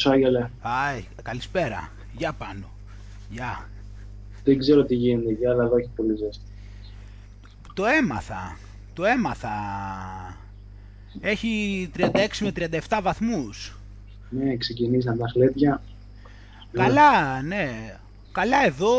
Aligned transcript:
σου 0.00 0.10
Άγγελε. 0.10 0.50
Άι, 0.60 1.04
καλησπέρα. 1.22 1.90
Γεια 2.16 2.32
πάνω. 2.32 2.70
Γεια. 3.30 3.68
Δεν 4.44 4.58
ξέρω 4.58 4.84
τι 4.84 4.94
γίνεται 4.94 5.30
εκεί, 5.30 5.46
αλλά 5.46 5.64
εδώ 5.64 5.76
έχει 5.76 5.90
πολύ 5.96 6.16
ζέστη. 6.16 6.44
Το 7.74 7.86
έμαθα. 7.86 8.56
Το 8.94 9.04
έμαθα. 9.04 9.50
Έχει 11.20 11.90
36 11.96 12.08
με 12.40 12.52
37 12.88 13.00
βαθμούς. 13.02 13.76
Ναι, 14.30 14.56
ξεκινήσαν 14.56 15.18
τα 15.18 15.28
χλέπια. 15.32 15.82
Καλά, 16.72 17.42
ναι. 17.42 17.94
Καλά, 18.32 18.64
εδώ, 18.64 18.92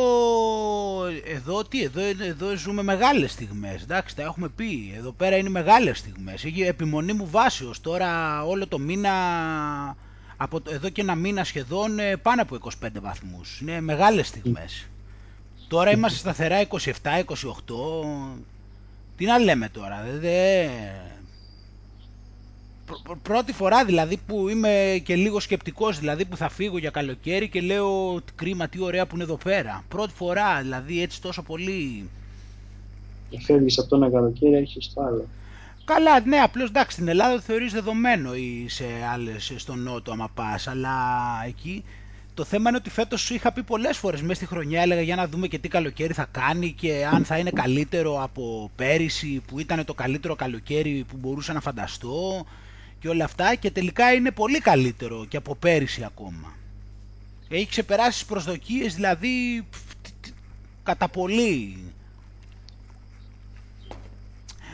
εδώ, 1.36 1.64
τι, 1.64 1.84
εδώ, 1.84 2.02
εδώ 2.02 2.58
ζούμε 2.58 2.84
μεγάλες 2.84 3.32
στιγμές, 3.32 3.82
εντάξει, 3.82 4.16
τα 4.16 4.22
έχουμε 4.22 4.50
πει. 4.50 4.94
Εδώ 4.98 5.12
πέρα 5.12 5.38
είναι 5.38 5.50
μεγάλες 5.50 5.98
στιγμές. 5.98 6.46
Έχει 6.46 6.62
επιμονή 6.62 7.14
μου 7.14 7.28
βάσεως. 7.30 7.82
Τώρα 7.82 8.44
όλο 8.46 8.68
το 8.68 8.80
μήνα, 8.80 9.12
από, 10.44 10.62
εδώ 10.70 10.90
και 10.90 11.02
ένα 11.02 11.16
μήνα 11.16 11.44
σχεδόν, 11.44 12.00
ε, 12.00 12.16
πάνω 12.18 12.42
από 12.42 12.58
25 12.84 12.88
βαθμούς. 13.02 13.60
Είναι 13.62 13.82
μεγάλες 13.82 14.28
στιγμές. 14.28 14.88
Τώρα 15.68 15.92
είμαστε 15.92 16.18
σταθερά 16.18 16.60
27-28. 16.62 16.68
Τι 19.18 19.26
να 19.26 19.38
λέμε 19.40 19.70
τώρα, 19.70 20.06
δε, 20.20 20.68
πρώτη 23.22 23.54
φορά 23.54 23.86
δηλαδή 23.86 24.18
που 24.28 24.50
είμαι 24.50 25.02
και 25.04 25.16
λίγο 25.16 25.40
σκεπτικός 25.40 26.00
δηλαδή 26.00 26.26
που 26.26 26.38
θα 26.38 26.50
φύγω 26.50 26.78
για 26.78 26.90
καλοκαίρι 26.90 27.50
και 27.50 27.62
λέω 27.62 28.22
κρίμα 28.36 28.68
τι 28.68 28.82
ωραία 28.82 29.06
που 29.06 29.16
είναι 29.16 29.24
εδώ 29.24 29.38
πέρα. 29.44 29.84
Πρώτη 29.88 30.14
φορά 30.14 30.62
δηλαδή 30.62 31.02
έτσι 31.02 31.22
τόσο 31.22 31.42
πολύ... 31.42 32.10
Φεύγεις 33.40 33.80
από 33.80 33.90
το 33.90 33.96
ένα 33.96 34.10
καλοκαίρι 34.10 34.56
έχεις 34.56 34.94
το 34.94 35.02
άλλο. 35.02 35.28
Καλά, 35.94 36.20
ναι, 36.26 36.38
απλώς 36.38 36.70
εντάξει, 36.70 36.92
στην 36.96 37.08
Ελλάδα 37.08 37.34
το 37.36 37.42
θεωρείς 37.42 37.72
δεδομένο 37.72 38.34
ή 38.36 38.66
σε 38.70 38.86
άλλες, 39.14 39.54
στον 39.56 39.80
Νότο 39.80 40.12
άμα 40.12 40.30
πας, 40.34 40.68
αλλά 40.68 40.94
εκεί 41.48 41.84
το 42.34 42.44
θέμα 42.44 42.70
είναι 42.70 42.78
ότι 42.78 42.90
φέτος 42.90 43.22
σου 43.22 43.34
είχα 43.34 43.52
πει 43.52 43.64
πολλές 43.64 43.98
φορές 43.98 44.22
μέσα 44.22 44.34
στη 44.34 44.46
χρονιά, 44.46 44.82
έλεγα 44.82 45.02
για 45.02 45.16
να 45.16 45.28
δούμε 45.28 45.48
και 45.48 45.58
τι 45.60 45.68
καλοκαίρι 45.68 46.14
θα 46.14 46.28
κάνει 46.32 46.72
και 46.72 47.06
αν 47.12 47.26
θα 47.26 47.38
είναι 47.38 47.50
καλύτερο 47.50 48.24
από 48.24 48.72
πέρυσι 48.76 49.42
που 49.48 49.60
ήταν 49.60 49.86
το 49.86 49.94
καλύτερο 49.94 50.36
καλοκαίρι 50.36 51.06
που 51.08 51.18
μπορούσα 51.20 51.54
να 51.54 51.60
φανταστώ 51.62 52.46
και 53.00 53.10
όλα 53.10 53.24
αυτά 53.24 53.56
και 53.56 53.72
τελικά 53.72 54.14
είναι 54.14 54.32
πολύ 54.32 54.60
καλύτερο 54.60 55.26
και 55.26 55.38
από 55.38 55.56
πέρυσι 55.56 56.04
ακόμα. 56.04 56.54
Έχει 57.50 57.68
ξεπεράσει 57.68 58.12
τις 58.12 58.26
προσδοκίες 58.26 58.96
δηλαδή 58.96 59.66
κατά 60.84 61.08
πολύ. 61.08 61.78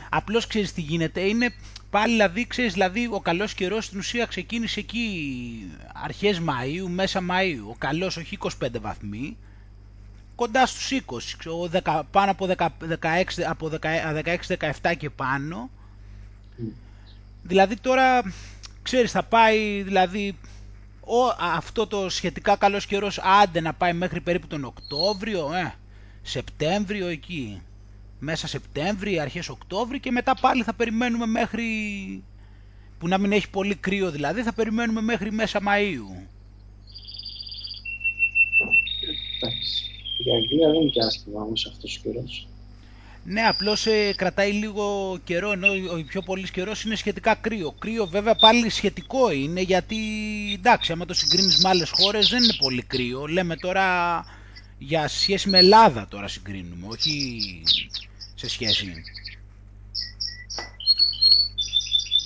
Απλώς 0.10 0.48
ξέρεις 0.48 0.74
τι 0.74 0.82
γίνεται, 0.82 1.22
είναι 1.22 1.54
πάλι 1.90 2.12
δηλαδή, 2.12 2.48
ξέρεις, 2.48 2.74
δηλαδή 2.74 3.10
ο 3.12 3.20
καλός 3.20 3.54
καιρός 3.54 3.86
στην 3.86 4.00
ουσία 4.00 4.26
ξεκίνησε 4.26 4.80
εκεί 4.80 5.72
αρχές 6.04 6.42
Μαΐου, 6.42 6.90
μέσα 6.90 7.20
Μαΐου. 7.30 7.70
Ο 7.70 7.76
καλός 7.78 8.18
όχι 8.18 8.38
25 8.42 8.80
βαθμοί, 8.82 9.38
κοντά 10.36 10.66
στους 10.66 10.92
20, 10.92 11.36
ξέρω, 11.38 11.70
πάνω 12.12 12.32
από 12.32 12.48
16, 12.48 13.44
από 13.48 13.72
16-17 14.82 14.96
και 14.98 15.10
πάνω. 15.10 15.70
Δηλαδή 17.44 17.76
τώρα, 17.76 18.34
ξέρεις, 18.82 19.12
θα 19.12 19.24
πάει, 19.24 19.82
δηλαδή, 19.82 20.38
ο, 21.00 21.36
αυτό 21.40 21.88
το 21.88 22.10
σχετικά 22.10 22.56
καλός 22.56 22.86
καιρός 22.86 23.20
άντε 23.20 23.62
να 23.62 23.74
πάει 23.74 23.94
μέχρι 23.94 24.22
περίπου 24.22 24.48
τον 24.48 24.64
Οκτώβριο, 24.64 25.54
ε, 25.54 25.74
Σεπτέμβριο 26.22 27.08
εκεί. 27.08 27.62
Μέσα 28.20 28.48
Σεπτέμβριο, 28.48 29.22
αρχές 29.22 29.50
Οκτώβριο 29.50 30.00
και 30.00 30.12
μετά 30.12 30.36
πάλι 30.42 30.64
θα 30.64 30.74
περιμένουμε 30.74 31.26
μέχρι, 31.26 31.64
που 32.98 33.08
να 33.08 33.18
μην 33.18 33.32
έχει 33.32 33.50
πολύ 33.50 33.76
κρύο 33.76 34.12
δηλαδή, 34.12 34.42
θα 34.42 34.54
περιμένουμε 34.54 35.02
μέχρι 35.02 35.32
μέσα 35.32 35.60
Μαΐου. 35.60 36.28
Εντάξει. 39.38 39.92
Η 40.26 40.32
Αγγλία 40.36 40.70
δεν 40.70 40.82
είναι 40.82 40.90
και 40.90 41.04
άσχημα 41.04 41.42
όμως 41.42 41.66
αυτός 41.66 41.98
ο 41.98 42.00
καιρός. 42.04 42.48
Ναι, 43.30 43.42
απλώς 43.42 43.86
ε, 43.86 44.14
κρατάει 44.16 44.52
λίγο 44.52 45.18
καιρό, 45.24 45.52
ενώ 45.52 45.68
ο 45.68 46.04
πιο 46.08 46.22
πολύς 46.22 46.52
καιρός 46.52 46.84
είναι 46.84 46.96
σχετικά 46.96 47.36
κρύο. 47.36 47.72
Κρύο 47.80 48.06
βέβαια 48.06 48.36
πάλι 48.36 48.70
σχετικό 48.70 49.32
είναι, 49.32 49.62
γιατί 49.62 49.98
εντάξει, 50.54 50.92
άμα 50.92 51.06
το 51.06 51.14
συγκρίνεις 51.14 51.58
με 51.64 51.70
άλλες 51.70 51.90
χώρες 51.90 52.30
δεν 52.30 52.44
είναι 52.44 52.54
πολύ 52.60 52.82
κρύο. 52.82 53.26
Λέμε 53.26 53.56
τώρα 53.56 53.86
για 54.78 55.08
σχέση 55.08 55.50
με 55.50 55.58
Ελλάδα 55.58 56.08
τώρα 56.08 56.28
συγκρίνουμε, 56.28 56.88
όχι 56.88 57.42
σε 58.36 58.50
σχέση. 58.50 59.04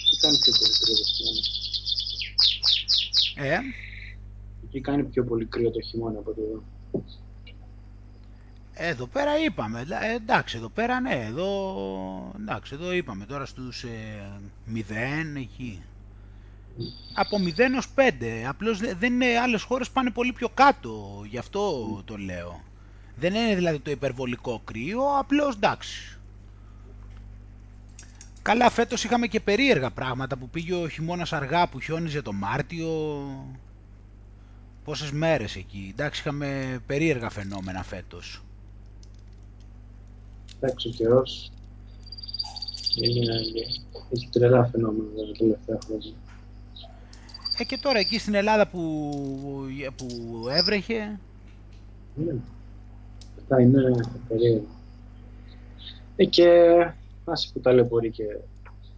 Τι 0.10 0.18
κάνει 0.18 0.38
πιο 0.40 0.54
πολύ 0.54 0.66
κρύο 0.76 0.92
το 0.92 1.02
χειμώνα; 1.02 1.42
Ε; 3.36 3.60
Εκεί 4.64 4.82
κάνει 4.82 5.04
πιο 5.04 5.24
πολύ 5.24 5.46
κρύο 5.46 5.72
το 5.72 5.82
χειμώνα 5.82 6.20
από 6.20 6.32
εδώ; 6.32 6.64
Εδώ 8.74 9.08
πέρα 9.08 9.44
είπαμε, 9.44 9.86
ε, 10.02 10.14
εντάξει 10.16 10.58
εδώ 10.58 10.70
πέρα 10.70 11.00
ναι, 11.00 11.26
εδώ, 11.26 12.34
εντάξει, 12.40 12.74
εδώ 12.74 12.92
είπαμε 12.92 13.26
τώρα 13.26 13.46
στους 13.46 13.84
ε, 13.84 14.42
0 14.74 14.80
εκεί. 15.36 15.84
Από 17.14 17.38
0 17.38 17.78
ως 17.78 17.88
5, 17.96 18.02
απλώς 18.48 18.80
δεν 18.80 19.14
είναι, 19.14 19.38
άλλες 19.40 19.62
χώρες 19.62 19.90
πάνε 19.90 20.12
πολύ 20.12 20.34
πιο 20.34 20.50
κάτω, 20.50 21.24
γι' 21.30 21.38
αυτό 21.38 22.02
το 22.06 22.18
λέω. 22.18 22.62
Δεν 23.16 23.34
είναι 23.34 23.56
δηλαδή 23.56 23.80
το 23.80 23.92
υπερβολικό 23.92 24.62
κρύο, 24.66 25.02
απλώς 25.20 25.56
εντάξει. 25.56 26.20
Καλά 28.42 28.70
φέτος 28.70 29.04
είχαμε 29.04 29.28
και 29.28 29.40
περίεργα 29.40 29.92
πράγματα 29.92 30.38
που 30.38 30.50
πήγε 30.50 30.74
ο 30.74 30.90
χειμώνας 30.90 31.34
αργά 31.34 31.68
που 31.68 31.80
χιόνιζε 31.80 32.22
το 32.22 32.34
Μάρτιο. 32.34 32.90
Πόσες 34.84 35.12
μέρες 35.12 35.56
εκεί, 35.56 35.90
εντάξει 35.92 36.22
είχαμε 36.22 36.80
περίεργα 36.88 37.30
φαινόμενα 37.30 37.84
φέτος. 37.84 38.42
Εντάξει, 40.60 40.88
ο 40.88 40.92
καιρός 40.92 41.52
έχει 44.12 44.30
τρελά 44.32 44.66
φαινόμενα 44.66 45.10
τα 45.16 45.32
τελευταία 45.38 45.78
χρόνια. 45.86 46.12
Ε, 47.58 47.64
και 47.64 47.78
τώρα 47.78 48.00
εκεί 48.00 48.20
στην 48.20 48.34
Ελλάδα 48.34 48.68
που, 48.68 49.12
που 49.96 50.08
έβρεχε. 50.50 51.20
Ναι. 52.16 52.34
Αυτά 53.42 53.62
είναι 53.62 53.82
περίεργα. 54.28 54.68
Ε, 56.16 56.26
και 56.26 56.48
άσε 57.26 57.50
που 57.54 57.60
ταλαιπωρεί 57.60 58.10
και 58.10 58.24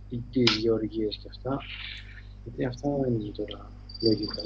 οι 0.09 0.43
γεωργίες 0.59 1.19
και 1.21 1.27
αυτά. 1.29 1.57
Γιατί 2.43 2.65
αυτά 2.65 2.89
δεν 3.01 3.13
είναι 3.13 3.31
τώρα 3.35 3.71
λογικά. 4.01 4.41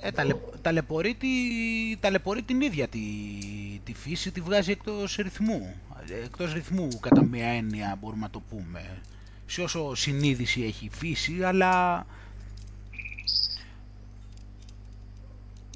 Ε, 0.00 0.10
ταλαι, 0.10 0.36
ταλαιπωρεί, 0.62 1.14
τη, 1.14 1.28
ταλαιπωρεί 2.00 2.42
την 2.42 2.60
ίδια 2.60 2.88
τη, 2.88 3.00
τη 3.84 3.94
φύση, 3.94 4.30
τη 4.30 4.40
βγάζει 4.40 4.70
εκτός 4.70 5.16
ρυθμού. 5.16 5.74
Εκτός 6.24 6.52
ρυθμού 6.52 6.88
κατά 7.00 7.24
μία 7.24 7.46
έννοια 7.46 7.96
μπορούμε 8.00 8.22
να 8.22 8.30
το 8.30 8.42
πούμε. 8.48 9.02
Σε 9.46 9.62
όσο 9.62 9.94
συνείδηση 9.94 10.62
έχει 10.62 10.84
η 10.84 10.90
φύση, 10.92 11.42
αλλά 11.42 12.06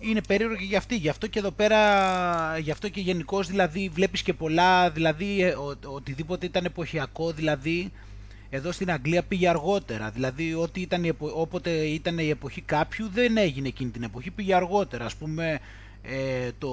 είναι 0.00 0.22
περίεργο 0.22 0.56
και 0.56 0.64
για 0.64 0.78
αυτή. 0.78 0.96
Γι' 0.96 1.08
αυτό 1.08 1.26
και 1.26 1.38
εδώ 1.38 1.50
πέρα, 1.50 2.58
γι' 2.58 2.70
αυτό 2.70 2.88
και 2.88 3.00
γενικώς 3.00 3.46
δηλαδή 3.46 3.88
βλέπεις 3.88 4.22
και 4.22 4.34
πολλά, 4.34 4.90
δηλαδή 4.90 5.42
ε, 5.42 5.50
ο, 5.50 5.76
οτιδήποτε 5.84 6.46
ήταν 6.46 6.64
εποχιακό, 6.64 7.32
δηλαδή 7.32 7.92
εδώ 8.50 8.72
στην 8.72 8.90
Αγγλία 8.90 9.22
πήγε 9.22 9.48
αργότερα. 9.48 10.10
Δηλαδή, 10.10 10.54
ό,τι 10.54 10.80
ήταν, 10.80 11.16
όποτε 11.18 11.70
ήταν 11.70 12.18
η 12.18 12.28
εποχή 12.28 12.60
κάποιου 12.60 13.08
δεν 13.08 13.36
έγινε 13.36 13.68
εκείνη 13.68 13.90
την 13.90 14.02
εποχή, 14.02 14.30
πήγε 14.30 14.54
αργότερα. 14.54 15.04
Ας 15.04 15.14
πούμε, 15.16 15.60
ε, 16.02 16.50
το, 16.58 16.70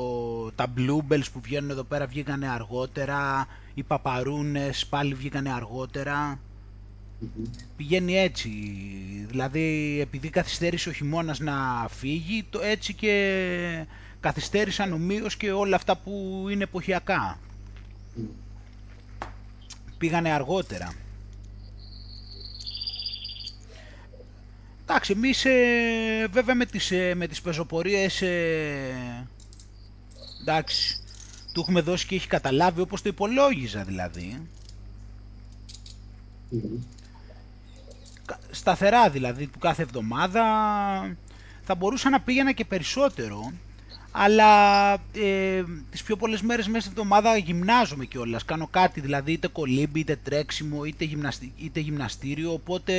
τα 0.51 0.73
Bluebells 0.77 1.31
που 1.33 1.39
βγαίνουν 1.41 1.69
εδώ 1.69 1.83
πέρα 1.83 2.05
βγήκανε 2.05 2.49
αργότερα, 2.49 3.47
οι 3.73 3.83
Παπαρούνες 3.83 4.85
πάλι 4.85 5.13
βγήκανε 5.13 5.53
αργότερα. 5.53 6.39
Πηγαίνει 7.77 8.17
έτσι, 8.17 8.49
δηλαδή 9.27 9.97
επειδή 10.01 10.29
καθυστέρησε 10.29 10.89
ο 10.89 10.91
χειμώνας 10.91 11.39
να 11.39 11.87
φύγει, 11.89 12.43
το 12.49 12.59
έτσι 12.61 12.93
και 12.93 13.85
καθυστέρησαν 14.19 14.93
ομοίως 14.93 15.37
και 15.37 15.51
όλα 15.51 15.75
αυτά 15.75 15.97
που 15.97 16.45
είναι 16.51 16.63
εποχιακά. 16.63 17.39
Πήγανε 19.97 20.29
αργότερα. 20.29 20.93
Εντάξει, 24.81 25.11
εμείς 25.11 25.45
ε, 25.45 26.27
βέβαια 26.31 26.55
με 26.55 26.65
τις, 26.65 26.91
ε, 26.91 27.13
με 27.15 27.27
τις 27.27 27.41
πεζοπορίες 27.41 28.21
ε, 28.21 29.27
εντάξει, 30.41 30.99
του 31.53 31.59
έχουμε 31.61 31.81
δώσει 31.81 32.05
και 32.07 32.15
έχει 32.15 32.27
καταλάβει 32.27 32.81
όπως 32.81 33.01
το 33.01 33.09
υπολόγιζα 33.09 33.83
δηλαδή. 33.83 34.47
Σταθερά 38.51 39.09
δηλαδή, 39.09 39.47
που 39.47 39.59
κάθε 39.59 39.81
εβδομάδα 39.81 40.43
θα 41.63 41.75
μπορούσα 41.75 42.09
να 42.09 42.19
πήγαινα 42.21 42.51
και 42.51 42.65
περισσότερο, 42.65 43.51
αλλά 44.11 44.93
ε, 44.93 45.63
τις 45.91 46.03
πιο 46.03 46.15
πολλές 46.15 46.41
μέρες 46.41 46.67
μέσα 46.67 46.79
στην 46.79 46.91
εβδομάδα 46.91 47.37
γυμνάζομαι 47.37 48.05
κιόλας, 48.05 48.45
κάνω 48.45 48.67
κάτι 48.67 48.99
δηλαδή 49.01 49.31
είτε 49.31 49.47
κολύμπι, 49.47 49.99
είτε 49.99 50.15
τρέξιμο, 50.23 50.83
είτε, 50.83 51.07
είτε 51.57 51.79
γυμναστήριο, 51.79 52.53
οπότε 52.53 52.93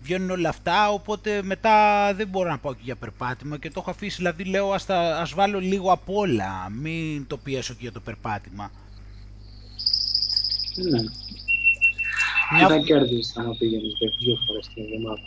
βγαίνουν 0.00 0.30
όλα 0.30 0.48
αυτά, 0.48 0.90
οπότε 0.90 1.42
μετά 1.42 1.74
δεν 2.14 2.28
μπορώ 2.28 2.50
να 2.50 2.58
πάω 2.58 2.74
και 2.74 2.80
για 2.84 2.96
περπάτημα 2.96 3.58
και 3.58 3.70
το 3.70 3.80
έχω 3.80 3.90
αφήσει, 3.90 4.16
δηλαδή 4.16 4.44
λέω 4.44 4.72
ας, 4.72 4.86
τα, 4.86 5.18
ας 5.18 5.34
βάλω 5.34 5.60
λίγο 5.60 5.92
απ' 5.92 6.10
όλα, 6.10 6.68
μην 6.70 7.26
το 7.26 7.36
πιέσω 7.36 7.72
και 7.72 7.80
για 7.82 7.92
το 7.92 8.00
περπάτημα. 8.00 8.70
Ναι. 10.74 11.00
Μια... 12.52 12.66
Τι 12.66 12.72
θα 12.72 12.78
κέρδιζες 12.78 13.36
άμα 13.36 13.54
πήγαινες 13.58 13.92
δύο 14.18 14.36
φορές 14.46 14.68
την 14.74 14.82
εβδομάδα. 14.84 15.20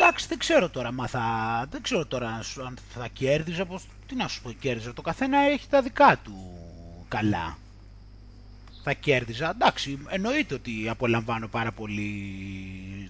Εντάξει, 0.00 0.26
δεν 0.28 0.38
ξέρω 0.38 0.68
τώρα, 0.68 0.92
μα 0.92 1.06
θα, 1.06 1.22
δεν 1.70 1.82
ξέρω 1.82 2.06
τώρα 2.06 2.28
αν 2.66 2.78
θα 2.88 3.08
κέρδιζα, 3.12 3.64
πως, 3.64 3.84
τι 4.06 4.14
να 4.14 4.28
σου 4.28 4.42
πω 4.42 4.52
κέρδιζα, 4.52 4.92
το 4.94 5.02
καθένα 5.02 5.38
έχει 5.38 5.68
τα 5.68 5.82
δικά 5.82 6.20
του 6.24 6.34
καλά. 7.08 7.58
Θα 8.82 8.92
κέρδιζα, 8.92 9.50
εντάξει, 9.50 9.98
εννοείται 10.08 10.54
ότι 10.54 10.88
απολαμβάνω 10.88 11.48
πάρα 11.48 11.72
πολύ 11.72 12.12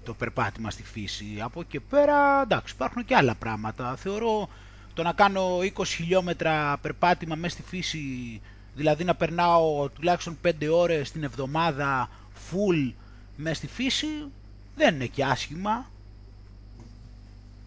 το 0.05 0.15
περπάτημα 0.15 0.71
στη 0.71 0.83
φύση. 0.83 1.27
Από 1.41 1.61
εκεί 1.61 1.81
πέρα, 1.81 2.43
εντάξει, 2.43 2.75
υπάρχουν 2.75 3.05
και 3.05 3.15
άλλα 3.15 3.35
πράγματα. 3.35 3.97
Θεωρώ 3.97 4.49
το 4.95 5.03
να 5.03 5.13
κάνω 5.13 5.59
20 5.77 5.87
χιλιόμετρα 5.87 6.79
περπάτημα 6.83 7.35
μέσα 7.35 7.55
στη 7.55 7.63
φύση, 7.63 8.41
δηλαδή 8.79 9.05
να 9.05 9.15
περνάω 9.15 9.89
τουλάχιστον 9.89 10.39
5 10.45 10.51
ώρες 10.73 11.11
την 11.11 11.23
εβδομάδα 11.23 12.11
full 12.51 12.93
μέσα 13.37 13.55
στη 13.55 13.67
φύση, 13.67 14.07
δεν 14.77 14.95
είναι 14.95 15.07
και 15.07 15.25
άσχημα 15.25 15.91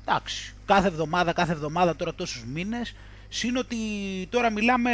εντάξει, 0.05 0.53
κάθε 0.65 0.87
εβδομάδα, 0.87 1.33
κάθε 1.33 1.51
εβδομάδα 1.51 1.95
τώρα 1.95 2.13
τόσους 2.13 2.45
μήνες, 2.45 2.95
συν 3.29 3.57
ότι 3.57 3.77
τώρα 4.29 4.49
μιλάμε 4.49 4.91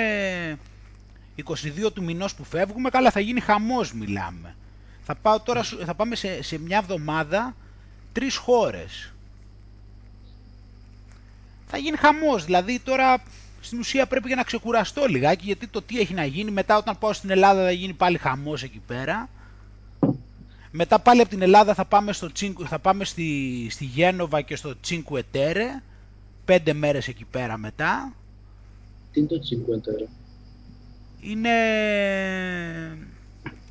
22 1.86 1.92
του 1.94 2.04
μηνός 2.04 2.36
που 2.36 2.44
φεύγουμε, 2.44 2.90
καλά 2.90 3.12
θα 3.12 3.20
γίνει 3.20 3.40
χαμός 3.40 3.94
μιλάμε. 3.94 4.56
Θα, 5.04 5.16
πάω 5.16 5.40
τώρα, 5.40 5.64
θα 5.64 5.94
πάμε 5.96 6.16
σε, 6.16 6.44
σε 6.44 6.60
μια 6.60 6.78
εβδομάδα 6.78 7.56
τρεις 8.14 8.36
χώρες. 8.36 9.14
Θα 11.68 11.78
γίνει 11.78 11.98
χαμός, 11.98 12.46
δηλαδή 12.46 12.80
τώρα 12.80 13.24
στην 13.68 13.80
ουσία 13.80 14.08
πρέπει 14.08 14.28
για 14.28 14.36
να 14.36 14.44
ξεκουραστώ 14.44 15.06
λιγάκι, 15.06 15.46
γιατί 15.46 15.68
το 15.68 15.82
τι 15.82 16.00
έχει 16.00 16.14
να 16.14 16.26
γίνει 16.26 16.52
μετά 16.52 16.78
όταν 16.78 16.98
πάω 16.98 17.14
στην 17.14 17.30
Ελλάδα 17.30 17.64
θα 17.64 17.72
γίνει 17.72 17.94
πάλι 17.94 18.18
χαμός 18.18 18.64
εκεί 18.64 18.82
πέρα. 18.88 19.30
Μετά 20.72 21.00
πάλι 21.00 21.22
από 21.22 21.30
την 21.30 21.42
Ελλάδα 21.42 21.74
θα 21.74 21.86
πάμε, 21.86 22.14
στο, 22.14 22.30
θα 22.66 22.80
πάμε 22.80 23.04
στη, 23.06 23.68
στη 23.70 23.86
Γένοβα 23.86 24.42
και 24.42 24.56
στο 24.56 24.80
Τσίνκου 24.80 25.18
Ετέρε. 25.18 25.82
Πέντε 26.46 26.74
μέρες 26.74 27.08
εκεί 27.08 27.26
πέρα 27.32 27.58
μετά. 27.58 28.14
Τι 29.12 29.20
είναι 29.20 29.30
το 29.30 29.40
Τσίνκου 29.40 29.74
Ετέρε; 29.74 30.06
Είναι 31.20 31.50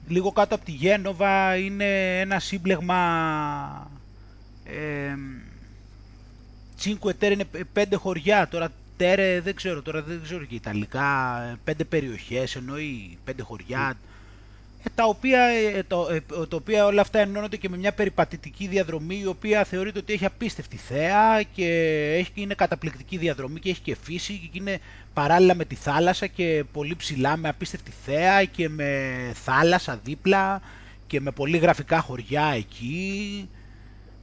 λίγο 0.08 0.32
κάτω 0.32 0.54
από 0.54 0.64
τη 0.64 0.72
Γένοβα, 0.72 1.56
είναι 1.56 2.20
ένα 2.20 2.38
σύμπλεγμα... 2.38 3.90
Ε, 4.64 5.14
Τσίνκου 6.76 7.08
Ετέρε 7.08 7.32
είναι 7.32 7.46
πέντε 7.72 7.96
χωριά, 7.96 8.48
τώρα 8.48 8.72
Τέρε 8.96 9.40
δεν 9.40 9.54
ξέρω, 9.54 9.82
τώρα 9.82 10.02
δεν 10.02 10.20
ξέρω 10.22 10.44
και 10.44 10.54
Ιταλικά, 10.54 11.40
πέντε 11.64 11.84
περιοχές 11.84 12.56
εννοεί, 12.56 13.18
πέντε 13.24 13.42
χωριά. 13.42 13.96
Τα 14.94 15.04
οποία, 15.04 15.42
ε, 15.42 15.82
το, 15.82 16.08
ε, 16.10 16.46
το 16.46 16.56
οποία 16.56 16.86
όλα 16.86 17.00
αυτά 17.00 17.18
ενώνονται 17.18 17.56
και 17.56 17.68
με 17.68 17.76
μια 17.76 17.92
περιπατητική 17.92 18.66
διαδρομή 18.66 19.18
η 19.18 19.26
οποία 19.26 19.64
θεωρείται 19.64 19.98
ότι 19.98 20.12
έχει 20.12 20.24
απίστευτη 20.24 20.76
θέα 20.76 21.42
και 21.42 21.66
έχει, 22.18 22.30
είναι 22.34 22.54
καταπληκτική 22.54 23.16
διαδρομή 23.16 23.60
και 23.60 23.70
έχει 23.70 23.80
και 23.80 23.96
φύση 24.02 24.32
και 24.52 24.58
είναι 24.58 24.78
παράλληλα 25.14 25.54
με 25.54 25.64
τη 25.64 25.74
θάλασσα 25.74 26.26
και 26.26 26.64
πολύ 26.72 26.96
ψηλά 26.96 27.36
με 27.36 27.48
απίστευτη 27.48 27.92
θέα 28.04 28.44
και 28.44 28.68
με 28.68 29.10
θάλασσα 29.34 30.00
δίπλα 30.04 30.60
και 31.06 31.20
με 31.20 31.30
πολύ 31.30 31.58
γραφικά 31.58 32.00
χωριά 32.00 32.44
εκεί. 32.56 33.48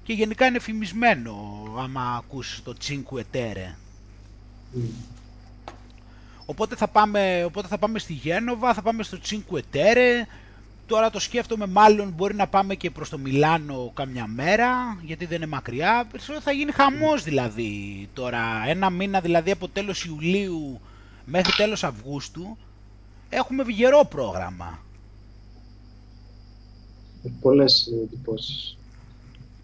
Και 0.04 0.14
γενικά 0.14 0.46
είναι 0.46 0.60
φημισμένο 0.60 1.64
άμα 1.80 2.16
ακούσεις 2.18 2.64
το 2.64 2.76
Cinque 2.88 3.36
Terre. 3.36 3.83
Οπότε 6.46 6.76
θα, 6.76 6.88
πάμε, 6.88 7.44
οπότε 7.44 7.68
θα 7.68 7.78
πάμε 7.78 8.00
στη 8.00 8.14
Γένοβα, 8.14 8.74
θα 8.74 8.82
πάμε 8.82 9.04
στο 9.04 9.18
Cinque 9.30 9.60
Terre, 9.74 10.26
Τώρα 10.86 11.10
το 11.10 11.20
σκέφτομαι 11.20 11.68
μάλλον 11.68 12.12
μπορεί 12.12 12.36
να 12.36 12.48
πάμε 12.48 12.76
και 12.76 12.92
προς 12.92 13.10
το 13.10 13.18
Μιλάνο 13.18 13.92
καμιά 13.94 14.28
μέρα, 14.28 15.00
γιατί 15.02 15.26
δεν 15.26 15.38
είναι 15.38 15.46
μακριά. 15.46 16.08
Θα 16.42 16.52
γίνει 16.52 16.72
χαμός 16.72 17.24
δηλαδή 17.24 18.10
τώρα. 18.14 18.64
Ένα 18.68 18.90
μήνα 18.90 19.22
δηλαδή 19.22 19.52
από 19.52 19.68
τέλος 19.70 20.06
Ιουλίου 20.06 20.82
μέχρι 21.26 21.54
τέλος 21.54 21.84
Αυγούστου 21.84 22.58
έχουμε 23.30 23.64
γερό 23.68 24.06
πρόγραμμα. 24.10 24.80
Πολλές 27.42 27.88
εντυπώσεις. 28.04 28.78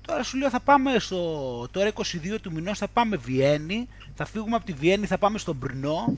Τώρα 0.01 0.23
σου 0.23 0.37
λέω 0.37 0.49
θα 0.49 0.59
πάμε 0.59 0.99
στο... 0.99 1.67
Τώρα 1.71 1.91
22 1.93 2.03
του 2.41 2.51
μηνός 2.51 2.77
θα 2.77 2.87
πάμε 2.87 3.15
Βιέννη, 3.15 3.87
θα 4.21 4.25
φύγουμε 4.25 4.55
από 4.55 4.65
τη 4.65 4.73
Βιέννη, 4.73 5.05
θα 5.05 5.17
πάμε 5.17 5.37
στο 5.37 5.53
Μπρνό, 5.53 6.17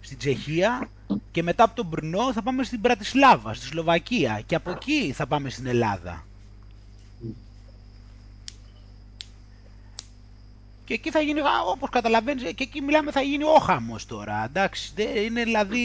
στην 0.00 0.18
Τσεχία 0.18 0.88
και 1.30 1.42
μετά 1.42 1.64
από 1.64 1.74
τον 1.74 1.86
Μπρνό 1.86 2.32
θα 2.32 2.42
πάμε 2.42 2.64
στην 2.64 2.80
Πρατισλάβα, 2.80 3.54
στη 3.54 3.66
Σλοβακία 3.66 4.42
και 4.46 4.54
από 4.54 4.70
εκεί 4.70 5.12
θα 5.12 5.26
πάμε 5.26 5.50
στην 5.50 5.66
Ελλάδα. 5.66 6.26
Και 10.84 10.94
εκεί 10.94 11.10
θα 11.10 11.20
γίνει, 11.20 11.40
όπως 11.70 11.90
καταλαβαίνεις, 11.90 12.42
και 12.42 12.62
εκεί 12.62 12.80
μιλάμε 12.80 13.10
θα 13.10 13.20
γίνει 13.20 13.44
όχαμος 13.44 14.06
τώρα, 14.06 14.44
εντάξει, 14.44 14.92
δεν, 14.94 15.16
είναι 15.16 15.44
δηλαδή, 15.44 15.80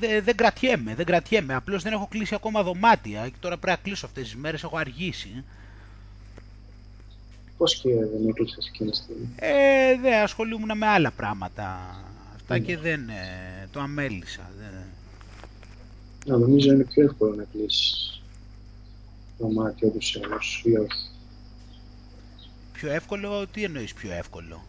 δεν, 0.00 0.24
δεν 0.24 0.36
κρατιέμαι, 0.36 0.94
δεν 0.94 1.06
κρατιέμαι, 1.06 1.54
απλώς 1.54 1.82
δεν 1.82 1.92
έχω 1.92 2.06
κλείσει 2.10 2.34
ακόμα 2.34 2.62
δωμάτια 2.62 3.28
και 3.28 3.36
τώρα 3.40 3.56
πρέπει 3.56 3.78
να 3.78 3.84
κλείσω 3.84 4.06
αυτές 4.06 4.24
τις 4.24 4.36
μέρες, 4.36 4.62
έχω 4.62 4.76
αργήσει. 4.76 5.44
Πώς 7.58 7.80
και 7.80 7.88
δεν 7.94 8.28
έκλεισες 8.28 8.66
εκείνη 8.66 8.90
τη 8.90 8.96
στιγμή; 8.96 9.28
Ε, 9.36 9.96
δεν 10.00 10.22
ασχολούμουν 10.22 10.76
με 10.76 10.86
άλλα 10.86 11.10
πράγματα 11.10 11.96
αυτά 12.34 12.58
και 12.58 12.78
δεν 12.78 13.08
ε, 13.08 13.68
το 13.72 13.80
αμέλησα. 13.80 14.50
Δεν... 14.58 14.82
Να, 16.26 16.36
νομίζω 16.36 16.72
είναι 16.72 16.84
πιο 16.84 17.04
εύκολο 17.04 17.34
να 17.34 17.44
κλείσει 17.52 18.22
δωμάτιο 19.38 19.88
τους 19.88 20.14
ή 20.64 20.76
όχι; 20.76 21.10
Πιο 22.72 22.90
εύκολο, 22.90 23.46
τι 23.46 23.64
εννοείς 23.64 23.94
πιο 23.94 24.12
εύκολο; 24.12 24.64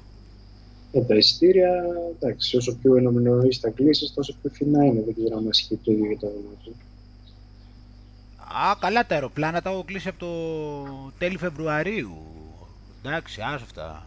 Ε, 0.92 1.02
τα 1.02 1.16
εισιτήρια, 1.16 1.70
εντάξει, 2.20 2.58
όσο 2.58 2.76
πιο 2.76 3.12
νωρίς 3.12 3.60
τα 3.60 3.70
κλείσεις, 3.70 4.14
τόσο 4.14 4.36
πιο 4.42 4.50
φθηνά 4.54 4.86
είναι. 4.86 5.02
Δεν 5.02 5.14
ξέρω 5.14 5.38
αν 5.38 5.48
ισχύει 5.48 5.80
το 5.84 5.92
ίδιο 5.92 6.06
για 6.06 6.20
τα 6.20 6.28
δωμάτια. 6.28 6.72
Α, 8.70 8.76
καλά 8.80 9.06
τα 9.06 9.14
αεροπλάνα 9.14 9.62
τα 9.62 9.70
έχω 9.70 9.84
κλείσει 9.84 10.08
από 10.08 10.20
το 10.20 10.32
τέλη 11.18 11.38
Φεβρουαρίου. 11.38 12.18
Εντάξει, 13.04 13.42
άσο 13.42 13.64
αυτά. 13.64 14.04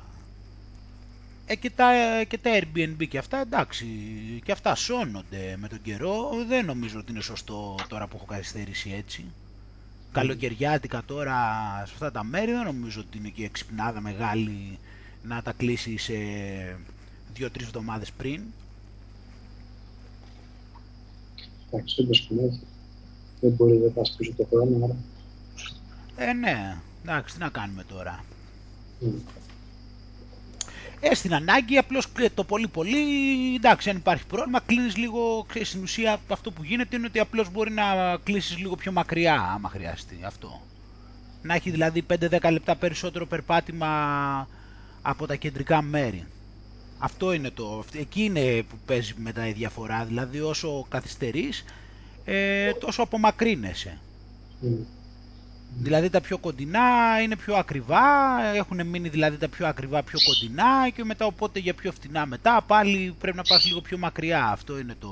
Ε, 1.47 1.55
και, 1.55 1.71
τα, 1.71 1.93
και 2.29 2.39
τα 2.39 2.51
Airbnb 2.61 3.09
και 3.09 3.19
αυτά, 3.19 3.41
εντάξει, 3.41 3.87
και 4.45 4.53
αυτά 4.53 4.75
σώνονται 4.75 5.57
με 5.59 5.69
τον 5.69 5.83
καιρό. 5.83 6.31
Δεν 6.49 6.65
νομίζω 6.65 6.99
ότι 6.99 7.13
είναι 7.13 7.21
σωστό 7.21 7.75
τώρα 7.89 8.07
που 8.07 8.17
έχω 8.17 8.25
καθυστερήσει 8.25 8.93
έτσι. 8.97 9.25
Mm. 9.29 9.35
Καλοκαιριάτικα 10.13 11.03
τώρα 11.07 11.37
σε 11.87 11.93
αυτά 11.93 12.11
τα 12.11 12.25
μέρη 12.25 12.53
δεν 12.53 12.65
νομίζω 12.65 13.01
ότι 13.01 13.19
είναι 13.19 13.29
και 13.29 13.45
εξυπνάδα 13.45 14.01
μεγάλη 14.01 14.79
να 15.23 15.43
τα 15.43 15.53
κλείσει 15.53 15.97
σε 15.97 16.15
δύο-τρεις 17.33 17.67
εβδομάδες 17.67 18.13
πριν. 18.13 18.43
Εντάξει, 21.71 22.07
δεν 22.31 22.61
Δεν 23.41 23.51
μπορεί 23.51 23.79
να 23.79 23.91
πας 23.91 24.15
πίσω 24.19 24.33
το 24.37 24.47
χρόνο, 24.51 24.85
άρα. 24.85 24.97
Ε, 26.17 26.33
ναι. 26.33 26.77
Εντάξει, 27.03 27.35
τι 27.35 27.41
να 27.41 27.49
κάνουμε 27.49 27.85
τώρα. 27.85 28.25
Mm. 29.05 29.21
Ε, 31.05 31.15
στην 31.15 31.35
ανάγκη, 31.35 31.79
απλώς 31.79 32.07
το 32.35 32.45
πολύ 32.45 32.69
πολύ, 32.69 32.99
εντάξει, 33.55 33.91
αν 33.91 33.97
υπάρχει 33.97 34.27
πρόβλημα, 34.27 34.61
κλείνεις 34.61 34.97
λίγο. 34.97 35.45
Ξέρεις, 35.49 35.69
στην 35.69 35.83
ουσία, 35.83 36.21
αυτό 36.29 36.51
που 36.51 36.65
γίνεται 36.65 36.97
είναι 36.97 37.07
ότι 37.07 37.19
απλώς 37.19 37.51
μπορεί 37.51 37.71
να 37.71 38.17
κλείσεις 38.25 38.59
λίγο 38.59 38.75
πιο 38.77 38.93
μακριά, 38.93 39.35
άμα 39.55 39.69
χρειαστεί 39.69 40.19
αυτό. 40.25 40.61
Να 41.43 41.55
έχει 41.55 41.71
δηλαδή 41.71 42.07
5-10 42.09 42.51
λεπτά 42.53 42.77
περισσότερο 42.77 43.27
περπάτημα 43.27 43.89
από 45.03 45.27
τα 45.27 45.35
κεντρικά 45.35 45.83
μέρη. 45.83 46.27
Αυτό 46.99 47.33
είναι 47.33 47.51
το. 47.51 47.85
Εκεί 47.95 48.25
είναι 48.25 48.63
που 48.63 48.77
παίζει 48.87 49.15
μετά 49.17 49.49
η 49.49 49.53
διαφορά. 49.53 50.05
Δηλαδή, 50.05 50.41
όσο 50.41 50.87
καθυστερείς, 50.89 51.65
ε, 52.25 52.73
τόσο 52.73 53.03
απομακρύνεσαι. 53.03 53.99
Mm. 54.63 54.69
Δηλαδή 55.79 56.11
τα 56.11 56.21
πιο 56.21 56.39
κοντινά 56.39 57.21
είναι 57.23 57.37
πιο 57.37 57.55
ακριβά, 57.55 58.01
έχουν 58.55 58.87
μείνει 58.87 59.09
δηλαδή 59.09 59.37
τα 59.37 59.49
πιο 59.49 59.67
ακριβά 59.67 60.03
πιο 60.03 60.19
κοντινά 60.25 60.89
και 60.95 61.05
μετά 61.05 61.27
οπότε 61.27 61.59
για 61.59 61.75
πιο 61.75 61.93
φτηνά 61.93 62.27
μετά 62.27 62.63
πάλι 62.67 63.15
πρέπει 63.19 63.37
να 63.37 63.43
πας 63.43 63.65
λίγο 63.65 63.81
πιο 63.81 63.99
μακριά. 63.99 64.47
Αυτό 64.47 64.79
είναι 64.79 64.95
το, 65.01 65.11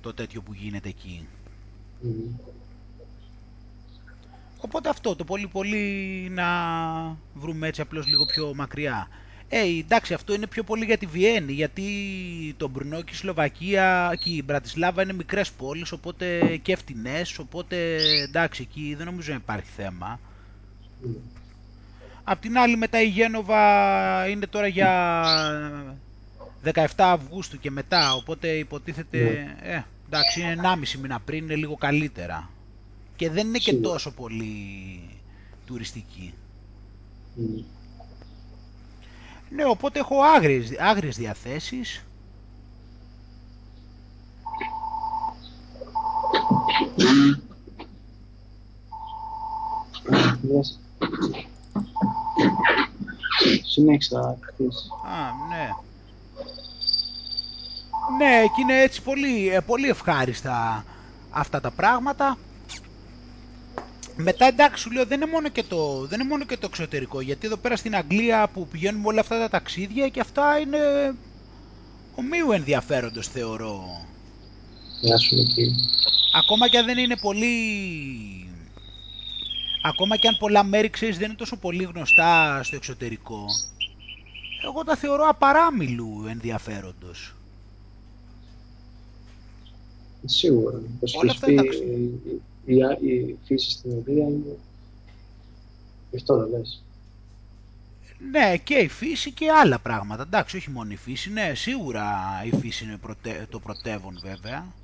το 0.00 0.14
τέτοιο 0.14 0.40
που 0.42 0.52
γίνεται 0.52 0.88
εκεί. 0.88 1.28
Οπότε 4.58 4.88
αυτό 4.88 5.16
το 5.16 5.24
πολύ 5.24 5.46
πολύ 5.46 6.28
να 6.30 6.46
βρούμε 7.34 7.66
έτσι 7.68 7.80
απλώς 7.80 8.06
λίγο 8.06 8.24
πιο 8.24 8.54
μακριά. 8.54 9.08
Ε, 9.48 9.60
εντάξει, 9.78 10.14
αυτό 10.14 10.34
είναι 10.34 10.46
πιο 10.46 10.62
πολύ 10.62 10.84
για 10.84 10.98
τη 10.98 11.06
Βιέννη, 11.06 11.52
γιατί 11.52 11.84
το 12.56 12.68
Μπρουνό 12.68 13.02
και 13.02 13.12
η 13.12 13.16
Σλοβακία 13.16 14.16
και 14.24 14.30
η 14.30 14.42
Μπρατισλάβα 14.44 15.02
είναι 15.02 15.12
μικρές 15.12 15.50
πόλεις, 15.52 15.92
οπότε 15.92 16.56
και 16.62 16.76
φτηνές, 16.76 17.38
οπότε 17.38 17.96
εντάξει, 18.22 18.62
εκεί 18.62 18.94
δεν 18.94 19.06
νομίζω 19.06 19.30
να 19.30 19.36
υπάρχει 19.38 19.70
θέμα. 19.76 20.20
Mm. 21.04 21.16
Απ' 22.24 22.40
την 22.40 22.58
άλλη 22.58 22.76
μετά 22.76 23.02
η 23.02 23.06
Γένοβα 23.08 24.28
είναι 24.28 24.46
τώρα 24.46 24.66
για 24.66 25.22
17 26.64 26.84
Αυγούστου 26.96 27.58
και 27.58 27.70
μετά, 27.70 28.14
οπότε 28.14 28.48
υποτίθεται, 28.48 29.18
Ναι. 29.18 29.56
ε, 29.72 29.84
εντάξει 30.06 30.40
είναι 30.40 30.50
1,5 30.50 30.98
μήνα 31.00 31.20
πριν, 31.20 31.44
είναι 31.44 31.54
λίγο 31.56 31.74
καλύτερα. 31.74 32.50
Και 33.16 33.30
δεν 33.30 33.46
είναι 33.46 33.58
και 33.58 33.70
Σίγουρα. 33.70 33.88
τόσο 33.88 34.10
πολύ 34.12 35.00
τουριστική. 35.66 36.34
Mm. 37.38 37.62
Ναι, 39.54 39.64
οπότε 39.64 39.98
έχω 39.98 40.22
άγριες, 40.22 40.78
άγριες 40.78 41.16
διαθέσεις. 41.16 42.04
Λες. 50.42 50.78
Συνέχισα 53.64 54.20
να 54.20 54.36
χτίσεις. 54.40 54.88
Α, 55.04 55.32
ναι. 55.48 55.70
Ναι, 58.18 58.42
και 58.46 58.60
είναι 58.60 58.82
έτσι 58.82 59.02
πολύ, 59.02 59.48
ε, 59.48 59.60
πολύ 59.60 59.88
ευχάριστα 59.88 60.84
αυτά 61.30 61.60
τα 61.60 61.70
πράγματα. 61.70 62.38
Μετά 64.16 64.46
εντάξει 64.46 64.82
σου 64.82 64.90
λέω 64.90 65.04
δεν 65.04 65.20
είναι, 65.20 65.30
μόνο 65.30 65.48
και 65.48 65.62
το, 65.62 66.06
δεν 66.06 66.20
είναι 66.20 66.28
μόνο 66.28 66.44
και 66.44 66.56
το 66.56 66.66
εξωτερικό 66.66 67.20
γιατί 67.20 67.46
εδώ 67.46 67.56
πέρα 67.56 67.76
στην 67.76 67.96
Αγγλία 67.96 68.48
που 68.48 68.68
πηγαίνουμε 68.68 69.08
όλα 69.08 69.20
αυτά 69.20 69.38
τα 69.38 69.48
ταξίδια 69.48 70.08
και 70.08 70.20
αυτά 70.20 70.58
είναι 70.58 70.78
ομοίου 72.14 72.52
ενδιαφέροντος 72.52 73.28
θεωρώ. 73.28 74.06
Γεια 75.00 75.18
σου 75.18 75.36
εκεί. 75.38 75.74
Ακόμα 76.42 76.68
και 76.68 76.78
αν 76.78 76.84
δεν 76.86 76.98
είναι 76.98 77.16
πολύ... 77.16 77.48
Ακόμα 79.82 80.16
και 80.16 80.28
αν 80.28 80.36
πολλά 80.38 80.64
μέρη 80.64 80.90
ξέρεις 80.90 81.18
δεν 81.18 81.26
είναι 81.28 81.36
τόσο 81.36 81.56
πολύ 81.56 81.84
γνωστά 81.84 82.62
στο 82.62 82.76
εξωτερικό. 82.76 83.46
Εγώ 84.64 84.84
τα 84.84 84.96
θεωρώ 84.96 85.28
απαράμιλου 85.28 86.24
ενδιαφέροντος. 86.28 87.34
Σίγουρα. 90.24 90.80
Όπως 90.96 91.14
Όλα 91.14 91.22
έχεις 91.24 91.34
αυτά 91.34 91.46
πει, 91.46 91.54
τα 91.54 91.62
ταξίδια. 91.62 92.18
Η, 92.64 92.74
η, 93.00 93.14
η 93.14 93.38
φύση 93.44 93.70
στην 93.70 93.92
Αγγλία 93.92 94.26
είναι... 94.28 94.58
Γι' 96.10 96.16
αυτό 96.16 96.36
δεν 96.38 96.48
λες. 96.48 96.84
Ναι, 98.30 98.56
και 98.58 98.74
η 98.74 98.88
φύση 98.88 99.32
και 99.32 99.50
άλλα 99.50 99.80
πράγματα. 99.80 100.22
Εντάξει, 100.22 100.56
όχι 100.56 100.70
μόνο 100.70 100.90
η 100.92 100.96
φύση. 100.96 101.30
Ναι, 101.32 101.54
σίγουρα 101.54 102.06
η 102.44 102.52
φύση 102.52 102.84
είναι 102.84 102.98
προτε- 102.98 103.48
το 103.48 103.60
πρωτεύον 103.60 104.18
βέβαια. 104.22 104.74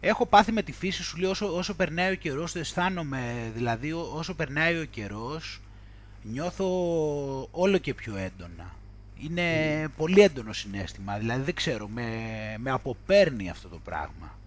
Έχω 0.00 0.26
πάθει 0.26 0.52
με 0.52 0.62
τη 0.62 0.72
φύση, 0.72 1.02
σου 1.02 1.16
λέω, 1.18 1.30
όσο, 1.30 1.56
όσο 1.56 1.74
περνάει 1.76 2.12
ο 2.12 2.16
καιρός, 2.16 2.52
το 2.52 2.58
αισθάνομαι, 2.58 3.50
δηλαδή 3.54 3.92
ό- 3.92 4.12
όσο 4.14 4.34
περνάει 4.34 4.78
ο 4.78 4.84
καιρός, 4.84 5.62
νιώθω 6.22 6.66
όλο 7.50 7.78
και 7.78 7.94
πιο 7.94 8.16
έντονα. 8.16 8.80
Είναι 9.14 9.88
πολύ 9.96 10.20
έντονο 10.20 10.52
συνέστημα, 10.52 11.18
δηλαδή 11.18 11.42
δεν 11.42 11.54
ξέρω, 11.54 11.88
με, 11.88 12.08
με 12.58 12.70
αποπέρνει 12.70 13.50
αυτό 13.50 13.68
το 13.68 13.78
πράγμα. 13.80 14.41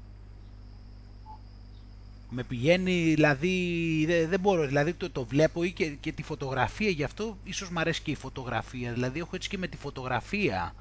Με 2.37 2.43
πηγαίνει, 2.43 3.13
δηλαδή, 3.13 4.05
δεν, 4.07 4.29
δεν 4.29 4.39
μπορώ, 4.39 4.65
δηλαδή 4.65 4.93
το, 4.93 5.09
το 5.09 5.25
βλέπω 5.25 5.63
ή 5.63 5.71
και, 5.71 5.89
και 5.89 6.11
τη 6.11 6.23
φωτογραφία, 6.23 6.89
γι' 6.89 7.03
αυτό 7.03 7.37
ίσως 7.43 7.69
μου 7.69 7.79
αρέσει 7.79 8.01
και 8.01 8.11
η 8.11 8.15
φωτογραφία, 8.15 8.93
δηλαδή 8.93 9.19
έχω 9.19 9.29
έτσι 9.35 9.49
και 9.49 9.57
με 9.57 9.67
τη 9.67 9.77
φωτογραφία. 9.77 10.75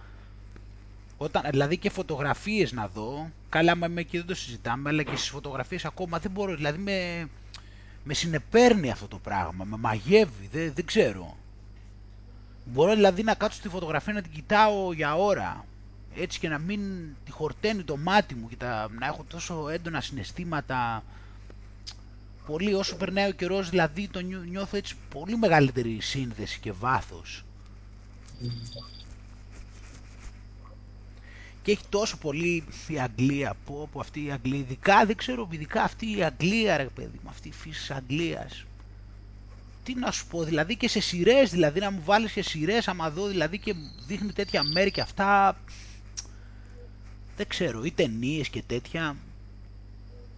Όταν, 1.17 1.43
δηλαδή 1.51 1.77
και 1.77 1.91
φωτογραφίες 1.91 2.73
να 2.73 2.89
δω, 2.89 3.31
καλά 3.49 3.75
με 3.75 4.01
εκεί 4.01 4.17
δεν 4.17 4.27
το 4.27 4.35
συζητάμε, 4.35 4.89
αλλά 4.89 5.03
και 5.03 5.17
στις 5.17 5.29
φωτογραφίες 5.29 5.85
ακόμα 5.85 6.19
δεν 6.19 6.31
μπορώ, 6.31 6.55
δηλαδή 6.55 6.79
με, 6.79 7.29
με 8.05 8.15
συνεπέρνει 8.15 8.91
αυτό 8.91 9.09
το 9.09 9.19
πράγμα, 9.19 9.65
με 9.65 9.77
μαγεύει, 9.77 10.49
δεν, 10.53 10.73
δεν 10.75 10.85
ξέρω. 10.85 11.37
Μπορώ 12.65 12.95
δηλαδή 12.95 13.23
να 13.23 13.35
κάτσω 13.35 13.59
στη 13.59 13.69
φωτογραφία 13.69 14.13
να 14.13 14.23
την 14.23 14.33
κοιτάω 14.33 14.93
για 14.93 15.17
ώρα, 15.17 15.65
έτσι 16.17 16.39
και 16.39 16.49
να 16.49 16.59
μην 16.59 16.81
τη 17.25 17.31
χορταίνει 17.31 17.83
το 17.83 17.97
μάτι 17.97 18.35
μου 18.35 18.49
και 18.49 18.57
τα, 18.57 18.89
να 18.99 19.07
έχω 19.07 19.25
τόσο 19.29 19.69
έντονα 19.69 20.01
συναισθήματα 20.01 21.05
πολύ 22.47 22.75
όσο 22.75 22.97
περνάει 22.97 23.29
ο 23.29 23.33
καιρός 23.33 23.71
δηλαδή 23.71 24.09
το 24.09 24.21
νιώ- 24.21 24.45
νιώθω 24.49 24.77
έτσι 24.77 24.95
πολύ 25.09 25.37
μεγαλύτερη 25.37 26.01
σύνδεση 26.01 26.61
και 26.61 26.73
βάθος. 26.73 27.45
Και 31.63 31.71
έχει 31.71 31.85
τόσο 31.89 32.17
πολύ 32.17 32.65
η 32.89 33.01
Αγγλία 33.01 33.55
πω 33.65 33.89
πω 33.93 34.01
αυτή 34.01 34.25
η 34.25 34.31
Αγγλία 34.31 34.59
ειδικά 34.59 35.07
δεν 35.07 35.17
ξέρω 35.17 35.49
ειδικά 35.51 35.83
αυτή 35.83 36.17
η 36.17 36.23
Αγγλία 36.25 36.77
ρε 36.77 36.85
παιδί 36.95 37.21
μου 37.23 37.29
αυτή 37.29 37.49
η 37.49 37.53
φύση 37.53 37.79
της 37.79 37.91
Αγγλίας. 37.91 38.65
Τι 39.83 39.95
να 39.95 40.11
σου 40.11 40.27
πω 40.27 40.43
δηλαδή 40.45 40.77
και 40.77 40.89
σε 40.89 41.01
σειρές, 41.01 41.51
δηλαδή 41.51 41.81
να 41.81 41.91
μου 41.91 42.03
βάλεις 42.05 42.33
και 42.33 42.43
σειρές 42.43 42.89
άμα 42.89 43.11
δω 43.11 43.27
δηλαδή 43.27 43.59
και 43.59 43.75
δείχνει 44.07 44.33
τέτοια 44.33 44.63
μέρη 44.63 44.91
και 44.91 45.01
αυτά 45.01 45.57
δεν 47.37 47.49
ξέρω 47.49 47.85
ή 47.85 47.91
ταινίες 47.93 48.49
και 48.49 48.63
τέτοια 48.67 49.17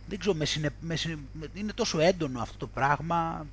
δεν 0.08 0.18
ξέρω 0.18 0.34
με 0.34 0.44
συνε, 0.44 0.70
με 0.80 0.96
συνε- 0.96 1.18
με- 1.32 1.50
είναι 1.54 1.72
τόσο 1.72 1.98
έντονο 2.00 2.40
αυτό 2.40 2.56
το 2.58 2.66
πράγμα 2.66 3.46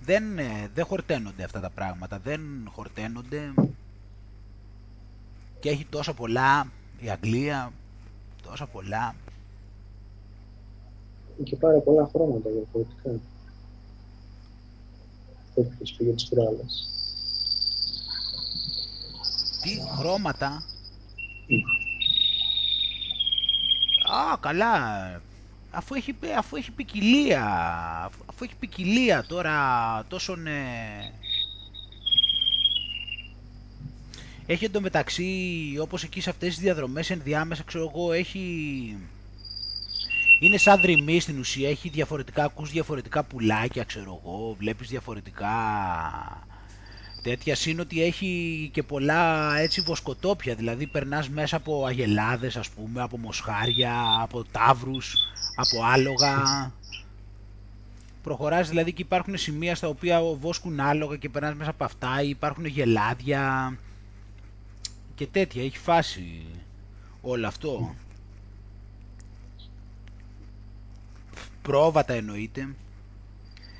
δεν, 0.00 0.38
ε, 0.38 0.70
δεν 0.74 0.84
χορταίνονται 0.84 1.44
αυτά 1.44 1.60
τα 1.60 1.70
πράγματα, 1.70 2.18
δεν 2.18 2.40
χορταίνονται 2.72 3.52
και 5.60 5.68
έχει 5.70 5.84
τόσα 5.84 6.14
πολλά 6.14 6.72
η 7.00 7.10
Αγγλία, 7.10 7.72
τόσα 8.42 8.66
πολλά. 8.66 9.14
Και 11.44 11.56
πάρα 11.56 11.78
πολλά 11.78 12.06
χρώματα 12.06 12.50
διαφορετικά. 12.50 13.10
Αυτό 15.60 15.72
που 15.76 15.82
έχεις 15.82 15.96
πει 15.96 16.04
για 16.04 16.14
τις 16.14 16.28
προάλλες. 16.28 16.88
Τι 19.62 19.70
χρώματα. 19.98 20.62
Μμ. 21.46 21.60
Α, 24.12 24.36
καλά. 24.40 24.74
Αφού 25.70 25.94
έχει, 25.94 26.14
αφού 26.36 26.56
έχει 26.56 26.70
ποικιλία, 26.70 27.44
αφού- 28.04 28.22
αφού 28.26 28.44
έχει 28.44 28.54
ποικιλία 28.58 29.24
τώρα 29.28 30.04
τόσων... 30.08 30.46
ε, 30.46 31.12
Έχει 34.46 34.64
εντωμεταξύ, 34.64 35.32
όπως 35.80 36.02
εκεί 36.02 36.20
σε 36.20 36.30
αυτές 36.30 36.48
τις 36.48 36.58
διαδρομές 36.58 37.10
ενδιάμεσα, 37.10 37.62
ξέρω 37.62 37.90
εγώ, 37.94 38.12
έχει... 38.12 38.96
Είναι 40.42 40.56
σαν 40.56 40.80
δρυμή 40.80 41.20
στην 41.20 41.38
ουσία, 41.38 41.68
έχει 41.68 41.88
διαφορετικά, 41.88 42.44
ακούς 42.44 42.70
διαφορετικά 42.70 43.22
πουλάκια, 43.22 43.84
ξέρω 43.84 44.20
εγώ, 44.24 44.54
βλέπεις 44.58 44.88
διαφορετικά 44.88 45.48
τέτοια. 47.22 47.54
Συν 47.54 47.80
ότι 47.80 48.02
έχει 48.02 48.70
και 48.72 48.82
πολλά 48.82 49.56
έτσι 49.58 49.80
βοσκοτόπια, 49.80 50.54
δηλαδή 50.54 50.86
περνάς 50.86 51.28
μέσα 51.28 51.56
από 51.56 51.86
αγελάδες, 51.86 52.56
ας 52.56 52.68
πούμε, 52.70 53.02
από 53.02 53.18
μοσχάρια, 53.18 53.94
από 54.20 54.44
τάβρους, 54.44 55.14
από 55.56 55.84
άλογα. 55.84 56.72
Προχωράς 58.22 58.68
δηλαδή 58.68 58.92
και 58.92 59.02
υπάρχουν 59.02 59.36
σημεία 59.36 59.74
στα 59.74 59.88
οποία 59.88 60.20
βόσκουν 60.22 60.80
άλογα 60.80 61.16
και 61.16 61.28
περνάς 61.28 61.54
μέσα 61.54 61.70
από 61.70 61.84
αυτά, 61.84 62.22
ή 62.22 62.28
υπάρχουν 62.28 62.64
γελάδια 62.64 63.76
και 65.14 65.26
τέτοια, 65.26 65.62
έχει 65.64 65.78
φάση 65.78 66.46
όλο 67.20 67.46
αυτό. 67.46 67.94
Πρόβατα 71.70 72.12
εννοείται. 72.12 72.74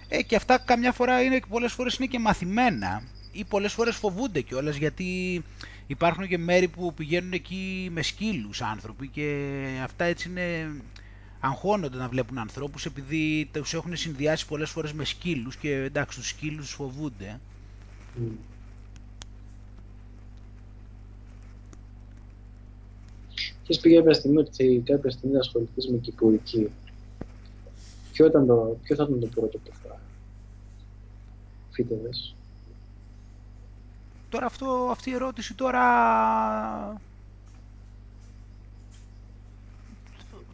Ε, 0.08 0.22
και 0.22 0.36
αυτά 0.36 0.58
καμιά 0.58 0.92
φορά 0.92 1.22
είναι, 1.22 1.40
πολλές 1.48 1.72
φορές 1.72 1.94
είναι 1.96 2.06
και 2.06 2.18
μαθημένα 2.18 3.02
ή 3.32 3.44
πολλές 3.44 3.72
φορές 3.72 3.96
φοβούνται 3.96 4.40
κιόλας 4.40 4.76
γιατί 4.76 5.42
υπάρχουν 5.86 6.28
και 6.28 6.38
μέρη 6.38 6.68
που 6.68 6.94
πηγαίνουν 6.94 7.32
εκεί 7.32 7.88
με 7.92 8.02
σκύλους 8.02 8.62
άνθρωποι 8.62 9.08
και 9.08 9.56
αυτά 9.84 10.04
έτσι 10.04 10.28
είναι 10.28 10.70
αγχώνονται 11.40 11.96
να 11.96 12.08
βλέπουν 12.08 12.38
ανθρώπους 12.38 12.84
επειδή 12.84 13.48
τους 13.52 13.74
έχουν 13.74 13.96
συνδυάσει 13.96 14.46
πολλές 14.46 14.70
φορές 14.70 14.92
με 14.92 15.04
σκύλους 15.04 15.56
και 15.56 15.72
εντάξει 15.74 16.18
τους 16.18 16.28
σκύλους 16.28 16.66
τους 16.66 16.74
φοβούνται. 16.74 17.40
Μμ. 18.16 18.26
Έχεις 23.62 23.80
πει 23.82 23.94
κάποια 23.94 24.12
στιγμή 24.12 24.38
ότι 24.38 24.82
κάποια 24.84 25.10
στιγμή 25.10 25.34
θα 25.34 25.40
ασχοληθείς 25.40 25.88
με 25.88 25.96
κυπουρική. 25.96 26.70
Ποιο, 28.20 28.28
ήταν 28.28 28.46
το, 28.46 28.78
ποιο 28.82 28.96
θα 28.96 29.02
ήταν 29.02 29.20
το 29.20 29.26
πρώτο 29.26 29.58
που 29.58 29.70
θα 29.82 30.00
φύτευες. 31.70 32.34
Τώρα 34.28 34.46
αυτό, 34.46 34.88
αυτή 34.90 35.10
η 35.10 35.14
ερώτηση 35.14 35.54
τώρα 35.54 35.82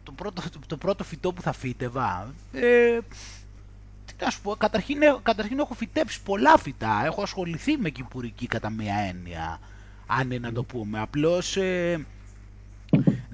το 0.03 0.11
πρώτο, 0.11 0.41
το 0.67 0.77
πρώτο 0.77 1.03
φυτό 1.03 1.33
που 1.33 1.41
θα 1.41 1.51
φύτευα 1.51 2.33
ε, 2.51 2.99
τι 4.05 4.13
να 4.19 4.29
σου 4.29 4.41
πω, 4.41 4.55
καταρχήν, 4.55 5.01
ε- 5.01 5.19
καταρχήν 5.23 5.59
έχω 5.59 5.73
φυτέψει 5.73 6.21
πολλά 6.23 6.57
φυτά, 6.57 7.01
έχω 7.05 7.21
ασχοληθεί 7.21 7.77
με 7.77 7.89
κυπουρική 7.89 8.47
κατά 8.47 8.69
μία 8.69 8.95
έννοια. 8.95 9.59
αν 10.07 10.31
είναι 10.31 10.47
να 10.47 10.53
το 10.53 10.63
πούμε. 10.63 10.99
Απλώς 10.99 11.57
ε, 11.57 12.05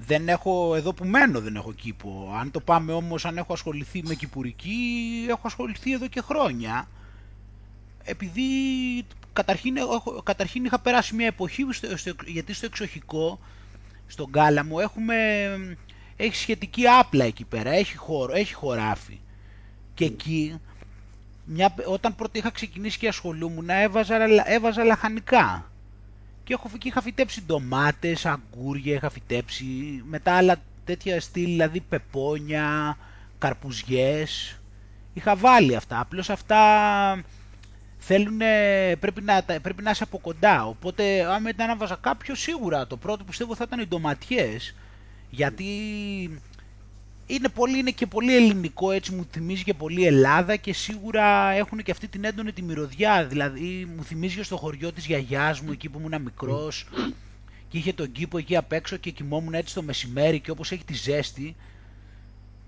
δεν 0.06 0.28
έχω, 0.28 0.74
εδώ 0.74 0.92
που 0.92 1.04
μένω 1.04 1.40
δεν 1.40 1.56
έχω 1.56 1.72
κήπο. 1.72 2.34
Αν 2.40 2.50
το 2.50 2.60
πάμε 2.60 2.92
όμως, 2.92 3.24
αν 3.24 3.36
έχω 3.36 3.52
ασχοληθεί 3.52 4.02
με 4.02 4.14
κυπουρική, 4.14 4.76
έχω 5.28 5.40
ασχοληθεί 5.42 5.92
εδώ 5.92 6.06
και 6.06 6.20
χρόνια. 6.20 6.88
Επειδή 8.04 8.42
καταρχήν, 9.32 9.76
έχω, 9.76 10.22
καταρχήν 10.22 10.64
είχα 10.64 10.78
περάσει 10.80 11.14
μια 11.14 11.26
εποχή, 11.26 11.64
γιατί 12.26 12.52
στο 12.52 12.66
εξοχικό, 12.66 13.38
στον 14.06 14.30
Κάλαμο, 14.30 14.76
έχουμε, 14.80 15.16
έχει 16.16 16.36
σχετική 16.36 16.86
άπλα 16.86 17.24
εκεί 17.24 17.44
πέρα, 17.44 17.70
έχει, 17.70 17.96
χώρο, 17.96 18.34
έχει 18.34 18.54
χωράφι. 18.54 19.18
Και 19.94 20.04
εκεί, 20.04 20.60
μια, 21.44 21.74
όταν 21.86 22.14
πρώτα 22.14 22.38
είχα 22.38 22.50
ξεκινήσει 22.50 22.98
και 22.98 23.08
ασχολούμουν, 23.08 23.68
έβαζα, 23.70 24.16
έβαζα 24.44 24.84
λαχανικά. 24.84 25.72
Και 26.44 26.52
έχω, 26.52 26.70
και 26.78 26.88
είχα 26.88 27.02
φυτέψει 27.02 27.42
ντομάτες, 27.46 28.26
αγκούρια, 28.26 28.94
είχα 28.94 29.10
φυτέψει, 29.10 30.02
μετά 30.04 30.32
άλλα 30.36 30.56
τέτοια 30.84 31.20
στυλ, 31.20 31.44
δηλαδή 31.44 31.80
πεπόνια, 31.80 32.96
καρπουζιές. 33.38 34.58
Είχα 35.14 35.36
βάλει 35.36 35.76
αυτά, 35.76 36.00
απλώς 36.00 36.30
αυτά 36.30 37.24
θέλουν, 37.98 38.38
πρέπει, 39.00 39.22
να, 39.22 39.42
πρέπει 39.62 39.82
να 39.82 39.90
είσαι 39.90 40.02
από 40.02 40.18
κοντά. 40.18 40.66
Οπότε, 40.66 41.24
άμα 41.24 41.48
ήταν 41.48 41.66
να 41.66 41.76
βάζα 41.76 41.98
κάποιο, 42.00 42.34
σίγουρα 42.34 42.86
το 42.86 42.96
πρώτο 42.96 43.24
πιστεύω 43.24 43.54
θα 43.54 43.64
ήταν 43.66 43.80
οι 43.80 43.86
ντοματιές. 43.86 44.74
Γιατί 45.30 45.64
είναι, 47.26 47.48
πολύ, 47.48 47.78
είναι 47.78 47.90
και 47.90 48.06
πολύ 48.06 48.36
ελληνικό, 48.36 48.90
έτσι 48.90 49.12
μου 49.14 49.26
θυμίζει 49.30 49.64
και 49.64 49.74
πολύ 49.74 50.06
Ελλάδα 50.06 50.56
και 50.56 50.72
σίγουρα 50.72 51.50
έχουν 51.50 51.82
και 51.82 51.90
αυτή 51.90 52.08
την 52.08 52.24
έντονη 52.24 52.52
τη 52.52 52.62
μυρωδιά. 52.62 53.26
Δηλαδή 53.26 53.88
μου 53.96 54.04
θυμίζει 54.04 54.42
στο 54.42 54.56
χωριό 54.56 54.92
της 54.92 55.06
γιαγιάς 55.06 55.60
μου, 55.60 55.72
εκεί 55.72 55.88
που 55.88 55.98
ήμουν 55.98 56.22
μικρός 56.22 56.86
και 57.68 57.78
είχε 57.78 57.92
τον 57.92 58.12
κήπο 58.12 58.38
εκεί 58.38 58.56
απ' 58.56 58.72
έξω 58.72 58.96
και 58.96 59.10
κοιμόμουν 59.10 59.54
έτσι 59.54 59.74
το 59.74 59.82
μεσημέρι 59.82 60.40
και 60.40 60.50
όπως 60.50 60.72
έχει 60.72 60.84
τη 60.84 60.94
ζέστη, 60.94 61.56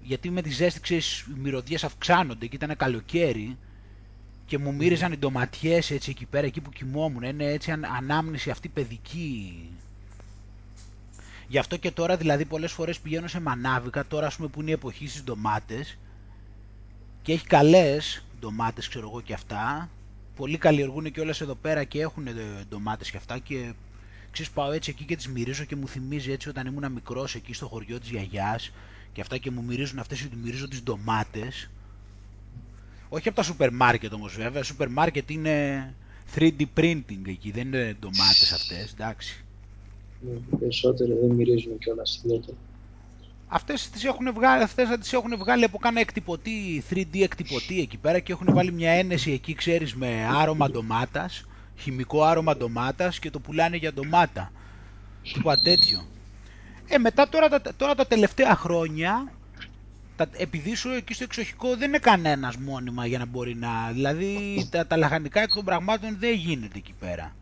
γιατί 0.02 0.30
με 0.30 0.42
τη 0.42 0.50
ζέστη 0.50 0.80
ξέρεις 0.80 1.20
οι 1.20 1.38
μυρωδιές 1.38 1.84
αυξάνονται 1.84 2.46
και 2.46 2.56
ήταν 2.56 2.76
καλοκαίρι 2.76 3.56
και 4.46 4.58
μου 4.58 4.74
μύριζαν 4.74 5.12
οι 5.12 5.16
ντοματιές 5.16 5.90
έτσι 5.90 6.10
εκεί 6.10 6.26
πέρα, 6.26 6.46
εκεί 6.46 6.60
που 6.60 6.70
κοιμόμουν, 6.70 7.22
είναι 7.22 7.44
έτσι 7.44 7.70
ανάμνηση 7.98 8.50
αυτή 8.50 8.68
παιδική 8.68 9.54
Γι' 11.48 11.58
αυτό 11.58 11.76
και 11.76 11.90
τώρα 11.90 12.16
δηλαδή 12.16 12.44
πολλές 12.44 12.72
φορές 12.72 12.98
πηγαίνω 13.00 13.26
σε 13.26 13.40
μανάβικα, 13.40 14.06
τώρα 14.06 14.26
ας 14.26 14.36
πούμε 14.36 14.48
που 14.48 14.60
είναι 14.60 14.70
η 14.70 14.72
εποχή 14.72 15.08
στις 15.08 15.24
ντομάτες 15.24 15.98
και 17.22 17.32
έχει 17.32 17.46
καλές 17.46 18.24
ντομάτες 18.40 18.88
ξέρω 18.88 19.08
εγώ 19.08 19.20
και 19.20 19.32
αυτά. 19.32 19.90
Πολλοί 20.36 20.58
καλλιεργούν 20.58 21.12
και 21.12 21.20
όλες 21.20 21.40
εδώ 21.40 21.54
πέρα 21.54 21.84
και 21.84 22.00
έχουν 22.00 22.26
ντομάτες 22.68 23.10
και 23.10 23.16
αυτά 23.16 23.38
και 23.38 23.72
ξέρεις 24.30 24.52
πάω 24.52 24.72
έτσι 24.72 24.90
εκεί 24.90 25.04
και 25.04 25.16
τις 25.16 25.28
μυρίζω 25.28 25.64
και 25.64 25.76
μου 25.76 25.88
θυμίζει 25.88 26.32
έτσι 26.32 26.48
όταν 26.48 26.66
ήμουν 26.66 26.92
μικρός 26.92 27.34
εκεί 27.34 27.54
στο 27.54 27.66
χωριό 27.66 28.00
της 28.00 28.08
γιαγιάς 28.08 28.72
και 29.12 29.20
αυτά 29.20 29.38
και 29.38 29.50
μου 29.50 29.64
μυρίζουν 29.64 29.98
αυτές 29.98 30.20
και 30.20 30.36
μυρίζω 30.42 30.68
τις 30.68 30.82
ντομάτες. 30.82 31.70
Όχι 33.08 33.28
από 33.28 33.36
τα 33.36 33.42
σούπερ 33.42 33.72
μάρκετ 33.72 34.12
όμως 34.12 34.36
βέβαια, 34.36 34.62
σούπερ 34.62 34.88
μάρκετ 34.88 35.30
είναι 35.30 35.94
3D 36.34 36.64
printing 36.76 37.26
εκεί, 37.26 37.50
δεν 37.50 37.66
είναι 37.66 37.96
ντομάτες 38.00 38.52
αυτές, 38.52 38.92
εντάξει. 38.92 39.45
Ναι, 40.20 40.58
περισσότερο 40.58 41.14
δεν 41.20 41.30
μυρίζουν 41.30 41.78
κιόλας 41.78 42.20
ιδιαίτερα. 42.24 42.56
Αυτές 43.48 43.90
τις 43.90 44.04
έχουν 44.04 44.32
βγάλει, 44.32 44.62
αυτές 44.62 44.88
τις 45.00 45.12
έχουν 45.12 45.36
βγάλει 45.38 45.64
από 45.64 45.78
κάνα 45.78 46.00
εκτυπωτή, 46.00 46.82
3D 46.90 47.20
εκτυπωτή 47.20 47.80
εκεί 47.80 47.96
πέρα 47.96 48.18
και 48.18 48.32
έχουν 48.32 48.54
βάλει 48.54 48.72
μια 48.72 48.90
ένεση 48.90 49.32
εκεί, 49.32 49.54
ξέρεις, 49.54 49.94
με 49.94 50.26
άρωμα 50.30 50.70
ντομάτας, 50.70 51.44
χημικό 51.76 52.22
άρωμα 52.22 52.56
ντομάτας 52.56 53.18
και 53.18 53.30
το 53.30 53.38
πουλάνε 53.38 53.76
για 53.76 53.92
ντομάτα. 53.92 54.52
Τίποτα 55.32 55.62
τέτοιο. 55.62 56.06
Ε, 56.88 56.98
μετά 56.98 57.28
τώρα, 57.28 57.48
τώρα 57.76 57.94
τα 57.94 58.06
τελευταία 58.06 58.54
χρόνια, 58.56 59.32
τα, 60.16 60.28
επειδή 60.36 60.74
σου 60.74 60.88
εκεί 60.88 61.14
στο 61.14 61.24
εξοχικό 61.24 61.76
δεν 61.76 61.88
είναι 61.88 61.98
κανένας 61.98 62.56
μόνιμα 62.56 63.06
για 63.06 63.18
να 63.18 63.26
μπορεί 63.26 63.54
να... 63.54 63.90
Δηλαδή 63.92 64.66
τα, 64.70 64.86
τα 64.86 64.96
λαχανικά 64.96 65.40
εκ 65.40 65.54
των 65.54 65.64
πραγμάτων 65.64 66.16
δεν 66.18 66.34
γίνεται 66.34 66.78
εκεί 66.78 66.94
πέρα. 66.98 67.34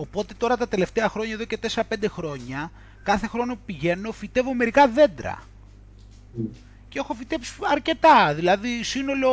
Οπότε 0.00 0.34
τώρα 0.34 0.56
τα 0.56 0.68
τελευταία 0.68 1.08
χρόνια, 1.08 1.34
εδώ 1.34 1.44
και 1.44 1.58
4-5 1.74 1.82
χρόνια, 2.08 2.70
κάθε 3.02 3.26
χρόνο 3.26 3.54
που 3.54 3.60
πηγαίνω 3.66 4.12
φυτεύω 4.12 4.54
μερικά 4.54 4.88
δέντρα. 4.88 5.42
Και 6.88 6.98
έχω 6.98 7.14
φυτέψει 7.14 7.52
αρκετά, 7.70 8.34
δηλαδή 8.34 8.82
σύνολο, 8.82 9.30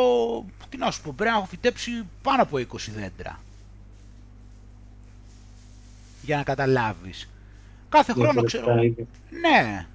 τι 0.69 0.77
να 0.77 0.91
σου 0.91 1.01
πω, 1.01 1.13
πρέπει 1.15 1.31
να 1.31 1.37
έχω 1.37 1.45
φυτέψει 1.45 1.91
πάνω 2.21 2.41
από 2.41 2.57
20 2.57 2.63
δέντρα. 2.95 3.39
Για 6.21 6.37
να 6.37 6.43
καταλάβεις. 6.43 7.29
Κάθε 7.89 8.13
χρόνο 8.13 8.43
ξέρω... 8.43 8.75
Ναι, 9.41 9.85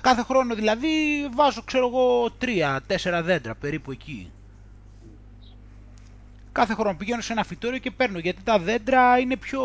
κάθε 0.00 0.22
χρόνο 0.22 0.54
δηλαδή 0.54 0.88
βάζω 1.34 1.62
ξέρω 1.64 1.86
εγώ 1.86 2.32
3-4 2.40 3.20
δέντρα 3.24 3.54
περίπου 3.54 3.90
εκεί 3.90 4.30
κάθε 6.52 6.74
χρόνο 6.74 6.96
πηγαίνω 6.96 7.20
σε 7.20 7.32
ένα 7.32 7.44
φυτόριο 7.44 7.78
και 7.78 7.90
παίρνω 7.90 8.18
γιατί 8.18 8.42
τα 8.42 8.58
δέντρα 8.58 9.18
είναι 9.18 9.36
πιο 9.36 9.62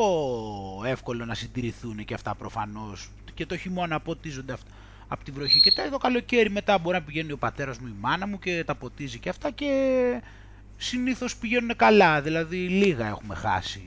εύκολο 0.86 1.26
να 1.26 1.34
συντηρηθούν 1.34 2.06
και 2.06 2.14
αυτά 2.14 2.36
προφανώς. 2.36 3.10
Και 3.34 3.46
το 3.46 3.58
χειμώνα 3.58 4.00
ποτίζονται 4.00 4.54
αυτά 4.54 4.72
από 5.08 5.24
τη 5.24 5.32
βροχή. 5.32 5.60
Και 5.60 5.72
τα 5.72 5.90
το 5.90 5.98
καλοκαίρι 5.98 6.50
μετά 6.50 6.78
μπορεί 6.78 6.98
να 6.98 7.04
πηγαίνει 7.04 7.32
ο 7.32 7.38
πατέρας 7.38 7.78
μου 7.78 7.88
η 7.88 7.96
μάνα 8.00 8.28
μου 8.28 8.40
και 8.40 8.64
τα 8.64 8.76
ποτίζει 8.76 9.20
και 9.20 9.30
αυτά 9.30 9.52
και 9.52 9.72
συνήθως 10.78 11.36
πηγαίνουν 11.36 11.76
καλά. 11.76 12.22
Δηλαδή 12.22 12.58
λίγα 12.58 13.08
έχουμε 13.08 13.36
χάσει 13.36 13.84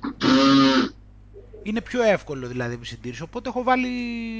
είναι 1.62 1.80
πιο 1.80 2.02
εύκολο 2.02 2.46
δηλαδή 2.46 2.78
η 2.82 2.84
συντήρηση. 2.84 3.22
Οπότε 3.22 3.48
έχω 3.48 3.62
βάλει, 3.62 3.88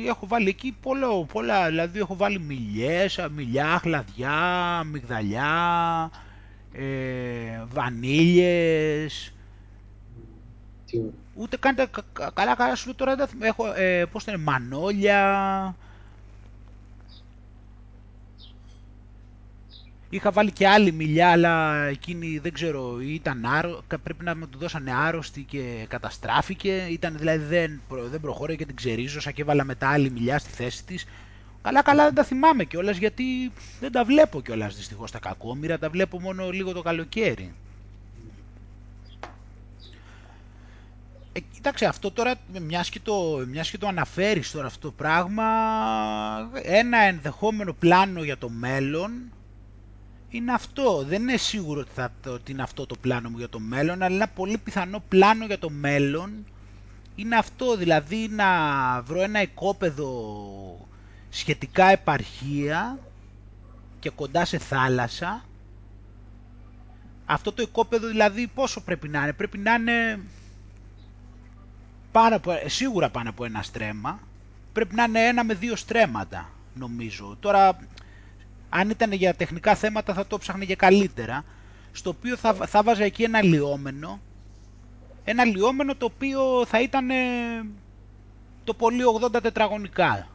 έχω 0.06 0.26
βάλει 0.26 0.48
εκεί 0.48 0.76
πολλά, 0.80 1.24
πολλά, 1.24 1.68
δηλαδή 1.68 1.98
έχω 1.98 2.16
βάλει 2.16 2.38
μιλιές, 2.38 3.28
μιλιά, 3.34 3.78
χλαδιά, 3.78 4.82
μυγδαλιά, 4.86 6.10
ε, 6.72 6.84
βανίλιες. 7.72 9.32
Ούτε 11.34 11.56
καν 11.56 11.74
καλά 12.34 12.54
καλά 12.54 12.74
σου 12.74 12.94
τώρα 12.94 13.16
έχω, 13.40 13.72
ε, 13.76 14.04
πώς 14.04 14.24
είναι, 14.26 14.36
μανόλια, 14.36 15.76
Είχα 20.12 20.30
βάλει 20.30 20.50
και 20.50 20.68
άλλη 20.68 20.92
μιλιά, 20.92 21.30
αλλά 21.30 21.84
εκείνη 21.84 22.38
δεν 22.38 22.52
ξέρω, 22.52 23.00
ήταν 23.00 23.44
άρο... 23.44 23.82
πρέπει 24.02 24.24
να 24.24 24.36
μου 24.36 24.48
του 24.48 24.58
δώσανε 24.58 24.92
άρρωστη 24.94 25.42
και 25.42 25.86
καταστράφηκε. 25.88 26.86
Ήταν 26.90 27.16
δηλαδή 27.18 27.44
δεν, 27.44 27.80
δεν 28.10 28.20
προχώρησε 28.20 28.56
και 28.56 28.66
την 28.66 28.76
ξερίζωσα 28.76 29.30
και 29.30 29.42
έβαλα 29.42 29.64
μετά 29.64 29.88
άλλη 29.88 30.10
μιλιά 30.10 30.38
στη 30.38 30.50
θέση 30.50 30.84
της. 30.84 31.06
Καλά 31.62 31.82
καλά 31.82 32.04
δεν 32.04 32.14
τα 32.14 32.24
θυμάμαι 32.24 32.64
κιόλας 32.64 32.96
γιατί 32.96 33.52
δεν 33.80 33.92
τα 33.92 34.04
βλέπω 34.04 34.42
κιόλας 34.42 34.76
δυστυχώς 34.76 35.10
τα 35.10 35.18
κακόμοιρα, 35.18 35.78
τα 35.78 35.90
βλέπω 35.90 36.20
μόνο 36.20 36.50
λίγο 36.50 36.72
το 36.72 36.82
καλοκαίρι. 36.82 37.52
Ε, 41.32 41.40
κοίταξε 41.54 41.84
αυτό 41.84 42.10
τώρα, 42.10 42.34
μιας 42.60 42.90
και, 42.90 43.00
το, 43.02 43.44
μιας 43.46 43.70
και 43.70 43.78
το 43.78 43.86
αναφέρεις 43.86 44.50
τώρα 44.50 44.66
αυτό 44.66 44.88
το 44.88 44.94
πράγμα, 44.96 45.44
ένα 46.62 46.98
ενδεχόμενο 46.98 47.72
πλάνο 47.72 48.22
για 48.22 48.38
το 48.38 48.48
μέλλον 48.48 49.12
είναι 50.30 50.52
αυτό. 50.52 51.04
Δεν 51.06 51.22
είναι 51.22 51.36
σίγουρο 51.36 51.80
ότι, 51.80 51.90
θα, 51.94 52.12
ότι 52.26 52.52
είναι 52.52 52.62
αυτό 52.62 52.86
το 52.86 52.96
πλάνο 53.00 53.28
μου 53.30 53.38
για 53.38 53.48
το 53.48 53.58
μέλλον, 53.58 54.02
αλλά 54.02 54.14
ένα 54.14 54.28
πολύ 54.28 54.58
πιθανό 54.58 55.02
πλάνο 55.08 55.46
για 55.46 55.58
το 55.58 55.70
μέλλον 55.70 56.44
είναι 57.14 57.36
αυτό, 57.36 57.76
δηλαδή 57.76 58.28
να 58.28 58.46
βρω 59.02 59.22
ένα 59.22 59.42
οικόπεδο 59.42 60.88
σχετικά 61.28 61.86
επαρχία 61.86 62.98
και 63.98 64.10
κοντά 64.10 64.44
σε 64.44 64.58
θάλασσα. 64.58 65.44
Αυτό 67.26 67.52
το 67.52 67.62
οικόπεδο 67.62 68.06
δηλαδή 68.08 68.46
πόσο 68.46 68.80
πρέπει 68.80 69.08
να 69.08 69.22
είναι, 69.22 69.32
πρέπει 69.32 69.58
να 69.58 69.74
είναι 69.74 70.20
πάνω 72.12 72.36
από, 72.36 72.52
σίγουρα 72.66 73.10
πάνω 73.10 73.30
από 73.30 73.44
ένα 73.44 73.62
στρέμμα, 73.62 74.20
πρέπει 74.72 74.94
να 74.94 75.02
είναι 75.02 75.26
ένα 75.26 75.44
με 75.44 75.54
δύο 75.54 75.76
στρέμματα 75.76 76.50
νομίζω. 76.74 77.36
Τώρα 77.40 77.78
αν 78.70 78.90
ήταν 78.90 79.12
για 79.12 79.34
τεχνικά 79.34 79.74
θέματα 79.74 80.14
θα 80.14 80.26
το 80.26 80.38
ψάχνει 80.38 80.66
και 80.66 80.76
καλύτερα, 80.76 81.44
στο 81.92 82.10
οποίο 82.10 82.36
θα, 82.36 82.54
θα 82.54 82.82
βάζα 82.82 83.04
εκεί 83.04 83.22
ένα 83.22 83.42
λιόμενο, 83.42 84.20
ένα 85.24 85.44
λιόμενο 85.44 85.94
το 85.94 86.04
οποίο 86.04 86.64
θα 86.66 86.80
ήταν 86.80 87.08
το 88.64 88.74
πολύ 88.74 89.02
80 89.34 89.42
τετραγωνικά. 89.42 90.28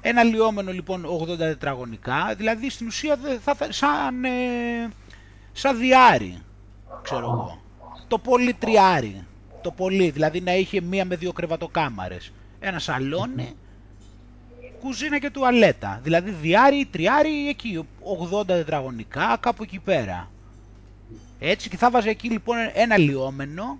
Ένα 0.00 0.22
λιόμενο 0.22 0.72
λοιπόν 0.72 1.06
80 1.22 1.36
τετραγωνικά, 1.38 2.34
δηλαδή 2.36 2.70
στην 2.70 2.86
ουσία 2.86 3.18
θα, 3.40 3.54
θα 3.54 3.72
σαν, 3.72 4.24
ε, 4.24 4.30
σαν 5.52 5.78
διάρι, 5.78 6.38
ξέρω 7.02 7.24
εγώ. 7.24 7.60
Το 8.08 8.18
πολύ 8.18 8.54
τριάρι, 8.54 9.26
το 9.62 9.70
πολύ, 9.70 10.10
δηλαδή 10.10 10.40
να 10.40 10.54
είχε 10.54 10.80
μία 10.80 11.04
με 11.04 11.16
δύο 11.16 11.32
κρεβατοκάμαρες. 11.32 12.32
Ένα 12.60 12.78
σαλόνι 12.78 13.56
κουζίνα 14.84 15.18
και 15.18 15.30
τουαλέτα. 15.30 16.00
Δηλαδή 16.02 16.30
διάρι, 16.30 16.86
τριάρι, 16.90 17.48
εκεί, 17.48 17.86
80 18.40 18.46
τετραγωνικά, 18.46 19.36
κάπου 19.40 19.62
εκεί 19.62 19.78
πέρα. 19.78 20.30
Έτσι 21.38 21.68
και 21.68 21.76
θα 21.76 21.90
βάζα 21.90 22.10
εκεί 22.10 22.28
λοιπόν 22.28 22.56
ένα 22.74 22.98
λιόμενο. 22.98 23.78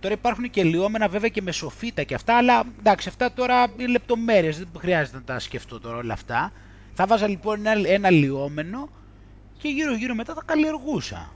Τώρα 0.00 0.14
υπάρχουν 0.14 0.50
και 0.50 0.64
λιόμενα 0.64 1.08
βέβαια 1.08 1.28
και 1.28 1.42
με 1.42 1.52
σοφίτα 1.52 2.02
και 2.02 2.14
αυτά, 2.14 2.36
αλλά 2.36 2.64
εντάξει 2.78 3.08
αυτά 3.08 3.32
τώρα 3.32 3.66
είναι 3.76 3.88
λεπτομέρειες, 3.88 4.58
δεν 4.58 4.68
χρειάζεται 4.78 5.16
να 5.16 5.22
τα 5.22 5.38
σκεφτώ 5.38 5.80
τώρα 5.80 5.96
όλα 5.96 6.12
αυτά. 6.12 6.52
Θα 6.94 7.06
βάζα 7.06 7.28
λοιπόν 7.28 7.66
ένα, 7.66 7.88
ένα 7.88 8.10
λιόμενο 8.10 8.88
και 9.58 9.68
γύρω 9.68 9.94
γύρω 9.94 10.14
μετά 10.14 10.34
τα 10.34 10.42
καλλιεργούσα. 10.46 11.32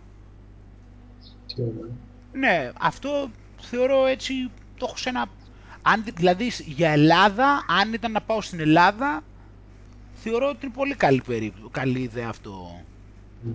Τι 1.47 1.63
ωραία. 1.63 1.93
Ναι, 2.33 2.71
αυτό 2.81 3.31
θεωρώ 3.61 4.07
έτσι, 4.07 4.51
το 4.77 4.87
έχω 4.89 4.97
σε 4.97 5.09
ένα... 5.09 5.27
Αν, 5.93 6.05
δηλαδή 6.15 6.51
για 6.67 6.91
Ελλάδα, 6.91 7.65
αν 7.81 7.93
ήταν 7.93 8.13
να 8.13 8.21
πάω 8.21 8.41
στην 8.41 8.61
Ελλάδα, 8.61 9.23
θεωρώ 10.15 10.49
ότι 10.49 10.67
είναι 10.67 10.75
πολύ 10.75 10.95
καλή, 10.95 11.23
περίπτωση, 11.27 11.69
καλή 11.71 12.01
ιδέα 12.01 12.29
αυτό. 12.29 12.81
Μμ. 13.43 13.51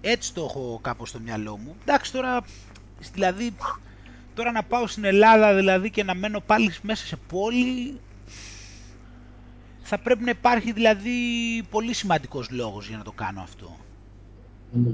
Έτσι 0.00 0.34
το 0.34 0.44
έχω 0.44 0.78
κάπως 0.82 1.08
στο 1.08 1.20
μυαλό 1.20 1.56
μου. 1.56 1.76
Εντάξει 1.82 2.12
τώρα, 2.12 2.44
δηλαδή, 3.12 3.54
τώρα 4.34 4.52
να 4.52 4.62
πάω 4.62 4.86
στην 4.86 5.04
Ελλάδα 5.04 5.54
δηλαδή 5.54 5.90
και 5.90 6.04
να 6.04 6.14
μένω 6.14 6.40
πάλι 6.40 6.72
μέσα 6.82 7.06
σε 7.06 7.16
πόλη, 7.16 8.00
θα 9.82 9.98
πρέπει 9.98 10.24
να 10.24 10.30
υπάρχει 10.30 10.72
δηλαδή 10.72 11.12
πολύ 11.70 11.92
σημαντικός 11.92 12.50
λόγος 12.50 12.88
για 12.88 12.96
να 12.96 13.04
το 13.04 13.12
κάνω 13.12 13.40
αυτό. 13.40 13.76
Μμ. 14.72 14.90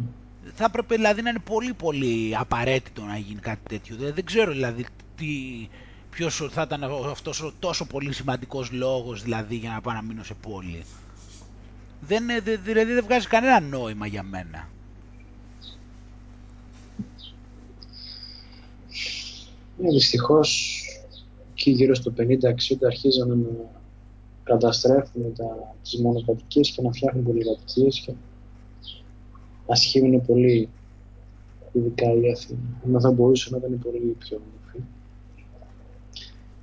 Θα 0.53 0.65
έπρεπε 0.65 0.95
δηλαδή 0.95 1.23
να 1.23 1.31
είναι 1.31 1.39
πολύ 1.45 1.75
πολύ 1.75 2.37
απαραίτητο 2.37 3.03
να 3.03 3.17
γίνει 3.19 3.41
κάτι 3.41 3.61
τέτοιο. 3.69 3.97
Δεν, 3.97 4.15
δεν 4.15 4.25
ξέρω 4.25 4.53
δηλαδή 4.53 4.87
τι, 5.17 5.27
ποιος 6.11 6.49
θα 6.51 6.63
ήταν 6.63 6.83
αυτός 7.11 7.43
ο 7.43 7.53
τόσο 7.59 7.87
πολύ 7.87 8.13
σημαντικός 8.13 8.71
λόγος 8.73 9.23
δηλαδή 9.23 9.57
για 9.57 9.71
να 9.71 9.81
πάω 9.81 9.95
να 9.95 10.03
μείνω 10.03 10.23
σε 10.25 10.35
πόλη. 10.35 10.85
Δεν, 12.01 12.23
είναι- 12.23 12.41
δε- 12.41 12.57
δηλαδή 12.57 12.93
δεν 12.93 13.05
βγάζει 13.05 13.27
κανένα 13.27 13.61
νόημα 13.61 14.07
για 14.07 14.23
μένα. 14.23 14.69
Ναι, 19.77 19.91
δυστυχώς 19.91 20.81
εκεί 21.51 21.71
γύρω 21.71 21.95
στο 21.95 22.13
50-60 22.19 22.23
αρχίζανε 22.87 23.35
να 23.35 23.71
καταστρέφουν 24.43 25.35
τα, 25.35 25.77
τις 25.83 26.01
μονοκατοικίες 26.01 26.71
και 26.71 26.83
να 26.83 26.93
φτιάχνουν 26.93 27.25
πολυκατοικίες 27.25 28.01
και 28.01 28.13
να 29.67 29.75
σχήμουν 29.75 30.27
πολύ 30.27 30.69
ειδικά 31.73 32.13
η 32.13 32.31
Αθήνα. 32.33 32.59
Ενώ 32.87 33.01
θα 33.01 33.11
μπορούσε 33.11 33.51
να 33.51 33.57
ήταν 33.57 33.79
πολύ 33.79 34.17
πιο 34.19 34.37
όμορφη. 34.37 34.89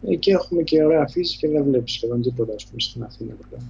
Εκεί 0.08 0.30
έχουμε 0.32 0.62
και 0.64 0.84
ωραία 0.84 1.08
φύση 1.08 1.38
και 1.38 1.48
δεν 1.48 1.64
βλέπεις 1.64 1.94
σχεδόν 1.94 2.22
τίποτα 2.22 2.54
ας 2.54 2.66
πούμε, 2.66 2.80
στην 2.82 3.04
Αθήνα. 3.04 3.34
βέβαια. 3.42 3.68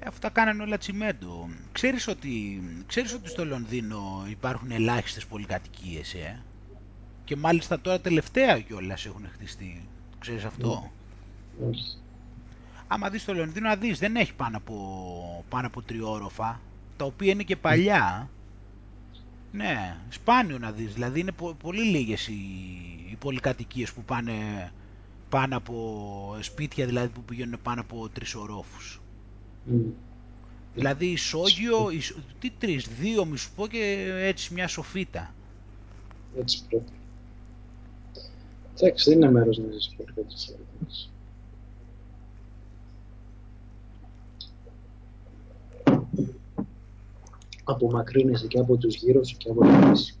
Ε, 0.00 0.06
Αυτά 0.06 0.28
κάνανε 0.28 0.62
όλα 0.62 0.78
τσιμέντο. 0.78 1.48
Ξέρεις 1.72 2.08
ότι, 2.08 2.62
ξέρεις 2.86 3.14
ότι 3.14 3.28
στο 3.28 3.44
Λονδίνο 3.44 4.26
υπάρχουν 4.30 4.70
ελάχιστες 4.70 5.26
πολυκατοικίες, 5.26 6.14
ε; 6.14 6.42
Και 7.24 7.36
μάλιστα 7.36 7.80
τώρα 7.80 8.00
τελευταία 8.00 8.60
κιόλας 8.60 9.06
έχουν 9.06 9.26
χτιστεί. 9.32 9.88
Ξέρεις 10.18 10.44
αυτό; 10.44 10.90
Όχι. 11.68 11.96
Άμα 12.88 13.10
δεις 13.10 13.24
το 13.24 13.34
Λονδίνο 13.34 13.68
να 13.68 13.76
δεις, 13.76 13.98
δεν 13.98 14.16
έχει 14.16 14.34
πάνω 14.34 14.56
από, 14.56 14.74
πάνω 15.48 15.66
από 15.66 15.82
τριόροφα, 15.82 16.60
τα 16.96 17.04
οποία 17.04 17.32
είναι 17.32 17.42
και 17.42 17.56
παλιά. 17.56 18.30
Ναι, 19.52 19.96
σπάνιο 20.08 20.58
να 20.58 20.72
δεις, 20.72 20.92
δηλαδή 20.94 21.20
είναι 21.20 21.32
πο- 21.32 21.54
πολύ 21.54 21.82
λίγες 21.82 22.28
οι, 22.28 22.34
οι 23.10 23.16
πολυκατοικίες 23.18 23.92
που 23.92 24.04
πάνε 24.04 24.32
πάνω 25.28 25.56
από 25.56 26.36
σπίτια 26.40 26.86
δηλαδή 26.86 27.08
που 27.08 27.22
πηγαίνουν 27.24 27.62
πάνω 27.62 27.80
από 27.80 28.08
τρεις 28.08 28.34
ορόφους. 28.34 29.02
Μμ. 29.64 29.90
Δηλαδή 30.74 31.06
ισόγειο, 31.06 31.90
ισο- 31.90 32.16
τι 32.38 32.50
τρεις, 32.50 32.88
δύο 32.88 33.24
μη 33.24 33.36
σου 33.36 33.52
πω 33.54 33.66
και 33.66 34.12
έτσι 34.18 34.54
μια 34.54 34.68
σοφίτα. 34.68 35.34
Έτσι 36.38 36.64
πρέπει. 36.68 36.92
Εντάξει, 38.78 39.10
δεν 39.10 39.18
είναι 39.18 39.30
μέρος 39.30 39.58
να 39.58 39.70
ζεις 39.72 39.94
πολυκατοικία. 39.96 40.56
Απομακρύνεσαι 47.64 48.46
και 48.46 48.58
από 48.58 48.76
τους 48.76 48.94
γύρω 48.94 49.24
σου 49.24 49.36
και 49.36 49.50
από 49.50 49.60
τη 49.60 49.86
φύση. 49.86 50.18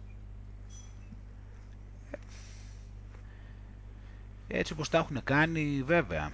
Έτσι 4.48 4.72
όπως 4.72 4.88
τα 4.88 4.98
έχουν 4.98 5.20
κάνει 5.24 5.82
βέβαια. 5.86 6.30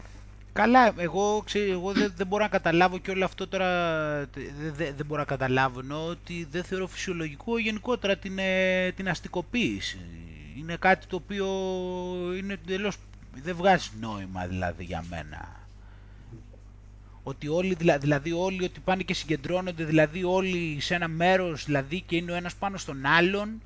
Καλά, 0.52 0.92
εγώ, 0.96 1.42
ξέ, 1.44 1.58
εγώ 1.58 1.92
δεν, 1.92 2.12
δεν 2.16 2.26
μπορώ 2.26 2.42
να 2.42 2.48
καταλάβω 2.48 2.98
και 2.98 3.10
όλο 3.10 3.24
αυτό 3.24 3.48
τώρα, 3.48 3.68
δεν, 4.24 4.74
δεν, 4.76 4.94
δεν 4.96 5.06
μπορώ 5.06 5.20
να 5.20 5.26
καταλάβω, 5.26 5.80
εννοώ 5.80 6.06
ότι 6.06 6.48
δεν 6.50 6.64
θεωρώ 6.64 6.86
φυσιολογικό 6.86 7.58
γενικότερα 7.58 8.16
την, 8.16 8.38
ε, 8.38 8.92
την 8.92 9.08
αστικοποίηση. 9.08 9.98
Είναι 10.58 10.76
κάτι 10.76 11.06
το 11.06 11.16
οποίο 11.16 11.46
είναι 12.38 12.52
εντελώς, 12.52 12.96
δεν 13.42 13.56
βγάζει 13.56 13.90
νόημα 14.00 14.46
δηλαδή 14.46 14.84
για 14.84 15.04
μένα. 15.10 15.59
Ότι 17.22 17.48
όλοι, 17.48 17.74
δηλα- 17.74 17.98
δηλαδή 17.98 18.32
όλοι 18.32 18.64
ότι 18.64 18.80
πάνε 18.80 19.02
και 19.02 19.14
συγκεντρώνονται, 19.14 19.84
δηλαδή 19.84 20.24
όλοι 20.24 20.80
σε 20.80 20.94
ένα 20.94 21.08
μέρος 21.08 21.64
δηλαδή 21.64 22.00
και 22.00 22.16
είναι 22.16 22.32
ο 22.32 22.34
ένας 22.34 22.54
πάνω 22.54 22.76
στον 22.76 23.06
άλλον 23.06 23.60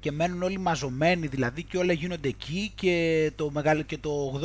και 0.00 0.12
μένουν 0.12 0.42
όλοι 0.42 0.58
μαζωμένοι 0.58 1.26
δηλαδή 1.26 1.62
και 1.62 1.78
όλα 1.78 1.92
γίνονται 1.92 2.28
εκεί 2.28 2.72
και 2.74 3.30
το, 3.36 3.50
μεγάλο, 3.50 3.82
και 3.82 3.98
το 3.98 4.40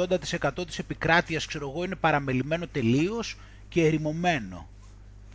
80% 0.60 0.66
της 0.68 0.80
επικράτειας 0.80 1.46
ξέρω 1.46 1.70
εγώ 1.70 1.84
είναι 1.84 1.96
παραμελημένο 1.96 2.68
τελείως 2.68 3.38
και 3.70 3.86
ερημωμένο. 3.86 4.68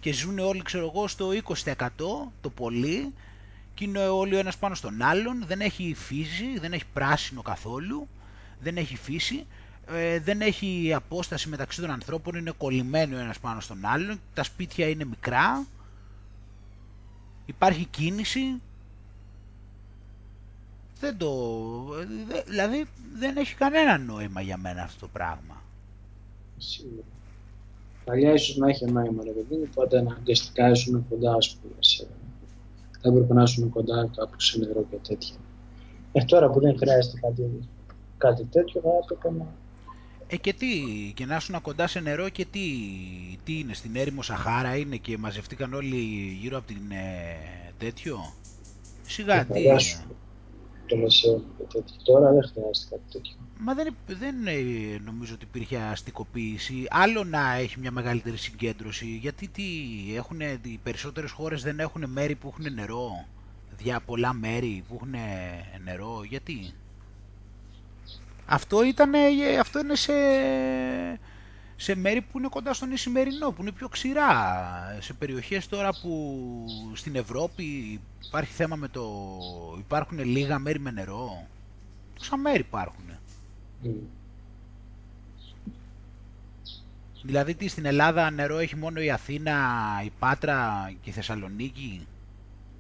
Και 0.00 0.12
ζουν 0.12 0.38
όλοι 0.38 0.62
ξέρω 0.62 0.84
εγώ 0.94 1.08
στο 1.08 1.30
20% 1.64 1.88
το 2.40 2.50
πολύ 2.54 3.12
και 3.74 3.84
είναι 3.84 4.06
όλοι 4.06 4.34
ο 4.34 4.38
ένας 4.38 4.56
πάνω 4.56 4.74
στον 4.74 5.02
άλλον, 5.02 5.44
δεν 5.46 5.60
έχει 5.60 5.94
φύση, 5.96 6.58
δεν 6.60 6.72
έχει 6.72 6.84
πράσινο 6.92 7.42
καθόλου, 7.42 8.08
δεν 8.60 8.76
έχει 8.76 8.96
φύση, 8.96 9.46
ε, 9.88 10.20
δεν 10.20 10.40
έχει 10.40 10.92
απόσταση 10.94 11.48
μεταξύ 11.48 11.80
των 11.80 11.90
ανθρώπων, 11.90 12.34
είναι 12.34 12.52
κολλημένοι 12.58 13.14
ο 13.14 13.18
ένας 13.18 13.38
πάνω 13.38 13.60
στον 13.60 13.84
άλλον, 13.84 14.20
τα 14.34 14.42
σπίτια 14.42 14.88
είναι 14.88 15.04
μικρά, 15.04 15.66
υπάρχει 17.46 17.84
κίνηση, 17.84 18.60
δεν 21.00 21.16
το... 21.16 21.30
δε- 22.28 22.42
δηλαδή 22.46 22.86
δεν 23.14 23.36
έχει 23.36 23.54
κανένα 23.54 23.98
νόημα 23.98 24.40
για 24.40 24.56
μένα 24.56 24.82
αυτό 24.82 25.00
το 25.00 25.08
πράγμα. 25.12 25.62
Σίγουρα. 26.58 27.02
Παλιά 28.04 28.32
ίσως 28.32 28.56
να 28.56 28.68
είχε 28.68 28.86
νόημα, 28.90 29.24
ρε 29.24 29.30
παιδί 29.30 29.56
μου, 29.56 29.68
τότε 29.74 29.98
αναγκαστικά 29.98 30.70
ήσουν 30.70 31.08
κοντά, 31.08 31.34
ας 31.34 31.56
πούμε, 31.56 31.74
σε... 31.78 32.06
έπρεπε 33.02 33.34
να 33.34 33.42
ήσουν 33.42 33.70
κοντά 33.70 34.10
κάπου 34.16 34.40
σε 34.40 34.58
νερό 34.58 34.86
και 34.90 34.96
τέτοια. 35.08 35.36
Ε, 36.12 36.24
τώρα 36.24 36.50
που 36.50 36.60
δεν 36.60 36.78
χρειάζεται 36.78 37.18
κάτι, 37.20 37.68
κάτι 38.18 38.44
τέτοιο, 38.44 38.80
θα 38.80 38.88
έπρεπε 39.02 39.30
να... 39.38 39.46
Ε 40.34 40.36
και 40.36 40.52
τι, 40.52 40.66
και 41.16 41.26
να 41.26 41.36
ήσουν 41.36 41.60
κοντά 41.60 41.86
σε 41.86 42.00
νερό 42.00 42.28
και 42.28 42.44
τι, 42.44 42.60
τι 43.42 43.58
είναι, 43.58 43.74
στην 43.74 43.96
έρημο 43.96 44.22
Σαχάρα 44.22 44.76
είναι 44.76 44.96
και 44.96 45.18
μαζευτήκαν 45.18 45.74
όλοι 45.74 45.96
γύρω 46.40 46.56
από 46.56 46.66
την 46.66 46.90
ε, 46.90 47.74
τέτοιο; 47.76 48.38
Σιγά 49.02 49.38
Και 49.38 49.44
τι, 49.44 49.52
παλιά 49.52 49.78
σου 49.78 50.16
το 50.86 50.96
μεσαίο 50.96 51.38
και 51.56 51.62
τέτοια. 51.72 51.96
Τώρα 52.04 52.32
δεν 52.32 52.42
χρειάζεται 52.42 52.86
κάτι 52.90 53.02
τέτοιο. 53.10 53.36
Μα 53.58 53.74
δεν, 53.74 53.86
υπ- 53.86 54.18
δεν 54.18 54.46
ε, 54.46 54.98
νομίζω 54.98 55.34
ότι 55.34 55.44
υπήρχε 55.44 55.78
αστικοποίηση. 55.78 56.86
Άλλο 56.90 57.24
να 57.24 57.52
έχει 57.54 57.80
μια 57.80 57.90
μεγαλύτερη 57.90 58.36
συγκέντρωση. 58.36 59.06
Γιατί 59.06 59.48
τι, 59.48 59.64
έχουν, 60.14 60.40
οι 60.40 60.78
περισσότερες 60.82 61.30
χώρες 61.30 61.62
δεν 61.62 61.78
έχουν 61.80 62.10
μέρη 62.10 62.36
που 62.36 62.48
έχουν 62.48 62.72
νερό. 62.74 63.28
Δια 63.68 64.00
πολλά 64.00 64.32
μέρη 64.32 64.84
που 64.88 64.94
έχουν 64.94 65.14
νερό. 65.84 66.22
Γιατί; 66.24 66.74
Αυτό, 68.46 68.84
ήταν, 68.84 69.12
αυτό 69.60 69.78
είναι 69.78 69.94
σε, 69.94 70.12
σε 71.76 71.94
μέρη 71.94 72.20
που 72.20 72.38
είναι 72.38 72.48
κοντά 72.48 72.72
στον 72.74 72.90
Ισημερινό, 72.92 73.50
που 73.50 73.62
είναι 73.62 73.72
πιο 73.72 73.88
ξηρά. 73.88 74.96
Σε 75.00 75.12
περιοχές 75.12 75.68
τώρα 75.68 75.90
που 76.02 76.34
στην 76.94 77.16
Ευρώπη 77.16 78.00
υπάρχει 78.26 78.52
θέμα 78.52 78.76
με 78.76 78.88
το... 78.88 79.04
Υπάρχουν 79.78 80.18
λίγα 80.18 80.58
μέρη 80.58 80.78
με 80.80 80.90
νερό. 80.90 81.46
Πόσα 82.18 82.36
μέρη 82.36 82.60
υπάρχουν. 82.60 83.04
Μμ. 83.82 83.88
Δηλαδή 87.22 87.54
τι 87.54 87.68
στην 87.68 87.84
Ελλάδα 87.84 88.30
νερό 88.30 88.58
έχει 88.58 88.76
μόνο 88.76 89.00
η 89.00 89.10
Αθήνα, 89.10 89.54
η 90.04 90.10
Πάτρα 90.18 90.92
και 91.02 91.10
η 91.10 91.12
Θεσσαλονίκη; 91.12 92.06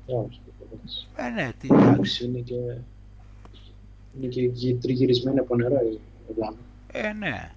Όχι, 0.06 0.40
εντάξει. 0.60 1.06
Ε, 1.16 1.28
ναι, 1.28 1.52
τι 1.60 1.68
εντάξει. 1.70 2.24
Είναι 2.24 2.38
και, 2.38 2.54
είναι 4.18 4.26
και 4.26 4.40
γυ- 4.42 4.80
τριγυρισμένη 4.80 5.38
από 5.38 5.56
νερό 5.56 5.74
η 5.74 5.98
Ελλάδα. 6.34 6.56
Ε, 6.92 7.12
ναι. 7.12 7.50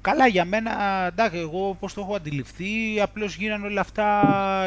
Καλά 0.00 0.26
για 0.26 0.44
μένα, 0.44 0.72
εντάξει, 1.12 1.38
εγώ 1.38 1.76
πώς 1.80 1.94
το 1.94 2.00
έχω 2.00 2.14
αντιληφθεί, 2.14 3.00
απλώς 3.00 3.36
γίνανε 3.36 3.66
όλα 3.66 3.80
αυτά 3.80 4.22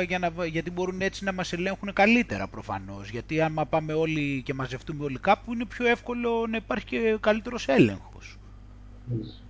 για 0.08 0.20
να, 0.20 0.46
γιατί 0.46 0.72
μπορούν 0.72 1.02
έτσι 1.02 1.24
να 1.24 1.34
μας 1.34 1.54
ελέγχουν 1.54 1.94
καλύτερα 1.94 2.48
προφανώς. 2.48 3.10
Γιατί 3.10 3.42
άμα 3.42 3.66
πάμε 3.66 3.94
όλοι 3.94 4.42
και 4.46 4.54
μαζευτούμε 4.54 5.04
όλοι 5.04 5.20
κάπου 5.20 5.54
είναι 5.54 5.66
πιο 5.66 5.88
εύκολο 5.88 6.48
να 6.50 6.58
υπάρχει 6.58 6.86
και 6.86 7.18
καλύτερος 7.20 7.68
έλεγχος. 7.68 8.38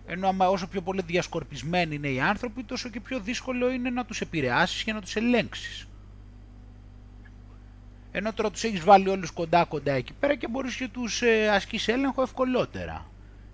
Ενώ 0.05 0.27
άμα 0.27 0.49
όσο 0.49 0.67
πιο 0.67 0.81
πολύ 0.81 1.01
διασκορπισμένοι 1.05 1.95
είναι 1.95 2.09
οι 2.09 2.19
άνθρωποι, 2.19 2.63
τόσο 2.63 2.89
και 2.89 2.99
πιο 2.99 3.19
δύσκολο 3.19 3.71
είναι 3.71 3.89
να 3.89 4.05
τους 4.05 4.21
επηρεάσεις 4.21 4.83
και 4.83 4.93
να 4.93 5.01
τους 5.01 5.15
ελέγξεις. 5.15 5.87
Ενώ 8.17 8.33
τώρα 8.33 8.51
τους 8.51 8.63
έχεις 8.63 8.79
βάλει 8.83 9.09
όλους 9.09 9.31
κοντά 9.31 9.63
κοντά 9.65 9.91
εκεί 9.91 10.13
πέρα 10.13 10.35
και 10.35 10.47
μπορείς 10.47 10.75
και 10.75 10.87
τους 10.87 11.21
ε, 11.21 11.49
ασκείς 11.49 11.87
έλεγχο 11.87 12.21
ευκολότερα. 12.21 13.09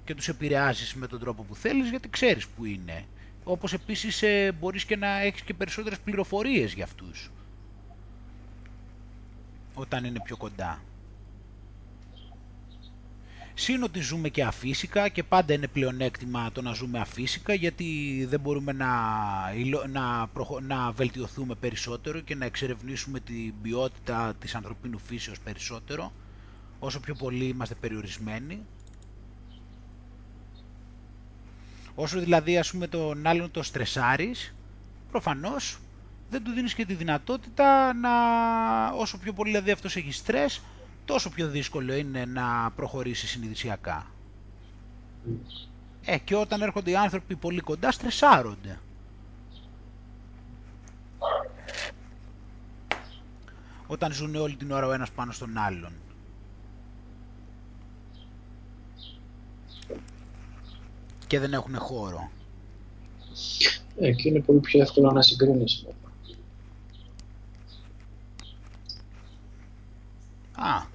Και 0.05 0.15
τους 0.15 0.27
επηρεάζεις 0.27 0.93
με 0.93 1.07
τον 1.07 1.19
τρόπο 1.19 1.43
που 1.43 1.55
θέλεις 1.55 1.89
γιατί 1.89 2.09
ξέρεις 2.09 2.47
που 2.47 2.65
είναι. 2.65 3.05
Όπως 3.43 3.73
επίσης 3.73 4.21
ε, 4.21 4.51
μπορείς 4.59 4.85
και 4.85 4.95
να 4.95 5.19
έχεις 5.21 5.41
και 5.41 5.53
περισσότερες 5.53 5.99
πληροφορίες 5.99 6.73
για 6.73 6.83
αυτούς. 6.83 7.31
Όταν 9.73 10.05
είναι 10.05 10.19
πιο 10.23 10.37
κοντά. 10.37 10.81
Συν 13.53 13.83
ότι 13.83 13.99
ζούμε 13.99 14.29
και 14.29 14.43
αφύσικα 14.43 15.07
και 15.07 15.23
πάντα 15.23 15.53
είναι 15.53 15.67
πλεονέκτημα 15.67 16.51
το 16.51 16.61
να 16.61 16.73
ζούμε 16.73 16.99
αφύσικα 16.99 17.53
γιατί 17.53 18.25
δεν 18.29 18.39
μπορούμε 18.39 18.71
να, 18.71 18.87
να, 19.87 20.29
να 20.61 20.91
βελτιωθούμε 20.91 21.55
περισσότερο 21.55 22.19
και 22.19 22.35
να 22.35 22.45
εξερευνήσουμε 22.45 23.19
την 23.19 23.53
ποιότητα 23.61 24.33
της 24.39 24.55
ανθρωπίνου 24.55 24.99
φύσεως 24.99 25.39
περισσότερο 25.39 26.11
όσο 26.79 26.99
πιο 26.99 27.15
πολύ 27.15 27.45
είμαστε 27.45 27.75
περιορισμένοι. 27.75 28.65
Όσο 31.95 32.19
δηλαδή 32.19 32.57
ας 32.57 32.71
πούμε 32.71 32.87
τον 32.87 33.27
άλλον 33.27 33.51
το 33.51 33.63
στρεσάρεις, 33.63 34.55
προφανώς 35.11 35.79
δεν 36.29 36.43
του 36.43 36.51
δίνεις 36.51 36.73
και 36.73 36.85
τη 36.85 36.93
δυνατότητα 36.93 37.93
να 37.93 38.09
όσο 38.97 39.17
πιο 39.17 39.33
πολύ 39.33 39.49
δηλαδή 39.51 39.71
αυτός 39.71 39.95
έχει 39.95 40.11
στρες 40.11 40.61
τόσο 41.05 41.29
πιο 41.29 41.47
δύσκολο 41.47 41.93
είναι 41.93 42.25
να 42.25 42.71
προχωρήσει 42.75 43.27
συνειδησιακά. 43.27 44.11
Ε, 46.05 46.17
και 46.17 46.35
όταν 46.35 46.61
έρχονται 46.61 46.91
οι 46.91 46.95
άνθρωποι 46.95 47.35
πολύ 47.35 47.61
κοντά, 47.61 47.91
στρεσάρονται. 47.91 48.79
Όταν 53.87 54.13
ζουν 54.13 54.35
όλη 54.35 54.55
την 54.55 54.71
ώρα 54.71 54.87
ο 54.87 54.91
ένας 54.91 55.11
πάνω 55.11 55.31
στον 55.31 55.57
άλλον. 55.57 55.93
Και 61.27 61.39
δεν 61.39 61.53
έχουν 61.53 61.77
χώρο. 61.77 62.31
Ε, 63.99 64.11
και 64.11 64.29
είναι 64.29 64.39
πολύ 64.39 64.59
πιο 64.59 64.81
εύκολο 64.81 65.11
να 65.11 65.21
συγκρίνεις. 65.21 65.85
Α, 70.61 70.85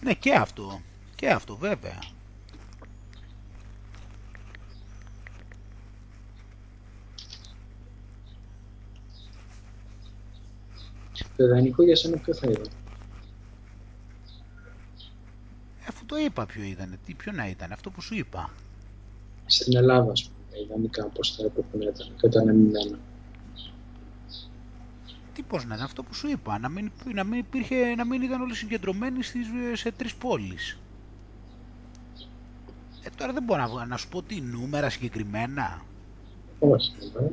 Ναι 0.00 0.14
και 0.14 0.34
αυτό. 0.34 0.80
Και 1.14 1.30
αυτό 1.30 1.56
βέβαια. 1.56 1.98
Το 11.36 11.44
ιδανικό 11.44 11.82
για 11.82 11.96
σένα 11.96 12.18
ποιο 12.18 12.34
θα 12.34 12.48
ήταν; 12.50 12.68
Αφού 15.88 16.06
το 16.06 16.16
είπα 16.16 16.46
ποιο 16.46 16.62
ήταν. 16.62 16.98
Τι 17.04 17.14
ποιο 17.14 17.32
να 17.32 17.48
ήταν. 17.48 17.72
Αυτό 17.72 17.90
που 17.90 18.00
σου 18.00 18.14
είπα. 18.14 18.50
Στην 19.46 19.76
Ελλάδα, 19.76 20.10
ας 20.10 20.24
πούμε, 20.24 20.62
ιδανικά 20.64 21.04
πώς 21.06 21.34
θα 21.34 21.44
έπρεπε 21.44 21.76
να 21.76 21.84
ήταν 21.84 22.16
κατανεμημένα 22.16 22.98
τι 25.36 25.42
πώς 25.42 25.64
να 25.64 25.74
είναι 25.74 25.84
αυτό 25.84 26.02
που 26.02 26.14
σου 26.14 26.28
είπα, 26.28 26.58
να 26.58 26.68
μην, 26.68 26.90
να 27.14 27.24
μην, 27.24 27.38
υπήρχε, 27.38 27.94
να 27.96 28.04
μην 28.04 28.22
ήταν 28.22 28.40
όλοι 28.40 28.54
συγκεντρωμένοι 28.54 29.22
στις, 29.22 29.46
σε 29.72 29.92
τρεις 29.92 30.14
πόλεις. 30.14 30.78
Ε, 33.02 33.08
τώρα 33.16 33.32
δεν 33.32 33.42
μπορώ 33.42 33.66
να, 33.66 33.84
να 33.86 33.96
σου 33.96 34.08
πω 34.08 34.22
τι 34.22 34.40
νούμερα 34.40 34.90
συγκεκριμένα. 34.90 35.82
Όχι, 36.58 36.92
ναι. 37.20 37.28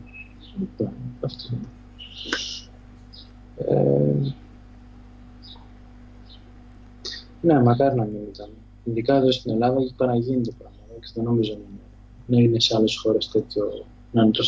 αυτό. 1.19 1.57
Ε, 3.57 4.33
ναι, 7.41 7.61
μακάρι 7.61 7.95
να 7.95 8.03
μην 8.03 8.21
ήταν. 8.33 8.49
Ειδικά 8.83 9.15
εδώ 9.15 9.31
στην 9.31 9.51
Ελλάδα 9.51 9.79
έχει 9.79 9.93
παραγίνει 9.93 10.41
το 10.41 10.51
πράγμα 10.57 10.77
και 10.99 11.11
δεν 11.13 11.23
νομίζω 11.23 11.57
να 12.25 12.39
είναι 12.39 12.59
σε 12.59 12.75
άλλες 12.75 12.97
χώρες 12.97 13.27
τέτοιο, 13.27 13.85
να 14.11 14.21
είναι 14.21 14.31
το 14.31 14.43
40% 14.43 14.47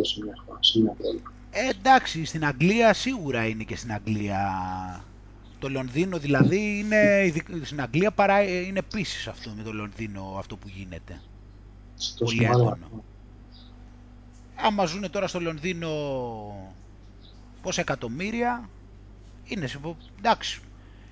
σε 0.00 0.24
μια, 0.24 0.34
σε 0.60 0.80
μια 0.80 0.92
πόλη. 0.92 1.22
Ε, 1.60 1.68
εντάξει, 1.68 2.24
στην 2.24 2.44
Αγγλία 2.44 2.92
σίγουρα 2.92 3.46
είναι 3.46 3.62
και 3.62 3.76
στην 3.76 3.92
Αγγλία. 3.92 4.40
Το 5.58 5.68
Λονδίνο 5.68 6.18
δηλαδή 6.18 6.78
είναι, 6.78 7.32
στην 7.62 7.80
Αγγλία 7.80 8.10
παρά, 8.10 8.42
είναι 8.42 8.78
επίσης 8.78 9.28
αυτό 9.28 9.50
με 9.56 9.62
το 9.62 9.72
Λονδίνο 9.72 10.36
αυτό 10.38 10.56
που 10.56 10.68
γίνεται. 10.68 11.20
Στο 11.96 12.24
Πολύ 12.24 12.44
έντονο. 12.44 13.04
Άμα 14.54 14.84
ζουν 14.84 15.10
τώρα 15.10 15.26
στο 15.26 15.40
Λονδίνο 15.40 15.90
πόσα 17.62 17.80
εκατομμύρια, 17.80 18.68
είναι 19.44 19.68
εντάξει. 20.18 20.60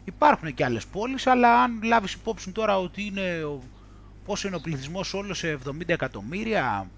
Υπάρχουν 0.04 0.54
και 0.54 0.64
άλλες 0.64 0.87
πόλεις, 0.87 1.26
αλλά 1.26 1.62
αν 1.62 1.82
λάβεις 1.82 2.12
υπόψη 2.12 2.50
τώρα 2.50 2.78
ότι 2.78 3.02
είναι, 3.04 3.46
πόσο 4.24 4.46
είναι 4.46 4.56
ο 4.56 4.61
πληθυσμός 4.61 5.14
όλο 5.14 5.35
σε 5.35 5.59
70 5.66 5.88
εκατομμύρια, 5.88 6.90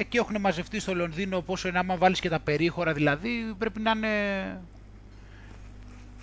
Εκεί 0.00 0.16
έχουν 0.16 0.40
μαζευτεί 0.40 0.80
στο 0.80 0.94
Λονδίνο 0.94 1.40
πόσο 1.40 1.68
είναι 1.68 1.78
άμα 1.78 1.96
βάλεις 1.96 2.20
και 2.20 2.28
τα 2.28 2.40
περίχωρα 2.40 2.92
δηλαδή 2.92 3.54
πρέπει 3.58 3.80
να 3.80 3.90
είναι... 3.90 4.08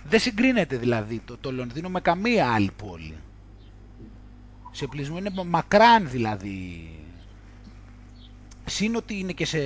Δεν 0.04 0.20
συγκρίνεται 0.20 0.76
δηλαδή 0.76 1.22
το, 1.24 1.36
το 1.36 1.52
Λονδίνο 1.52 1.88
με 1.88 2.00
καμία 2.00 2.52
άλλη 2.52 2.70
πόλη. 2.76 3.16
Σε 4.70 4.86
πλεισμό 4.86 5.18
είναι 5.18 5.30
μακράν 5.46 6.08
δηλαδή. 6.10 6.90
Συν 8.64 8.96
ότι 8.96 9.18
είναι 9.18 9.32
και 9.32 9.46
σε, 9.46 9.58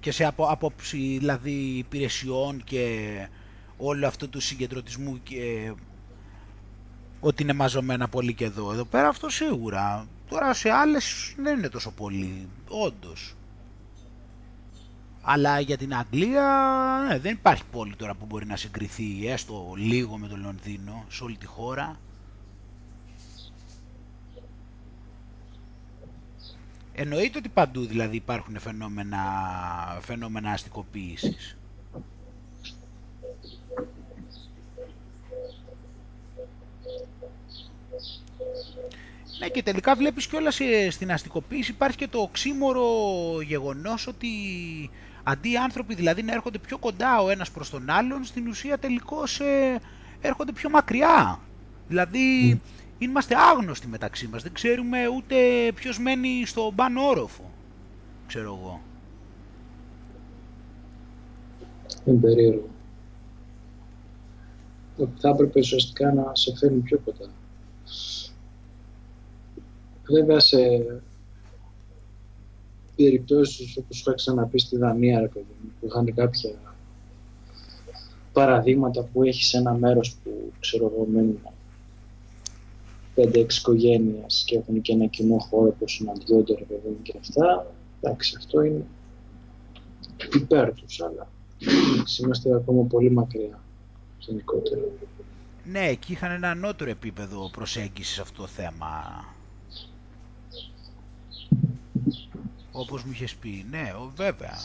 και 0.00 0.10
σε 0.10 0.24
απο, 0.24 0.44
απόψη 0.44 1.16
δηλαδή 1.18 1.52
υπηρεσιών 1.52 2.64
και 2.64 3.06
όλο 3.76 4.06
αυτό 4.06 4.28
του 4.28 4.40
συγκεντρωτισμού 4.40 5.20
και 5.22 5.72
ότι 7.20 7.42
είναι 7.42 7.52
μαζωμένα 7.52 8.08
πολύ 8.08 8.34
και 8.34 8.44
εδώ. 8.44 8.72
Εδώ 8.72 8.84
πέρα 8.84 9.08
αυτό 9.08 9.28
σίγουρα. 9.28 10.06
Τώρα 10.28 10.54
σε 10.54 10.70
άλλες 10.70 11.34
δεν 11.36 11.58
είναι 11.58 11.68
τόσο 11.68 11.90
πολύ, 11.90 12.48
όντως. 12.68 13.34
Αλλά 15.24 15.60
για 15.60 15.76
την 15.76 15.94
Αγγλία 15.94 16.44
ναι, 17.08 17.18
δεν 17.18 17.32
υπάρχει 17.32 17.62
πόλη 17.70 17.96
τώρα 17.96 18.14
που 18.14 18.26
μπορεί 18.26 18.46
να 18.46 18.56
συγκριθεί 18.56 19.28
έστω 19.28 19.72
λίγο 19.76 20.18
με 20.18 20.28
το 20.28 20.36
Λονδίνο 20.36 21.04
σε 21.08 21.24
όλη 21.24 21.36
τη 21.36 21.46
χώρα. 21.46 21.96
Εννοείται 26.94 27.38
ότι 27.38 27.48
παντού 27.48 27.86
δηλαδή 27.86 28.16
υπάρχουν 28.16 28.58
φαινόμενα, 28.58 29.18
φαινόμενα 30.00 30.50
αστικοποίησης. 30.50 31.56
Ναι 39.38 39.48
και 39.48 39.62
τελικά 39.62 39.94
βλέπεις 39.94 40.26
κιόλας 40.26 40.60
ε, 40.60 40.90
στην 40.90 41.12
αστικοποίηση 41.12 41.70
υπάρχει 41.70 41.96
και 41.96 42.08
το 42.08 42.18
οξύμορο 42.18 42.86
γεγονός 43.46 44.06
ότι 44.06 44.28
αντί 45.22 45.50
οι 45.50 45.56
άνθρωποι 45.56 45.94
δηλαδή 45.94 46.22
να 46.22 46.32
έρχονται 46.32 46.58
πιο 46.58 46.78
κοντά 46.78 47.22
ο 47.22 47.30
ένας 47.30 47.50
προς 47.50 47.70
τον 47.70 47.90
άλλον, 47.90 48.24
στην 48.24 48.48
ουσία 48.48 48.78
τελικώς 48.78 49.40
ε, 49.40 49.80
έρχονται 50.20 50.52
πιο 50.52 50.70
μακριά. 50.70 51.40
Δηλαδή 51.88 52.60
είμαστε 52.98 53.34
άγνωστοι 53.36 53.86
μεταξύ 53.86 54.26
μας, 54.26 54.42
δεν 54.42 54.52
ξέρουμε 54.52 54.98
ούτε 55.08 55.36
ποιος 55.74 55.98
μένει 55.98 56.42
στο 56.46 56.72
πάνω 56.74 57.02
όροφο, 57.08 57.50
ξέρω 58.26 58.58
εγώ. 58.60 58.80
Είναι 62.04 62.20
περίεργο. 62.20 62.68
Θα 65.18 65.28
έπρεπε 65.28 65.58
ουσιαστικά 65.58 66.12
να 66.12 66.34
σε 66.34 66.56
φέρνει 66.56 66.78
πιο 66.78 66.98
κοντά. 67.04 67.30
Βέβαια 70.10 70.40
σε 70.40 70.58
περιπτώσεις 73.02 73.76
όπως 73.76 74.00
είχα 74.00 74.14
ξαναπεί 74.14 74.58
στη 74.58 74.76
Δανία 74.76 75.28
που 75.80 75.86
είχαν 75.86 76.14
κάποια 76.14 76.50
παραδείγματα 78.32 79.02
που 79.02 79.22
έχεις 79.22 79.54
ένα 79.54 79.72
μέρος 79.72 80.16
που 80.24 80.52
ξέρω 80.60 80.92
εγώ 80.94 81.06
μένουν 81.12 81.38
5-6 83.16 83.46
οικογένειες 83.58 84.42
και 84.46 84.56
έχουν 84.56 84.80
και 84.80 84.92
ένα 84.92 85.06
κοινό 85.06 85.38
χώρο 85.38 85.70
που 85.70 85.88
συναντιόνται 85.88 86.54
ρε 86.54 86.64
παιδί 86.64 86.96
και 87.02 87.14
αυτά. 87.20 87.66
Εντάξει, 88.00 88.34
αυτό 88.38 88.62
είναι 88.62 88.84
υπέρ 90.34 90.74
τους, 90.74 91.00
αλλά 91.00 91.28
είμαστε 92.20 92.54
ακόμα 92.54 92.82
πολύ 92.82 93.10
μακριά 93.10 93.60
γενικότερα. 94.18 94.80
Ναι, 95.64 95.88
εκεί 95.88 96.12
είχαν 96.12 96.30
ένα 96.30 96.50
ανώτερο 96.50 96.90
επίπεδο 96.90 97.50
προσέγγισης 97.52 98.14
σε 98.14 98.20
αυτό 98.20 98.42
το 98.42 98.48
θέμα. 98.48 99.24
Όπως 102.72 103.02
μου 103.02 103.12
είχες 103.12 103.34
πει, 103.34 103.66
ναι, 103.70 103.92
βέβαια. 104.16 104.58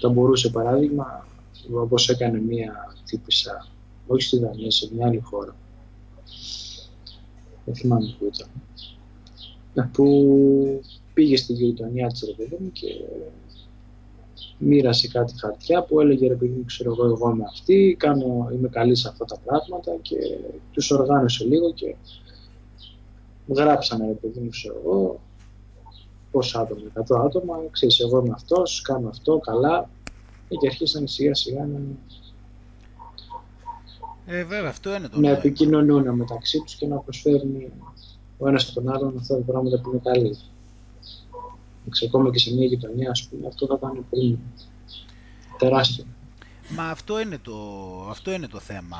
Θα 0.00 0.08
μπορούσε 0.08 0.50
παράδειγμα 0.50 1.26
όπως 1.74 2.08
έκανε 2.08 2.40
μία 2.40 2.94
τύπησα, 3.04 3.66
όχι 4.06 4.22
στη 4.22 4.38
Δανία, 4.38 4.70
σε 4.70 4.88
μια 4.94 5.06
άλλη 5.06 5.20
χώρα. 5.20 5.56
Δεν 7.64 7.74
θυμάμαι 7.74 8.16
που 8.18 8.30
ήταν. 8.34 8.48
Που 9.92 10.82
πήγε 11.14 11.36
στη 11.36 11.52
γειτονιά 11.52 12.06
της 12.06 12.24
ρε 12.24 12.32
παιδί 12.32 12.56
μου 12.60 12.72
και 12.72 12.88
μοίρασε 14.58 15.08
κάτι 15.08 15.38
χαρτιά 15.38 15.82
που 15.82 16.00
έλεγε 16.00 16.28
ρε 16.28 16.34
παιδί 16.34 16.54
μου 16.56 16.64
ξέρω 16.64 16.90
εγώ 16.90 17.04
εγώ 17.04 17.30
είμαι 17.30 17.44
αυτή, 17.48 17.96
κάνω, 17.98 18.48
είμαι 18.52 18.68
καλή 18.68 18.94
σε 18.94 19.08
αυτά 19.08 19.24
τα 19.24 19.38
πράγματα 19.44 19.96
και 20.02 20.16
τους 20.72 20.90
οργάνωσε 20.90 21.44
λίγο 21.44 21.72
και 21.72 21.94
γράψανε 23.46 24.06
ρε 24.06 24.12
παιδί 24.12 24.40
μου 24.40 24.48
ξέρω 24.50 24.80
εγώ 24.84 25.20
πόσα 26.30 26.60
άτομα, 26.60 26.80
100 26.94 27.24
άτομα, 27.24 27.54
ξέρεις 27.70 28.00
εγώ 28.00 28.18
είμαι 28.18 28.32
αυτός, 28.34 28.82
κάνω 28.82 29.08
αυτό 29.08 29.38
καλά 29.38 29.88
και 30.48 30.66
αρχίσαν 30.66 31.06
σιγά 31.06 31.34
σιγά 31.34 31.66
να 31.66 31.80
ε, 34.26 34.44
βέβαια, 34.44 34.68
αυτό 34.68 34.94
είναι 34.94 35.08
το 35.08 35.20
να 35.20 35.30
επικοινωνούν 35.30 36.14
μεταξύ 36.14 36.58
τους 36.58 36.74
και 36.74 36.86
να 36.86 36.96
προσφέρουν 36.96 37.72
ο 38.38 38.48
ένας 38.48 38.72
τον 38.72 38.88
άλλον 38.88 39.16
αυτά 39.18 39.36
τα 39.36 39.42
πράγματα 39.42 39.80
που 39.80 39.90
είναι 39.90 40.00
καλή. 40.04 40.38
Ακόμα 42.06 42.30
και 42.30 42.38
σε 42.38 42.54
μια 42.54 42.66
γειτονιά, 42.66 43.10
ας 43.10 43.28
πούμε, 43.28 43.46
αυτό 43.46 43.66
θα 43.66 43.74
ήταν 43.78 44.04
πολύ 44.10 44.38
τεράστιο. 45.58 46.04
Μα 46.68 46.84
αυτό 46.84 47.20
είναι 47.20 47.38
το, 47.38 47.54
αυτό 48.10 48.32
είναι 48.32 48.48
το 48.48 48.58
θέμα. 48.58 48.98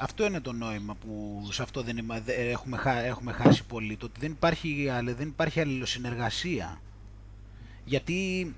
Αυτό 0.00 0.24
είναι 0.26 0.40
το 0.40 0.52
νόημα 0.52 0.94
που 0.94 1.40
σε 1.52 1.62
αυτό 1.62 1.82
δεν 1.82 1.98
έχουμε, 2.26 2.78
έχουμε 3.04 3.32
χάσει 3.32 3.64
πολύ. 3.64 3.96
Το 3.96 4.06
ότι 4.06 4.20
δεν 4.20 4.30
υπάρχει, 4.30 4.88
δεν 5.16 5.28
υπάρχει 5.28 5.60
αλληλοσυνεργασία. 5.60 6.80
Γιατί 7.84 8.54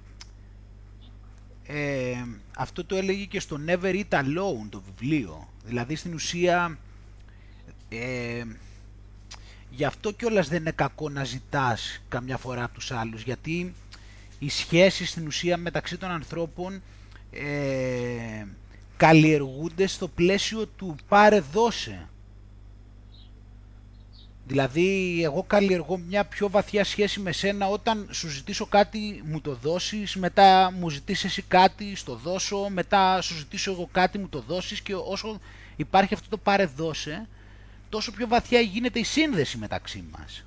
ε, 1.67 2.13
αυτό 2.57 2.85
το 2.85 2.97
έλεγε 2.97 3.25
και 3.25 3.41
στο 3.41 3.61
Never 3.67 4.03
Eat 4.03 4.09
Alone 4.25 4.67
το 4.71 4.83
βιβλίο. 4.87 5.49
Δηλαδή 5.65 5.95
στην 5.95 6.15
ουσία 6.15 6.79
ε, 7.89 8.45
γι' 9.71 9.85
αυτό 9.85 10.13
κιόλας 10.13 10.49
δεν 10.49 10.61
είναι 10.61 10.71
κακό 10.71 11.09
να 11.09 11.25
ζητάς 11.25 12.01
καμιά 12.09 12.37
φορά 12.37 12.65
από 12.65 12.75
τους 12.75 12.91
άλλους 12.91 13.23
γιατί 13.23 13.75
οι 14.39 14.49
σχέσεις 14.49 15.11
στην 15.11 15.27
ουσία 15.27 15.57
μεταξύ 15.57 15.97
των 15.97 16.11
ανθρώπων 16.11 16.83
ε, 17.33 18.45
καλλιεργούνται 18.99 19.87
στο 19.87 20.09
πλαίσιο 20.09 20.67
του 20.67 20.97
πάρε 21.09 21.41
δώσε. 21.41 22.09
Δηλαδή 24.47 25.21
εγώ 25.25 25.43
καλλιεργώ 25.43 25.97
μια 25.97 26.25
πιο 26.25 26.49
βαθιά 26.51 26.85
σχέση 26.85 27.21
με 27.21 27.33
σένα 27.33 27.69
όταν 27.69 28.09
σου 28.11 28.29
ζητήσω 28.29 28.67
κάτι 28.67 29.23
μου 29.25 29.41
το 29.41 29.55
δώσεις, 29.55 30.17
μετά 30.17 30.73
μου 30.73 30.91
ζητήσεις 30.91 31.25
εσύ 31.25 31.43
κάτι, 31.43 31.97
στο 31.97 32.15
δώσω, 32.15 32.69
μετά 32.69 33.21
σου 33.23 33.35
ζητήσω 33.35 33.71
εγώ 33.73 33.89
κάτι 33.93 34.19
μου 34.19 34.29
το 34.29 34.41
δώσεις 34.41 34.81
και 34.81 34.95
όσο 34.95 35.41
υπάρχει 35.77 36.15
αυτό 36.15 36.29
το 36.29 36.37
πάρε 36.37 36.65
δώσε, 36.67 37.29
τόσο 37.89 38.13
πιο 38.13 38.27
βαθιά 38.29 38.61
γίνεται 38.61 38.99
η 38.99 39.05
σύνδεση 39.05 39.59
μεταξύ 39.59 40.05
μας. 40.11 40.45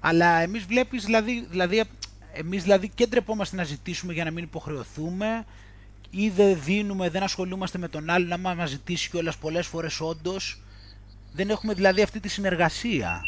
Αλλά 0.00 0.40
εμείς 0.40 0.64
βλέπεις 0.64 1.04
δηλαδή, 1.04 1.46
δηλαδή, 1.50 1.82
εμείς 2.32 2.62
δηλαδή 2.62 2.88
και 2.88 3.06
ντρεπόμαστε 3.06 3.56
να 3.56 3.64
ζητήσουμε 3.64 4.12
για 4.12 4.24
να 4.24 4.30
μην 4.30 4.44
υποχρεωθούμε 4.44 5.44
ή 6.10 6.28
δεν 6.28 6.60
δίνουμε, 6.62 7.10
δεν 7.10 7.22
ασχολούμαστε 7.22 7.78
με 7.78 7.88
τον 7.88 8.10
άλλον, 8.10 8.32
άμα 8.32 8.54
μας 8.54 8.70
ζητήσει 8.70 9.10
κιόλας 9.10 9.36
πολλές 9.36 9.66
φορές 9.66 10.00
όντως. 10.00 10.62
Δεν 11.32 11.50
έχουμε 11.50 11.74
δηλαδή 11.74 12.02
αυτή 12.02 12.20
τη 12.20 12.28
συνεργασία. 12.28 13.22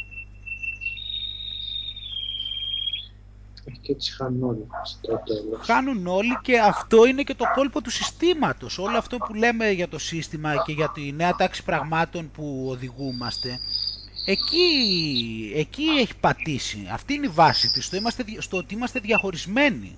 Και 3.81 3.95
τις 3.95 4.15
χάνουν 4.15 4.43
όλοι 4.43 4.67
στο 4.85 5.23
Χάνουν 5.65 6.07
όλοι 6.07 6.39
και 6.43 6.59
αυτό 6.59 7.05
είναι 7.05 7.23
και 7.23 7.35
το 7.35 7.45
κόλπο 7.55 7.81
του 7.81 7.91
συστήματος. 7.91 8.79
Όλο 8.79 8.99
αυτό 8.99 9.17
που 9.17 9.35
λέμε 9.35 9.71
για 9.71 9.89
το 9.89 9.99
σύστημα 9.99 10.63
και 10.67 10.73
για 10.73 10.91
τη 10.91 11.13
νέα 11.13 11.35
τάξη 11.37 11.65
πραγμάτων 11.65 12.31
που 12.31 12.67
οδηγούμαστε, 12.69 13.61
εκεί, 14.25 15.53
εκεί 15.55 15.83
έχει 15.83 16.17
πατήσει. 16.17 16.89
Αυτή 16.91 17.15
είναι 17.15 17.27
η 17.27 17.31
βάση 17.31 17.71
της, 17.71 17.85
στο, 17.85 17.97
είμαστε, 17.97 18.25
στο 18.39 18.57
ότι 18.57 18.75
είμαστε 18.75 19.01
διαχωρισμένοι. 19.01 19.97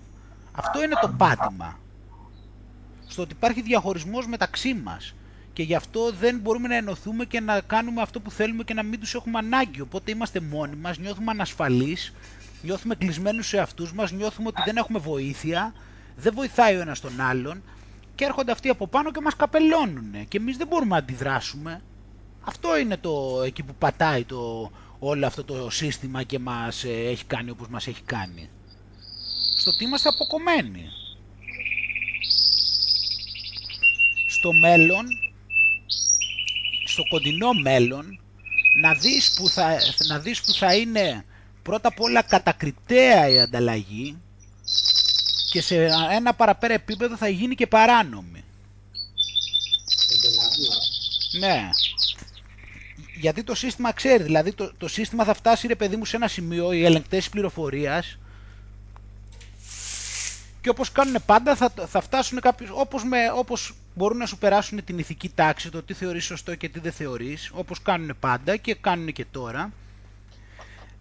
Αυτό 0.53 0.83
είναι 0.83 0.95
το 1.01 1.15
πάτημα 1.17 1.79
στο 3.07 3.23
ότι 3.23 3.33
υπάρχει 3.33 3.63
διαχωρισμός 3.63 4.27
μεταξύ 4.27 4.75
μας 4.75 5.15
και 5.53 5.63
γι' 5.63 5.75
αυτό 5.75 6.13
δεν 6.13 6.39
μπορούμε 6.39 6.69
να 6.69 6.77
ενωθούμε 6.77 7.25
και 7.25 7.41
να 7.41 7.61
κάνουμε 7.61 8.03
αυτό 8.03 8.21
που 8.21 8.31
θέλουμε 8.31 8.65
και 8.65 8.75
να 8.75 8.83
μην 8.83 9.01
τους 9.01 9.15
έχουμε 9.15 9.39
ανάγκη. 9.39 9.81
Οπότε 9.81 10.11
είμαστε 10.11 10.41
μόνοι 10.41 10.77
μας, 10.77 10.99
νιώθουμε 10.99 11.31
ανασφαλείς, 11.31 12.13
νιώθουμε 12.63 12.95
κλεισμένους 12.95 13.47
σε 13.47 13.59
αυτούς 13.59 13.93
μας, 13.93 14.13
νιώθουμε 14.13 14.49
ότι 14.49 14.63
δεν 14.65 14.77
έχουμε 14.77 14.99
βοήθεια, 14.99 15.75
δεν 16.17 16.33
βοηθάει 16.35 16.77
ο 16.77 16.81
ένας 16.81 17.01
τον 17.01 17.21
άλλον 17.21 17.63
και 18.15 18.25
έρχονται 18.25 18.53
αυτοί 18.53 18.69
από 18.69 18.87
πάνω 18.87 19.11
και 19.11 19.21
μας 19.21 19.37
καπελώνουν 19.37 20.29
και 20.29 20.37
εμείς 20.37 20.57
δεν 20.57 20.67
μπορούμε 20.67 20.91
να 20.91 20.97
αντιδράσουμε. 20.97 21.83
Αυτό 22.45 22.79
είναι 22.79 22.97
το 22.97 23.43
εκεί 23.45 23.63
που 23.63 23.75
πατάει 23.75 24.25
το, 24.25 24.71
όλο 24.99 25.27
αυτό 25.27 25.45
το 25.45 25.71
σύστημα 25.71 26.23
και 26.23 26.39
μας 26.39 26.85
ε, 26.85 26.89
έχει 26.89 27.25
κάνει 27.25 27.51
όπως 27.51 27.69
μας 27.69 27.87
έχει 27.87 28.03
κάνει. 28.03 28.51
Στο 29.57 29.71
ότι 29.71 29.85
είμαστε 29.85 30.09
αποκομμένοι. 30.09 30.91
στο 34.45 34.53
μέλλον, 34.53 35.07
στο 36.85 37.03
κοντινό 37.09 37.53
μέλλον, 37.53 38.21
να 38.81 38.95
δεις 38.95 39.33
που 39.37 39.49
θα, 39.49 39.77
να 40.09 40.19
δεις 40.19 40.41
που 40.41 40.53
θα 40.53 40.75
είναι 40.77 41.25
πρώτα 41.63 41.89
απ' 41.89 42.01
όλα 42.01 42.23
κατακριτέα 42.23 43.29
η 43.29 43.41
ανταλλαγή 43.41 44.19
και 45.51 45.61
σε 45.61 45.85
ένα 46.11 46.35
παραπέρα 46.35 46.75
επίπεδο 46.75 47.17
θα 47.17 47.29
γίνει 47.29 47.55
και 47.55 47.67
παράνομη. 47.67 48.45
Ναι. 51.39 51.71
Γιατί 53.15 53.43
το 53.43 53.55
σύστημα 53.55 53.93
ξέρει, 53.93 54.23
δηλαδή 54.23 54.53
το, 54.53 54.73
το 54.79 54.89
σύστημα 54.89 55.25
θα 55.25 55.35
φτάσει 55.35 55.67
ρε 55.67 55.75
παιδί 55.75 55.97
μου 55.97 56.05
σε 56.05 56.17
ένα 56.17 56.29
σημείο, 56.29 56.73
οι 56.73 56.85
ελεγκτές 56.85 57.29
πληροφορίας 57.29 58.19
και 60.65 60.71
όπως 60.71 60.93
κάνουν 60.93 61.17
πάντα 61.27 61.57
θα, 61.57 61.73
θα 61.87 62.01
φτάσουν 62.01 62.41
κάποιους, 62.41 62.71
όπως, 62.73 63.05
με, 63.05 63.19
όπως 63.35 63.75
μπορούν 63.95 64.17
να 64.17 64.27
σου 64.27 64.39
περάσουν 64.39 64.85
την 64.85 64.99
ηθική 64.99 65.29
τάξη, 65.35 65.71
το 65.71 65.83
τι 65.83 65.95
θεωρείς 65.95 66.25
σωστό 66.25 66.55
και 66.55 66.69
τι 66.69 66.79
δεν 66.81 66.93
θεωρείς, 66.93 67.51
όπως 67.55 67.83
κάνουν 67.83 68.17
πάντα 68.21 68.57
και 68.57 68.75
κάνουν 68.75 69.13
και 69.13 69.25
τώρα, 69.31 69.73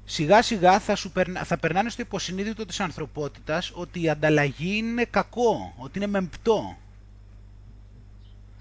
σιγά 0.05 0.41
σιγά 0.41 0.79
θα, 0.79 0.95
σου 0.95 1.11
περνα, 1.11 1.43
θα 1.43 1.57
περνάνε 1.57 1.89
στο 1.89 2.01
υποσυνείδητο 2.01 2.65
της 2.65 2.79
ανθρωπότητας 2.79 3.71
ότι 3.73 4.01
η 4.01 4.09
ανταλλαγή 4.09 4.77
είναι 4.77 5.05
κακό, 5.05 5.73
ότι 5.77 5.97
είναι 5.97 6.07
μεμπτό. 6.07 6.77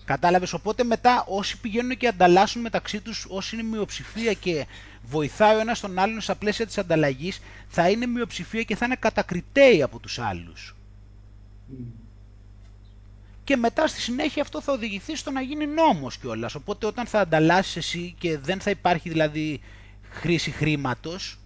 Κατάλαβες, 0.05 0.53
οπότε 0.53 0.85
μετά 0.85 1.25
όσοι 1.29 1.59
πηγαίνουν 1.61 1.97
και 1.97 2.07
ανταλλάσσουν 2.09 2.63
μεταξύ 2.63 3.01
τους, 3.01 3.27
όσοι 3.29 3.55
είναι 3.57 3.65
μειοψηφία 3.65 4.33
και 4.33 4.67
βοηθάει 5.03 5.57
ο 5.57 5.59
ένας 5.61 5.81
τον 5.81 5.99
άλλον 5.99 6.21
στα 6.21 6.35
πλαίσια 6.35 6.67
της 6.67 6.79
ανταλλαγής, 6.79 7.41
θα 7.69 7.91
είναι 7.91 8.07
μειοψηφία 8.07 8.63
και 8.63 8.77
θα 8.77 8.85
είναι 8.87 8.97
κατακριτέοι 8.97 9.83
από 9.83 9.99
τους 9.99 10.19
άλλους 10.19 10.75
και 13.45 13.57
μετά 13.57 13.87
στη 13.87 14.01
συνέχεια 14.01 14.43
αυτό 14.43 14.61
θα 14.61 14.73
οδηγηθεί 14.73 15.17
στο 15.17 15.31
να 15.31 15.41
γίνει 15.41 15.67
νόμος 15.67 16.19
κιόλας. 16.19 16.55
Οπότε 16.55 16.87
όταν 16.87 17.07
θα 17.07 17.21
ανταλλάσσεις 17.21 17.77
εσύ 17.77 18.15
και 18.19 18.39
δεν 18.39 18.61
θα 18.61 18.71
υπάρχει 18.71 19.09
δηλαδή 19.09 19.61
χρήση 20.11 20.51
χρήματος, 20.51 21.39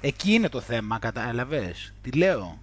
εκεί 0.00 0.32
είναι 0.32 0.48
το 0.48 0.60
θέμα, 0.60 0.98
καταλαβες. 0.98 1.92
Τι 2.02 2.10
λέω; 2.10 2.58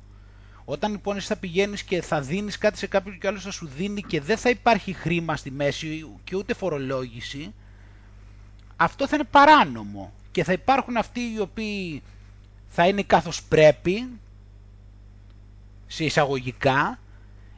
Όταν 0.66 0.92
λοιπόν 0.92 1.18
εσύ 1.18 1.28
θα 1.28 1.36
πηγαίνεις 1.36 1.84
και 1.84 2.02
θα 2.02 2.22
δίνεις 2.22 2.58
κάτι 2.58 2.78
σε 2.78 2.88
κάποιον 2.88 3.18
και 3.20 3.28
άλλος 3.28 3.44
θα 3.44 3.52
σου 3.52 3.68
δίνει 3.68 4.02
και 4.02 4.22
δεν 4.22 4.38
θα 4.38 4.50
υπάρχει 4.50 4.94
χρήμα 4.94 5.36
στη 5.36 5.52
μέση 5.52 6.08
και 6.24 6.36
ούτε 6.36 6.54
φορολόγηση, 6.54 7.54
αυτό 8.76 9.08
θα 9.08 9.16
είναι 9.16 9.28
παράνομο. 9.32 10.14
Και 10.32 10.44
θα 10.44 10.52
υπάρχουν 10.52 10.98
αυτοί 10.98 11.20
οι 11.20 11.40
οποίοι 11.40 12.02
θα 12.68 12.88
είναι 12.88 13.04
καθώς 13.04 13.44
πρέπει, 13.44 14.10
σε 15.88 16.06
εισαγωγικά, 16.06 17.00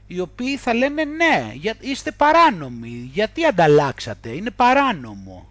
οι 0.07 0.19
οποίοι 0.19 0.57
θα 0.57 0.73
λένε 0.73 1.03
ναι, 1.03 1.53
είστε 1.79 2.11
παράνομοι, 2.11 3.09
γιατί 3.13 3.45
ανταλλάξατε, 3.45 4.29
είναι 4.29 4.51
παράνομο. 4.51 5.49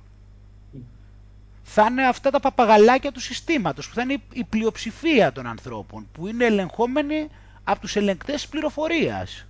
Θα 1.62 1.86
είναι 1.90 2.06
αυτά 2.06 2.30
τα 2.30 2.40
παπαγαλάκια 2.40 3.12
του 3.12 3.20
συστήματος, 3.20 3.88
που 3.88 3.94
θα 3.94 4.02
είναι 4.02 4.16
η 4.32 4.44
πλειοψηφία 4.44 5.32
των 5.32 5.46
ανθρώπων, 5.46 6.08
που 6.12 6.26
είναι 6.26 6.44
ελεγχόμενοι 6.44 7.28
από 7.64 7.80
τους 7.80 7.96
ελεγκτές 7.96 8.48
πληροφορίας. 8.48 9.46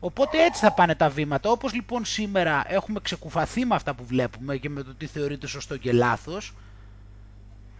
Οπότε 0.00 0.44
έτσι 0.44 0.60
θα 0.60 0.72
πάνε 0.72 0.94
τα 0.94 1.08
βήματα. 1.08 1.50
Όπως 1.50 1.72
λοιπόν 1.74 2.04
σήμερα 2.04 2.64
έχουμε 2.68 3.00
ξεκουφαθεί 3.00 3.64
με 3.64 3.74
αυτά 3.74 3.94
που 3.94 4.04
βλέπουμε 4.04 4.56
και 4.56 4.68
με 4.68 4.82
το 4.82 4.94
τι 4.94 5.06
θεωρείται 5.06 5.46
σωστό 5.46 5.76
και 5.76 5.92
λάθος, 5.92 6.54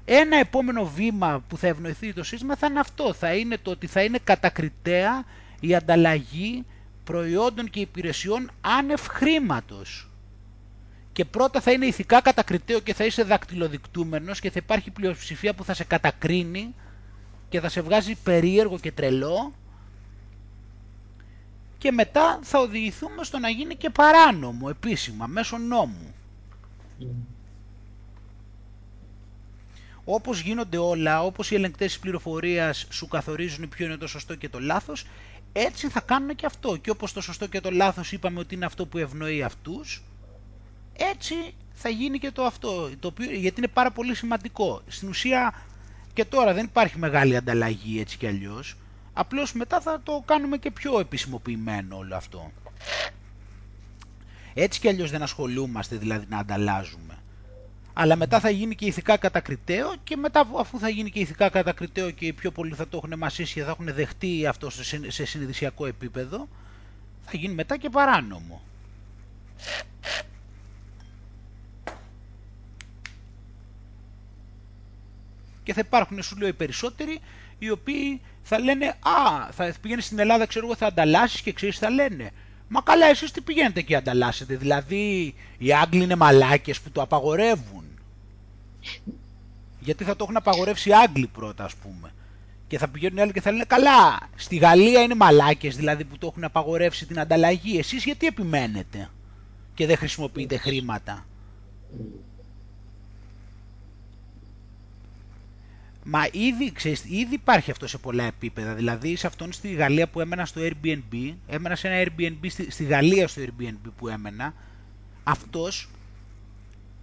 ένα 0.05 0.37
επόμενο 0.37 0.85
βήμα 0.87 1.43
που 1.49 1.57
θα 1.57 1.67
ευνοηθεί 1.67 2.13
το 2.13 2.23
σύστημα 2.23 2.57
θα 2.57 2.67
είναι 2.67 2.81
αυτό. 2.81 3.13
Θα 3.13 3.35
είναι 3.35 3.59
το 3.63 3.71
ότι 3.71 3.87
θα 3.87 4.03
είναι 4.03 4.19
κατακριτέα 4.25 5.25
η 5.61 5.75
ανταλλαγή 5.75 6.65
προϊόντων 7.05 7.71
και 7.71 7.81
υπηρεσιών 7.81 8.51
άνευ 8.61 9.07
χρήματος. 9.09 10.09
Και 11.13 11.25
πρώτα 11.25 11.61
θα 11.61 11.73
είναι 11.73 11.87
ηθικά 11.87 12.21
κατακριτέο 12.21 12.81
και 12.81 12.95
θα 12.95 13.05
είσαι 13.05 13.23
δακτυλοδεικτούμενος 13.23 14.41
και 14.41 14.51
θα 14.51 14.61
υπάρχει 14.63 14.91
πλειοψηφία 14.91 15.55
που 15.55 15.65
θα 15.65 15.75
σε 15.75 15.85
κατακρίνει 15.85 16.75
και 17.55 17.61
θα 17.61 17.69
σε 17.69 17.81
βγάζει 17.81 18.15
περίεργο 18.15 18.79
και 18.79 18.93
τρελό 18.93 19.53
και 21.79 21.93
μετά 21.93 22.39
θα 22.43 22.59
οδηγηθούμε 22.59 23.25
στο 23.25 23.39
να 23.39 23.49
γίνει 23.49 23.75
και 23.77 23.91
παράνομο 23.91 24.67
επίσημα 24.71 25.27
μέσω 25.27 25.59
νόμου. 25.59 26.15
Mm. 27.01 27.05
Όπως 30.05 30.41
γίνονται 30.41 30.77
όλα, 30.77 31.23
όπως 31.23 31.51
οι 31.51 31.55
ελεγκτές 31.55 31.87
της 31.93 31.99
πληροφορίας 31.99 32.87
σου 32.91 33.09
καθορίζουν 33.09 33.69
ποιο 33.69 33.87
είναι 33.87 33.97
το 33.97 34.07
σωστό 34.07 34.35
και 34.35 34.49
το 34.49 34.61
λάθος, 34.61 35.07
έτσι 35.53 35.89
θα 35.89 36.01
κάνουν 36.01 36.35
και 36.35 36.47
αυτό. 36.47 36.77
Και 36.77 36.91
όπως 36.91 37.13
το 37.13 37.21
σωστό 37.21 37.47
και 37.47 37.61
το 37.61 37.71
λάθος 37.71 38.13
είπαμε 38.13 38.39
ότι 38.39 38.55
είναι 38.55 38.65
αυτό 38.65 38.87
που 38.87 38.99
ευνοεί 38.99 39.43
αυτούς, 39.43 40.03
έτσι 40.97 41.35
θα 41.73 41.89
γίνει 41.89 42.19
και 42.19 42.31
το 42.31 42.45
αυτό, 42.45 42.91
το 43.01 43.09
οποίο, 43.09 43.31
γιατί 43.31 43.59
είναι 43.59 43.69
πάρα 43.69 43.91
πολύ 43.91 44.15
σημαντικό. 44.15 44.83
Στην 44.87 45.09
ουσία 45.09 45.55
και 46.15 46.25
τώρα 46.25 46.53
δεν 46.55 46.65
υπάρχει 46.65 46.99
μεγάλη 46.99 47.37
ανταλλαγή 47.37 48.01
έτσι 48.01 48.17
κι 48.17 48.27
αλλιώς, 48.27 48.77
απλώς 49.13 49.53
μετά 49.53 49.81
θα 49.81 50.01
το 50.03 50.23
κάνουμε 50.27 50.57
και 50.57 50.71
πιο 50.71 50.99
επισημοποιημένο 50.99 51.97
όλο 51.97 52.17
αυτό. 52.17 52.53
Έτσι 54.55 54.81
κι 54.81 54.89
αλλιώς 54.89 55.11
δεν 55.11 55.23
ασχολούμαστε 55.23 55.97
δηλαδή 55.97 56.27
να 56.29 56.39
ανταλλάζουμε. 56.39 57.19
Αλλά 57.93 58.17
μετά 58.17 58.41
θα 58.41 58.51
γίνει 58.51 58.75
και 58.75 58.87
ηθικά 58.87 59.17
κατακριτέο 59.17 59.95
και 60.05 60.17
μετά 60.17 60.49
αφού 60.59 60.79
θα 60.79 60.89
γίνει 60.89 61.11
και 61.11 61.19
ηθικά 61.21 61.49
κατακριτέο 61.49 62.11
και 62.11 62.27
οι 62.27 62.33
πιο 62.33 62.51
πολλοί 62.51 62.75
θα 62.75 62.89
το 62.89 62.97
έχουν 63.05 63.19
μασίσει 63.19 63.55
και 63.55 63.63
θα 63.63 63.71
έχουν 63.71 63.95
δεχτεί 63.95 64.47
αυτό 64.47 64.71
σε 65.09 65.25
συνειδησιακό 65.25 65.87
επίπεδο, 65.87 66.49
θα 67.25 67.37
γίνει 67.37 67.55
μετά 67.55 67.77
και 67.77 67.89
παράνομο. 67.91 68.63
Και 75.65 75.73
θα 75.73 75.81
υπάρχουν, 75.85 76.23
σου 76.23 76.37
λέω, 76.37 76.49
οι 76.49 76.53
περισσότεροι 76.53 77.21
οι 77.59 77.71
οποίοι 77.71 78.21
θα 78.43 78.59
λένε 78.59 78.87
Α, 78.87 79.51
θα 79.51 79.75
πηγαίνει 79.81 80.01
στην 80.01 80.19
Ελλάδα, 80.19 80.47
ξέρω 80.47 80.67
εγώ, 80.67 80.77
θα 80.77 80.87
ανταλλάσσεις 80.87 81.41
και 81.41 81.53
ξέρεις, 81.53 81.79
θα 81.79 81.91
λένε. 81.91 82.31
Μα 82.69 82.81
καλά, 82.81 83.07
εσείς 83.07 83.31
τι 83.31 83.41
πηγαίνετε 83.41 83.81
και 83.83 83.97
ανταλλάσσετε. 83.97 84.57
Δηλαδή, 84.57 85.35
οι 85.59 85.73
Άγγλοι 85.73 86.03
είναι 86.03 86.17
μαλάκες 86.17 86.81
που 86.81 86.91
το 86.91 87.03
απαγορεύουν. 87.03 87.85
Γιατί 89.81 90.05
θα 90.05 90.17
το 90.17 90.25
έχουν 90.25 90.37
απαγορεύσει 90.37 90.89
οι 90.89 90.95
Άγγλοι 90.95 91.27
πρώτα, 91.27 91.65
ας 91.65 91.75
πούμε. 91.75 92.13
Και 92.67 92.79
θα 92.79 92.89
πηγαίνουν 92.89 93.19
οι 93.19 93.21
άλλοι 93.21 93.33
και 93.33 93.41
θα 93.41 93.51
λένε 93.51 93.65
Καλά, 93.67 94.19
στη 94.37 94.57
Γαλλία 94.57 95.03
είναι 95.03 95.15
μαλάκες 95.15 95.77
δηλαδή 95.77 96.05
που 96.05 96.19
το 96.19 96.27
έχουν 96.27 96.45
απαγορεύσει 96.45 97.07
την 97.07 97.21
ανταλλαγή. 97.21 97.79
Εσείς 97.79 98.05
γιατί 98.05 98.27
επιμένετε 98.27 99.11
και 99.75 99.87
δεν 99.87 99.97
χρησιμοποιείτε 99.97 100.57
χρήματα; 100.57 101.27
Μα 106.05 106.29
ήδη, 106.33 106.73
ξέρεις, 106.73 107.05
ήδη 107.05 107.35
υπάρχει 107.35 107.71
αυτό 107.71 107.87
σε 107.87 107.99
πολλά 107.99 108.25
επίπεδα. 108.25 108.75
Δηλαδή 108.75 109.17
σε 109.17 109.27
αυτόν 109.27 109.53
στη 109.53 109.69
Γαλλία 109.73 110.09
που 110.09 110.21
έμενα 110.21 110.47
στο 110.47 110.61
Airbnb, 110.65 111.35
έμενα 111.47 111.77
σε 111.77 111.89
ένα 111.89 112.11
Airbnb 112.11 112.51
στη, 112.51 112.71
στη 112.71 112.85
Γαλλία 112.85 113.29
στο 113.29 113.43
Airbnb 113.43 113.91
που 113.97 114.09
έμενα, 114.09 114.55
αυτός, 115.25 115.89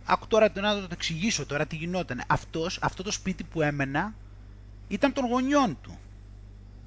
άκου 0.05 0.27
τώρα 0.27 0.51
να 0.55 0.75
το 0.75 0.87
εξηγήσω 0.91 1.45
τώρα 1.45 1.65
τι 1.65 1.75
γινόταν. 1.75 2.21
Αυτός, 2.27 2.79
αυτό 2.81 3.03
το 3.03 3.11
σπίτι 3.11 3.43
που 3.43 3.61
έμενα 3.61 4.13
ήταν 4.87 5.13
των 5.13 5.25
γονιών 5.25 5.77
του. 5.81 5.99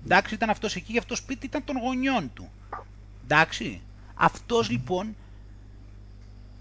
Εντάξει, 0.05 0.35
ήταν 0.35 0.51
αυτός 0.51 0.77
εκεί 0.77 0.93
και 0.93 0.99
αυτό 0.99 1.15
το 1.15 1.21
σπίτι 1.21 1.47
ήταν 1.47 1.65
των 1.65 1.77
γονιών 1.79 2.31
του. 2.35 2.51
Εντάξει. 3.25 3.81
Αυτός 4.15 4.71
λοιπόν 4.71 5.17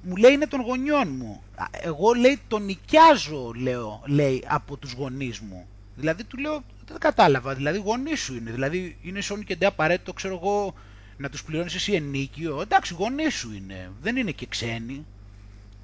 μου 0.03 0.15
λέει 0.15 0.33
είναι 0.33 0.47
των 0.47 0.61
γονιών 0.61 1.15
μου. 1.17 1.43
Εγώ 1.81 2.13
λέει 2.13 2.39
τον 2.47 2.65
νοικιάζω, 2.65 3.51
λέω, 3.55 4.03
λέει, 4.05 4.43
από 4.47 4.77
τους 4.77 4.91
γονείς 4.93 5.39
μου. 5.39 5.67
Δηλαδή 5.95 6.23
του 6.23 6.37
λέω, 6.37 6.63
δεν 6.87 6.97
κατάλαβα, 6.99 7.53
δηλαδή 7.53 7.77
γονείς 7.77 8.19
σου 8.19 8.35
είναι. 8.35 8.51
Δηλαδή 8.51 8.97
είναι 9.01 9.21
σώνει 9.21 9.43
και 9.43 9.65
απαραίτητο, 9.65 10.13
ξέρω 10.13 10.39
εγώ, 10.41 10.73
να 11.17 11.29
τους 11.29 11.43
πληρώνεις 11.43 11.75
εσύ 11.75 11.93
ενίκιο. 11.93 12.61
Εντάξει, 12.61 12.93
γονείς 12.93 13.33
σου 13.33 13.53
είναι, 13.53 13.91
δεν 14.01 14.15
είναι 14.15 14.31
και 14.31 14.45
ξένοι. 14.45 15.05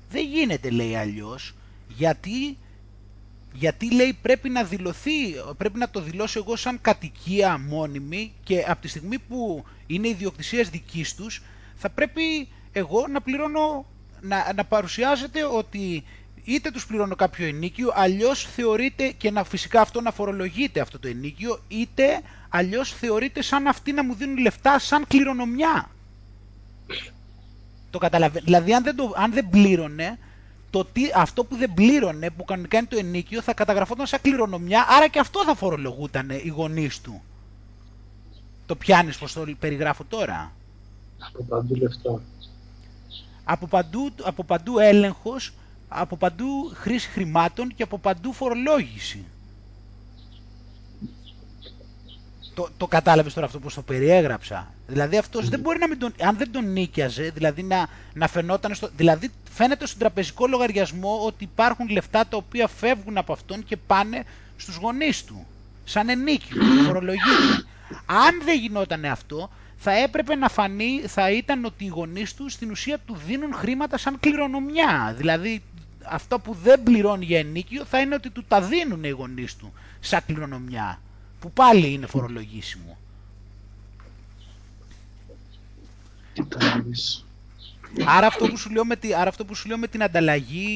Δεν 0.09 0.25
γίνεται, 0.25 0.69
λέει 0.69 0.95
αλλιώς, 0.95 1.55
γιατί, 1.87 2.57
γιατί 3.53 3.93
λέει 3.93 4.17
πρέπει 4.21 4.49
να 4.49 4.63
δηλωθεί, 4.63 5.33
πρέπει 5.57 5.77
να 5.77 5.89
το 5.89 6.01
δηλώσω 6.01 6.39
εγώ 6.39 6.55
σαν 6.55 6.81
κατοικία 6.81 7.57
μόνιμη 7.57 8.33
και 8.43 8.63
από 8.67 8.81
τη 8.81 8.87
στιγμή 8.87 9.19
που 9.19 9.63
είναι 9.87 10.07
ιδιοκτησίας 10.07 10.69
δικής 10.69 11.15
τους, 11.15 11.41
θα 11.75 11.89
πρέπει 11.89 12.47
εγώ 12.71 13.07
να 13.07 13.21
πληρώνω 13.21 13.85
να, 14.21 14.53
να 14.55 14.65
παρουσιάζεται 14.65 15.43
ότι 15.43 16.03
είτε 16.43 16.71
τους 16.71 16.85
πληρώνω 16.85 17.15
κάποιο 17.15 17.45
ενίκιο, 17.47 17.91
αλλιώς 17.95 18.43
θεωρείται 18.43 19.11
και 19.11 19.31
να, 19.31 19.43
φυσικά 19.43 19.81
αυτό 19.81 20.01
να 20.01 20.11
φορολογείται 20.11 20.79
αυτό 20.79 20.99
το 20.99 21.07
ενίκιο, 21.07 21.59
είτε 21.67 22.21
αλλιώς 22.49 22.93
θεωρείται 22.93 23.41
σαν 23.41 23.67
αυτοί 23.67 23.91
να 23.91 24.03
μου 24.03 24.13
δίνουν 24.13 24.37
λεφτά 24.37 24.79
σαν 24.79 25.07
κληρονομιά. 25.07 25.89
Το 27.89 27.97
καταλαβαίνω. 27.97 28.45
Δηλαδή 28.45 28.73
αν 28.73 28.83
δεν, 28.83 28.95
το, 28.95 29.13
αν 29.15 29.33
δεν 29.33 29.49
πλήρωνε, 29.49 30.17
το 30.69 30.85
τι, 30.85 31.01
αυτό 31.15 31.43
που 31.43 31.55
δεν 31.55 31.73
πλήρωνε, 31.73 32.29
που 32.29 32.43
κανονικά 32.43 32.77
είναι 32.77 32.87
το 32.87 32.97
ενίκιο, 32.97 33.41
θα 33.41 33.53
καταγραφόταν 33.53 34.07
σαν 34.07 34.21
κληρονομιά, 34.21 34.85
άρα 34.89 35.07
και 35.07 35.19
αυτό 35.19 35.43
θα 35.43 35.55
φορολογούταν 35.55 36.29
οι 36.29 36.47
γονείς 36.47 37.01
του. 37.01 37.21
Το 38.65 38.75
πιάνεις 38.75 39.17
πως 39.17 39.33
το 39.33 39.45
περιγράφω 39.59 40.03
τώρα. 40.03 40.51
Από 41.19 41.43
παντού 41.43 41.75
λεφτά 41.75 42.21
από 43.51 43.67
παντού, 43.67 44.11
από 44.23 44.43
παντού 44.43 44.79
έλεγχος, 44.79 45.53
από 45.87 46.17
παντού 46.17 46.71
χρήση 46.73 47.09
χρημάτων 47.09 47.75
και 47.75 47.83
από 47.83 47.97
παντού 47.99 48.33
φορολόγηση. 48.33 49.25
Το, 52.53 52.69
το 52.77 52.87
κατάλαβες 52.87 53.33
τώρα 53.33 53.45
αυτό 53.45 53.59
που 53.59 53.69
το 53.75 53.81
περιέγραψα. 53.81 54.73
Δηλαδή 54.87 55.17
αυτός 55.17 55.49
δεν 55.49 55.59
μπορεί 55.59 55.79
να 55.79 55.87
μην 55.87 55.99
τον, 55.99 56.13
αν 56.21 56.37
δεν 56.37 56.51
τον 56.51 56.71
νίκιαζε, 56.71 57.29
δηλαδή 57.29 57.63
να, 57.63 57.87
να 58.13 58.27
φαινόταν 58.27 58.75
στο, 58.75 58.89
δηλαδή 58.95 59.31
φαίνεται 59.51 59.85
στον 59.87 59.99
τραπεζικό 59.99 60.47
λογαριασμό 60.47 61.25
ότι 61.25 61.43
υπάρχουν 61.43 61.89
λεφτά 61.89 62.25
τα 62.27 62.37
οποία 62.37 62.67
φεύγουν 62.67 63.17
από 63.17 63.33
αυτόν 63.33 63.65
και 63.65 63.77
πάνε 63.77 64.23
στους 64.57 64.75
γονείς 64.75 65.23
του. 65.23 65.45
Σαν 65.83 66.09
ενίκιο, 66.09 66.61
φορολογείται. 66.85 67.63
Αν 68.05 68.41
δεν 68.43 68.59
γινόταν 68.59 69.05
αυτό, 69.05 69.49
θα 69.81 69.91
έπρεπε 69.91 70.35
να 70.35 70.49
φανεί, 70.49 71.01
θα 71.07 71.31
ήταν 71.31 71.65
ότι 71.65 71.85
οι 71.85 71.87
γονείς 71.87 72.33
τους 72.33 72.53
στην 72.53 72.71
ουσία 72.71 72.99
του 73.05 73.15
δίνουν 73.25 73.53
χρήματα 73.53 73.97
σαν 73.97 74.19
κληρονομιά. 74.19 75.13
Δηλαδή 75.17 75.61
αυτό 76.03 76.39
που 76.39 76.53
δεν 76.63 76.83
πληρώνει 76.83 77.25
για 77.25 77.39
ενίκιο 77.39 77.85
θα 77.85 77.99
είναι 77.99 78.15
ότι 78.15 78.29
του 78.29 78.43
τα 78.47 78.61
δίνουν 78.61 79.03
οι 79.03 79.09
γονείς 79.09 79.55
του 79.55 79.73
σαν 79.99 80.21
κληρονομιά. 80.25 81.01
Που 81.39 81.51
πάλι 81.51 81.91
είναι 81.93 82.05
φορολογήσιμο. 82.05 82.97
Άρα 88.05 88.27
αυτό, 88.27 88.47
που 88.47 88.57
σου 88.57 88.69
λέω 88.69 88.85
με 88.85 88.95
τη, 88.95 89.13
άρα 89.13 89.29
αυτό 89.29 89.45
που 89.45 89.55
σου 89.55 89.67
λέω 89.67 89.77
με 89.77 89.87
την 89.87 90.03
ανταλλαγή 90.03 90.69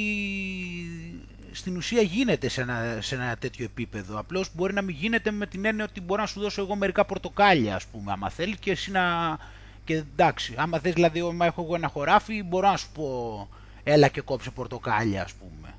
στην 1.54 1.78
ουσία 1.78 2.02
γίνεται 2.02 2.50
σε 2.50 2.62
ένα, 2.62 2.98
σε 3.00 3.16
ένα 3.16 3.36
τέτοιο 3.38 3.66
επίπεδο. 3.66 4.20
Απλώς 4.20 4.50
μπορεί 4.56 4.74
να 4.74 4.82
μην 4.82 4.96
γίνεται 4.96 5.32
με 5.32 5.46
την 5.46 5.66
έννοια 5.66 5.84
ότι 5.84 6.02
μπορώ 6.02 6.22
να 6.22 6.28
σου 6.28 6.40
δώσω 6.40 6.62
εγώ 6.62 6.76
μερικά 6.76 7.06
πορτοκάλια, 7.06 7.76
ας 7.76 7.86
πούμε, 7.86 8.12
άμα 8.12 8.30
θέλει 8.30 8.58
και 8.58 8.72
εσύ 8.72 8.92
να. 8.92 9.38
Και 9.84 9.94
εντάξει, 9.94 10.54
άμα 10.58 10.80
θες 10.80 10.94
δηλαδή, 10.94 11.20
άμα 11.20 11.46
έχω 11.46 11.62
εγώ 11.62 11.76
ένα 11.76 11.88
χωράφι, 11.88 12.44
μπορώ 12.44 12.70
να 12.70 12.78
σου 12.78 12.92
πω 12.94 13.48
έλα 13.84 14.08
και 14.08 14.22
κόψε 14.22 14.50
πορτοκάλια, 14.50 15.24
ας 15.24 15.34
πούμε. 15.34 15.74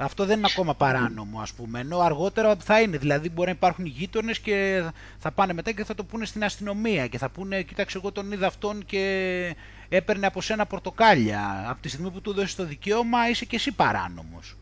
Αυτό 0.00 0.24
δεν 0.24 0.38
είναι 0.38 0.48
ακόμα 0.50 0.74
παράνομο, 0.74 1.40
ας 1.40 1.52
πούμε. 1.52 1.80
Ενώ 1.80 1.98
αργότερα 1.98 2.56
θα 2.56 2.80
είναι. 2.80 2.98
Δηλαδή, 2.98 3.30
μπορεί 3.30 3.48
να 3.48 3.54
υπάρχουν 3.54 3.86
γείτονες 3.86 4.38
και 4.38 4.84
θα 5.18 5.30
πάνε 5.30 5.52
μετά 5.52 5.72
και 5.72 5.84
θα 5.84 5.94
το 5.94 6.04
πούνε 6.04 6.24
στην 6.24 6.44
αστυνομία 6.44 7.06
και 7.06 7.18
θα 7.18 7.28
πούνε, 7.28 7.62
κοίταξε, 7.62 7.98
εγώ 7.98 8.12
τον 8.12 8.32
είδα 8.32 8.46
αυτόν 8.46 8.84
και 8.84 9.54
έπαιρνε 9.88 10.26
από 10.26 10.40
σένα 10.40 10.66
πορτοκάλια. 10.66 11.64
Από 11.68 11.82
τη 11.82 11.88
στιγμή 11.88 12.10
που 12.10 12.20
του 12.20 12.32
δώσει 12.32 12.56
το 12.56 12.64
δικαίωμα, 12.64 13.28
είσαι 13.28 13.44
και 13.44 13.56
εσύ 13.56 13.72
παράνομος. 13.72 14.56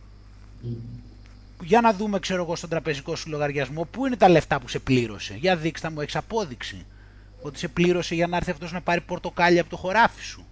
Για 1.62 1.80
να 1.80 1.92
δούμε, 1.92 2.18
ξέρω 2.18 2.42
εγώ, 2.42 2.56
στον 2.56 2.68
τραπεζικό 2.68 3.16
σου 3.16 3.28
λογαριασμό, 3.28 3.84
πού 3.84 4.06
είναι 4.06 4.16
τα 4.16 4.28
λεφτά 4.28 4.60
που 4.60 4.68
σε 4.68 4.78
πλήρωσε. 4.78 5.34
Για 5.34 5.56
δείξτε 5.56 5.90
μου, 5.90 6.00
έχει 6.00 6.16
απόδειξη 6.16 6.86
ότι 7.42 7.58
σε 7.58 7.68
πλήρωσε 7.68 8.14
για 8.14 8.26
να 8.26 8.36
έρθει 8.36 8.50
αυτός 8.50 8.72
να 8.72 8.80
πάρει 8.80 9.00
πορτοκάλια 9.00 9.60
από 9.60 9.70
το 9.70 9.76
χωράφι 9.76 10.22
σου. 10.22 10.46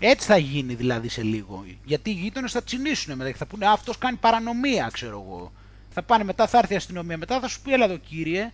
Έτσι 0.00 0.26
θα 0.26 0.36
γίνει 0.36 0.74
δηλαδή 0.74 1.08
σε 1.08 1.22
λίγο. 1.22 1.64
Γιατί 1.84 2.10
οι 2.10 2.12
γείτονες 2.12 2.52
θα 2.52 2.62
τσινήσουν 2.62 3.16
μετά 3.16 3.30
και 3.30 3.36
θα 3.36 3.46
πούνε 3.46 3.66
Αυτός 3.66 3.98
κάνει 3.98 4.16
παρανομία, 4.16 4.90
ξέρω 4.92 5.24
εγώ. 5.26 5.52
Θα 5.90 6.02
πάνε 6.02 6.24
μετά, 6.24 6.46
θα 6.46 6.58
έρθει 6.58 6.72
η 6.72 6.76
αστυνομία 6.76 7.18
μετά, 7.18 7.40
θα 7.40 7.48
σου 7.48 7.60
πει: 7.60 7.72
Έλα 7.72 7.84
εδώ 7.84 7.96
κύριε, 7.96 8.52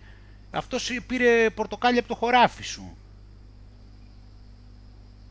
αυτός 0.51 0.99
πήρε 1.07 1.49
πορτοκάλια 1.49 1.99
από 1.99 2.09
το 2.09 2.15
χωράφι 2.15 2.63
σου. 2.63 2.97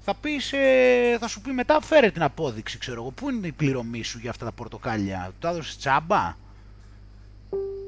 Θα, 0.07 0.15
πεις, 0.15 0.53
ε, 0.53 1.17
θα 1.21 1.29
σου 1.29 1.41
πει 1.41 1.51
μετά 1.51 1.81
φέρε 1.81 2.11
την 2.11 2.23
απόδειξη, 2.23 2.79
ξέρω 2.79 3.01
εγώ. 3.01 3.11
Πού 3.11 3.31
είναι 3.31 3.47
η 3.47 3.53
πληρωμή 3.53 4.03
σου 4.03 4.19
για 4.19 4.31
αυτά 4.31 4.45
τα 4.45 4.53
πορτοκάλια; 4.53 5.33
Το 5.39 5.49
έδωσες 5.49 5.77
τσάμπα; 5.77 6.37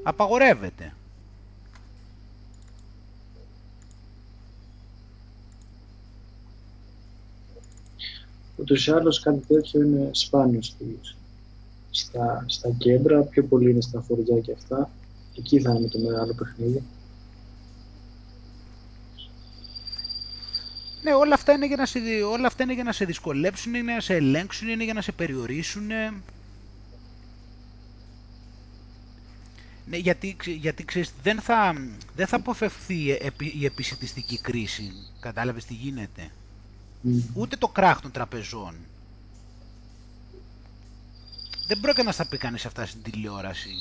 Απαγορεύεται. 0.03 0.95
Ούτως 8.57 8.87
ή 8.87 8.91
άλλως 8.91 9.21
κάτι 9.21 9.45
τέτοιο 9.47 9.83
είναι 9.83 10.09
σπάνιο 10.12 10.62
στη, 10.62 10.99
στα, 11.91 12.45
στα 12.47 12.71
κέντρα, 12.79 13.23
πιο 13.23 13.45
πολύ 13.45 13.71
είναι 13.71 13.81
στα 13.81 14.05
χωριά 14.09 14.41
και 14.41 14.53
αυτά. 14.53 14.91
Εκεί 15.39 15.61
θα 15.61 15.75
είναι 15.75 15.89
το 15.89 15.99
μεγάλο 15.99 16.35
παιχνίδι. 16.35 16.83
Ναι, 21.07 21.14
όλα 21.14 21.34
αυτά, 21.34 21.52
είναι 21.52 21.66
για 21.66 21.76
να 21.76 21.86
σε, 21.86 21.98
όλα 22.30 22.46
αυτά 22.46 22.62
είναι 22.62 22.72
για 22.74 22.82
να 22.82 22.92
σε 22.92 23.04
δυσκολέψουν, 23.04 23.74
είναι 23.74 23.84
για 23.84 23.94
να 23.94 24.00
σε 24.00 24.14
ελέγξουν, 24.14 24.68
είναι 24.68 24.84
για 24.84 24.92
να 24.92 25.00
σε 25.00 25.12
περιορίσουν. 25.12 25.86
Ναι, 29.86 29.96
γιατί, 29.96 30.36
γιατί 30.46 30.84
ξέρεις, 30.84 31.12
δεν 31.22 31.40
θα, 31.40 31.74
δεν 32.14 32.26
θα 32.26 32.36
αποφευθεί 32.36 33.18
η 33.38 33.64
επισητιστική 33.64 34.40
κρίση. 34.40 34.92
Κατάλαβες 35.20 35.64
τι 35.64 35.74
γίνεται; 35.74 36.30
Ούτε 37.34 37.57
το 37.57 37.68
κράχ 37.68 38.00
των 38.00 38.11
τραπεζών. 38.11 38.74
Δεν 41.66 41.80
πρόκειται 41.80 42.02
να 42.02 42.12
στα 42.12 42.26
πει 42.28 42.36
κανείς 42.38 42.66
αυτά 42.66 42.86
στην 42.86 43.02
τηλεόραση. 43.02 43.74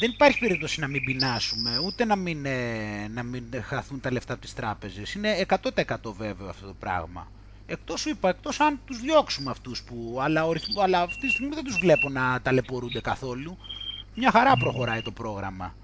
Δεν 0.00 0.10
υπάρχει 0.10 0.38
περίπτωση 0.38 0.80
να 0.80 0.86
μην 0.88 1.04
πεινάσουμε, 1.04 1.78
ούτε 1.84 2.04
να 2.04 2.16
μην, 2.16 2.44
ε, 2.46 3.08
να 3.08 3.22
μην 3.22 3.44
χαθούν 3.62 4.00
τα 4.00 4.12
λεφτά 4.12 4.32
από 4.32 4.42
τις 4.42 4.54
τράπεζες. 4.54 5.14
Είναι 5.14 5.36
100% 5.48 6.12
βέβαιο 6.16 6.48
αυτό 6.48 6.66
το 6.66 6.74
πράγμα. 6.80 7.30
Εκτός 7.66 8.00
σου 8.00 8.08
είπα, 8.08 8.28
εκτός 8.28 8.60
αν 8.60 8.80
τους 8.84 9.00
διώξουμε 9.00 9.50
αυτούς 9.50 9.82
που... 9.82 10.18
Αλλά, 10.20 10.44
αλλά 10.82 11.00
αυτή 11.00 11.20
τη 11.26 11.28
στιγμή 11.32 11.54
δεν 11.54 11.64
τους 11.64 11.78
βλέπω 11.78 12.08
να 12.08 12.40
ταλαιπωρούνται 12.42 13.00
καθόλου. 13.00 13.58
Μια 14.14 14.30
χαρά 14.30 14.56
προχωράει 14.56 15.02
το 15.02 15.10
πρόγραμμα. 15.10 15.74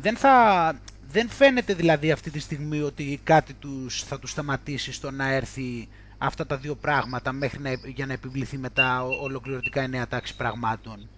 Δεν, 0.00 0.16
θα, 0.16 0.74
δεν 1.10 1.28
φαίνεται 1.28 1.74
δηλαδή 1.74 2.10
αυτή 2.10 2.30
τη 2.30 2.38
στιγμή 2.38 2.80
ότι 2.80 3.20
κάτι 3.24 3.52
τους, 3.54 4.02
θα 4.02 4.18
τους 4.18 4.30
σταματήσει 4.30 4.92
στο 4.92 5.10
να 5.10 5.28
έρθει 5.32 5.88
αυτά 6.18 6.46
τα 6.46 6.56
δύο 6.56 6.74
πράγματα 6.74 7.32
μέχρι 7.32 7.60
να, 7.60 7.72
για 7.72 8.06
να 8.06 8.12
επιβληθεί 8.12 8.58
μετά 8.58 9.04
ολοκληρωτικά 9.04 9.82
η 9.82 9.88
νέα 9.88 10.08
τάξη 10.08 10.36
πραγμάτων. 10.36 11.08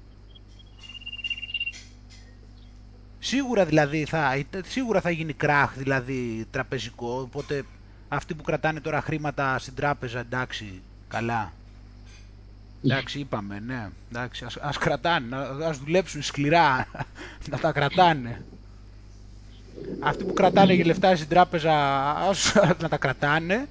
Σίγουρα 3.19 3.65
δηλαδή 3.65 4.05
θα, 4.05 4.45
σίγουρα 4.67 5.01
θα 5.01 5.11
γίνει 5.11 5.33
κράχ 5.33 5.73
δηλαδή 5.77 6.47
τραπεζικό, 6.51 7.21
οπότε 7.21 7.65
αυτοί 8.09 8.35
που 8.35 8.43
κρατάνε 8.43 8.81
τώρα 8.81 9.01
χρήματα 9.01 9.59
στην 9.59 9.75
τράπεζα 9.75 10.19
εντάξει, 10.19 10.83
καλά. 11.09 11.53
Εντάξει, 12.85 13.19
είπαμε, 13.19 13.61
ναι. 13.67 13.89
Εντάξει, 14.13 14.45
ας, 14.45 14.57
ας 14.57 14.79
κρατάνε, 14.79 15.37
ας 15.65 15.79
δουλέψουν 15.79 16.23
σκληρά, 16.23 16.87
να 17.51 17.59
τα 17.59 17.73
κρατάνε. 17.73 18.45
Αυτοί 20.01 20.25
που 20.25 20.33
κρατάνε 20.33 20.73
για 20.73 20.85
λεφτά 20.85 21.17
στην 21.17 21.29
τράπεζα, 21.29 21.75
ας, 22.17 22.55
να 22.81 22.89
τα 22.89 22.97
κρατάνε. 22.97 23.69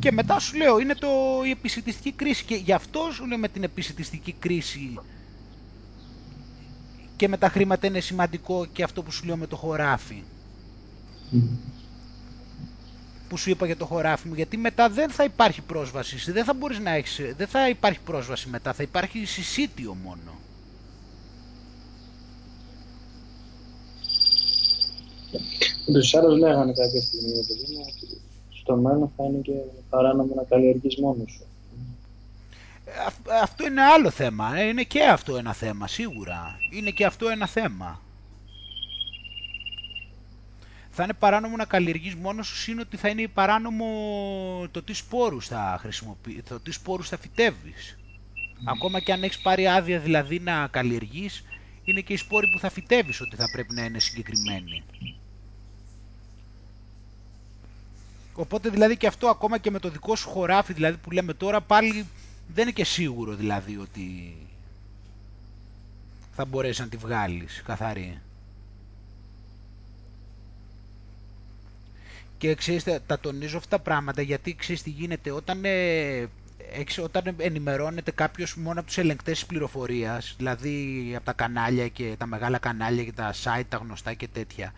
Και 0.00 0.12
μετά 0.12 0.38
σου 0.38 0.56
λέω, 0.56 0.78
είναι 0.78 0.94
το, 0.94 1.08
η 1.46 1.50
επισητιστική 1.50 2.12
κρίση. 2.12 2.44
Και 2.44 2.54
γι' 2.54 2.72
αυτό 2.72 3.10
σου 3.12 3.26
λέω 3.26 3.38
με 3.38 3.48
την 3.48 3.62
επισητιστική 3.62 4.32
κρίση 4.38 4.98
και 7.22 7.28
με 7.28 7.36
τα 7.36 7.48
χρήματα 7.48 7.86
είναι 7.86 8.00
σημαντικό 8.00 8.66
και 8.72 8.82
αυτό 8.82 9.02
που 9.02 9.10
σου 9.10 9.26
λέω 9.26 9.36
με 9.36 9.46
το 9.46 9.56
χωράφι 9.56 10.22
που 13.28 13.36
σου 13.36 13.50
είπα 13.50 13.66
για 13.66 13.76
το 13.76 13.86
χωράφι 13.86 14.28
μου, 14.28 14.34
γιατί 14.34 14.56
μετά 14.56 14.88
δεν 14.88 15.10
θα 15.10 15.24
υπάρχει 15.24 15.60
πρόσβαση, 15.60 16.32
δεν 16.32 16.44
θα 16.44 16.54
μπορείς 16.54 16.78
να 16.78 16.90
έχεις, 16.90 17.34
δεν 17.36 17.46
θα 17.46 17.68
υπάρχει 17.68 18.00
πρόσβαση 18.00 18.48
μετά, 18.48 18.72
θα 18.72 18.82
υπάρχει 18.82 19.24
συσίτιο 19.24 19.96
μόνο. 20.04 20.32
Τους 25.92 26.14
άλλους 26.14 26.38
λέγανε 26.38 26.72
κάποια 26.72 27.02
στιγμή, 27.02 27.32
παιδί 27.32 27.74
μου, 27.74 27.84
ότι 27.88 28.20
στο 28.60 28.76
μέλλον 28.76 29.12
θα 29.16 29.24
είναι 29.24 29.38
και 29.38 29.52
παράνομο 29.90 30.34
να 30.34 30.42
καλλιεργείς 30.42 30.96
μόνος 30.96 31.32
σου. 31.32 31.51
Ε, 33.30 33.38
αυτό 33.42 33.66
είναι 33.66 33.82
άλλο 33.82 34.10
θέμα, 34.10 34.56
ε, 34.56 34.68
είναι 34.68 34.82
και 34.82 35.04
αυτό 35.04 35.36
ένα 35.36 35.52
θέμα, 35.52 35.86
σίγουρα. 35.86 36.58
Είναι 36.70 36.90
και 36.90 37.04
αυτό 37.04 37.28
ένα 37.28 37.46
θέμα 37.46 38.00
θα 40.94 41.02
είναι 41.02 41.12
παράνομο 41.12 41.56
να 41.56 41.64
καλλιεργείς 41.64 42.14
μόνος 42.14 42.46
σου 42.46 42.70
είναι 42.70 42.80
ότι 42.80 42.96
θα 42.96 43.08
είναι 43.08 43.28
παράνομο 43.28 43.86
το 44.70 44.82
τι 44.82 44.92
σπόρους 44.92 45.46
θα 45.46 45.76
χρησιμοποιείς, 45.80 46.42
το 46.48 46.60
τι 46.60 46.70
σπόρους 46.72 47.08
θα 47.08 47.18
φυτεύεις. 47.18 47.98
Ακόμα 48.64 49.00
και 49.00 49.12
αν 49.12 49.22
έχεις 49.22 49.38
πάρει 49.38 49.66
άδεια 49.68 49.98
δηλαδή 49.98 50.38
να 50.40 50.66
καλλιεργείς, 50.66 51.44
είναι 51.84 52.00
και 52.00 52.12
οι 52.12 52.16
σπόροι 52.16 52.50
που 52.52 52.58
θα 52.58 52.70
φυτεύεις 52.70 53.20
ότι 53.20 53.36
θα 53.36 53.50
πρέπει 53.52 53.74
να 53.74 53.84
είναι 53.84 53.98
συγκεκριμένοι. 53.98 54.82
Οπότε 58.34 58.68
δηλαδή 58.68 58.96
και 58.96 59.06
αυτό 59.06 59.28
ακόμα 59.28 59.58
και 59.58 59.70
με 59.70 59.78
το 59.78 59.88
δικό 59.88 60.16
σου 60.16 60.28
χωράφι 60.28 60.72
δηλαδή 60.72 60.96
που 60.96 61.10
λέμε 61.10 61.34
τώρα 61.34 61.60
πάλι 61.60 62.06
δεν 62.54 62.62
είναι 62.62 62.72
και 62.72 62.84
σίγουρο 62.84 63.34
δηλαδή 63.34 63.76
ότι 63.76 64.36
θα 66.34 66.44
μπορέσεις 66.44 66.78
να 66.78 66.88
τη 66.88 66.96
βγάλεις 66.96 67.62
καθαρή. 67.64 68.20
Και 72.38 72.54
ξέρεις, 72.54 72.84
τα 73.06 73.18
τονίζω 73.20 73.56
αυτά 73.58 73.76
τα 73.76 73.82
πράγματα 73.82 74.22
γιατί 74.22 74.54
ξέρεις 74.54 74.82
τι 74.82 74.90
γίνεται 74.90 75.30
όταν, 75.30 75.64
ε, 75.64 76.28
όταν 77.02 77.34
ενημερώνεται 77.38 78.10
κάποιος 78.10 78.56
μόνο 78.56 78.78
από 78.78 78.88
τους 78.88 78.98
ελεγκτές 78.98 79.38
της 79.38 79.46
πληροφορίας, 79.46 80.34
δηλαδή 80.36 81.12
από 81.16 81.24
τα 81.24 81.32
κανάλια 81.32 81.88
και 81.88 82.14
τα 82.18 82.26
μεγάλα 82.26 82.58
κανάλια 82.58 83.04
και 83.04 83.12
τα 83.12 83.32
site, 83.44 83.64
τα 83.68 83.76
γνωστά 83.76 84.14
και 84.14 84.28
τέτοια, 84.28 84.72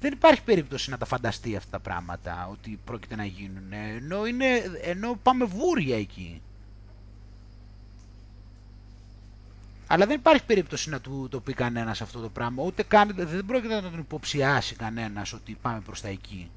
δεν 0.00 0.12
υπάρχει 0.12 0.42
περίπτωση 0.42 0.90
να 0.90 0.98
τα 0.98 1.04
φανταστεί 1.06 1.56
αυτά 1.56 1.70
τα 1.70 1.78
πράγματα 1.78 2.48
ότι 2.50 2.78
πρόκειται 2.84 3.16
να 3.16 3.24
γίνουν. 3.24 3.72
Ενώ, 3.72 4.26
είναι, 4.26 4.46
ενώ 4.82 5.18
πάμε 5.22 5.44
βούρια 5.44 5.96
εκεί. 5.98 6.42
Αλλά 9.92 10.06
δεν 10.06 10.16
υπάρχει 10.16 10.44
περίπτωση 10.44 10.90
να 10.90 11.00
του 11.00 11.28
το 11.30 11.40
πει 11.40 11.52
κανένας 11.52 12.00
αυτό 12.00 12.20
το 12.20 12.28
πράγμα. 12.28 12.62
Ούτε 12.64 12.82
καν, 12.82 13.12
δεν 13.14 13.46
πρόκειται 13.46 13.74
να 13.74 13.82
τον 13.82 13.98
υποψιάσει 13.98 14.74
κανένας 14.74 15.32
ότι 15.32 15.56
πάμε 15.62 15.80
προς 15.80 16.00
τα 16.00 16.08
εκεί. 16.08 16.50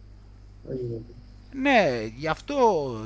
Ναι, 1.54 2.12
γι' 2.18 2.28
αυτό 2.28 2.58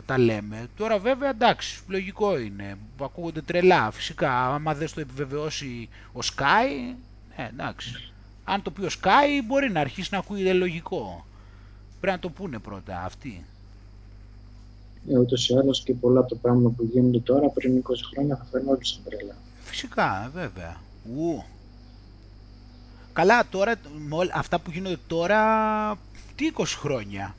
τα 0.05 0.17
λέμε. 0.17 0.67
Τώρα 0.77 0.99
βέβαια 0.99 1.29
εντάξει, 1.29 1.81
λογικό 1.87 2.39
είναι. 2.39 2.77
Ακούγονται 3.01 3.41
τρελά. 3.41 3.91
Φυσικά, 3.91 4.53
άμα 4.53 4.73
δεν 4.73 4.93
το 4.93 4.99
επιβεβαιώσει 4.99 5.89
ο 6.13 6.19
Sky, 6.23 6.95
ναι, 7.37 7.49
εντάξει. 7.51 8.11
Αν 8.43 8.61
το 8.61 8.71
πει 8.71 8.81
ο 8.81 8.89
Sky, 9.01 9.43
μπορεί 9.45 9.71
να 9.71 9.79
αρχίσει 9.79 10.09
να 10.11 10.17
ακούγεται 10.17 10.53
λογικό. 10.53 11.25
Πρέπει 11.99 12.15
να 12.15 12.21
το 12.21 12.29
πούνε 12.29 12.59
πρώτα 12.59 13.03
αυτοί. 13.03 13.45
Ε, 15.09 15.17
ούτως 15.17 15.49
ή 15.49 15.57
άλλως 15.57 15.83
και 15.83 15.93
πολλά 15.93 16.19
από 16.19 16.29
τα 16.29 16.35
πράγματα 16.35 16.69
που 16.75 16.83
γίνονται 16.91 17.19
τώρα 17.19 17.49
πριν 17.49 17.83
20 17.83 17.93
χρόνια 18.13 18.35
θα 18.35 18.45
φαίνονται 18.51 18.85
σαν 18.85 19.01
τρελά. 19.03 19.35
Φυσικά, 19.67 20.29
βέβαια. 20.33 20.75
Ου. 21.03 21.43
Καλά, 23.13 23.47
τώρα, 23.47 23.75
αυτά 24.33 24.59
που 24.59 24.71
γίνονται 24.71 24.99
τώρα, 25.07 25.99
τι 26.35 26.51
20 26.57 26.63
χρόνια. 26.65 27.35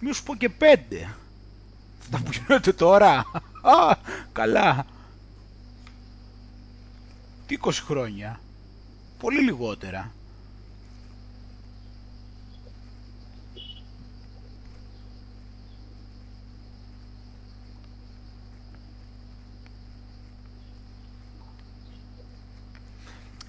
Μη 0.00 0.12
σου 0.12 0.22
πω 0.22 0.34
και 0.34 0.48
πέντε. 0.48 1.14
Αυτά 2.00 2.18
που 2.24 2.30
γίνονται 2.32 2.72
τώρα. 2.72 3.14
Α, 3.62 3.96
καλά. 4.32 4.86
Τι 7.46 7.56
20 7.64 7.70
χρόνια. 7.72 8.40
Πολύ 9.18 9.40
λιγότερα. 9.40 10.12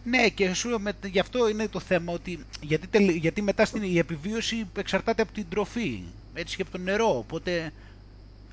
Ναι, 0.03 0.29
και 0.29 0.53
σου 0.53 0.79
με, 0.79 0.93
γι' 1.05 1.19
αυτό 1.19 1.49
είναι 1.49 1.67
το 1.67 1.79
θέμα 1.79 2.13
ότι 2.13 2.39
γιατί, 2.61 3.03
γιατί 3.11 3.41
μετά 3.41 3.65
στην, 3.65 3.83
η 3.83 3.97
επιβίωση 3.97 4.67
εξαρτάται 4.77 5.21
από 5.21 5.31
την 5.31 5.45
τροφή 5.49 6.03
έτσι 6.33 6.55
και 6.55 6.61
από 6.61 6.71
το 6.71 6.77
νερό. 6.77 7.17
Οπότε 7.17 7.71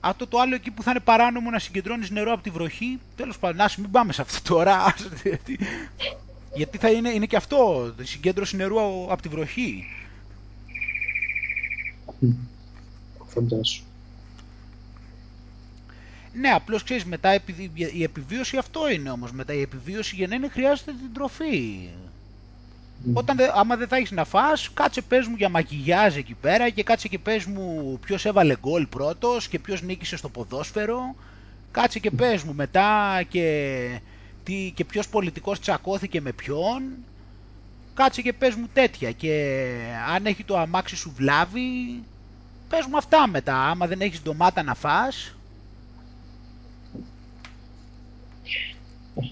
αυτό 0.01 0.27
το 0.27 0.39
άλλο 0.39 0.55
εκεί 0.55 0.71
που 0.71 0.83
θα 0.83 0.91
είναι 0.91 1.01
παράνομο 1.01 1.51
να 1.51 1.59
συγκεντρώνεις 1.59 2.11
νερό 2.11 2.33
από 2.33 2.43
τη 2.43 2.51
βροχή, 2.51 2.99
τέλος 3.17 3.39
πάντων, 3.39 3.61
α 3.61 3.71
μην 3.79 3.91
πάμε 3.91 4.13
σε 4.13 4.23
αυτό 4.23 4.55
τώρα. 4.55 4.95
γιατί 6.55 6.79
θα 6.79 6.91
είναι, 6.91 7.11
είναι 7.11 7.27
και 7.27 7.37
αυτό, 7.37 7.95
η 8.01 8.05
συγκέντρωση 8.05 8.57
νερού 8.57 9.07
από 9.13 9.23
τη 9.23 9.29
βροχή. 9.29 9.85
Φαντάσου. 13.27 13.83
Ναι, 16.33 16.49
απλώς 16.49 16.83
ξέρεις 16.83 17.05
μετά 17.05 17.35
η 17.93 18.03
επιβίωση 18.03 18.57
αυτό 18.57 18.91
είναι 18.91 19.11
όμως. 19.11 19.33
Μετά 19.33 19.53
η 19.53 19.61
επιβίωση 19.61 20.15
για 20.15 20.27
να 20.27 20.35
είναι 20.35 20.49
χρειάζεται 20.49 20.91
την 20.93 21.13
τροφή. 21.15 21.89
Όταν 23.15 23.37
δε, 23.37 23.49
άμα 23.55 23.77
δεν 23.77 23.89
θα 23.89 23.97
έχεις 23.97 24.11
να 24.11 24.25
φας, 24.25 24.71
κάτσε 24.75 25.01
πες 25.01 25.27
μου 25.27 25.35
για 25.37 25.49
μακιγιάζ 25.49 26.17
εκεί 26.17 26.35
πέρα 26.35 26.69
και 26.71 26.83
κάτσε 26.83 27.09
και 27.09 27.19
πες 27.19 27.45
μου 27.45 27.99
ποιος 28.05 28.25
έβαλε 28.25 28.57
γκολ 28.57 28.87
πρώτος 28.87 29.49
και 29.49 29.59
ποιος 29.59 29.83
νίκησε 29.83 30.17
στο 30.17 30.29
ποδόσφαιρο. 30.29 31.15
Κάτσε 31.71 31.99
και 31.99 32.11
πες 32.11 32.43
μου 32.43 32.55
μετά 32.55 33.23
και, 33.29 34.01
τι, 34.45 34.73
και 34.75 34.85
ποιος 34.85 35.09
πολιτικός 35.09 35.61
τσακώθηκε 35.61 36.21
με 36.21 36.33
ποιον. 36.33 36.83
Κάτσε 37.95 38.23
και 38.23 38.33
πες 38.33 38.55
μου 38.55 38.69
τέτοια 38.73 39.13
και 39.13 39.65
αν 40.15 40.27
έχει 40.27 40.45
το 40.45 40.59
αμάξι 40.59 40.97
σου 40.97 41.13
βλάβει, 41.17 42.03
πες 42.69 42.87
μου 42.91 42.97
αυτά 42.97 43.29
μετά. 43.29 43.57
Άμα 43.57 43.87
δεν 43.87 44.01
έχεις 44.01 44.23
ντομάτα 44.23 44.63
να 44.63 44.75
φας, 44.75 45.35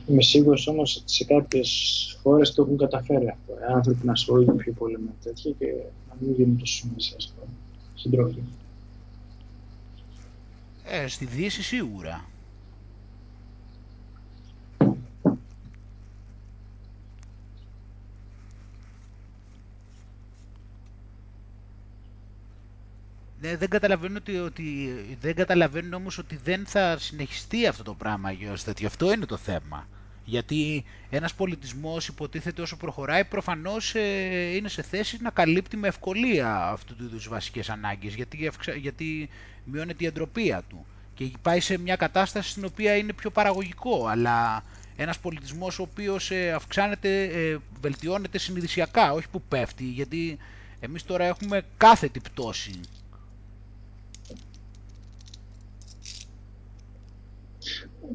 Είμαι 0.06 0.22
σίγουρος 0.22 0.66
όμως 0.66 0.96
ότι 0.96 1.12
σε 1.12 1.24
κάποιες 1.24 2.18
χώρες 2.22 2.54
το 2.54 2.62
έχουν 2.62 2.76
καταφέρει 2.76 3.28
αυτό. 3.28 3.52
Οι 3.52 3.72
άνθρωποι 3.74 4.06
να 4.06 4.12
ασχολούνται 4.12 4.52
πιο 4.52 4.72
πολύ 4.72 4.98
με 4.98 5.10
τέτοια 5.22 5.52
και 5.58 5.66
να 6.08 6.16
μην 6.20 6.34
δίνουν 6.34 6.58
τόσο 6.58 6.74
σημασία 6.74 7.16
στην 7.94 8.10
τροφή. 8.10 8.42
Ε, 10.84 11.08
στη 11.08 11.24
Δύση 11.24 11.62
σίγουρα. 11.62 12.27
Ναι, 23.40 23.56
δεν 23.56 23.68
καταλαβαίνω 23.68 24.16
ότι, 24.16 24.38
ότι, 24.38 24.94
δεν 25.20 25.34
καταλαβαίνουν 25.34 25.92
όμως 25.92 26.18
ότι 26.18 26.36
δεν 26.44 26.66
θα 26.66 26.98
συνεχιστεί 26.98 27.66
αυτό 27.66 27.82
το 27.82 27.94
πράγμα 27.94 28.30
τέτοιο. 28.64 28.86
Αυτό 28.86 29.12
είναι 29.12 29.26
το 29.26 29.36
θέμα. 29.36 29.88
Γιατί 30.24 30.84
ένας 31.10 31.34
πολιτισμός 31.34 32.08
υποτίθεται 32.08 32.62
όσο 32.62 32.76
προχωράει 32.76 33.24
προφανώς 33.24 33.94
ε, 33.94 34.56
είναι 34.56 34.68
σε 34.68 34.82
θέση 34.82 35.18
να 35.20 35.30
καλύπτει 35.30 35.76
με 35.76 35.88
ευκολία 35.88 36.56
αυτού 36.56 36.96
του 36.96 37.04
είδους 37.04 37.28
βασικές 37.28 37.70
ανάγκες 37.70 38.14
γιατί, 38.14 38.50
γιατί 38.80 39.28
μειώνεται 39.64 40.04
η 40.04 40.06
εντροπία 40.06 40.62
του 40.68 40.86
και 41.14 41.30
πάει 41.42 41.60
σε 41.60 41.78
μια 41.78 41.96
κατάσταση 41.96 42.50
στην 42.50 42.64
οποία 42.64 42.96
είναι 42.96 43.12
πιο 43.12 43.30
παραγωγικό 43.30 44.06
αλλά 44.06 44.64
ένας 44.96 45.18
πολιτισμός 45.18 45.78
ο 45.78 45.82
οποίος 45.82 46.30
ε, 46.30 46.52
αυξάνεται, 46.52 47.22
ε, 47.22 47.58
βελτιώνεται 47.80 48.38
συνειδησιακά, 48.38 49.12
όχι 49.12 49.28
που 49.28 49.42
πέφτει 49.42 49.84
γιατί 49.84 50.38
εμείς 50.80 51.04
τώρα 51.04 51.24
έχουμε 51.24 51.62
κάθετη 51.76 52.20
πτώση 52.20 52.80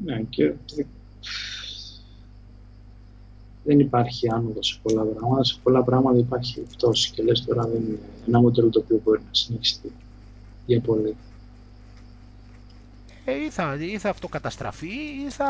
Ναι, 0.02 0.22
και 0.22 0.54
δεν 3.64 3.80
υπάρχει 3.80 4.30
άνοδος 4.30 4.66
σε 4.66 4.78
πολλά 4.82 5.02
πράγματα. 5.02 5.44
Σε 5.44 5.58
πολλά 5.62 5.82
πράγματα 5.82 6.18
υπάρχει 6.18 6.60
πτώση 6.60 7.10
και 7.10 7.22
λες 7.22 7.44
τώρα 7.44 7.62
δεν 7.66 7.80
είναι 7.80 7.98
ένα 8.26 8.40
μοντέλο 8.40 8.70
το 8.70 8.78
οποίο 8.78 9.00
μπορεί 9.04 9.18
να 9.18 9.34
συνεχιστεί 9.34 9.92
για 10.66 10.80
πολύ. 10.80 11.16
Ε, 13.24 13.44
ή, 13.44 13.50
θα, 13.50 13.76
ή 13.80 13.98
θα 13.98 14.08
αυτοκαταστραφεί, 14.08 14.94
ή 15.26 15.30
θα, 15.30 15.46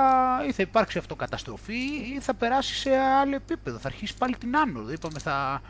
ή 0.49 0.53
θα 0.53 0.63
υπάρξει 0.63 0.99
αυτοκαταστροφή, 0.99 1.81
ή 2.17 2.21
θα 2.21 2.35
περάσει 2.35 2.75
σε 2.75 2.91
άλλο 2.97 3.35
επίπεδο. 3.35 3.79
Θα 3.79 3.89
αρχίσει 3.89 4.17
πάλι 4.17 4.37
την 4.37 4.57
άνοδο. 4.57 4.93
Είπαμε 4.93 5.19
θα, 5.19 5.63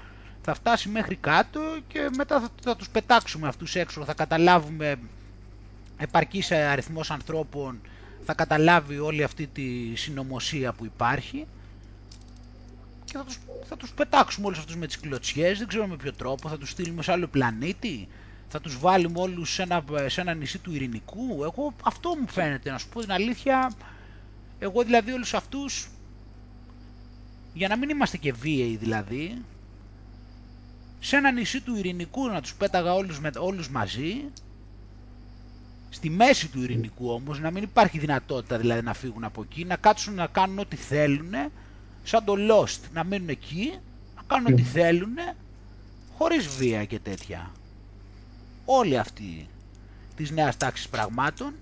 θα 0.42 0.54
φτάσει 0.54 0.88
μέχρι 0.88 1.16
κάτω 1.16 1.60
και 1.88 2.10
μετά 2.16 2.40
θα, 2.40 2.48
θα 2.62 2.76
τους 2.76 2.90
πετάξουμε 2.90 3.48
αυτούς 3.48 3.74
έξω. 3.74 4.04
Θα 4.04 4.14
καταλάβουμε 4.14 4.98
επαρκής 5.96 6.50
αριθμός 6.50 7.10
ανθρώπων 7.10 7.80
θα 8.24 8.34
καταλάβει 8.34 8.98
όλη 8.98 9.22
αυτή 9.22 9.46
τη 9.46 9.94
συνωμοσία 9.94 10.72
που 10.72 10.84
υπάρχει 10.84 11.46
και 13.04 13.12
θα 13.16 13.24
τους, 13.24 13.38
θα 13.68 13.76
τους 13.76 13.92
πετάξουμε 13.92 14.46
όλους 14.46 14.58
αυτούς 14.58 14.76
με 14.76 14.86
τις 14.86 15.00
κλωτσιές, 15.00 15.58
δεν 15.58 15.68
ξέρω 15.68 15.86
με 15.86 15.96
ποιο 15.96 16.12
τρόπο, 16.12 16.48
θα 16.48 16.58
τους 16.58 16.70
στείλουμε 16.70 17.02
σε 17.02 17.12
άλλο 17.12 17.26
πλανήτη, 17.26 18.08
θα 18.48 18.60
τους 18.60 18.78
βάλουμε 18.78 19.20
όλους 19.20 19.52
σε 19.52 19.62
ένα, 19.62 19.84
σε 20.06 20.20
ένα 20.20 20.34
νησί 20.34 20.58
του 20.58 20.74
ειρηνικού. 20.74 21.42
Εγώ 21.42 21.74
αυτό 21.84 22.16
μου 22.20 22.28
φαίνεται, 22.28 22.70
να 22.70 22.78
σου 22.78 22.88
πω 22.88 23.00
την 23.00 23.12
αλήθεια, 23.12 23.72
εγώ 24.58 24.82
δηλαδή 24.82 25.12
όλους 25.12 25.34
αυτούς, 25.34 25.88
για 27.52 27.68
να 27.68 27.76
μην 27.76 27.88
είμαστε 27.88 28.16
και 28.16 28.32
βίαιοι 28.32 28.76
δηλαδή, 28.76 29.42
σε 31.00 31.16
ένα 31.16 31.32
νησί 31.32 31.60
του 31.60 31.76
ειρηνικού 31.76 32.28
να 32.28 32.40
τους 32.40 32.54
πέταγα 32.54 32.94
όλους, 32.94 33.20
με, 33.20 33.30
όλους 33.38 33.68
μαζί 33.68 34.24
στη 35.94 36.10
μέση 36.10 36.48
του 36.48 36.62
ειρηνικού 36.62 37.10
όμως, 37.10 37.40
να 37.40 37.50
μην 37.50 37.62
υπάρχει 37.62 37.98
δυνατότητα 37.98 38.58
δηλαδή 38.58 38.82
να 38.82 38.94
φύγουν 38.94 39.24
από 39.24 39.42
εκεί, 39.42 39.64
να 39.64 39.76
κάτσουν 39.76 40.14
να 40.14 40.26
κάνουν 40.26 40.58
ό,τι 40.58 40.76
θέλουν, 40.76 41.32
σαν 42.04 42.24
το 42.24 42.34
Lost, 42.50 42.78
να 42.92 43.04
μείνουν 43.04 43.28
εκεί, 43.28 43.72
να 44.16 44.22
κάνουν 44.26 44.52
ό,τι 44.52 44.62
θέλουν, 44.62 45.14
χωρίς 46.16 46.46
βία 46.46 46.84
και 46.84 46.98
τέτοια. 46.98 47.50
Όλοι 48.64 48.98
αυτοί 48.98 49.48
της 50.16 50.30
νέας 50.30 50.56
τάξης 50.56 50.88
πραγμάτων 50.88 51.54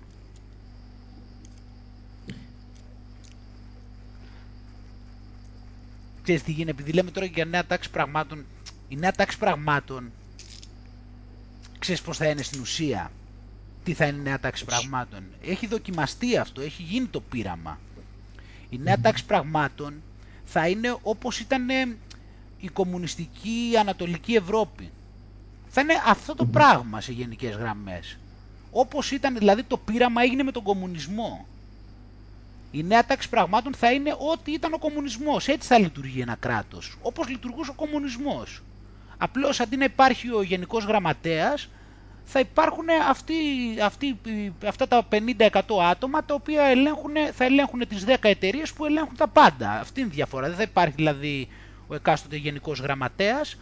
Ξέρεις 6.23 6.43
τι 6.43 6.51
γίνεται, 6.51 6.71
επειδή 6.71 6.91
λέμε 6.91 7.11
τώρα 7.11 7.25
για 7.25 7.45
νέα 7.45 7.65
τάξη 7.65 7.89
πραγμάτων, 7.89 8.45
η 8.87 8.95
νέα 8.95 9.11
τάξη 9.11 9.37
πραγμάτων, 9.37 10.11
ξέρεις 11.79 12.01
πώς 12.01 12.17
θα 12.17 12.25
είναι 12.27 12.41
στην 12.41 12.61
ουσία; 12.61 13.11
Τι 13.83 13.93
θα 13.93 14.05
είναι 14.05 14.17
η 14.17 14.21
νέα 14.21 14.39
τάξη 14.39 14.65
πραγμάτων. 14.65 15.23
Έχει 15.45 15.67
δοκιμαστεί 15.67 16.37
αυτό, 16.37 16.61
έχει 16.61 16.83
γίνει 16.83 17.05
το 17.05 17.21
πείραμα. 17.21 17.79
Η 18.69 18.77
νέα 18.77 18.99
τάξη 18.99 19.25
πραγμάτων 19.25 20.01
θα 20.45 20.67
είναι 20.67 20.97
όπως 21.01 21.39
ήταν 21.39 21.67
η 22.59 22.67
κομμουνιστική 22.73 23.71
Ανατολική 23.79 24.33
Ευρώπη. 24.33 24.91
Θα 25.67 25.81
είναι 25.81 25.93
αυτό 26.05 26.35
το 26.35 26.45
πράγμα 26.45 27.01
σε 27.01 27.11
γενικές 27.11 27.55
γραμμές. 27.55 28.17
Όπως 28.71 29.11
ήταν, 29.11 29.37
δηλαδή 29.37 29.63
το 29.63 29.77
πείραμα 29.77 30.21
έγινε 30.21 30.43
με 30.43 30.51
τον 30.51 30.63
κομμουνισμό. 30.63 31.45
Η 32.71 32.83
νέα 32.83 33.05
τάξη 33.05 33.29
πραγμάτων 33.29 33.73
θα 33.73 33.91
είναι 33.91 34.15
ό,τι 34.33 34.51
ήταν 34.51 34.73
ο 34.73 34.77
κομμουνισμός. 34.77 35.47
Έτσι 35.47 35.67
θα 35.67 35.79
λειτουργεί 35.79 36.21
ένα 36.21 36.35
κράτος. 36.35 36.97
Όπως 37.01 37.27
λειτουργούσε 37.27 37.69
ο 37.71 37.73
κομμουνισμός. 37.73 38.61
Απλώς 39.17 39.59
αντί 39.59 39.77
να 39.77 39.83
υπάρχει 39.83 40.33
ο 40.33 40.41
γενικός 40.41 40.83
γραμματέας, 40.83 41.69
θα 42.25 42.39
υπάρχουν 42.39 42.85
αυτοί, 43.09 43.33
αυτοί, 43.83 44.19
αυτά 44.65 44.87
τα 44.87 45.07
50% 45.11 45.61
άτομα 45.91 46.23
τα 46.23 46.33
οποία 46.33 46.63
ελέγχουν, 46.63 47.11
θα 47.33 47.43
ελέγχουν 47.45 47.87
τις 47.87 48.05
10 48.07 48.15
εταιρείες 48.21 48.73
που 48.73 48.85
ελέγχουν 48.85 49.15
τα 49.15 49.27
πάντα. 49.27 49.79
Αυτή 49.79 49.99
είναι 49.99 50.09
η 50.11 50.15
διαφορά. 50.15 50.47
Δεν 50.47 50.55
θα 50.55 50.61
υπάρχει 50.63 50.93
δηλαδή 50.95 51.47
ο 51.87 51.95
εκάστοτε 51.95 52.35
γενικός 52.35 52.79
γραμματέας. 52.79 53.57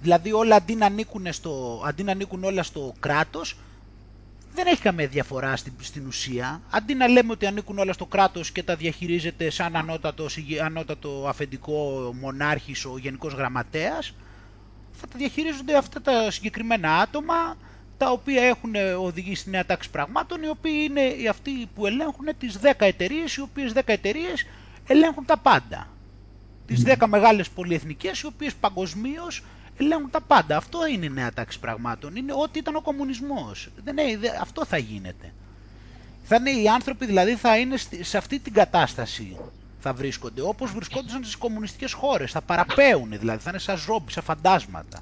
Δηλαδή 0.00 0.32
όλα 0.32 0.56
αντί 0.56 0.74
να 0.74 0.86
ανήκουν, 0.86 1.32
στο, 1.32 1.82
αντί 1.86 2.02
να 2.02 2.12
ανήκουν 2.12 2.44
όλα 2.44 2.62
στο 2.62 2.94
κράτος, 3.00 3.56
δεν 4.54 4.66
έχει 4.66 4.82
καμία 4.82 5.06
διαφορά 5.06 5.56
στην, 5.56 5.72
στην 5.80 6.06
ουσία. 6.06 6.60
Αντί 6.70 6.94
να 6.94 7.08
λέμε 7.08 7.32
ότι 7.32 7.46
ανήκουν 7.46 7.78
όλα 7.78 7.92
στο 7.92 8.06
κράτος 8.06 8.50
και 8.50 8.62
τα 8.62 8.76
διαχειρίζεται 8.76 9.50
σαν 9.50 9.76
ανώτατος, 9.76 10.38
ανώτατο 10.64 11.24
αφεντικό 11.28 12.12
μονάρχης 12.20 12.84
ο 12.84 12.98
γενικός 12.98 13.32
γραμματέας, 13.32 14.14
θα 15.02 15.08
τα 15.08 15.18
διαχειρίζονται 15.18 15.76
αυτά 15.76 16.00
τα 16.02 16.30
συγκεκριμένα 16.30 16.96
άτομα 16.98 17.56
τα 17.98 18.10
οποία 18.10 18.42
έχουν 18.42 18.74
οδηγήσει 18.98 19.40
στη 19.40 19.50
νέα 19.50 19.66
τάξη 19.66 19.90
πραγμάτων, 19.90 20.42
οι 20.42 20.48
οποίοι 20.48 20.86
είναι 20.90 21.28
αυτοί 21.28 21.50
που 21.74 21.86
ελέγχουν 21.86 22.26
τις 22.38 22.58
10 22.62 22.72
εταιρείες, 22.78 23.34
οι 23.34 23.40
οποίες 23.40 23.72
10 23.74 23.80
εταιρείες 23.84 24.46
ελέγχουν 24.86 25.24
τα 25.24 25.36
πάντα. 25.38 25.88
Τις 26.66 26.82
10 26.86 27.06
μεγάλες 27.06 27.50
πολυεθνικές, 27.50 28.20
οι 28.20 28.26
οποίες 28.26 28.54
παγκοσμίως 28.54 29.42
ελέγχουν 29.76 30.10
τα 30.10 30.20
πάντα. 30.20 30.56
Αυτό 30.56 30.86
είναι 30.86 31.04
η 31.04 31.08
νέα 31.10 31.32
τάξη 31.32 31.60
πραγμάτων. 31.60 32.16
Είναι 32.16 32.32
ό,τι 32.36 32.58
ήταν 32.58 32.76
ο 32.76 32.80
κομμουνισμός. 32.80 33.68
Δεν 33.84 33.96
είναι, 33.96 34.38
αυτό 34.40 34.64
θα 34.64 34.76
γίνεται. 34.78 35.32
Θα 36.24 36.36
είναι 36.36 36.50
οι 36.50 36.68
άνθρωποι 36.68 37.06
δηλαδή 37.06 37.34
θα 37.36 37.58
είναι 37.58 37.76
σε 38.00 38.16
αυτή 38.16 38.38
την 38.38 38.52
κατάσταση 38.52 39.36
θα 39.82 39.92
βρίσκονται, 39.92 40.42
όπως 40.42 40.72
βρισκόντουσαν 40.72 41.22
στις 41.22 41.36
κομμουνιστικές 41.36 41.92
χώρες, 41.92 42.30
θα 42.30 42.40
παραπέουν 42.40 43.08
δηλαδή, 43.18 43.42
θα 43.42 43.50
είναι 43.50 43.58
σαν 43.58 43.76
ζόμπι, 43.76 44.12
σαν 44.12 44.22
φαντάσματα. 44.22 44.98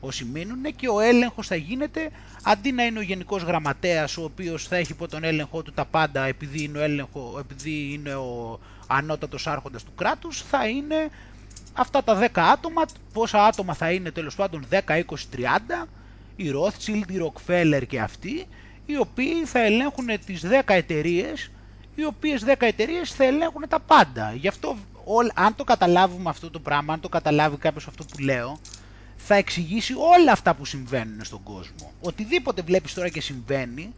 Όσοι 0.00 0.24
μείνουν 0.24 0.62
και 0.76 0.88
ο 0.88 1.00
έλεγχος 1.00 1.46
θα 1.46 1.56
γίνεται, 1.56 2.10
αντί 2.42 2.72
να 2.72 2.84
είναι 2.84 2.98
ο 2.98 3.02
γενικός 3.02 3.42
γραμματέας, 3.42 4.16
ο 4.16 4.24
οποίος 4.24 4.66
θα 4.66 4.76
έχει 4.76 4.92
υπό 4.92 5.08
τον 5.08 5.24
έλεγχό 5.24 5.62
του 5.62 5.72
τα 5.72 5.84
πάντα 5.84 6.24
επειδή 6.24 6.62
είναι 6.62 6.78
ο, 6.78 6.82
έλεγχο, 6.82 7.36
επειδή 7.38 7.92
είναι 7.92 8.14
ο 8.14 8.60
ανώτατος 8.86 9.46
άρχοντας 9.46 9.84
του 9.84 9.94
κράτους, 9.94 10.42
θα 10.42 10.68
είναι 10.68 11.10
αυτά 11.72 12.04
τα 12.04 12.18
10 12.18 12.26
άτομα, 12.34 12.82
πόσα 13.12 13.44
άτομα 13.44 13.74
θα 13.74 13.90
είναι 13.92 14.10
τέλος 14.10 14.34
πάντων 14.34 14.66
10, 14.70 14.80
20, 14.88 15.28
30, 15.82 15.86
οι 16.36 16.50
Rothschild, 16.54 17.10
οι 17.10 17.18
Rockefeller 17.22 17.82
και 17.88 18.00
αυτοί, 18.00 18.46
οι 18.86 18.96
οποίοι 18.98 19.44
θα 19.44 19.58
ελέγχουν 19.58 20.06
τις 20.26 20.42
10 20.44 20.74
εταιρείες 20.74 21.50
οι 21.94 22.04
οποίες 22.04 22.44
10 22.46 22.54
εταιρείες 22.58 23.10
θα 23.10 23.24
ελέγχουν 23.24 23.64
τα 23.68 23.80
πάντα. 23.80 24.32
Γι' 24.34 24.48
αυτό, 24.48 24.76
αν 25.34 25.54
το 25.54 25.64
καταλάβουμε 25.64 26.30
αυτό 26.30 26.50
το 26.50 26.60
πράγμα, 26.60 26.92
αν 26.92 27.00
το 27.00 27.08
καταλάβει 27.08 27.56
κάποιος 27.56 27.86
αυτό 27.86 28.04
που 28.04 28.18
λέω, 28.18 28.58
θα 29.16 29.34
εξηγήσει 29.34 29.94
όλα 30.14 30.32
αυτά 30.32 30.54
που 30.54 30.64
συμβαίνουν 30.64 31.24
στον 31.24 31.42
κόσμο. 31.42 31.92
Οτιδήποτε 32.00 32.62
βλέπεις 32.62 32.94
τώρα 32.94 33.08
και 33.08 33.20
συμβαίνει, 33.20 33.94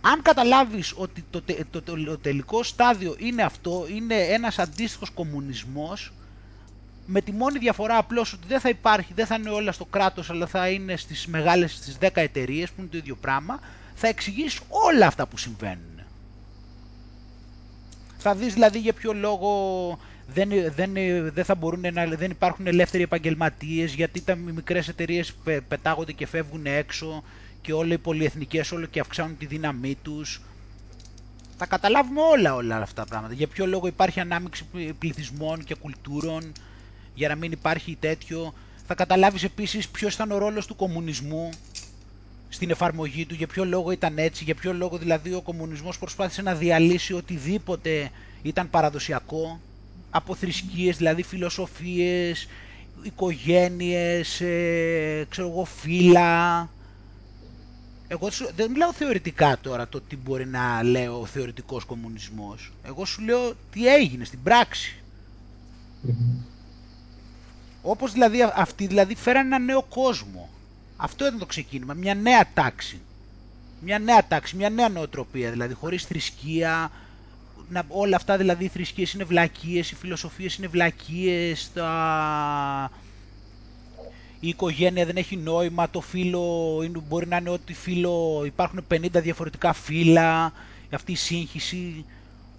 αν 0.00 0.22
καταλάβεις 0.22 0.94
ότι 0.96 1.24
το, 1.30 1.42
το, 1.70 1.82
το, 1.82 2.18
τελικό 2.18 2.62
στάδιο 2.62 3.14
είναι 3.18 3.42
αυτό, 3.42 3.86
είναι 3.94 4.14
ένας 4.14 4.58
αντίστοιχος 4.58 5.10
κομμουνισμός, 5.10 6.12
με 7.06 7.20
τη 7.20 7.32
μόνη 7.32 7.58
διαφορά 7.58 7.96
απλώς 7.96 8.32
ότι 8.32 8.46
δεν 8.48 8.60
θα 8.60 8.68
υπάρχει, 8.68 9.12
δεν 9.14 9.26
θα 9.26 9.34
είναι 9.34 9.50
όλα 9.50 9.72
στο 9.72 9.84
κράτος, 9.84 10.30
αλλά 10.30 10.46
θα 10.46 10.68
είναι 10.68 10.96
στις 10.96 11.26
μεγάλες, 11.26 11.72
στις 11.72 11.96
10 12.00 12.08
εταιρείες 12.14 12.70
που 12.70 12.80
είναι 12.80 12.88
το 12.90 12.96
ίδιο 12.96 13.16
πράγμα, 13.16 13.60
θα 13.94 14.08
εξηγήσεις 14.08 14.60
όλα 14.68 15.06
αυτά 15.06 15.26
που 15.26 15.36
συμβαίνουν. 15.36 15.89
Θα 18.22 18.34
δεις 18.34 18.54
δηλαδή 18.54 18.78
για 18.78 18.92
ποιο 18.92 19.12
λόγο 19.12 19.50
δεν, 20.26 20.48
δεν, 20.74 20.92
δεν, 21.32 21.44
θα 21.44 21.54
μπορούν 21.54 21.80
να, 21.92 22.06
δεν 22.06 22.30
υπάρχουν 22.30 22.66
ελεύθεροι 22.66 23.02
επαγγελματίες, 23.02 23.94
γιατί 23.94 24.20
τα 24.20 24.34
μικρές 24.34 24.88
εταιρείες 24.88 25.34
πετάγονται 25.68 26.12
και 26.12 26.26
φεύγουν 26.26 26.66
έξω 26.66 27.22
και 27.60 27.72
όλα 27.72 27.92
οι 27.92 27.98
πολυεθνικές 27.98 28.72
όλο 28.72 28.86
και 28.86 29.00
αυξάνουν 29.00 29.36
τη 29.38 29.46
δύναμή 29.46 29.96
τους. 30.02 30.42
Θα 31.56 31.66
καταλάβουμε 31.66 32.20
όλα 32.20 32.54
όλα 32.54 32.76
αυτά 32.76 33.02
τα 33.02 33.08
πράγματα. 33.08 33.34
Για 33.34 33.46
ποιο 33.46 33.66
λόγο 33.66 33.86
υπάρχει 33.86 34.20
ανάμειξη 34.20 34.66
πληθυσμών 34.98 35.64
και 35.64 35.74
κουλτούρων, 35.74 36.52
για 37.14 37.28
να 37.28 37.34
μην 37.34 37.52
υπάρχει 37.52 37.96
τέτοιο. 38.00 38.54
Θα 38.86 38.94
καταλάβεις 38.94 39.42
επίσης 39.42 39.88
ποιος 39.88 40.14
ήταν 40.14 40.30
ο 40.30 40.38
ρόλος 40.38 40.66
του 40.66 40.76
κομμουνισμού 40.76 41.50
στην 42.52 42.70
εφαρμογή 42.70 43.26
του, 43.26 43.34
για 43.34 43.46
ποιο 43.46 43.64
λόγο 43.64 43.90
ήταν 43.90 44.18
έτσι, 44.18 44.44
για 44.44 44.54
ποιο 44.54 44.72
λόγο 44.72 44.98
δηλαδή 44.98 45.34
ο 45.34 45.40
κομμουνισμός 45.40 45.98
προσπάθησε 45.98 46.42
να 46.42 46.54
διαλύσει 46.54 47.12
οτιδήποτε 47.12 48.10
ήταν 48.42 48.70
παραδοσιακό, 48.70 49.60
από 50.10 50.34
θρησκείες, 50.34 50.96
δηλαδή 50.96 51.22
φιλοσοφίες, 51.22 52.48
οικογένειες, 53.02 54.40
ε, 54.40 55.26
ξέρω 55.28 55.48
εγώ, 55.48 55.64
φύλλα. 55.64 56.68
Εγώ 58.08 58.28
δεν 58.56 58.70
μιλάω 58.70 58.92
θεωρητικά 58.92 59.58
τώρα 59.62 59.88
το 59.88 60.00
τι 60.00 60.16
μπορεί 60.16 60.46
να 60.46 60.82
λέω 60.82 61.20
ο 61.20 61.26
θεωρητικός 61.26 61.84
κομμουνισμός. 61.84 62.72
Εγώ 62.82 63.04
σου 63.04 63.22
λέω 63.22 63.52
τι 63.72 63.86
έγινε 63.86 64.24
στην 64.24 64.42
πράξη. 64.42 64.94
Όπως 67.82 68.12
δηλαδή 68.12 68.38
αυτοί 68.54 68.86
δηλαδή 68.86 69.14
φέραν 69.14 69.46
ένα 69.46 69.58
νέο 69.58 69.82
κόσμο. 69.82 70.49
Αυτό 71.02 71.26
ήταν 71.26 71.38
το 71.38 71.46
ξεκίνημα, 71.46 71.94
μια 71.94 72.14
νέα 72.14 72.52
τάξη. 72.54 73.00
Μια 73.80 73.98
νέα 73.98 74.26
τάξη, 74.26 74.56
μια 74.56 74.70
νέα 74.70 74.88
νοοτροπία, 74.88 75.50
δηλαδή 75.50 75.74
χωρίς 75.74 76.04
θρησκεία, 76.04 76.90
να, 77.68 77.84
όλα 77.88 78.16
αυτά 78.16 78.36
δηλαδή 78.36 78.64
οι 78.64 78.68
θρησκείες 78.68 79.12
είναι 79.12 79.24
βλακίες, 79.24 79.90
οι 79.90 79.94
φιλοσοφίες 79.94 80.56
είναι 80.56 80.66
βλακίες, 80.66 81.70
τα... 81.74 82.90
η 84.40 84.48
οικογένεια 84.48 85.04
δεν 85.06 85.16
έχει 85.16 85.36
νόημα, 85.36 85.90
το 85.90 86.00
φύλλο 86.00 86.42
μπορεί 87.08 87.26
να 87.26 87.36
είναι 87.36 87.50
ότι 87.50 87.74
φύλλο, 87.74 88.42
υπάρχουν 88.46 88.86
50 88.90 89.06
διαφορετικά 89.10 89.72
φύλλα, 89.72 90.52
αυτή 90.90 91.12
η 91.12 91.16
σύγχυση, 91.16 92.04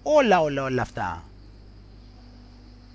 όλα 0.02 0.40
όλα 0.40 0.62
όλα 0.62 0.82
αυτά 0.82 1.24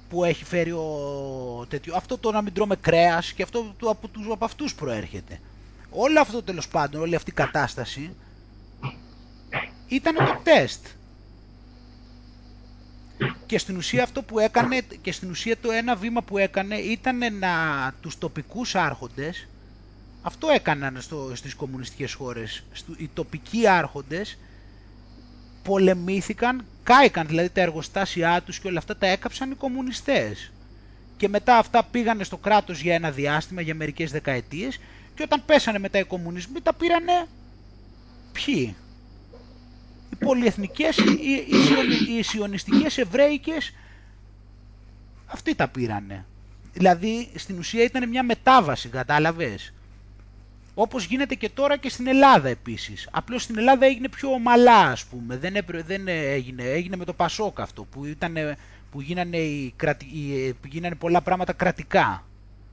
που 0.09 0.23
έχει 0.23 0.43
φέρει 0.43 0.71
ο 0.71 1.65
τέτοιο. 1.69 1.95
Αυτό 1.95 2.17
το 2.17 2.31
να 2.31 2.41
μην 2.41 2.53
τρώμε 2.53 2.75
κρέας 2.75 3.33
και 3.33 3.43
αυτό 3.43 3.73
το, 3.79 3.89
από, 3.89 4.07
τους, 4.07 4.27
από 4.31 4.45
αυτούς 4.45 4.75
προέρχεται. 4.75 5.39
Όλο 5.89 6.19
αυτό 6.19 6.43
τέλος 6.43 6.67
πάντων, 6.67 7.01
όλη 7.01 7.15
αυτή 7.15 7.29
η 7.29 7.33
κατάσταση 7.33 8.15
ήταν 9.87 10.15
το 10.15 10.39
τεστ. 10.43 10.85
Και 13.45 13.57
στην 13.57 13.77
ουσία 13.77 14.03
αυτό 14.03 14.23
που 14.23 14.39
έκανε, 14.39 14.81
και 15.01 15.11
στην 15.11 15.29
ουσία 15.29 15.57
το 15.57 15.71
ένα 15.71 15.95
βήμα 15.95 16.21
που 16.21 16.37
έκανε 16.37 16.75
ήταν 16.75 17.37
να 17.39 17.49
τους 18.01 18.17
τοπικούς 18.17 18.75
άρχοντες, 18.75 19.47
αυτό 20.21 20.47
έκαναν 20.49 21.01
στο, 21.01 21.31
στις 21.35 21.55
κομμουνιστικές 21.55 22.13
χώρες, 22.13 22.63
οι 22.97 23.09
τοπικοί 23.13 23.67
άρχοντες 23.67 24.37
πολεμήθηκαν, 25.68 26.68
κάηκαν 26.84 27.28
δηλαδή 27.28 27.49
τα 27.49 27.61
εργοστάσια 27.61 28.41
τους 28.41 28.59
και 28.59 28.68
όλα 28.68 28.78
αυτά 28.78 28.97
τα 28.97 29.07
έκαψαν 29.07 29.51
οι 29.51 29.55
κομμουνιστές. 29.55 30.51
Και 31.18 31.28
μετά 31.30 31.57
αυτά 31.57 31.84
πήγανε 31.84 32.24
στο 32.24 32.38
κράτος 32.38 32.82
για 32.82 32.93
ένα 32.93 33.11
διάστημα, 33.11 33.61
για 33.61 33.76
μερικές 33.76 34.11
δεκαετίες 34.11 34.78
και 35.13 35.24
όταν 35.24 35.45
πέσανε 35.45 35.80
μετά 35.80 35.99
οι 35.99 36.03
κομμουνισμοί 36.03 36.61
τα 36.61 36.74
πήρανε 36.74 37.28
ποιοι; 38.32 38.78
Οι 40.09 40.15
πολυεθνικές, 40.15 40.97
οι, 40.97 41.20
οι, 42.07 42.18
οι 42.18 42.22
σιωνιστικές 42.24 42.97
εβραϊκές, 42.97 43.72
αυτοί 45.26 45.55
τα 45.55 45.68
πήρανε. 45.68 46.28
Δηλαδή 46.74 47.32
στην 47.36 47.57
ουσία 47.57 47.84
ήταν 47.84 48.09
μια 48.09 48.24
μετάβαση, 48.24 48.89
κατάλαβες; 48.89 49.74
Όπως 50.80 51.05
γίνεται 51.05 51.36
και 51.36 51.49
τώρα 51.49 51.78
και 51.78 51.89
στην 51.89 52.07
Ελλάδα 52.07 52.49
επίσης. 52.49 53.07
Απλώς 53.11 53.43
στην 53.43 53.57
Ελλάδα 53.57 53.86
έγινε 53.86 54.09
πιο 54.09 54.30
ομαλά 54.30 54.80
ας 54.80 55.05
πούμε. 55.05 55.38
Δεν, 55.38 55.53
δεν 55.86 56.07
έγινε, 56.07 56.63
έγινε 56.63 56.95
με 56.95 57.05
το 57.05 57.13
Πασόκ 57.13 57.59
αυτό 57.59 57.84
που, 57.84 58.05
ήταν, 58.05 58.36
που, 58.91 59.01
γίνανε, 59.01 59.38
οι, 59.38 59.73
που 60.61 60.67
γίνανε 60.67 60.95
πολλά 60.95 61.21
πράγματα 61.21 61.53
κρατικά. 61.53 62.23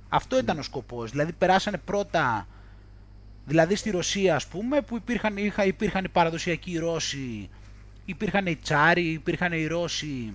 Αυτό 0.09 0.39
ήταν 0.39 0.59
ο 0.59 0.63
σκοπός. 0.63 1.11
Δηλαδή 1.11 1.33
περάσανε 1.33 1.77
πρώτα, 1.85 2.47
δηλαδή 3.47 3.75
στη 3.75 3.91
Ρωσία 3.91 4.35
ας 4.35 4.47
πούμε 4.47 4.81
που 4.81 4.97
υπήρχαν, 4.97 5.37
είχα, 5.37 5.65
υπήρχαν 5.65 6.05
οι 6.05 6.09
παραδοσιακοί 6.09 6.79
Ρώσοι, 6.79 7.49
υπήρχαν 8.05 8.47
οι 8.47 8.57
Τσάροι, 8.57 9.05
υπήρχαν 9.05 9.53
οι 9.53 9.67
Ρώσοι, 9.67 10.35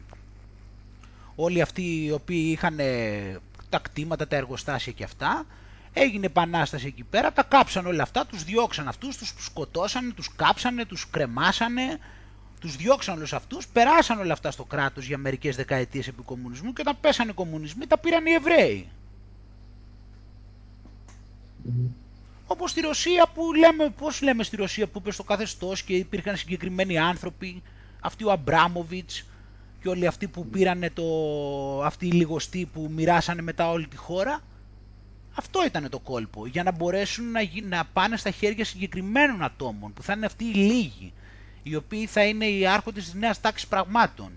όλοι 1.36 1.62
αυτοί 1.62 2.06
οι 2.06 2.12
οποίοι 2.12 2.50
είχαν 2.52 2.78
τα 3.70 3.80
κτήματα, 3.80 4.28
τα 4.28 4.36
εργοστάσια 4.36 4.94
και 4.94 5.04
αυτά 5.04 5.46
Έγινε 5.94 6.26
επανάσταση 6.26 6.88
εκεί 6.88 7.04
πέρα, 7.04 7.34
τα 7.34 7.44
κάψαν 7.44 7.86
όλα 7.86 8.04
αυτά, 8.04 8.26
τους 8.26 8.44
διώξαν 8.44 8.88
αυτούς, 8.88 9.18
τους 9.18 9.46
σκοτώσανε, 9.46 10.12
τους 10.12 10.36
κάψανε, 10.36 10.86
τους 10.86 11.10
κρεμάσανε, 11.10 12.00
τους 12.60 12.76
διώξαν 12.76 13.16
όλους 13.18 13.34
αυτούς, 13.34 13.68
περάσαν 13.68 14.20
όλα 14.20 14.34
αυτά 14.34 14.52
στο 14.52 14.64
κράτος 14.64 15.06
για 15.06 15.18
μερικές 15.18 15.56
δεκαετίες 15.56 16.08
επί 16.08 16.22
κομμουνισμού 16.22 16.74
και 16.74 16.82
όταν 16.82 16.98
πέσανε 17.02 17.32
οι 17.32 17.34
κομμουνισμοί 17.34 17.88
τα 17.88 17.98
πήραν 17.98 18.26
οι 18.26 18.32
Εβραίοι. 18.32 18.90
Mm. 21.66 21.90
Όπως 22.48 22.72
στη 22.72 22.82
Ρωσία 22.82 23.28
που 23.34 23.54
λέμε, 23.54 23.90
πώς 23.90 24.22
λέμε 24.22 24.44
στη 24.44 24.56
Ρωσία 24.56 24.88
που 24.88 24.98
είπε 24.98 25.12
στο 25.12 25.24
καθεστώς 25.24 25.84
και 25.84 25.94
υπήρχαν 25.94 26.38
συγκεκριμένοι 26.38 26.98
άνθρωποι, 26.98 27.62
αυτοί 28.00 28.24
ο 28.24 28.32
Αμπράμοβιτς 28.32 29.26
και 29.82 29.90
όλοι 29.90 30.08
αυτοί 30.08 30.28
που 30.28 30.46
πήραν 30.48 30.90
το, 30.94 31.04
αυτοί 31.84 32.08
οι 32.08 32.12
λιγοστοί 32.12 32.70
που 32.74 32.90
μοιράσανε 32.92 33.42
μετά 33.42 33.70
όλη 33.70 33.88
τη 33.88 33.96
χώρα, 33.96 34.42
αυτό 35.40 35.66
ήταν 35.66 35.90
το 35.90 36.00
κόλπο, 36.00 36.48
για 36.48 36.64
να 36.64 36.72
μπορέσουν 36.72 37.32
να, 37.32 37.40
να 37.64 37.86
πάνε 37.86 38.18
στα 38.18 38.32
χέρια 38.32 38.66
συγκεκριμένων 38.66 39.44
ατόμων, 39.44 39.94
που 39.94 40.04
θα 40.04 40.14
είναι 40.14 40.26
αυτοί 40.26 40.44
οι 40.44 40.54
λίγοι, 40.54 41.14
οι 41.64 41.76
οποίοι 41.76 42.06
θα 42.06 42.24
είναι 42.24 42.46
οι 42.46 42.68
άρχοντες 42.68 43.04
της 43.04 43.14
νέας 43.14 43.42
τάξης 43.42 43.68
πραγμάτων. 43.68 44.32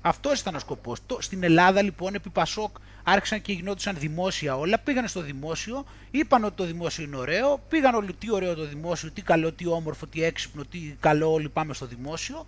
Αυτός 0.00 0.40
ήταν 0.40 0.54
ο 0.54 0.58
σκοπός. 0.58 0.98
Στην 1.18 1.42
Ελλάδα 1.42 1.82
λοιπόν 1.82 2.14
επί 2.14 2.30
Πασόκ 2.30 2.76
άρχισαν 3.02 3.42
και 3.42 3.52
γινόντουσαν 3.52 3.96
δημόσια 3.98 4.56
όλα, 4.56 4.78
πήγαν 4.78 5.08
στο 5.08 5.20
δημόσιο, 5.20 5.84
είπαν 6.10 6.44
ότι 6.44 6.56
το 6.56 6.64
δημόσιο 6.64 7.04
είναι 7.04 7.16
ωραίο, 7.16 7.60
πήγαν 7.68 7.94
όλοι 7.94 8.12
τι 8.12 8.32
ωραίο 8.32 8.54
το 8.54 8.66
δημόσιο, 8.66 9.10
τι 9.10 9.22
καλό, 9.22 9.52
τι 9.52 9.66
όμορφο, 9.66 10.06
τι 10.06 10.22
έξυπνο, 10.22 10.64
τι 10.64 10.78
καλό 11.00 11.32
όλοι 11.32 11.48
πάμε 11.48 11.74
στο 11.74 11.86
δημόσιο 11.86 12.46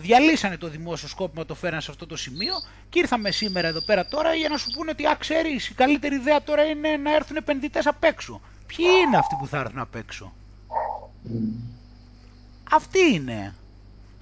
διαλύσανε 0.00 0.56
το 0.56 0.68
δημόσιο 0.68 1.08
σκόπιμο, 1.08 1.44
το 1.44 1.54
φέραν 1.54 1.80
σε 1.80 1.90
αυτό 1.90 2.06
το 2.06 2.16
σημείο 2.16 2.54
και 2.88 2.98
ήρθαμε 2.98 3.30
σήμερα 3.30 3.68
εδώ 3.68 3.80
πέρα 3.80 4.06
τώρα 4.06 4.34
για 4.34 4.48
να 4.48 4.56
σου 4.56 4.70
πούνε 4.70 4.90
ότι, 4.90 5.06
α, 5.06 5.16
ξέρεις, 5.18 5.68
η 5.68 5.74
καλύτερη 5.74 6.14
ιδέα 6.14 6.42
τώρα 6.42 6.62
είναι 6.64 6.96
να 6.96 7.14
έρθουν 7.14 7.36
επενδυτές 7.36 7.86
απ' 7.86 8.04
έξω. 8.04 8.40
Ποιοι 8.66 8.86
είναι 9.06 9.16
αυτοί 9.16 9.36
που 9.38 9.46
θα 9.46 9.58
έρθουν 9.58 9.78
απ' 9.78 9.94
έξω; 9.94 10.32
Αυτοί 12.70 13.12
είναι. 13.12 13.54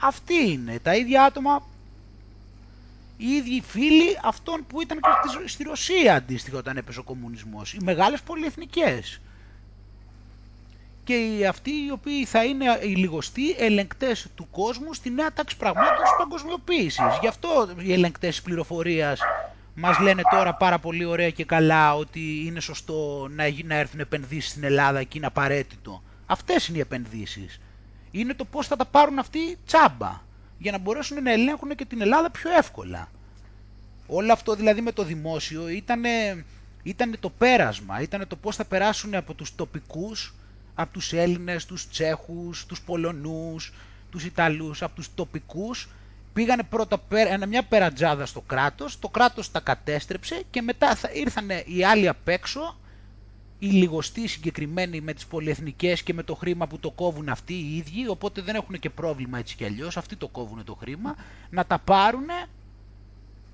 Αυτοί 0.00 0.50
είναι. 0.50 0.78
Τα 0.78 0.94
ίδια 0.96 1.24
άτομα, 1.24 1.62
οι 3.16 3.26
ίδιοι 3.30 3.62
φίλοι 3.66 4.18
αυτών 4.22 4.66
που 4.66 4.80
ήταν 4.80 4.98
και 5.00 5.48
στη 5.48 5.62
Ρωσία 5.62 6.14
αντίστοιχα 6.14 6.58
όταν 6.58 6.76
έπεσε 6.76 6.98
ο 6.98 7.02
κομμουνισμός. 7.02 7.72
Οι 7.74 7.78
μεγάλες 7.82 8.20
πολυεθνικές 8.22 9.20
και 11.08 11.46
αυτοί 11.46 11.70
οι 11.70 11.90
οποίοι 11.92 12.24
θα 12.24 12.44
είναι 12.44 12.64
οι 12.82 12.94
λιγοστοί 12.94 13.50
ελεγκτές 13.58 14.26
του 14.34 14.48
κόσμου 14.50 14.94
στη 14.94 15.10
νέα 15.10 15.32
τάξη 15.32 15.56
πραγμάτων 15.56 16.02
της 16.02 16.12
παγκοσμιοποίησης. 16.18 17.18
Γι' 17.20 17.26
αυτό 17.26 17.68
οι 17.78 17.92
ελεγκτές 17.92 18.30
της 18.30 18.42
πληροφορίας 18.42 19.20
μας 19.74 19.98
λένε 19.98 20.22
τώρα 20.30 20.54
πάρα 20.54 20.78
πολύ 20.78 21.04
ωραία 21.04 21.30
και 21.30 21.44
καλά 21.44 21.94
ότι 21.94 22.44
είναι 22.46 22.60
σωστό 22.60 23.28
να, 23.30 23.44
να 23.64 23.74
έρθουν 23.74 24.00
επενδύσεις 24.00 24.50
στην 24.50 24.64
Ελλάδα 24.64 25.02
και 25.02 25.18
είναι 25.18 25.26
απαραίτητο. 25.26 26.02
Αυτές 26.26 26.68
είναι 26.68 26.78
οι 26.78 26.80
επενδύσεις. 26.80 27.60
Είναι 28.10 28.34
το 28.34 28.44
πώς 28.44 28.66
θα 28.66 28.76
τα 28.76 28.84
πάρουν 28.84 29.18
αυτοί 29.18 29.58
τσάμπα 29.66 30.20
για 30.58 30.72
να 30.72 30.78
μπορέσουν 30.78 31.22
να 31.22 31.32
ελέγχουν 31.32 31.74
και 31.74 31.84
την 31.84 32.00
Ελλάδα 32.00 32.30
πιο 32.30 32.50
εύκολα. 32.58 33.08
Όλο 34.06 34.32
αυτό 34.32 34.54
δηλαδή 34.54 34.80
με 34.80 34.92
το 34.92 35.04
δημόσιο 35.04 35.68
ήταν, 35.68 36.02
ήταν 36.82 37.16
το 37.20 37.30
πέρασμα, 37.30 38.00
ήταν 38.00 38.26
το 38.28 38.36
πώς 38.36 38.56
θα 38.56 38.64
περάσουν 38.64 39.14
από 39.14 39.34
τους 39.34 39.54
τοπικούς 39.54 40.32
από 40.80 40.92
τους 40.92 41.12
Έλληνες, 41.12 41.66
τους 41.66 41.88
Τσέχους, 41.88 42.66
τους 42.66 42.80
Πολωνούς, 42.80 43.72
τους 44.10 44.24
Ιταλούς, 44.24 44.82
από 44.82 44.94
τους 44.94 45.14
τοπικούς, 45.14 45.88
πήγανε 46.32 46.62
πρώτα 46.62 47.00
μια 47.48 47.62
περατζάδα 47.62 48.26
στο 48.26 48.40
κράτος, 48.40 48.98
το 48.98 49.08
κράτος 49.08 49.50
τα 49.50 49.60
κατέστρεψε 49.60 50.42
και 50.50 50.62
μετά 50.62 50.94
θα 50.94 51.10
ήρθαν 51.12 51.48
οι 51.66 51.84
άλλοι 51.84 52.08
απ' 52.08 52.28
έξω, 52.28 52.78
οι 53.58 53.66
λιγοστοί 53.66 54.26
συγκεκριμένοι 54.28 55.00
με 55.00 55.12
τις 55.12 55.26
πολυεθνικές 55.26 56.02
και 56.02 56.14
με 56.14 56.22
το 56.22 56.34
χρήμα 56.34 56.66
που 56.66 56.78
το 56.78 56.90
κόβουν 56.90 57.28
αυτοί 57.28 57.54
οι 57.54 57.76
ίδιοι, 57.76 58.08
οπότε 58.08 58.40
δεν 58.40 58.54
έχουν 58.54 58.78
και 58.78 58.90
πρόβλημα 58.90 59.38
έτσι 59.38 59.56
κι 59.56 59.64
αλλιώς, 59.64 59.96
αυτοί 59.96 60.16
το 60.16 60.28
κόβουν 60.28 60.64
το 60.64 60.74
χρήμα, 60.74 61.16
να 61.50 61.64
τα 61.66 61.78
πάρουνε 61.78 62.46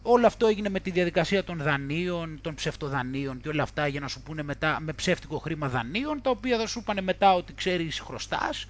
Όλο 0.07 0.27
αυτό 0.27 0.47
έγινε 0.47 0.69
με 0.69 0.81
τη 0.81 0.91
διαδικασία 0.91 1.45
των 1.45 1.59
δανείων, 1.59 2.39
των 2.41 2.55
ψευτοδανείων 2.55 3.41
και 3.41 3.49
όλα 3.49 3.63
αυτά 3.63 3.87
για 3.87 4.01
να 4.01 4.09
σου 4.09 4.23
πούνε 4.23 4.43
μετά 4.43 4.81
με 4.81 4.93
ψεύτικο 4.93 5.39
χρήμα 5.39 5.69
δανείων, 5.69 6.23
τα 6.23 6.31
οποία 6.31 6.59
θα 6.59 6.67
σου 6.67 6.83
πάνε 6.83 7.01
μετά 7.01 7.35
ότι 7.35 7.55
ξέρεις 7.55 8.01
χρωστάς. 8.01 8.67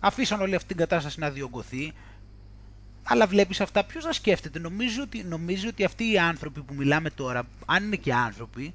Αφήσαν 0.00 0.40
όλη 0.40 0.54
αυτή 0.54 0.68
την 0.68 0.76
κατάσταση 0.76 1.20
να 1.20 1.30
διωγγωθεί. 1.30 1.92
Αλλά 3.02 3.26
βλέπεις 3.26 3.60
αυτά, 3.60 3.84
ποιος 3.84 4.04
να 4.04 4.12
σκέφτεται. 4.12 4.58
Νομίζω 4.58 5.02
ότι, 5.02 5.24
νομίζω 5.24 5.68
ότι 5.68 5.84
αυτοί 5.84 6.10
οι 6.12 6.18
άνθρωποι 6.18 6.60
που 6.60 6.74
μιλάμε 6.74 7.10
τώρα, 7.10 7.46
αν 7.66 7.84
είναι 7.84 7.96
και 7.96 8.14
άνθρωποι, 8.14 8.74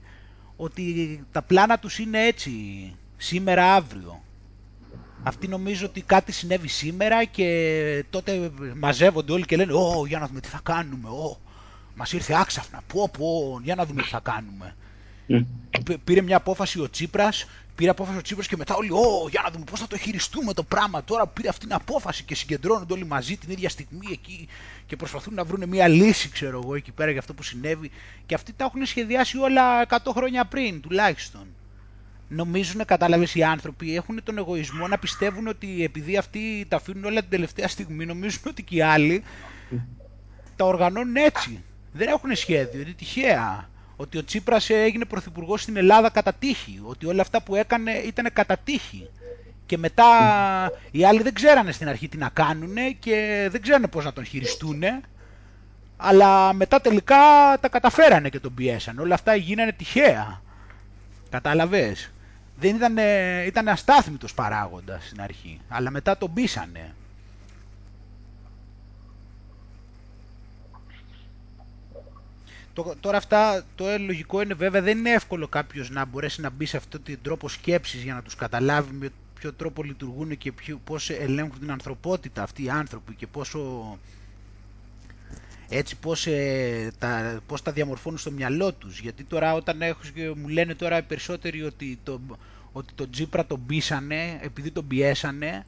ότι 0.55 1.24
τα 1.32 1.41
πλάνα 1.41 1.80
τους 1.80 1.99
είναι 1.99 2.26
έτσι, 2.26 2.51
σήμερα, 3.18 3.74
αύριο. 3.76 4.24
Αυτοί 5.22 5.47
νομίζω 5.47 5.86
ότι 5.86 6.01
κάτι 6.01 6.32
συνέβη 6.32 6.67
σήμερα 6.67 7.24
και 7.24 8.05
τότε 8.09 8.51
μαζεύονται 8.76 9.32
όλοι 9.32 9.45
και 9.45 9.55
λένε 9.55 9.74
«Ω, 9.74 10.05
για 10.07 10.20
να 10.20 10.28
δούμε 10.28 10.39
τι 10.39 10.47
θα 10.47 10.59
κάνουμε, 10.63 11.09
ω, 11.09 11.39
μας 11.95 12.13
ήρθε 12.13 12.34
άξαφνα, 12.39 12.82
πω, 12.88 13.09
πω, 13.17 13.59
για 13.63 13.76
να 13.76 13.86
δούμε 13.86 14.01
τι 14.01 14.07
θα 14.07 14.20
κάνουμε». 14.20 14.76
Πήρε 16.03 16.22
μια 16.22 16.38
απόφαση 16.38 16.80
ο 16.82 16.89
Τσίπρας, 16.89 17.45
πήρε 17.76 17.89
απόφαση 17.89 18.17
ο 18.17 18.22
Τσίπρας 18.22 18.47
και 18.47 18.57
μετά 18.57 18.76
όλοι 18.76 18.91
«Ω, 18.91 19.28
για 19.30 19.41
να 19.43 19.51
δούμε 19.51 19.63
πώς 19.63 19.80
θα 19.80 19.88
το 19.88 19.97
χειριστούμε 19.97 20.53
το 20.53 20.63
πράγμα 20.63 21.03
τώρα 21.03 21.26
που 21.26 21.34
πήρε 21.34 21.49
αυτή 21.49 21.65
την 21.65 21.74
απόφαση» 21.76 22.24
και 22.24 22.36
συγκεντρώνονται 22.36 22.93
όλοι 22.93 23.05
μαζί 23.05 23.38
την 23.38 23.49
ίδια 23.51 23.70
στιγμή 23.70 24.07
εκεί 24.11 24.47
και 24.86 24.95
προσπαθούν 24.95 25.34
να 25.34 25.43
βρουν 25.43 25.70
μια 25.70 25.88
λύση, 25.88 26.30
ξέρω 26.30 26.61
εγώ, 26.63 26.76
εκεί 26.76 26.91
πέρα 26.91 27.11
για 27.11 27.20
αυτό 27.20 27.34
που 27.34 27.43
συνέβη 27.43 27.91
και 28.26 28.36
αυτοί 28.36 28.53
τα 28.53 28.65
έχουν 28.65 28.86
σχεδιάσει 28.86 29.38
όλα 29.38 29.86
100 29.89 29.97
χρόνια 30.13 30.45
πριν 30.45 30.82
τουλάχιστον 30.82 31.47
νομίζουν, 32.30 32.86
κατάλαβε 32.86 33.27
οι 33.34 33.43
άνθρωποι, 33.43 33.95
έχουν 33.95 34.23
τον 34.23 34.38
εγωισμό 34.38 34.88
να 34.88 34.97
πιστεύουν 34.97 35.47
ότι 35.47 35.84
επειδή 35.84 36.17
αυτοί 36.17 36.65
τα 36.67 36.75
αφήνουν 36.75 37.05
όλα 37.05 37.19
την 37.19 37.30
τελευταία 37.30 37.67
στιγμή, 37.67 38.05
νομίζουν 38.05 38.41
ότι 38.47 38.63
και 38.63 38.75
οι 38.75 38.82
άλλοι 38.82 39.23
τα 40.55 40.65
οργανώνουν 40.65 41.15
έτσι. 41.15 41.63
Δεν 41.93 42.07
έχουν 42.07 42.36
σχέδιο, 42.36 42.82
είναι 42.82 42.91
τυχαία. 42.97 43.69
Ότι 43.95 44.17
ο 44.17 44.23
Τσίπρας 44.23 44.69
έγινε 44.69 45.05
πρωθυπουργός 45.05 45.61
στην 45.61 45.77
Ελλάδα 45.77 46.09
κατά 46.09 46.34
τύχη. 46.34 46.82
Ότι 46.84 47.05
όλα 47.05 47.21
αυτά 47.21 47.41
που 47.43 47.55
έκανε 47.55 47.91
ήταν 47.91 48.30
κατά 48.34 48.57
τύχη. 48.57 49.09
Και 49.65 49.77
μετά 49.77 50.05
οι 50.91 51.05
άλλοι 51.05 51.21
δεν 51.21 51.34
ξέρανε 51.34 51.71
στην 51.71 51.88
αρχή 51.88 52.07
τι 52.07 52.17
να 52.17 52.30
κάνουν 52.30 52.75
και 52.99 53.47
δεν 53.51 53.61
ξέρανε 53.61 53.88
πώς 53.88 54.05
να 54.05 54.13
τον 54.13 54.25
χειριστούν. 54.25 54.84
Αλλά 55.97 56.53
μετά 56.53 56.82
τελικά 56.82 57.17
τα 57.59 57.69
καταφέρανε 57.69 58.30
και 58.30 58.39
τον 58.39 58.53
πιέσανε. 58.53 59.01
Όλα 59.01 59.13
αυτά 59.13 59.36
γίνανε 59.36 59.71
τυχαία. 59.71 60.41
Κατάλαβες; 61.30 62.11
Δεν 62.60 62.76
ήταν, 62.76 62.97
ήταν 63.47 63.68
αστάθμητος 63.68 64.34
παράγοντας 64.34 65.05
στην 65.05 65.22
αρχή, 65.22 65.60
αλλά 65.70 65.89
μετά 65.89 66.18
τον 66.18 66.34
πείσανε. 66.34 66.93
Το, 72.74 72.95
τώρα 72.99 73.18
αυτά 73.18 73.64
το 73.76 73.86
λογικό 73.97 74.41
είναι 74.41 74.53
βέβαια 74.53 74.82
δεν 74.82 74.97
είναι 74.97 75.10
εύκολο 75.12 75.47
κάποιος 75.47 75.89
να 75.89 76.05
μπορέσει 76.05 76.41
να 76.41 76.49
μπει 76.49 76.66
σε 76.66 76.78
αυτόν 76.78 77.03
τον 77.03 77.18
τρόπο 77.22 77.47
σκέψης 77.49 78.03
για 78.03 78.14
να 78.14 78.22
τους 78.22 78.36
καταλάβει 78.36 78.93
με 78.93 79.10
ποιο 79.39 79.53
τρόπο 79.53 79.84
λειτουργούν 79.84 80.38
και 80.38 80.51
ποιο, 80.51 80.80
πώς 80.84 81.10
ελέγχουν 81.10 81.60
την 81.60 81.72
ανθρωπότητα 81.72 82.43
αυτοί 82.43 82.64
οι 82.64 82.70
άνθρωποι 82.70 83.16
και 83.16 83.28
πόσο 83.28 83.97
έτσι 85.70 85.95
πώς, 85.95 86.28
ε, 86.28 86.91
τα, 86.99 87.39
πώς 87.47 87.62
τα 87.62 87.72
διαμορφώνουν 87.72 88.18
στο 88.20 88.32
μυαλό 88.32 88.74
τους. 88.74 88.99
Γιατί 88.99 89.24
τώρα 89.24 89.53
όταν 89.53 89.82
έχω, 89.82 89.99
μου 90.36 90.47
λένε 90.47 90.76
τώρα 90.76 90.97
οι 90.97 91.01
περισσότεροι 91.01 91.64
ότι 91.64 91.99
το, 92.03 92.20
ότι 92.72 92.93
το 92.93 93.09
Τζίπρα 93.09 93.45
τον 93.45 93.65
πείσανε, 93.65 94.39
επειδή 94.41 94.72
τον 94.72 94.88
πιέσανε, 94.88 95.65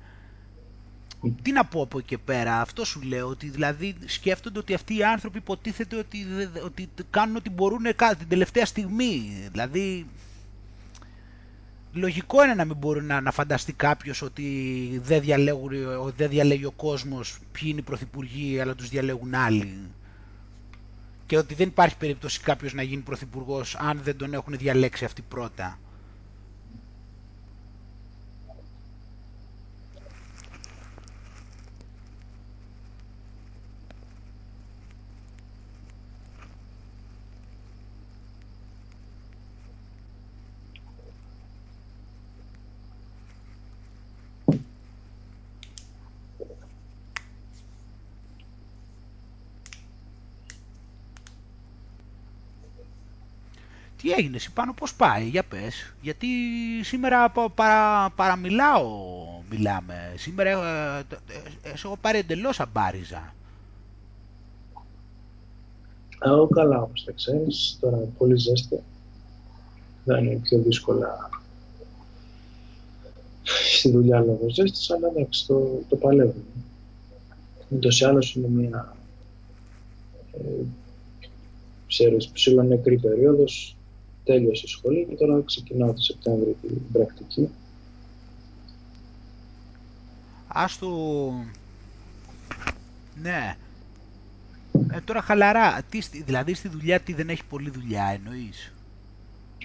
τι 1.41 1.51
να 1.51 1.65
πω 1.65 1.81
από 1.81 1.97
εκεί 1.97 2.17
πέρα, 2.17 2.61
αυτό 2.61 2.85
σου 2.85 3.01
λέω, 3.01 3.27
ότι 3.27 3.49
δηλαδή 3.49 3.95
σκέφτονται 4.05 4.59
ότι 4.59 4.73
αυτοί 4.73 4.97
οι 4.97 5.03
άνθρωποι 5.03 5.37
υποτίθεται 5.37 5.95
ότι, 5.95 6.25
ότι 6.65 6.89
κάνουν 7.09 7.35
ό,τι 7.35 7.49
μπορούν 7.49 7.81
την 8.17 8.27
τελευταία 8.27 8.65
στιγμή. 8.65 9.47
Δηλαδή, 9.51 10.05
λογικό 11.93 12.43
είναι 12.43 12.53
να 12.53 12.65
μην 12.65 12.75
μπορεί 12.77 13.03
να, 13.03 13.21
να 13.21 13.31
φανταστεί 13.31 13.73
κάποιος 13.73 14.21
ότι 14.21 14.45
δεν, 15.03 15.23
δεν 16.15 16.29
διαλέγει 16.29 16.65
ο 16.65 16.71
κόσμος 16.71 17.39
ποιοι 17.51 17.67
είναι 17.71 17.79
οι 17.79 17.83
πρωθυπουργοί, 17.83 18.59
αλλά 18.59 18.75
τους 18.75 18.89
διαλέγουν 18.89 19.35
άλλοι. 19.35 19.77
Και 21.25 21.37
ότι 21.37 21.53
δεν 21.53 21.67
υπάρχει 21.67 21.97
περίπτωση 21.97 22.39
κάποιος 22.41 22.73
να 22.73 22.81
γίνει 22.81 23.01
πρωθυπουργός 23.01 23.75
αν 23.75 23.99
δεν 24.03 24.17
τον 24.17 24.33
έχουν 24.33 24.57
διαλέξει 24.57 25.05
αυτοί 25.05 25.21
πρώτα. 25.21 25.79
Τι 54.01 54.11
έγινε 54.11 54.35
εσύ 54.35 54.51
πάνω, 54.51 54.73
πώς 54.73 54.93
πάει, 54.93 55.27
για 55.27 55.43
πες. 55.43 55.93
Γιατί 56.01 56.27
σήμερα 56.83 57.31
παρα, 57.55 58.09
παραμιλάω, 58.09 58.87
μιλάμε. 59.49 60.13
Σήμερα 60.17 60.49
ε, 60.49 60.99
ε, 60.99 61.69
ε, 61.69 61.71
έχω 61.73 61.97
πάρει 62.01 62.17
εντελώς 62.17 62.59
αμπάριζα. 62.59 63.33
Εγώ 66.23 66.47
καλά, 66.47 66.81
όπως 66.81 67.03
τα 67.03 67.11
ξέρεις. 67.11 67.77
Τώρα 67.81 67.97
πολύ 68.17 68.37
ζέστη. 68.37 68.79
Δεν 70.03 70.25
είναι 70.25 70.39
πιο 70.43 70.59
δύσκολα 70.59 71.29
στη 73.43 73.91
δουλειά 73.91 74.19
λόγω 74.19 74.49
ζέστης, 74.49 74.91
αλλά 74.91 75.07
εντάξει, 75.07 75.47
το, 75.47 75.81
το 75.89 75.95
παλεύουμε. 75.95 76.43
Ούτως 77.69 77.99
ή 78.01 78.05
άλλως 78.05 78.35
είναι 78.35 78.47
μια 78.47 78.95
ε, 80.33 80.63
ξέρεις, 81.87 82.27
ψηλό 82.27 82.63
νεκρή 82.63 82.97
περίοδος 82.97 83.75
τέλειωσε 84.23 84.63
η 84.65 84.69
σχολή 84.69 85.05
και 85.09 85.15
τώρα 85.15 85.41
ξεκινάω 85.45 85.93
το 85.93 86.01
Σεπτέμβριο 86.01 86.55
την 86.61 86.91
πρακτική. 86.91 87.49
Ας 90.47 90.77
το... 90.77 90.87
Ναι. 93.21 93.55
Ε, 94.91 95.01
τώρα 95.05 95.21
χαλαρά. 95.21 95.81
Τι, 95.89 95.99
δηλαδή 95.99 96.53
στη 96.53 96.67
δουλειά 96.67 96.99
τι 96.99 97.13
δεν 97.13 97.29
έχει 97.29 97.45
πολλή 97.45 97.69
δουλειά 97.69 98.03
εννοείς; 98.03 98.73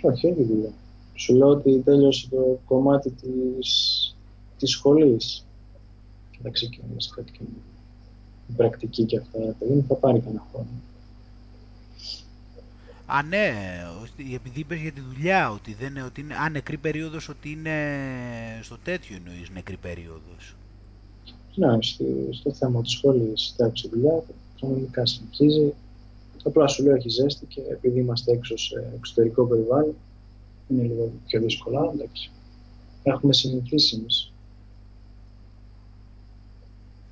Όχι, 0.02 0.26
έχει 0.26 0.42
δουλειά. 0.42 0.70
Σου 1.14 1.34
λέω 1.34 1.48
ότι 1.48 1.82
τέλειωσε 1.84 2.28
το 2.28 2.60
κομμάτι 2.64 3.10
της, 3.10 4.16
της 4.58 4.70
σχολής 4.70 5.46
και 6.30 6.38
θα 6.42 6.50
ξεκινήσει 6.50 7.10
κάτι 7.14 7.32
και 7.32 7.44
πρακτική 8.56 9.04
και 9.04 9.18
αυτά. 9.18 9.38
Δεν 9.58 9.84
θα 9.88 9.94
πάρει 9.94 10.20
κανένα 10.20 10.46
χρόνο. 10.52 10.68
Α, 13.06 13.22
ναι, 13.22 13.52
επειδή 14.34 14.60
είπες 14.60 14.80
για 14.80 14.92
τη 14.92 15.00
δουλειά, 15.00 15.50
ότι, 15.50 15.74
δεν, 15.74 15.96
ότι 16.04 16.20
είναι, 16.20 16.34
α, 16.34 16.48
νεκρή 16.50 16.76
περίοδος, 16.76 17.28
ότι 17.28 17.50
είναι 17.50 17.74
στο 18.62 18.78
τέτοιο 18.84 19.16
εννοείς 19.16 19.50
νεκρή 19.50 19.76
περίοδος. 19.76 20.56
Ναι, 21.54 21.82
στο, 21.82 22.04
στο 22.30 22.54
θέμα 22.54 22.82
της 22.82 22.92
σχολής, 22.92 23.54
εντάξει, 23.56 23.88
δουλειά, 23.88 24.22
κανονικά 24.60 25.06
συνεχίζει. 25.06 25.74
Απλά 26.44 26.66
σου 26.66 26.82
λέω 26.82 26.94
έχει 26.94 27.08
ζέστη 27.08 27.46
και 27.46 27.60
επειδή 27.60 28.00
είμαστε 28.00 28.32
έξω 28.32 28.56
σε 28.56 28.92
εξωτερικό 28.96 29.44
περιβάλλον, 29.44 29.94
είναι 30.68 30.82
λίγο 30.82 31.12
πιο 31.26 31.40
δύσκολο, 31.40 31.92
εντάξει. 31.94 32.30
Έχουμε 33.02 33.32
συνηθίσει 33.32 33.96
εμείς. 33.96 34.32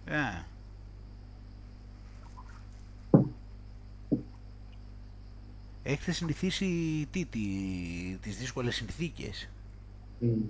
Yeah. 0.09 0.54
Έχετε 5.85 6.13
συνηθίσει 6.13 6.67
τι, 7.11 7.25
τι, 7.25 7.41
τις 8.23 8.37
δύσκολες 8.37 8.75
συνθήκες; 8.75 9.49
Mm. 10.21 10.43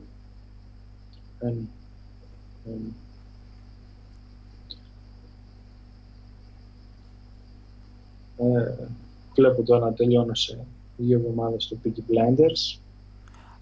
Ε, 8.36 8.88
βλέπω 9.34 9.62
τώρα 9.62 9.84
να 9.84 9.92
τελειώνω 9.92 10.34
σε 10.34 10.66
δύο 10.96 11.18
εβδομάδες 11.18 11.68
το 11.68 11.76
Peaky 11.84 11.98
Blinders. 11.98 12.78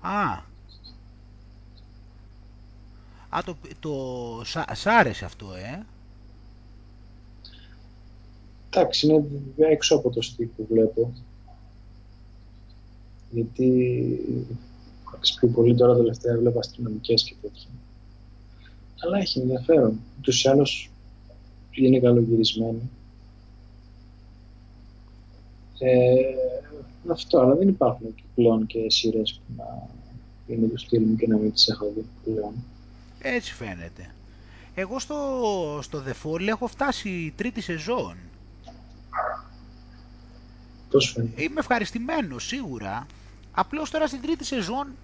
Α, 0.01 0.43
Α, 3.35 3.43
το, 3.45 3.57
το, 3.81 3.95
σ' 4.73 4.87
άρεσε 4.87 5.25
αυτό, 5.25 5.55
ε. 5.55 5.87
Εντάξει, 8.71 9.07
είναι 9.07 9.25
έξω 9.57 9.97
από 9.97 10.11
το 10.11 10.23
στυλ 10.23 10.47
που 10.47 10.67
βλέπω 10.71 11.13
γιατί 13.33 13.69
πιο 15.21 15.49
πολύ 15.49 15.77
τώρα 15.77 15.97
τελευταία 15.97 16.39
βλέπω 16.39 16.59
αστυνομικές 16.59 17.23
και 17.23 17.35
τέτοια. 17.43 17.69
Αλλά 19.05 19.19
έχει 19.19 19.39
ενδιαφέρον. 19.39 20.01
Ούτως 20.19 20.45
ή 20.45 20.49
άλλως 20.49 20.91
είναι 21.71 22.01
καλογυρισμένη. 22.01 22.91
Ε, 25.79 26.13
αυτό, 27.09 27.39
αλλά 27.39 27.55
δεν 27.55 27.69
υπάρχουν 27.69 28.15
πλέον 28.35 28.67
και 28.67 28.91
σειρές 28.91 29.33
που 29.33 29.53
να 29.57 29.89
είναι 30.47 30.67
του 30.67 30.79
στυλ 30.79 31.03
μου 31.03 31.17
και 31.17 31.27
να 31.27 31.37
μην 31.37 31.53
τις 31.53 31.69
έχω 31.69 31.93
δει 31.95 32.05
πλέον. 32.25 32.53
Έτσι 33.23 33.55
φαίνεται. 33.55 34.15
Εγώ 34.75 34.99
στο, 34.99 35.17
στο 35.83 36.03
The 36.07 36.27
Fall 36.27 36.47
έχω 36.47 36.67
φτάσει 36.67 37.33
τρίτη 37.37 37.61
σεζόν. 37.61 38.17
Πώς 40.91 41.13
φαίνεται; 41.13 41.43
Είμαι 41.43 41.61
ευχαριστημένος 41.61 42.47
σίγουρα. 42.47 43.07
Απλώς 43.53 43.91
τώρα 43.91 44.07
στην 44.07 44.21
τρίτη 44.23 44.45
σεζόν 44.45 44.95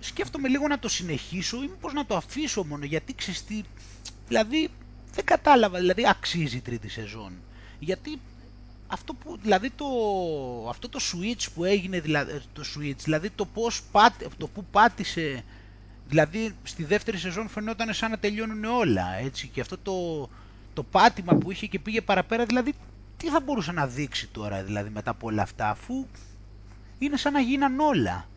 σκέφτομαι 0.00 0.48
λίγο 0.48 0.68
να 0.68 0.78
το 0.78 0.88
συνεχίσω 0.88 1.56
ή 1.56 1.60
μήπως 1.68 1.92
να 1.92 2.06
το 2.06 2.16
αφήσω 2.16 2.64
μόνο, 2.64 2.84
γιατί 2.84 3.14
ξέρεις 3.14 3.44
τι, 3.44 3.62
δηλαδή 4.28 4.68
δεν 5.14 5.24
κατάλαβα, 5.24 5.78
δηλαδή 5.78 6.08
αξίζει 6.08 6.56
η 6.56 6.60
τρίτη 6.60 6.88
σεζόν. 6.88 7.32
Γιατί 7.78 8.20
αυτό 8.86 9.14
που, 9.14 9.38
δηλαδή 9.42 9.70
το, 9.70 9.86
αυτό 10.68 10.88
το 10.88 10.98
switch 11.02 11.46
που 11.54 11.64
έγινε, 11.64 12.00
δηλαδή, 12.00 12.40
το 12.52 12.62
switch, 12.76 12.96
δηλαδή 13.04 13.30
το 13.30 13.46
πώς 13.46 13.82
πάτη, 13.92 14.26
το 14.38 14.46
που 14.46 14.64
πάτησε, 14.64 15.44
δηλαδή 16.08 16.54
στη 16.62 16.84
δεύτερη 16.84 17.18
σεζόν 17.18 17.48
φαινόταν 17.48 17.94
σαν 17.94 18.10
να 18.10 18.18
τελειώνουν 18.18 18.64
όλα, 18.64 19.14
έτσι, 19.14 19.48
και 19.48 19.60
αυτό 19.60 19.78
το, 19.78 20.28
το 20.74 20.82
πάτημα 20.82 21.34
που 21.34 21.50
είχε 21.50 21.66
και 21.66 21.78
πήγε 21.78 22.00
παραπέρα, 22.00 22.44
δηλαδή 22.44 22.74
τι 23.16 23.28
θα 23.28 23.40
μπορούσε 23.40 23.72
να 23.72 23.86
δείξει 23.86 24.28
τώρα, 24.28 24.62
δηλαδή 24.62 24.90
μετά 24.90 25.10
από 25.10 25.26
όλα 25.26 25.42
αυτά, 25.42 25.70
αφού 25.70 26.06
είναι 26.98 27.16
σαν 27.16 27.32
να 27.32 27.40
γίναν 27.40 27.80
όλα; 27.80 28.28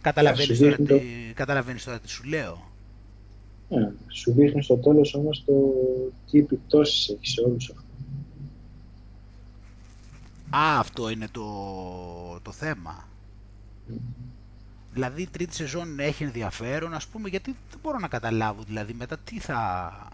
Καταλαβαίνεις 0.00 0.58
τώρα, 0.58 0.76
τι, 0.76 1.00
καταλαβαίνεις 1.34 1.84
τώρα 1.84 2.00
τι 2.00 2.08
σου 2.08 2.24
λέω; 2.24 2.70
Ναι, 3.68 3.92
σου 4.08 4.32
δείχνει 4.32 4.62
στο 4.62 4.76
τέλος 4.76 5.14
όμως 5.14 5.44
το 5.44 5.52
τι 6.30 6.38
επιπτώσεις 6.38 7.08
έχει 7.08 7.26
σε 7.26 7.40
όλους 7.40 7.70
αυτούς. 7.70 7.84
Α, 10.50 10.78
αυτό 10.78 11.08
είναι 11.08 11.28
το, 11.28 12.40
το 12.42 12.52
θέμα. 12.52 13.08
Mm. 13.88 13.98
Δηλαδή 14.92 15.22
η 15.22 15.26
τρίτη 15.26 15.54
σεζόν 15.54 15.98
έχει 15.98 16.24
ενδιαφέρον, 16.24 16.94
ας 16.94 17.06
πούμε, 17.06 17.28
γιατί 17.28 17.56
δεν 17.70 17.78
μπορώ 17.82 17.98
να 17.98 18.08
καταλάβω, 18.08 18.62
δηλαδή 18.62 18.92
μετά 18.92 19.18
τι 19.18 19.38
θα... 19.40 20.11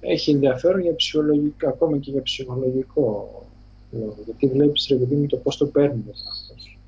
Έχει 0.00 0.30
ενδιαφέρον 0.30 0.80
για 0.80 0.94
ψυχολογικό, 0.94 1.68
ακόμα 1.68 1.98
και 1.98 2.10
για 2.10 2.22
ψυχολογικό 2.22 3.42
λόγο, 3.90 4.16
γιατί 4.24 4.46
βλέπεις 4.46 4.86
ρε 4.90 4.96
παιδί 4.96 5.14
μου 5.14 5.26
το 5.26 5.36
πώς 5.36 5.56
το 5.56 5.66
παίρνουν 5.66 6.04
αυτός. 6.08 6.78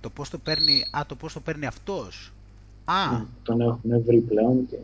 Το 0.00 0.10
πώς 0.10 0.30
το 0.30 0.38
παίρνει, 0.38 0.84
α, 0.90 1.06
το 1.06 1.14
πώς 1.14 1.32
το 1.32 1.40
παίρνει 1.40 1.66
αυτός. 1.66 2.32
Α. 2.84 3.18
Ναι, 3.18 3.24
τον 3.42 3.60
έχουν 3.60 4.02
βρει 4.02 4.20
πλέον 4.20 4.66
και... 4.66 4.76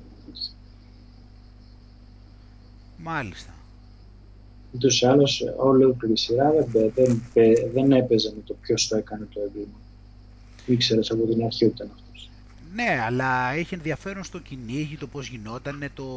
Μάλιστα. 2.97 3.53
Ούτως 4.73 5.01
ή 5.01 5.07
άλλως 5.07 5.45
όλη 5.57 5.97
η 6.13 6.17
σειρά 6.17 6.51
δεν, 6.51 6.93
δεν, 6.95 7.23
δεν 7.73 7.93
έπαιζε 7.93 8.33
με 8.37 8.43
το 8.43 8.55
ποιος 8.61 8.89
το 8.89 8.97
έκανε 8.97 9.29
το 9.35 9.41
έγκλημα. 9.41 9.79
Ήξερες 10.69 11.11
από 11.11 11.27
την 11.27 11.45
αρχή 11.45 11.65
ότι 11.65 11.75
ήταν 11.75 11.91
αυτός. 11.95 12.31
Ναι, 12.75 13.01
αλλά 13.07 13.51
έχει 13.53 13.75
ενδιαφέρον 13.75 14.25
στο 14.25 14.39
κυνήγι, 14.39 14.97
το 14.97 15.07
πώς 15.07 15.29
γινόταν, 15.29 15.91
το, 15.95 16.15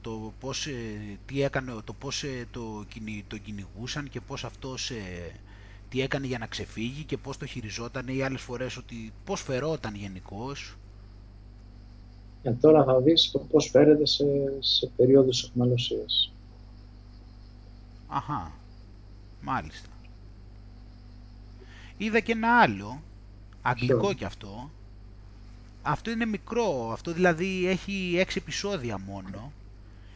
το 0.00 0.32
πώς, 0.40 0.66
ε, 0.66 1.18
τι 1.26 1.42
έκανε, 1.42 1.72
το 1.84 1.92
πώς 1.92 2.22
ε, 2.22 2.46
το, 2.50 2.84
το 3.26 3.36
κυνηγούσαν 3.38 4.08
και 4.08 4.20
πώς 4.20 4.44
αυτός 4.44 4.90
ε, 4.90 5.40
τι 5.88 6.00
έκανε 6.00 6.26
για 6.26 6.38
να 6.38 6.46
ξεφύγει 6.46 7.04
και 7.04 7.16
πώς 7.16 7.36
το 7.36 7.46
χειριζόταν 7.46 8.08
ή 8.08 8.22
άλλες 8.22 8.40
φορές 8.40 8.76
ότι 8.76 9.12
πώς 9.24 9.42
φερόταν 9.42 9.94
γενικώς. 9.94 10.78
Και 12.42 12.50
τώρα 12.50 12.84
θα 12.84 13.00
δεις 13.00 13.30
το 13.30 13.38
πώς 13.38 13.68
φέρεται 13.70 14.06
σε, 14.06 14.24
σε 14.60 14.90
περίοδους 14.96 15.42
εχμαλωσίας. 15.42 16.32
Αχα, 18.06 18.52
μάλιστα. 19.40 19.88
Είδα 21.96 22.20
και 22.20 22.32
ένα 22.32 22.60
άλλο, 22.60 23.02
αγγλικό 23.66 24.12
κι 24.12 24.24
αυτό. 24.24 24.70
Αυτό 25.82 26.10
είναι 26.10 26.26
μικρό, 26.26 26.90
αυτό 26.92 27.12
δηλαδή 27.12 27.68
έχει 27.68 28.16
έξι 28.18 28.38
επεισόδια 28.42 28.98
μόνο. 28.98 29.52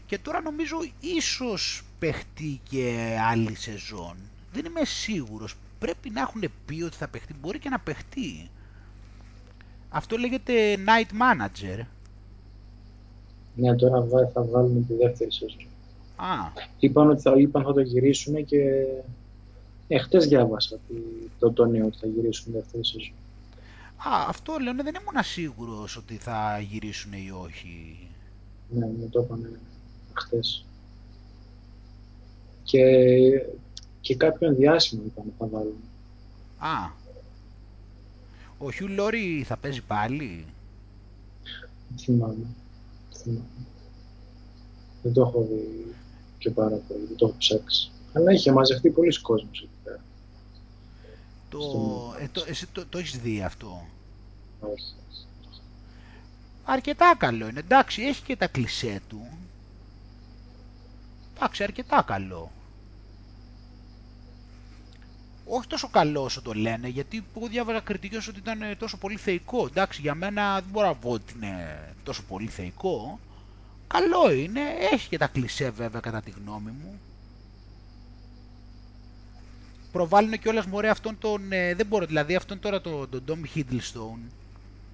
Και 0.07 0.19
τώρα 0.19 0.41
νομίζω 0.41 0.77
ίσως 1.01 1.83
παιχτεί 1.99 2.61
και 2.69 3.17
άλλη 3.31 3.55
σεζόν. 3.55 4.17
Δεν 4.53 4.65
είμαι 4.65 4.85
σίγουρος 4.85 5.55
πρέπει 5.79 6.11
να 6.11 6.21
έχουν 6.21 6.43
πει 6.67 6.83
ότι 6.83 6.97
θα 6.97 7.09
παιχτεί. 7.09 7.35
Μπορεί 7.41 7.59
και 7.59 7.69
να 7.69 7.79
παιχτεί. 7.79 8.51
Αυτό 9.89 10.17
λέγεται 10.17 10.53
Night 10.77 11.13
Manager. 11.13 11.85
Ναι, 13.55 13.77
τώρα 13.77 14.07
θα 14.33 14.45
βάλουν 14.45 14.87
τη 14.87 14.95
δεύτερη 14.95 15.33
σεζόν. 15.33 15.67
Α. 16.17 16.53
Είπαν 16.79 17.11
ότι 17.11 17.21
θα, 17.21 17.35
είπαν 17.37 17.63
θα 17.63 17.73
το 17.73 17.81
γυρίσουν 17.81 18.45
και 18.45 18.85
ε, 19.89 19.99
χτες 19.99 20.27
διάβασα 20.27 20.79
το, 21.39 21.51
το 21.53 21.65
νέο 21.67 21.87
ότι 21.87 21.99
θα 22.01 22.07
γυρίσουν 22.07 22.45
τη 22.45 22.51
δεύτερη 22.51 22.85
σεζόν. 22.85 23.13
Α, 23.99 24.27
αυτό 24.29 24.57
λέω, 24.63 24.73
ναι, 24.73 24.83
δεν 24.83 24.95
ήμουν 24.95 25.23
σίγουρος 25.25 25.97
ότι 25.97 26.17
θα 26.17 26.61
γυρίσουν 26.61 27.13
ή 27.13 27.31
όχι. 27.43 27.99
Ναι, 28.69 28.87
μου 28.87 29.09
το 29.11 29.21
είπαν 29.21 29.59
χτες. 30.13 30.65
Και 32.63 32.83
και 34.01 34.17
κάποιον 34.17 34.57
διάσημο 34.57 35.03
είπαμε 35.07 35.33
θα 35.39 35.47
βάλουν. 35.47 35.81
Α. 36.59 36.91
Ο 38.59 38.71
Χιου 38.71 38.89
Λόρι 38.89 39.45
θα 39.47 39.57
παίζει 39.57 39.83
πάλι; 39.83 40.45
Θυμάμαι. 41.99 42.47
Θυμάμαι. 43.17 43.43
Δεν 45.03 45.13
το 45.13 45.21
έχω 45.21 45.47
δει 45.51 45.95
και 46.39 46.51
πάρα 46.51 46.77
πολύ, 46.77 47.05
δεν 47.07 47.17
το 47.17 47.27
έχω 47.27 47.35
ψάξει. 47.39 47.91
Αλλά 48.13 48.33
είχε 48.33 48.53
μαζευτεί 48.53 48.91
πολλοί 48.91 49.21
κόσμος 49.21 49.61
εκεί 49.61 49.69
πέρα. 49.78 49.78
Το... 51.49 51.59
Ε, 52.21 52.29
το, 52.33 52.45
εσύ 52.47 52.67
το, 52.67 52.87
το 52.87 52.99
έχεις 52.99 53.19
δει 53.19 53.43
αυτό; 53.43 53.87
Όχι. 54.61 54.95
Αρκετά 56.65 57.15
καλό 57.19 57.49
είναι. 57.49 57.61
Εντάξει, 57.61 58.03
έχει 58.03 58.23
και 58.23 58.37
τα 58.37 58.47
κλισέ 58.47 59.01
του. 59.09 59.27
Εντάξει, 61.35 61.63
αρκετά 61.63 62.03
καλό 62.07 62.51
όχι 65.49 65.67
τόσο 65.67 65.89
καλό 65.89 66.23
όσο 66.23 66.43
το 66.43 66.53
λένε, 66.53 66.89
γιατί 66.89 67.25
εγώ 67.37 67.47
διάβαζα 67.47 67.81
κριτικές 67.81 68.29
ότι 68.29 68.39
ήταν 68.39 68.63
ε, 68.63 68.75
τόσο 68.75 68.97
πολύ 68.97 69.17
θεϊκό. 69.17 69.67
Εντάξει, 69.67 70.01
για 70.01 70.15
μένα 70.15 70.55
δεν 70.55 70.71
μπορώ 70.71 70.87
να 70.87 70.95
πω 70.95 71.11
ότι 71.11 71.33
είναι 71.37 71.79
τόσο 72.03 72.23
πολύ 72.23 72.47
θεϊκό. 72.47 73.19
Καλό 73.87 74.33
είναι, 74.33 74.61
έχει 74.93 75.09
και 75.09 75.19
τα 75.19 75.27
κλισέ 75.27 75.71
βέβαια 75.71 76.01
κατά 76.01 76.21
τη 76.21 76.31
γνώμη 76.31 76.71
μου. 76.71 77.01
Προβάλλουν 79.93 80.39
και 80.39 80.49
όλας 80.49 80.67
μωρέ 80.67 80.89
αυτόν 80.89 81.19
τον, 81.19 81.53
ε, 81.53 81.75
δεν 81.75 81.87
μπορώ 81.87 82.07
δηλαδή 82.07 82.35
αυτόν 82.35 82.59
τώρα 82.59 82.81
τον, 82.81 83.09
τον 83.11 83.23
Dom 83.27 83.57
Hiddleston 83.57 84.19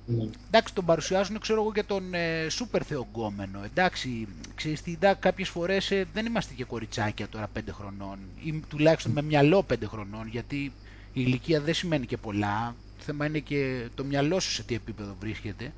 ναι. 0.06 0.28
Εντάξει, 0.46 0.74
τον 0.74 0.84
παρουσιάζουν, 0.84 1.38
ξέρω 1.38 1.60
εγώ, 1.60 1.70
για 1.74 1.84
τον 1.84 2.14
ε, 2.14 2.48
σούπερ 2.48 2.86
θεογκόμενο. 2.86 3.64
Εντάξει, 3.64 4.28
ξέρεις 4.54 4.82
τι, 4.82 4.96
κάποιες 5.18 5.48
φορές 5.48 5.90
ε, 5.90 6.06
δεν 6.12 6.26
είμαστε 6.26 6.54
και 6.54 6.64
κοριτσάκια 6.64 7.28
τώρα 7.28 7.48
πέντε 7.52 7.72
χρονών, 7.72 8.18
ή 8.42 8.62
τουλάχιστον 8.68 9.12
με 9.12 9.22
μυαλό 9.22 9.62
πέντε 9.62 9.86
χρονών, 9.86 10.28
γιατί 10.28 10.56
η 10.56 10.72
ηλικία 11.12 11.60
δεν 11.60 11.74
σημαίνει 11.74 12.06
και 12.06 12.16
πολλά. 12.16 12.74
Το 12.98 13.04
θέμα 13.04 13.26
είναι 13.26 13.38
και 13.38 13.88
το 13.94 14.04
μυαλό 14.04 14.40
σου 14.40 14.50
σε 14.50 14.62
τι 14.62 14.74
επίπεδο 14.74 15.16
βρίσκεται. 15.20 15.72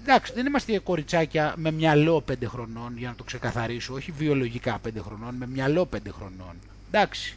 Εντάξει, 0.00 0.32
δεν 0.32 0.46
είμαστε 0.46 0.72
και 0.72 0.78
κοριτσάκια 0.78 1.54
με 1.56 1.70
μυαλό 1.70 2.20
πέντε 2.20 2.46
χρονών, 2.46 2.98
για 2.98 3.08
να 3.08 3.14
το 3.14 3.24
ξεκαθαρίσω, 3.24 3.94
όχι 3.94 4.10
βιολογικά 4.10 4.78
πέντε 4.78 5.00
χρονών, 5.00 5.34
με 5.34 5.46
μυαλό 5.46 5.86
πέντε 5.86 6.10
χρονών. 6.10 6.56
Εντάξει, 6.88 7.36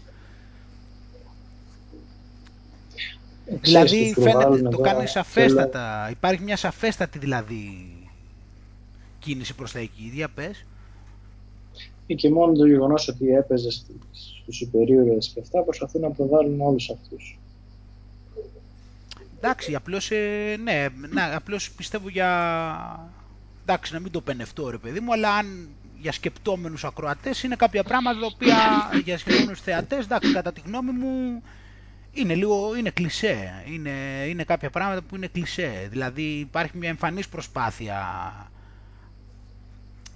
δηλαδή 3.62 4.14
φαίνεται, 4.14 4.70
το 4.70 4.78
κάνει 4.78 5.08
σαφέστατα, 5.08 6.08
υπάρχει 6.12 6.44
μια 6.44 6.58
σαφέστατη 6.58 7.20
δηλαδή 7.20 7.96
κίνηση 9.20 9.56
προς 9.56 9.72
τα 9.72 9.80
εκεί, 9.80 10.04
ίδια 10.06 10.30
πες. 10.30 10.66
Ή 12.06 12.16
και 12.16 12.30
μόνο 12.30 12.54
το 12.54 12.66
γεγονός 12.66 13.08
ότι 13.08 13.28
έπαιζε 13.28 13.70
στους 14.12 14.62
υπερήρωες 14.62 15.32
και 15.34 15.40
αυτά 15.40 15.62
προσπαθούν 15.64 16.02
να 16.02 16.10
προβάλλουν 16.10 16.62
όλους 16.62 16.90
αυτούς. 16.90 17.40
Εντάξει, 19.38 19.76
απλώς, 19.76 20.12
ε, 20.12 20.58
ναι, 20.64 20.88
να, 21.10 21.36
απλώς 21.36 21.72
πιστεύω 21.72 22.10
για... 22.10 23.12
Εντάξει, 23.62 23.94
να 23.94 24.00
μην 24.00 24.12
το 24.12 24.22
πενευτώ 24.22 24.70
ρε 24.70 24.78
παιδί 24.78 25.00
μου, 25.00 25.14
αλλά 25.14 25.36
αν 25.36 25.70
για 26.00 26.12
σκεπτόμενους 26.12 26.84
ακροατές 26.84 27.44
είναι 27.44 27.56
κάποια 27.56 27.84
πράγματα 27.84 28.20
τα 28.20 28.26
οποία 28.26 28.58
για 29.04 29.18
σκεπτόμενους 29.18 29.62
θεατές, 29.62 30.06
εντάξει, 30.06 30.32
κατά 30.32 30.52
τη 30.52 30.62
γνώμη 30.66 30.92
μου 30.92 31.42
είναι 32.14 32.36
λίγο, 32.36 32.76
είναι 32.76 32.90
κλισέ, 32.90 33.64
είναι, 33.68 33.92
είναι 34.28 34.44
κάποια 34.44 34.70
πράγματα 34.70 35.02
που 35.02 35.16
είναι 35.16 35.28
κλισέ, 35.28 35.88
δηλαδή 35.90 36.22
υπάρχει 36.22 36.78
μια 36.78 36.90
εμφανής 36.90 37.28
προσπάθεια, 37.28 38.02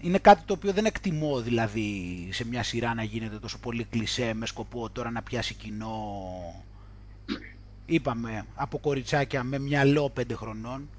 είναι 0.02 0.18
κάτι 0.18 0.42
το 0.46 0.54
οποίο 0.54 0.72
δεν 0.72 0.86
εκτιμώ 0.86 1.42
δηλαδή 1.42 2.18
σε 2.32 2.46
μια 2.48 2.64
σειρά 2.64 2.94
να 2.94 3.04
γίνεται 3.04 3.40
τόσο 3.40 3.60
πολύ 3.60 3.84
κλισέ 3.84 4.34
με 4.34 4.46
σκοπό 4.46 4.90
τώρα 4.90 5.12
να 5.12 5.22
πιάσει 5.22 5.54
κοινό, 5.54 5.94
είπαμε, 7.86 8.46
από 8.56 8.78
κοριτσάκια 8.78 9.44
με 9.44 9.60
μυαλό 9.60 10.10
πέντε 10.10 10.34
χρονών. 10.34 10.90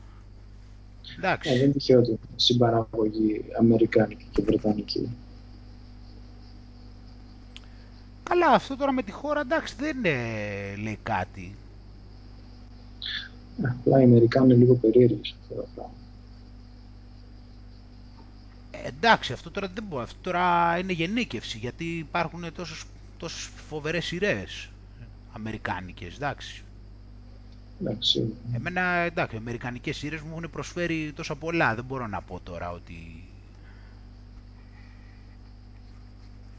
Εντάξει. 1.18 1.50
Ε, 1.50 1.58
δεν 1.58 1.72
τυχαίο 1.72 1.98
ότι 1.98 2.18
συμπαραγωγή 2.36 3.44
Αμερικάνικη 3.58 4.26
και 4.32 4.42
Βρετανική. 4.42 5.10
Καλά, 8.28 8.50
αυτό 8.50 8.76
τώρα 8.76 8.92
με 8.92 9.02
τη 9.02 9.10
χώρα 9.12 9.40
εντάξει 9.40 9.74
δεν 9.78 9.96
λέει 10.82 10.98
κάτι. 11.02 11.56
Απλά 13.62 14.00
οι 14.00 14.02
Αμερικάνοι 14.02 14.46
είναι 14.46 14.54
λίγο 14.62 14.74
περίεργοι 14.74 15.20
σε 15.22 15.34
αυτό 15.42 15.54
το 15.54 15.68
πράγμα. 15.74 15.94
Ε, 18.70 18.88
εντάξει, 18.88 19.32
αυτό 19.32 19.50
τώρα 19.50 19.68
δεν 19.74 19.84
μπορεί. 19.84 20.02
Αυτό 20.02 20.18
τώρα 20.22 20.78
είναι 20.78 20.92
γενίκευση, 20.92 21.58
γιατί 21.58 21.84
υπάρχουν 21.84 22.52
τόσες, 22.52 22.84
τόσες 23.16 23.50
φοβερές 23.68 24.04
σειρές 24.04 24.70
αμερικάνικες, 25.32 26.14
εντάξει. 26.14 26.64
Εντάξει. 27.80 28.34
Εμένα, 28.52 28.80
εντάξει, 28.80 29.34
οι 29.34 29.38
αμερικανικές 29.38 29.96
σειρές 29.96 30.20
μου 30.20 30.30
έχουν 30.36 30.50
προσφέρει 30.50 31.12
τόσα 31.12 31.36
πολλά. 31.36 31.74
Δεν 31.74 31.84
μπορώ 31.84 32.06
να 32.06 32.22
πω 32.22 32.40
τώρα 32.40 32.70
ότι... 32.70 33.25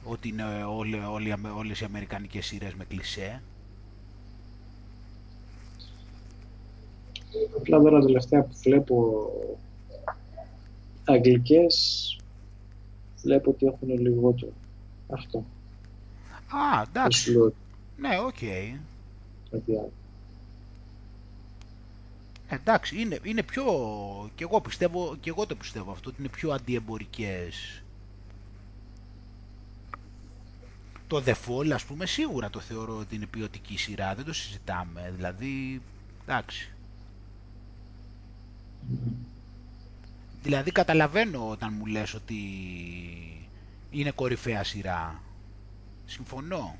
ότι 0.09 0.27
είναι 0.27 0.63
όλοι, 0.63 0.95
όλοι, 0.99 1.33
όλες 1.57 1.81
οι 1.81 1.85
αμερικανικές 1.85 2.45
σειρές 2.45 2.73
με 2.73 2.85
κλισέ. 2.85 3.41
Απλά 7.57 7.79
τώρα 7.81 7.99
τελευταία 7.99 8.43
που 8.43 8.55
βλέπω 8.63 9.27
αγγλικές 11.05 12.15
βλέπω 13.23 13.49
ότι 13.49 13.65
έχουν 13.65 13.89
λιγότερο. 13.99 14.51
Αυτό. 15.09 15.37
Α, 16.47 16.83
Δεν 16.83 16.89
εντάξει. 16.89 17.21
σου 17.21 17.31
λέω 17.31 17.53
Ναι, 17.97 18.19
οκ. 18.19 18.37
κάτι 19.51 19.71
άλλο. 19.71 19.91
Ε, 22.49 22.55
Εντάξει, 22.55 23.01
είναι, 23.01 23.19
είναι 23.23 23.43
πιο... 23.43 23.63
και 24.35 24.43
εγώ 24.43 24.61
πιστεύω, 24.61 25.15
και 25.19 25.29
εγώ 25.29 25.45
το 25.45 25.55
πιστεύω 25.55 25.91
αυτό, 25.91 26.09
ότι 26.09 26.19
είναι 26.21 26.29
πιο 26.29 26.51
αντιεμπορικές. 26.51 27.83
Το 31.07 31.23
The 31.25 31.33
Fall, 31.33 31.69
ας 31.73 31.83
πούμε, 31.85 32.05
σίγουρα 32.05 32.49
το 32.49 32.59
θεωρώ 32.59 32.97
ότι 32.97 33.15
είναι 33.15 33.25
ποιοτική 33.25 33.77
σειρά, 33.77 34.15
δεν 34.15 34.25
το 34.25 34.33
συζητάμε. 34.33 35.11
Δηλαδή, 35.15 35.81
εντάξει. 36.23 36.71
Δηλαδή 40.43 40.71
καταλαβαίνω 40.71 41.49
όταν 41.49 41.73
μου 41.77 41.85
λες 41.85 42.13
ότι 42.13 42.37
είναι 43.91 44.11
κορυφαία 44.11 44.63
σειρά. 44.63 45.21
Συμφωνώ. 46.05 46.75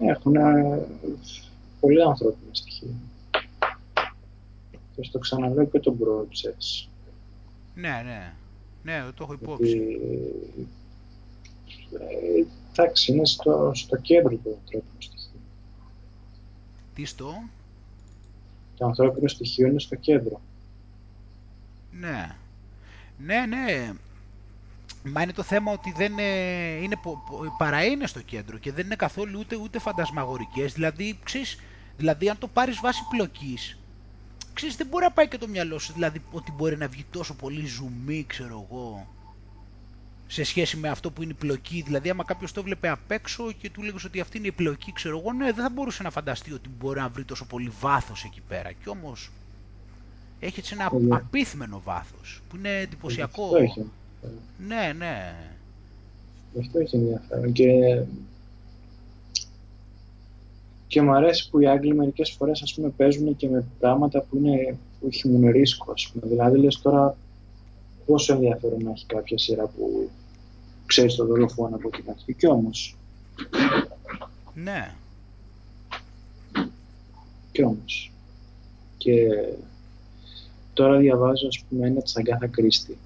Έχουν 0.00 0.36
ε, 0.36 0.86
πολύ 1.80 2.02
ανθρώπινα 2.02 2.50
στοιχεία. 2.54 2.94
Και 4.96 5.04
στο 5.04 5.18
ξαναλέω 5.18 5.66
και 5.66 5.80
τον 5.80 5.98
Broadchurch. 6.00 6.88
Ναι, 7.74 8.02
ναι. 8.04 8.34
Ναι, 8.82 9.04
το 9.14 9.24
έχω 9.24 9.34
Γιατί, 9.34 9.44
υπόψη. 9.44 10.00
Ε, 11.92 12.44
εντάξει, 12.72 13.12
είναι 13.12 13.26
στο, 13.26 13.70
στο 13.74 13.96
κέντρο 13.96 14.36
το 14.36 14.50
ανθρώπινο 14.50 15.00
στοιχείο. 15.00 15.40
Τι 16.94 17.04
στο; 17.04 17.34
Το 18.76 18.86
ανθρώπινο 18.86 19.28
στοιχείο 19.28 19.66
είναι 19.66 19.80
στο 19.80 19.94
κέντρο. 19.94 20.40
Ναι. 21.90 22.36
Ναι, 23.18 23.46
ναι. 23.46 23.92
Μα 25.04 25.22
είναι 25.22 25.32
το 25.32 25.42
θέμα 25.42 25.72
ότι 25.72 25.92
δεν 25.96 26.18
ε, 26.18 26.70
είναι, 26.82 26.96
πο- 26.96 27.22
πο- 27.30 27.54
παρά 27.58 27.84
είναι 27.84 28.06
στο 28.06 28.20
κέντρο 28.20 28.58
και 28.58 28.72
δεν 28.72 28.84
είναι 28.84 28.96
καθόλου 28.96 29.38
ούτε, 29.38 29.56
ούτε 29.56 29.78
φαντασμαγορικές. 29.78 30.72
Δηλαδή, 30.72 31.18
ξέρεις, 31.22 31.58
δηλαδή, 31.96 32.28
αν 32.28 32.38
το 32.38 32.48
πάρεις 32.48 32.80
βάση 32.80 33.06
πλοκής, 33.08 33.78
ξέρεις, 34.52 34.76
δεν 34.76 34.86
μπορεί 34.86 35.04
να 35.04 35.10
πάει 35.12 35.28
και 35.28 35.38
το 35.38 35.48
μυαλό 35.48 35.78
σου, 35.78 35.92
δηλαδή, 35.92 36.22
ότι 36.30 36.52
μπορεί 36.52 36.76
να 36.76 36.88
βγει 36.88 37.04
τόσο 37.10 37.34
πολύ 37.34 37.66
ζουμί, 37.66 38.24
ξέρω 38.28 38.66
εγώ, 38.70 39.08
σε 40.30 40.44
σχέση 40.44 40.76
με 40.76 40.88
αυτό 40.88 41.10
που 41.10 41.22
είναι 41.22 41.32
η 41.32 41.34
πλοκή. 41.38 41.82
Δηλαδή, 41.86 42.10
άμα 42.10 42.24
κάποιος 42.24 42.52
το 42.52 42.62
βλέπει 42.62 42.88
απ' 42.88 43.10
έξω 43.10 43.52
και 43.52 43.70
του 43.70 43.82
λέγεις 43.82 44.04
ότι 44.04 44.20
αυτή 44.20 44.38
είναι 44.38 44.46
η 44.46 44.52
πλοκή, 44.52 44.92
ξέρω 44.92 45.18
εγώ, 45.18 45.32
ναι, 45.32 45.44
δεν 45.44 45.64
θα 45.64 45.70
μπορούσε 45.70 46.02
να 46.02 46.10
φανταστεί 46.10 46.52
ότι 46.52 46.68
μπορεί 46.78 47.00
να 47.00 47.08
βρει 47.08 47.24
τόσο 47.24 47.46
πολύ 47.46 47.72
βάθος 47.80 48.24
εκεί 48.24 48.40
πέρα. 48.48 48.72
Κι 48.72 48.88
όμως, 48.88 49.30
έχει 50.40 50.58
έτσι 50.60 50.74
ένα 50.74 50.90
Ε, 50.94 50.98
ναι. 50.98 51.14
απίθμενο 51.16 51.80
βάθος, 51.84 52.40
που 52.48 52.56
είναι 52.56 52.68
Γι' 52.76 52.82
εντυπωσιακό. 52.82 53.42
αυτό 53.44 53.56
έχει 53.56 53.78
ενδιαφέρον. 53.80 54.42
Ναι, 54.58 54.92
ναι. 54.98 55.34
Γι' 56.52 56.60
αυτό 56.60 56.78
έχει 56.78 56.96
ενδιαφέρον. 56.96 57.52
Και, 57.52 57.66
και 60.86 61.02
μου 61.02 61.12
αρέσει 61.14 61.50
που 61.50 61.60
οι 61.60 61.66
Άγγλοι 61.68 61.94
μερικές 61.94 62.30
φορές 62.30 62.62
ας 62.62 62.74
πούμε 62.74 62.88
παίζουν 62.88 63.36
και 63.36 63.48
με 63.48 63.64
πράγματα 63.80 64.20
που, 64.20 64.36
είναι, 64.36 64.76
που 65.00 65.08
έχουν 65.12 65.50
ρίσκο. 65.50 65.92
Ας 65.92 66.10
πούμε. 66.12 66.26
Δηλαδή 66.26 66.58
λες 66.58 66.80
τώρα 66.80 67.16
πόσο 68.08 68.32
ενδιαφέρον 68.34 68.82
να 68.82 68.90
έχει 68.90 69.06
κάποια 69.06 69.38
σειρά 69.38 69.66
που 69.66 70.10
ξέρεις 70.86 71.14
τον 71.14 71.26
δολοφόνο 71.26 71.76
από 71.76 71.90
την 71.90 72.04
αρχή. 72.10 72.34
Και 72.34 72.46
όμως, 72.46 72.96
Ναι. 74.54 74.94
και 77.52 77.64
όμως. 77.64 78.12
Και 78.98 79.14
τώρα 80.72 80.96
διαβάζω 80.98 81.46
ας 81.46 81.64
πούμε 81.68 81.86
ένα 81.86 82.02
της 82.02 82.16
Αγκάθα 82.16 82.46
Κρίστη 82.46 82.98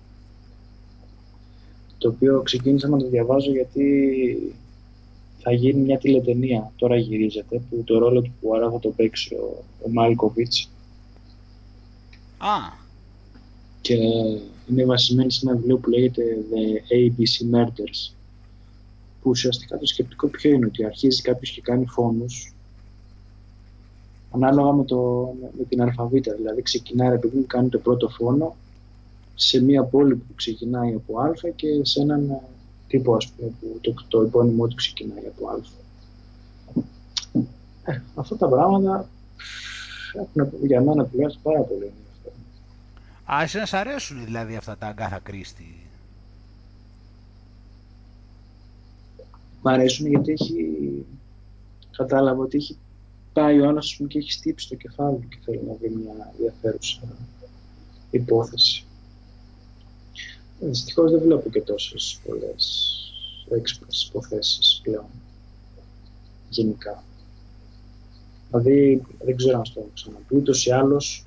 το 1.98 2.08
οποίο 2.08 2.42
ξεκίνησα 2.42 2.88
να 2.88 2.98
το 2.98 3.08
διαβάζω 3.08 3.50
γιατί 3.50 3.86
θα 5.38 5.52
γίνει 5.52 5.80
μια 5.80 5.98
τηλετενία, 5.98 6.72
τώρα 6.76 6.96
γυρίζεται, 6.96 7.62
που 7.70 7.82
το 7.84 7.98
ρόλο 7.98 8.22
του 8.22 8.32
Πουάρα 8.40 8.70
θα 8.70 8.78
το 8.78 8.88
παίξει 8.88 9.34
ο, 9.34 9.64
ο 9.86 9.90
Μάλκοβιτς 9.90 10.68
Α, 12.38 12.80
και 13.80 13.96
είναι 14.72 14.84
βασισμένη 14.84 15.32
σε 15.32 15.40
ένα 15.48 15.56
βιβλίο 15.56 15.76
που 15.76 15.90
λέγεται 15.90 16.22
The 16.50 16.92
ABC 16.92 17.56
Murders 17.56 18.12
που 19.22 19.30
ουσιαστικά 19.30 19.78
το 19.78 19.86
σκεπτικό 19.86 20.28
ποιο 20.28 20.50
είναι 20.50 20.66
ότι 20.66 20.84
αρχίζει 20.84 21.22
κάποιος 21.22 21.50
και 21.50 21.60
κάνει 21.60 21.86
φόνους 21.86 22.54
ανάλογα 24.30 24.72
με, 24.72 24.84
το, 24.84 25.32
με 25.58 25.64
την 25.64 25.82
αλφαβήτα, 25.82 26.34
δηλαδή 26.34 26.62
ξεκινάει 26.62 27.08
ρε 27.08 27.18
παιδί 27.18 27.36
μου, 27.36 27.46
κάνει 27.46 27.68
το 27.68 27.78
πρώτο 27.78 28.08
φόνο 28.08 28.56
σε 29.34 29.62
μια 29.62 29.84
πόλη 29.84 30.14
που 30.14 30.34
ξεκινάει 30.34 30.94
από 30.94 31.20
Α 31.20 31.30
και 31.56 31.66
σε 31.82 32.00
έναν 32.00 32.30
ε, 32.30 32.40
τύπο 32.88 33.14
ας 33.14 33.28
πούμε 33.28 33.52
που 33.60 33.78
το, 33.80 33.94
το 34.08 34.20
επώνυμό 34.20 34.66
του 34.66 34.74
ξεκινάει 34.74 35.26
από 35.26 35.48
Α. 35.48 35.54
Ε, 37.84 38.02
αυτά 38.14 38.36
τα 38.36 38.48
πράγματα 38.48 39.08
έχουν 40.12 40.66
για 40.66 40.80
μένα 40.80 41.06
τουλάχιστον 41.06 41.42
πάρα 41.52 41.60
πολύ 41.60 41.92
ενδιαφέρον. 43.32 43.38
α 43.38 43.42
εσένα 43.42 43.66
σ' 43.66 43.74
αρέσουν 43.74 44.24
δηλαδή 44.24 44.56
αυτά 44.56 44.76
τα 44.76 44.86
αγκάθα 44.86 45.18
κρίστη. 45.18 45.86
Μ' 49.62 49.68
αρέσουν 49.68 50.06
γιατί 50.06 50.32
έχει 50.32 50.66
κατάλαβα 51.96 52.42
ότι 52.42 52.56
έχει 52.56 52.78
πάει 53.32 53.60
ο 53.60 53.68
άλλος 53.68 53.90
ας 53.90 53.96
πούμε, 53.96 54.08
και 54.08 54.18
έχει 54.18 54.32
στύψει 54.32 54.68
το 54.68 54.74
κεφάλι 54.74 55.18
του 55.18 55.28
και 55.28 55.38
θέλει 55.44 55.62
να 55.66 55.74
βρει 55.74 55.90
μια 55.90 56.32
ενδιαφέρουσα 56.32 57.00
υπόθεση. 58.10 58.84
Ε, 60.60 60.66
Δυστυχώς 60.66 61.10
δεν 61.10 61.20
βλέπω 61.20 61.50
και 61.50 61.60
τόσες 61.60 62.20
πολλές 62.24 62.96
έξυπνες 63.50 64.04
υποθέσεις 64.08 64.80
πλέον 64.82 65.06
γενικά. 66.48 67.04
Δηλαδή, 68.50 69.02
δεν 69.24 69.36
ξέρω 69.36 69.58
αν 69.58 69.64
στο 69.64 69.80
έχω 69.80 69.90
ξαναπεί, 69.94 70.36
ούτως 70.36 70.66
ή 70.66 70.70
άλλως 70.70 71.26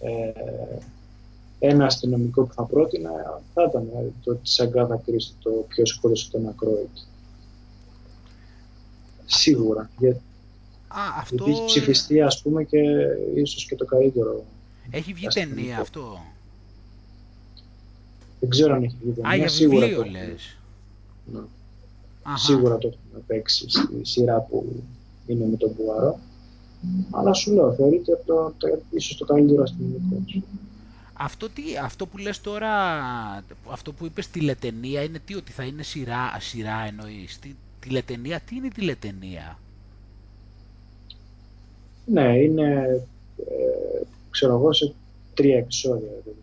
ε, 0.00 0.78
ένα 1.58 1.84
αστυνομικό 1.84 2.42
που 2.44 2.52
θα 2.54 2.62
πρότεινα 2.62 3.10
θα 3.54 3.62
ήταν 3.68 3.82
ε, 3.82 4.12
το 4.24 4.34
της 4.34 4.60
Αγκάδα 4.60 4.96
Κρίστη, 5.06 5.34
το 5.42 5.50
ποιο 5.68 5.86
σκότωσε 5.86 6.30
τον 6.30 6.48
Ακρόιτ. 6.48 6.96
Σίγουρα. 9.26 9.90
Για, 9.98 10.10
Α, 10.88 11.00
αυτό 11.18 11.34
γιατί 11.44 11.50
έχει 11.50 11.64
ψηφιστεί, 11.64 12.20
ας 12.22 12.42
πούμε, 12.42 12.64
και 12.64 12.78
ίσως 13.34 13.66
και 13.66 13.76
το 13.76 13.84
καλύτερο. 13.84 14.44
έχει 14.90 15.12
βγει 15.12 15.26
αστυνομικό. 15.26 15.56
ταινία 15.60 15.78
αυτό. 15.80 16.18
Δεν 18.40 18.48
ξέρω 18.48 18.74
αν 18.74 18.82
έχει 18.82 18.96
βγει 19.00 19.10
Α, 19.10 19.14
ταινία, 19.14 19.36
για 19.36 19.48
σίγουρα 19.48 19.86
βιβλίο 19.86 19.96
το, 20.02 20.08
έχουν- 20.08 20.28
λες. 20.28 20.56
ναι, 21.32 21.38
Αχα. 22.22 22.36
σίγουρα 22.36 22.78
το 22.78 22.88
έχουν 22.88 23.24
παίξει 23.26 23.64
στη 23.68 23.98
σειρά 24.02 24.40
που 24.40 24.82
είναι 25.26 25.46
με 25.46 25.56
τον 25.56 25.74
Πουαρό. 25.76 26.18
Αλλά 27.10 27.32
σου 27.32 27.52
λέω, 27.52 27.74
θεωρείται 27.74 28.22
το, 28.26 28.54
το, 28.56 28.68
ίσως 28.90 29.16
το 29.16 29.24
καλύτερο 29.24 29.62
αστυνομικό. 29.62 30.22
Αυτό, 31.12 31.50
τι, 31.50 31.62
αυτό 31.76 32.06
που 32.06 32.18
λες 32.18 32.40
τώρα, 32.40 32.70
αυτό 33.70 33.92
που 33.92 34.06
είπες 34.06 34.30
τηλετενία 34.30 35.02
είναι 35.02 35.18
τι, 35.18 35.34
ότι 35.34 35.52
θα 35.52 35.64
είναι 35.64 35.82
σειρά, 35.82 36.36
σειρά 36.40 36.84
εννοείς. 36.86 37.38
Τι, 37.38 37.56
τηλετενία, 37.80 38.40
τι 38.40 38.56
είναι 38.56 38.66
η 38.66 38.70
τηλετενία. 38.70 39.62
Ναι, 42.04 42.38
είναι, 42.38 43.00
ε, 43.36 44.02
ξέρω 44.30 44.54
εγώ, 44.54 44.72
σε 44.72 44.94
τρία 45.34 45.56
επεισόδια. 45.58 46.08
δηλαδή. 46.24 46.42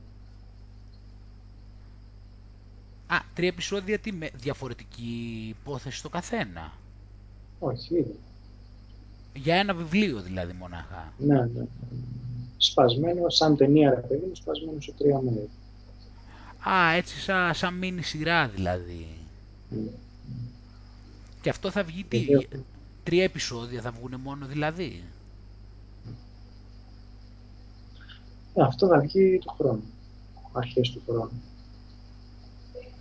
Α, 3.07 3.17
τρία 3.33 3.47
επεισόδια 3.47 3.99
τι, 3.99 4.11
με 4.13 4.29
διαφορετική 4.33 5.45
υπόθεση 5.49 6.01
το 6.01 6.09
καθένα; 6.09 6.81
Όχι, 7.59 7.95
ήδη. 7.95 8.24
Για 9.35 9.55
ένα 9.55 9.73
βιβλίο 9.73 10.21
δηλαδή 10.21 10.53
μονάχα. 10.53 11.13
Ναι, 11.17 11.39
ναι. 11.41 11.65
Σπασμένο, 12.57 13.29
σαν 13.29 13.57
ταινία, 13.57 13.89
ρε 13.89 14.01
παιδί 14.01 14.25
μου, 14.25 14.35
σπασμένο 14.35 14.79
σε 14.81 14.91
τρία 14.97 15.19
μέρη. 15.21 15.49
Α, 16.69 16.91
έτσι 16.95 17.19
σαν, 17.19 17.53
σαν 17.53 17.73
μίνι 17.73 18.01
σειρά 18.01 18.47
δηλαδή. 18.47 19.07
Mm. 19.71 19.75
Και 21.41 21.49
αυτό 21.49 21.71
θα 21.71 21.83
βγει 21.83 22.03
τι, 22.03 22.17
Γιατί 22.17 22.47
έχουν- 22.51 22.65
τρία 23.03 23.23
επεισόδια 23.23 23.81
θα 23.81 23.91
βγουν 23.91 24.19
μόνο 24.23 24.45
δηλαδή. 24.45 25.03
Ε, 28.53 28.61
αυτό 28.61 28.87
θα 28.87 28.99
βγει 28.99 29.39
του 29.39 29.53
χρόνου. 29.57 29.83
Αρχές 30.51 30.91
του 30.91 31.01
χρόνου. 31.07 31.41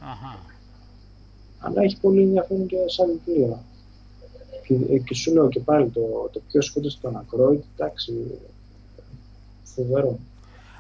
Αχα. 0.00 0.38
Αλλά 1.58 1.82
έχει 1.82 1.96
πολύ 2.00 2.22
ενδιαφέρον 2.22 2.66
και 2.66 2.76
σαν 2.86 3.20
βιβλίο. 3.26 3.62
Και, 4.66 4.74
ε, 4.74 4.98
και 4.98 5.14
σου 5.14 5.32
λέω 5.32 5.48
και 5.48 5.60
πάλι 5.60 5.88
το, 5.88 6.30
το 6.32 6.40
πιο 6.48 6.62
σκότωσε 6.62 6.98
τον 7.00 7.16
Ακρόιτ, 7.16 7.62
εντάξει, 7.76 8.12
φοβερό. 9.62 10.18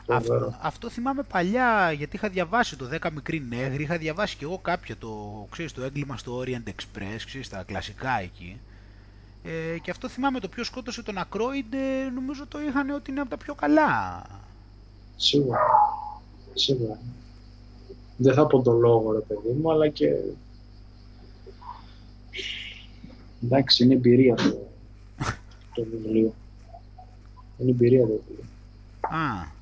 Αυτό, 0.06 0.54
αυτό 0.60 0.90
θυμάμαι 0.90 1.22
παλιά, 1.22 1.92
γιατί 1.92 2.16
είχα 2.16 2.28
διαβάσει 2.28 2.76
το 2.76 2.88
10 3.02 3.10
μικρή 3.14 3.46
νέγρη, 3.48 3.82
είχα 3.82 3.98
διαβάσει 3.98 4.36
και 4.36 4.44
εγώ 4.44 4.58
κάποιο 4.58 4.96
το, 4.96 5.46
ξέρεις, 5.50 5.72
το 5.72 5.82
έγκλημα 5.82 6.16
στο 6.16 6.40
Orient 6.40 6.68
Express, 6.68 7.20
ξέρεις, 7.26 7.48
τα 7.48 7.62
κλασικά 7.62 8.20
εκεί. 8.20 8.60
Ε, 9.44 9.78
και 9.78 9.90
αυτό 9.90 10.08
θυμάμαι 10.08 10.40
το 10.40 10.48
πιο 10.48 10.64
σκότωσε 10.64 11.02
τον 11.02 11.18
Ακρόιντ, 11.18 11.74
ε, 11.74 12.10
νομίζω 12.14 12.46
το 12.46 12.60
είχαν 12.60 12.90
ότι 12.90 13.10
είναι 13.10 13.20
από 13.20 13.30
τα 13.30 13.36
πιο 13.36 13.54
καλά. 13.54 14.22
Σίγουρα. 15.16 15.58
Σίγουρα. 16.54 16.98
Δεν 18.16 18.34
θα 18.34 18.46
πω 18.46 18.62
τον 18.62 18.78
λόγο, 18.78 19.12
ρε 19.12 19.18
παιδί 19.18 19.52
μου, 19.60 19.70
αλλά 19.70 19.88
και... 19.88 20.06
Εντάξει, 23.44 23.84
είναι 23.84 23.94
εμπειρία 23.94 24.34
το, 24.34 24.68
το 25.74 25.86
βιβλίο. 25.90 26.34
Είναι 27.58 27.70
εμπειρία 27.70 28.00
το 28.00 28.06
βιβλίο. 28.26 28.44
Α, 29.00 29.52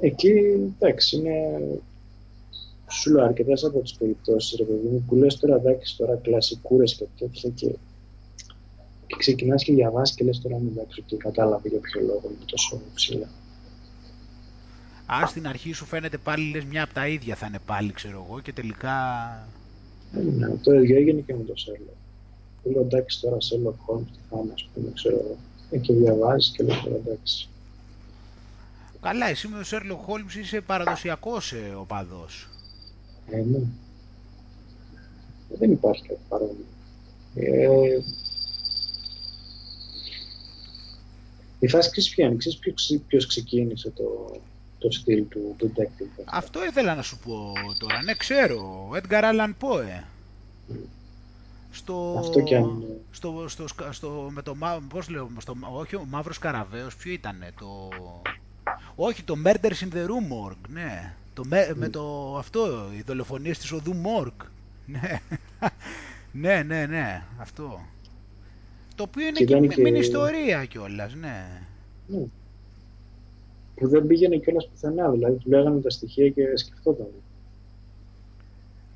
Εκεί, 0.00 0.28
εντάξει, 0.80 1.16
είναι... 1.16 1.32
Σου 2.90 3.12
λέω 3.12 3.24
αρκετές 3.24 3.64
από 3.64 3.80
τις 3.80 3.94
περιπτώσεις, 3.94 4.58
ρε 4.58 4.64
παιδί 4.64 4.88
μου, 4.88 5.04
που 5.08 5.14
λες 5.14 5.36
τώρα, 5.38 5.54
εντάξει, 5.54 5.96
τώρα 5.96 6.16
κλασικούρες 6.16 6.94
και 6.94 7.04
τέτοια 7.18 7.50
και, 7.50 7.66
και 9.06 9.16
ξεκινάς 9.18 9.64
και 9.64 9.72
διαβάζεις 9.72 10.14
και 10.14 10.24
λες 10.24 10.40
τώρα, 10.40 10.56
εντάξει, 10.56 11.02
και 11.06 11.16
κατάλαβε 11.16 11.68
για 11.68 11.78
ποιο 11.78 12.00
λόγο 12.00 12.22
είναι 12.24 12.44
τόσο 12.44 12.80
ψηλά. 12.94 13.28
α, 15.06 15.26
στην 15.26 15.48
αρχή 15.48 15.72
σου 15.72 15.84
φαίνεται 15.84 16.18
πάλι 16.18 16.50
λες 16.50 16.64
μια 16.64 16.82
από 16.82 16.94
τα 16.94 17.08
ίδια 17.08 17.34
θα 17.34 17.46
είναι 17.46 17.60
πάλι, 17.66 17.92
ξέρω 17.92 18.24
εγώ, 18.28 18.40
και 18.40 18.52
τελικά... 18.52 18.94
Ε, 20.14 20.18
Ναι, 20.20 20.48
το 20.62 20.72
ίδιο 20.72 20.96
έγινε 20.96 21.20
και 21.20 21.34
με 21.34 21.44
το 21.44 21.56
Sherlock. 21.56 21.88
Που 22.62 22.70
λέω 22.70 22.80
εντάξει 22.80 23.20
τώρα 23.20 23.40
Sherlock 23.40 23.74
Holmes 23.86 24.06
τι 24.12 24.18
θα 24.30 24.38
είναι, 24.42 24.52
ας 24.52 24.68
πούμε, 24.74 24.90
ξέρω 24.94 25.16
εγώ. 25.16 25.36
Ε, 25.70 25.78
και 25.78 25.92
διαβάζεις 25.92 26.50
και 26.50 26.62
λέω 26.62 26.80
τώρα 26.84 26.96
εντάξει. 26.96 27.48
Καλά, 29.00 29.28
εσύ 29.28 29.48
με 29.48 29.54
τον 29.56 29.64
Sherlock 29.64 30.10
Holmes 30.10 30.34
είσαι 30.40 30.60
παραδοσιακός 30.60 31.52
ε, 31.52 31.74
οπαδός. 31.78 32.48
Ε, 33.30 33.36
ναι. 33.36 33.56
Ε, 33.56 33.62
δεν 35.58 35.70
υπάρχει 35.70 36.02
κάτι 36.06 36.20
παρόμοιο. 36.28 36.64
Ε, 37.34 37.98
η 41.58 41.68
φάση 41.68 41.90
ξέρεις 41.90 42.10
ποια 42.10 42.26
είναι, 42.26 42.36
ξέρεις 42.36 42.58
ποιος, 42.58 43.00
ποιος 43.06 43.26
ξεκίνησε 43.26 43.90
το, 43.90 44.36
το 44.78 44.90
στυλ 44.90 45.28
του 45.28 45.56
detective. 45.60 46.06
αυτό. 46.18 46.24
Αυτό 46.26 46.64
ήθελα 46.64 46.94
να 46.94 47.02
σου 47.02 47.18
πω 47.18 47.52
τώρα. 47.78 48.02
Ναι, 48.02 48.14
ξέρω. 48.14 48.90
Edgar 48.92 49.22
Allan 49.22 49.50
Poe. 49.60 50.02
Στο, 51.70 52.14
Αυτό 52.18 52.40
κι 52.40 52.54
αν 52.54 52.62
είναι. 52.62 53.00
στο, 53.10 53.44
στο, 53.48 53.66
σκα- 53.68 53.92
στο, 53.92 54.28
με 54.32 54.42
το, 54.42 54.54
μα- 54.54 54.82
πώς 54.88 55.08
λέω, 55.08 55.30
στο, 55.38 55.54
όχι 55.72 55.96
ο 55.96 56.04
Μαύρος 56.08 56.38
Καραβαίος, 56.38 56.96
ποιο 56.96 57.12
ήτανε, 57.12 57.52
το, 57.58 57.88
όχι 58.94 59.22
το 59.22 59.34
Murders 59.44 59.78
in 59.80 59.92
the 59.94 60.04
Rue 60.06 60.32
Morgue, 60.32 60.68
ναι, 60.68 61.14
το, 61.34 61.44
με, 61.44 61.72
με 61.74 61.88
το, 61.88 62.36
αυτό, 62.38 62.90
οι 62.96 63.02
δολοφονίες 63.02 63.58
της 63.58 63.72
οδού 63.72 63.92
Morgue, 64.04 64.46
ναι, 64.86 65.20
ναι, 66.42 66.62
ναι, 66.62 66.86
ναι, 66.86 67.22
αυτό. 67.38 67.80
Το 68.94 69.02
οποίο 69.02 69.26
είναι 69.26 69.38
Και 69.38 69.44
και, 69.44 69.52
ήταν 69.52 69.60
μη- 69.66 69.74
και- 69.74 69.82
μίνι 69.82 69.98
ιστορία 69.98 70.64
κιόλας, 70.64 71.14
ναι. 71.14 71.62
Ναι. 72.06 72.24
Που 73.76 73.88
δεν 73.88 74.06
πήγαινε 74.06 74.36
κιόλας 74.36 74.68
πουθενά, 74.68 75.10
δηλαδή 75.10 75.36
του 75.36 75.48
λέγανε 75.48 75.80
τα 75.80 75.90
στοιχεία 75.90 76.28
και 76.30 76.42
σκεφτόταν. 76.56 77.06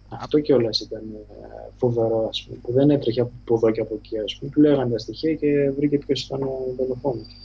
Αυτό 0.08 0.40
κιόλας 0.40 0.80
ήταν 0.80 1.02
ε, 1.14 1.70
φοβερό, 1.78 2.26
ας 2.28 2.42
πούμε, 2.42 2.58
που 2.62 2.72
δεν 2.72 2.90
έτρεχε 2.90 3.20
από 3.20 3.54
εδώ 3.54 3.70
και 3.70 3.80
από 3.80 3.94
εκεί, 3.94 4.18
ας 4.18 4.36
πούμε. 4.38 4.50
Του 4.50 4.60
λέγανε 4.60 4.90
τα 4.90 4.98
στοιχεία 4.98 5.34
και 5.34 5.70
βρήκε 5.76 5.98
ποιος 5.98 6.22
ήταν 6.22 6.42
ο 6.42 6.74
δολοφόνος. 6.76 7.36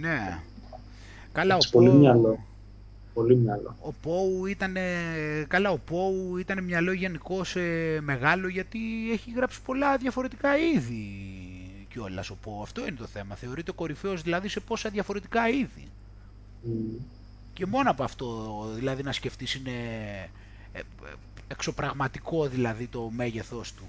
Ναι. 0.00 0.38
Καλά, 1.32 1.54
ο 1.54 1.56
Έτσι, 1.56 1.70
πολύ 1.70 1.88
Πο- 1.88 1.94
μυαλό. 1.96 2.38
Πολύ 3.14 3.36
μυαλό. 3.36 3.76
Ο 3.80 3.92
Πόου 4.02 4.46
ήταν, 4.46 4.76
καλά 5.48 5.70
ο 5.70 5.78
Πόου 5.78 6.36
ήταν 6.36 6.64
μυαλό 6.64 6.92
γενικώς 6.92 7.56
μεγάλο 8.00 8.48
γιατί 8.48 8.78
έχει 9.12 9.32
γράψει 9.36 9.62
πολλά 9.62 9.96
διαφορετικά 9.96 10.56
είδη 10.58 11.10
κιόλας 11.96 12.30
ο 12.30 12.36
Πόου. 12.36 12.62
Αυτό 12.62 12.80
είναι 12.86 12.96
το 12.96 13.06
θέμα. 13.06 13.34
Θεωρείται 13.34 13.72
κορυφαίος 13.72 14.22
δηλαδή 14.22 14.48
σε 14.48 14.60
πόσα 14.60 14.90
διαφορετικά 14.90 15.48
είδη. 15.48 15.88
Μμ. 16.62 16.94
Και 17.52 17.66
μόνο 17.66 17.90
από 17.90 18.02
αυτό 18.04 18.70
δηλαδή 18.74 19.02
να 19.02 19.12
σκεφτείς 19.12 19.54
είναι 19.54 19.70
ε, 20.72 20.78
ε, 20.78 20.82
εξωπραγματικό 21.48 22.48
δηλαδή 22.48 22.86
το 22.86 23.10
μέγεθός 23.14 23.72
του. 23.72 23.84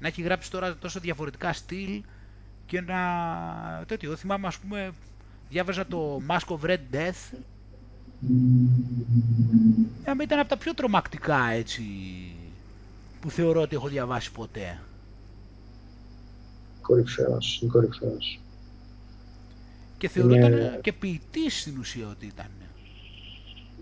Να 0.00 0.08
έχει 0.08 0.22
γράψει 0.22 0.50
τώρα 0.50 0.76
τόσο 0.76 1.00
διαφορετικά 1.00 1.52
στυλ 1.52 2.02
και 2.66 2.80
να 2.80 2.98
τέτοιο. 3.86 4.16
Θυμάμαι 4.16 4.46
ας 4.46 4.58
πούμε 4.58 4.92
διάβαζα 5.50 5.86
το 5.86 6.20
Mask 6.28 6.46
of 6.56 6.60
Red 6.70 6.80
Death 6.92 7.38
Ε, 10.04 10.12
ήταν 10.22 10.38
από 10.38 10.48
τα 10.48 10.56
πιο 10.56 10.74
τρομακτικά 10.74 11.50
έτσι 11.50 11.82
που 13.20 13.30
θεωρώ 13.30 13.60
ότι 13.60 13.74
έχω 13.76 13.88
διαβάσει 13.88 14.32
ποτέ. 14.32 14.78
Κορυφαίος, 16.90 17.58
είναι 17.62 17.70
κορυφαίος. 17.70 18.40
Και 19.98 20.08
θεωρώ 20.08 20.34
Είναι- 20.34 20.46
ήταν 20.46 20.80
και 20.80 20.92
ποιητής 20.92 21.60
στην 21.60 21.78
ουσία 21.78 22.08
ότι 22.08 22.26
ήταν. 22.26 22.46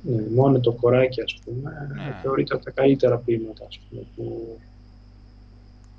Ναι, 0.02 0.22
μόνο 0.35 0.60
το 0.60 0.72
κοράκι, 0.72 1.20
ας 1.22 1.39
πούμε, 1.44 1.70
Ναι. 1.94 2.18
θεωρείται 2.22 2.55
από 2.55 2.64
τα 2.64 2.70
καλύτερα 2.70 3.16
ποίηματα, 3.18 3.64
ας 3.68 3.78
πούμε, 3.78 4.02
που, 4.16 4.59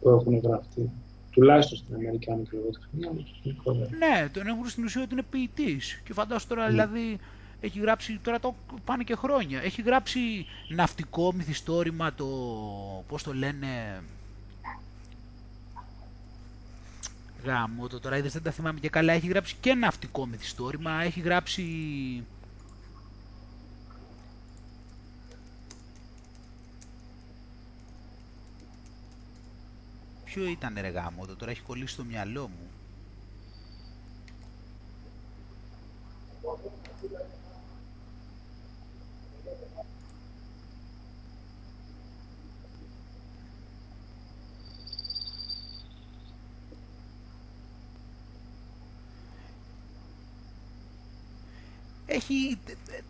που 0.02 0.10
έχουν 0.10 0.38
γραφτεί. 0.38 0.90
Τουλάχιστον 1.32 1.78
στην 1.78 1.96
Αμερικάνικη 1.96 2.56
λογοτεχνία, 2.56 3.10
αλλά 3.10 3.22
και 3.22 3.32
γενικότερα. 3.44 3.90
Ναι, 3.98 4.30
τον 4.34 4.48
έχουν 4.48 4.68
στην 4.70 4.84
ουσία 4.84 5.02
ότι 5.02 5.14
είναι 5.14 5.24
ποιητής. 5.30 6.02
Και 6.06 6.14
φαντάσου 6.14 6.48
τώρα 6.48 6.64
Ναι. 6.64 6.70
δηλαδή 6.70 7.18
έχει 7.60 7.80
γράψει, 7.80 8.20
τώρα 8.24 8.40
το 8.40 8.56
πάνε 8.86 9.04
και 9.04 9.16
χρόνια, 9.16 9.62
έχει 9.62 9.82
γράψει 9.82 10.20
ναυτικό 10.70 11.34
μυθιστόρημα 11.34 12.14
το, 12.14 12.26
πώς 13.08 13.24
το 13.24 13.34
λένε, 13.34 13.68
γάμο 17.44 17.88
το 17.88 18.00
τώρα 18.00 18.18
είδες 18.18 18.34
δεν 18.34 18.44
τα 18.44 18.52
θυμάμαι 18.52 18.80
και 18.80 18.90
καλά, 18.90 19.14
έχει 19.14 19.28
γράψει 19.28 19.56
και 19.60 19.74
ναυτικό 19.74 20.26
μυθιστόρημα, 20.26 21.02
έχει 21.04 21.20
γράψει 21.20 21.64
Ποιο 30.30 30.46
ήταν 30.46 30.78
ρε 30.82 30.88
γάμο, 30.88 31.26
το 31.26 31.36
τώρα 31.36 31.52
έχει 31.52 31.62
κολλήσει 31.62 31.94
στο 31.94 32.04
μυαλό 32.04 32.48
μου. 32.48 32.70
Έχει, 52.12 52.58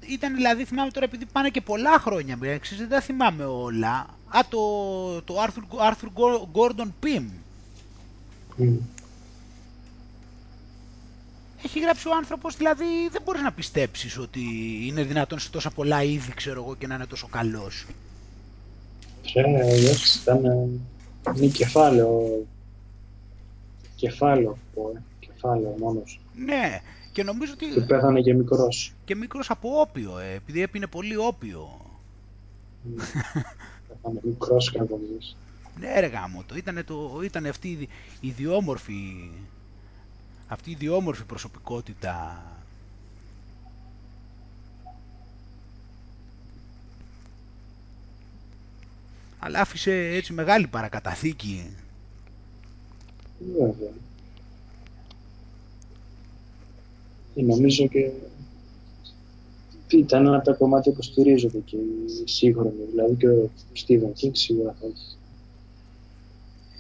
ήταν 0.08 0.36
δηλαδή, 0.36 0.66
θυμάμαι 0.66 0.92
τώρα 0.92 1.06
επειδή 1.06 1.26
πάνε 1.26 1.50
και 1.50 1.62
πολλά 1.62 2.00
χρόνια 2.00 2.38
μέχρι, 2.38 2.76
δεν 2.76 2.90
τα 2.90 3.02
θυμάμαι 3.02 3.46
όλα. 3.46 4.18
Α, 4.28 4.40
το, 4.50 5.22
το 5.22 5.36
Arthur, 5.44 5.92
Arthur 5.92 6.10
Gordon 6.54 6.88
Pym. 7.04 7.24
Μμ. 8.56 8.76
Έχει 11.64 11.80
γράψει 11.80 12.08
ο 12.08 12.16
άνθρωπος, 12.16 12.56
δηλαδή 12.58 12.86
δεν 13.12 13.22
μπορείς 13.26 13.42
να 13.42 13.52
πιστέψεις 13.52 14.18
ότι 14.18 14.42
είναι 14.86 15.04
δυνατόν 15.04 15.40
σε 15.40 15.50
τόσα 15.50 15.70
πολλά 15.70 16.04
είδη, 16.04 16.34
ξέρω 16.34 16.64
εγώ, 16.64 16.76
και 16.76 16.88
να 16.88 16.96
είναι 16.96 17.06
τόσο 17.06 17.28
καλός. 17.28 17.86
Και 19.22 19.40
εντάξει, 19.40 20.20
ήταν, 20.22 20.46
ε, 20.46 20.68
είναι 21.36 21.48
κεφάλαιο, 21.48 22.46
κεφάλαιο, 23.96 24.58
πω, 24.74 24.92
ε, 24.96 25.02
κεφάλαιο 25.20 25.76
μόνος. 25.80 26.20
Ναι, 26.36 26.82
και 27.12 27.24
νομίζω 27.24 27.54
ότι 27.54 27.66
Και 27.74 27.82
πέθανε 27.82 28.22
και 28.22 28.34
μικρός. 28.34 28.96
και 29.06 29.16
μικρός 29.16 29.50
από 29.50 29.80
όπιο, 29.80 30.20
ε, 30.20 30.34
επειδή 30.34 30.62
έπινε 30.62 30.88
πολύ 30.88 31.16
όπιο. 31.18 31.70
Μμ. 32.82 32.96
πέθανε 33.88 34.20
μικρός 34.24 34.72
κακομοίς. 34.72 35.38
Ναι 35.80 36.00
ρε 36.00 36.08
γάμο 36.08 36.44
το, 36.48 36.56
ήταν, 36.56 36.84
το, 36.86 37.22
ήταν 37.24 37.46
αυτή 37.46 37.68
η, 37.70 37.76
δι- 37.76 37.90
η 38.20 38.28
ιδιόμορφη, 38.28 39.32
αυτή 40.48 40.70
η 40.70 40.74
ιδιόμορφη 40.74 41.24
προσωπικότητα. 41.26 42.44
Αλλά 49.40 49.60
άφησε 49.60 49.92
έτσι 49.92 50.34
μεγάλη 50.34 50.68
παρακαταθήκη. 50.68 51.76
Βέβαια. 53.40 53.92
Νομίζω 57.44 57.88
και 57.88 58.12
ήταν 59.88 60.26
ένα 60.26 60.36
από 60.36 60.46
τα 60.46 60.54
κομμάτια 60.54 60.92
που 60.92 61.02
στηρίζονται 61.02 61.60
και 61.66 61.76
οι 61.76 62.28
σύγχρονοι, 62.28 62.84
δηλαδή 62.90 63.16
και 63.16 63.28
ο 63.28 63.50
Στίβεν 63.74 64.14
Κίνγκ 64.14 64.34
σίγουρα 64.36 64.76
θα 64.80 64.86
έχει. 64.86 65.18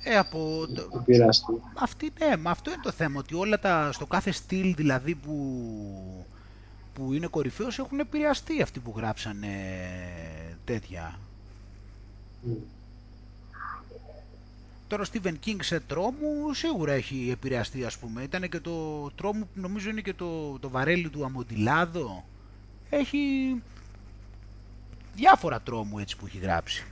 Ε, 0.03 0.18
από 0.18 0.68
το... 0.73 1.03
Αυτή, 1.73 2.11
ναι, 2.19 2.38
μα 2.38 2.52
αυτό 2.52 2.72
είναι 2.72 2.81
το 2.84 2.91
θέμα, 2.91 3.19
ότι 3.19 3.36
όλα 3.36 3.60
τα, 3.60 3.91
στο 3.91 4.06
κάθε 4.06 4.31
στυλ 4.31 4.73
δηλαδή 4.76 5.15
που, 5.15 5.36
που 6.94 7.14
είναι 7.14 7.27
κορυφαίος 7.27 7.80
έχουν 7.80 7.99
επηρεαστεί 7.99 8.61
αυτοί 8.61 8.80
που 8.80 8.94
γράψανε 8.98 9.48
τέτοια. 10.65 11.19
Mm. 12.48 12.79
Τώρα 14.90 15.03
ο 15.03 15.06
Stephen 15.14 15.34
King 15.45 15.56
σε 15.61 15.80
τρόμου 15.80 16.53
σίγουρα 16.53 16.91
έχει 16.91 17.30
επηρεαστεί 17.32 17.84
ας 17.86 17.98
πούμε. 17.98 18.24
Ήταν 18.24 18.49
και 18.49 18.60
το 18.60 19.10
τρόμο 19.16 19.44
που 19.44 19.60
νομίζω 19.61 19.90
είναι 19.90 20.02
και 20.02 20.14
το, 20.14 20.60
το 20.60 20.70
βαρέλι 20.70 21.10
του 21.10 21.26
Αμοντιλάδο. 21.26 22.26
Έχει 22.90 23.18
διάφορα 25.16 25.61
τρόμου 25.61 25.99
έτσι 25.99 26.18
που 26.18 26.26
έχει 26.26 26.38
γράψει. 26.38 26.86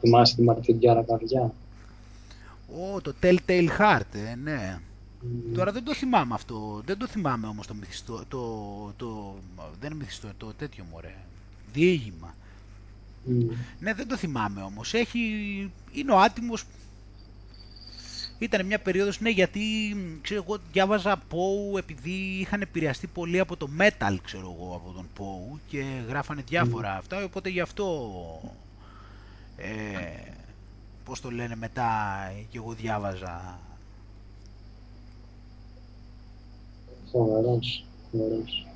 Θυμάσαι 0.00 0.34
τη 0.36 0.42
Μαρτυριάρα 0.42 1.02
Καρδιά; 1.02 1.52
Ω, 2.68 3.00
το 3.00 3.14
Telltale 3.22 3.68
Heart, 3.78 4.14
ε, 4.30 4.34
ναι. 4.34 4.80
Τώρα 5.54 5.72
δεν 5.72 5.84
το 5.84 5.94
θυμάμαι 5.94 6.34
αυτό. 6.34 6.82
Δεν 6.84 6.98
το 6.98 7.06
θυμάμαι 7.06 7.46
όμως 7.46 7.66
το 7.66 7.74
μυθιστό. 7.74 8.24
Το, 8.28 8.92
το, 8.96 9.34
δεν 9.80 9.90
είναι 9.90 10.00
μυθιστό, 10.00 10.28
το 10.36 10.52
τέτοιο 10.52 10.84
μωρέ. 10.90 11.14
Διήγημα. 11.72 12.34
Ναι, 13.78 13.94
δεν 13.94 14.08
το 14.08 14.16
θυμάμαι 14.16 14.62
όμως. 14.62 14.94
Έχει, 14.94 15.20
είναι 15.92 16.12
ο 16.12 16.18
άτιμος. 16.18 16.64
Ήταν 18.38 18.66
μια 18.66 18.78
περίοδος, 18.78 19.20
ναι, 19.20 19.30
γιατί 19.30 19.60
ξέρω 20.20 20.42
εγώ 20.42 20.58
διάβαζα 20.72 21.22
Poe 21.30 21.78
επειδή 21.78 22.10
είχαν 22.10 22.60
επηρεαστεί 22.60 23.06
πολύ 23.06 23.38
από 23.38 23.56
το 23.56 23.68
metal, 23.78 24.16
ξέρω 24.22 24.56
εγώ, 24.58 24.74
από 24.74 24.92
τον 24.92 25.08
Poe 25.18 25.58
και 25.68 25.84
γράφανε 26.08 26.42
διάφορα 26.48 26.96
αυτά, 26.96 27.24
οπότε 27.24 27.48
γι' 27.48 27.60
αυτό, 27.60 28.10
ε, 29.56 29.66
πώς 31.04 31.20
το 31.20 31.30
λένε 31.30 31.56
μετά, 31.56 31.88
και 32.50 32.58
εγώ 32.58 32.72
διάβαζα 32.72 33.60
Φοβερός, 37.16 37.84
φοβερός. 38.10 38.66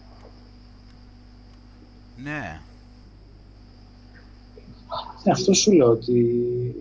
Ναι. 2.16 2.60
Ε, 5.24 5.30
αυτό 5.30 5.52
σου 5.52 5.72
λέω 5.72 5.90
ότι 5.90 6.74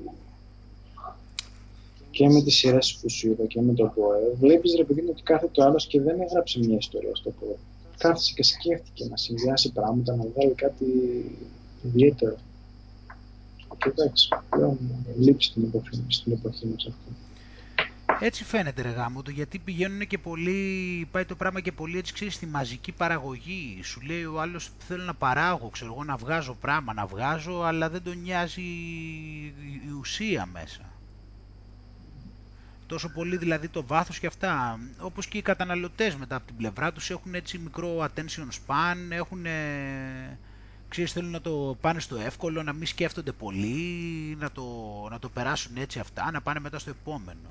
και 2.11 2.29
με 2.29 2.41
τις 2.41 2.55
σειρές 2.55 2.97
που 3.01 3.09
σου 3.09 3.27
είπα 3.27 3.45
και 3.45 3.61
με 3.61 3.73
το 3.73 3.91
ΠΟΕ, 3.95 4.35
βλέπεις 4.39 4.75
ρε 4.75 4.83
παιδί 4.83 5.01
μου 5.01 5.07
ότι 5.11 5.21
κάθε 5.21 5.47
το 5.51 5.63
άλλος 5.63 5.87
και 5.87 6.01
δεν 6.01 6.21
έγραψε 6.21 6.59
μια 6.59 6.77
ιστορία 6.77 7.15
στο 7.15 7.29
ΠΟΕ. 7.39 7.55
Κάθισε 7.97 8.33
και 8.35 8.43
σκέφτηκε 8.43 9.05
να 9.05 9.17
συνδυάσει 9.17 9.71
πράγματα, 9.71 10.15
να 10.15 10.23
βγάλει 10.23 10.53
κάτι 10.53 10.85
ιδιαίτερο. 11.83 12.35
Και 13.77 13.89
εντάξει, 13.89 14.29
πλέον 14.49 14.77
λείπει 15.17 15.43
στην 15.43 15.63
εποχή, 15.63 16.03
στην 16.07 16.31
εποχή 16.31 16.65
μας 16.65 16.87
αυτό. 16.87 17.11
Έτσι 18.19 18.43
φαίνεται 18.43 18.81
ρε 18.81 18.89
γάμο 18.89 19.21
το, 19.21 19.31
γιατί 19.31 19.59
πηγαίνουν 19.59 20.07
και 20.07 20.17
πολύ, 20.17 21.07
πάει 21.11 21.25
το 21.25 21.35
πράγμα 21.35 21.59
και 21.59 21.71
πολύ 21.71 21.97
έτσι 21.97 22.13
ξέρεις 22.13 22.33
στη 22.33 22.45
μαζική 22.45 22.91
παραγωγή. 22.91 23.79
Σου 23.83 24.01
λέει 24.01 24.23
ο 24.23 24.41
άλλος 24.41 24.69
θέλω 24.77 25.03
να 25.03 25.13
παράγω, 25.13 25.69
ξέρω 25.69 25.93
εγώ 25.93 26.03
να 26.03 26.15
βγάζω 26.15 26.53
πράγμα, 26.53 26.93
να 26.93 27.05
βγάζω, 27.05 27.61
αλλά 27.61 27.89
δεν 27.89 28.03
τον 28.03 28.17
νοιάζει 28.17 28.61
η 28.61 29.91
ουσία 29.99 30.45
μέσα. 30.45 30.81
Τόσο 32.85 33.09
πολύ 33.09 33.37
δηλαδή 33.37 33.67
το 33.67 33.83
βάθος 33.83 34.19
και 34.19 34.27
αυτά, 34.27 34.79
όπως 34.99 35.27
και 35.27 35.37
οι 35.37 35.41
καταναλωτές 35.41 36.15
μετά 36.15 36.35
από 36.35 36.45
την 36.45 36.55
πλευρά 36.55 36.91
τους 36.91 37.09
έχουν 37.09 37.33
έτσι 37.33 37.57
μικρό 37.57 38.07
attention 38.07 38.47
span, 38.67 38.97
έχουν, 39.09 39.45
ξέρεις 40.87 41.11
θέλουν 41.11 41.31
να 41.31 41.41
το 41.41 41.77
πάνε 41.81 41.99
στο 41.99 42.15
εύκολο, 42.15 42.63
να 42.63 42.73
μην 42.73 42.87
σκέφτονται 42.87 43.31
πολύ, 43.31 44.35
να 44.39 44.51
το, 44.51 44.63
να 45.11 45.19
το 45.19 45.29
περάσουν 45.29 45.77
έτσι 45.77 45.99
αυτά, 45.99 46.31
να 46.31 46.41
πάνε 46.41 46.59
μετά 46.59 46.79
στο 46.79 46.89
επόμενο. 46.89 47.49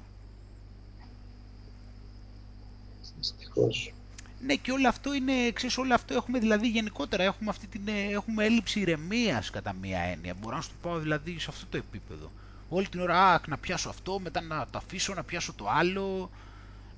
Ναι 4.41 4.55
και 4.55 4.73
όλο 4.73 4.89
αυτό 4.89 5.15
είναι, 5.15 5.51
ξέρεις, 5.53 5.79
όλο 5.79 5.95
αυτό 5.95 6.15
έχουμε 6.15 6.39
δηλαδή 6.39 6.69
γενικότερα, 6.69 7.23
έχουμε, 7.23 7.51
αυτή 7.51 7.67
την, 7.67 7.83
ε, 7.89 8.13
έχουμε 8.13 8.45
έλλειψη 8.45 8.81
ηρεμίας 8.81 9.51
κατά 9.51 9.73
μία 9.73 10.01
έννοια. 10.01 10.35
Μπορώ 10.41 10.57
να 10.57 10.63
σου 10.63 10.69
το 10.69 10.89
πάω 10.89 10.99
δηλαδή 10.99 11.39
σε 11.39 11.47
αυτό 11.49 11.67
το 11.71 11.77
επίπεδο. 11.77 12.31
Όλη 12.69 12.89
την 12.89 13.01
ώρα, 13.01 13.33
αχ, 13.33 13.47
να 13.47 13.59
πιάσω 13.59 13.89
αυτό, 13.89 14.19
μετά 14.21 14.41
να 14.41 14.67
το 14.71 14.79
αφήσω, 14.79 15.15
να 15.15 15.25
πιάσω 15.25 15.53
το 15.53 15.69
άλλο, 15.69 16.31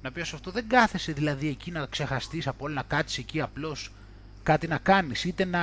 να 0.02 0.12
πιάσω 0.12 0.34
αυτό. 0.36 0.50
Δεν 0.50 0.68
κάθεσαι 0.68 1.12
δηλαδή 1.12 1.48
εκεί 1.48 1.70
να 1.70 1.86
ξεχαστείς 1.86 2.46
από 2.46 2.64
όλα, 2.64 2.74
να 2.74 2.82
κάτσεις 2.82 3.18
εκεί 3.18 3.40
απλώς 3.40 3.90
κάτι 4.42 4.66
να 4.66 4.78
κάνεις, 4.78 5.24
είτε 5.24 5.44
να 5.44 5.60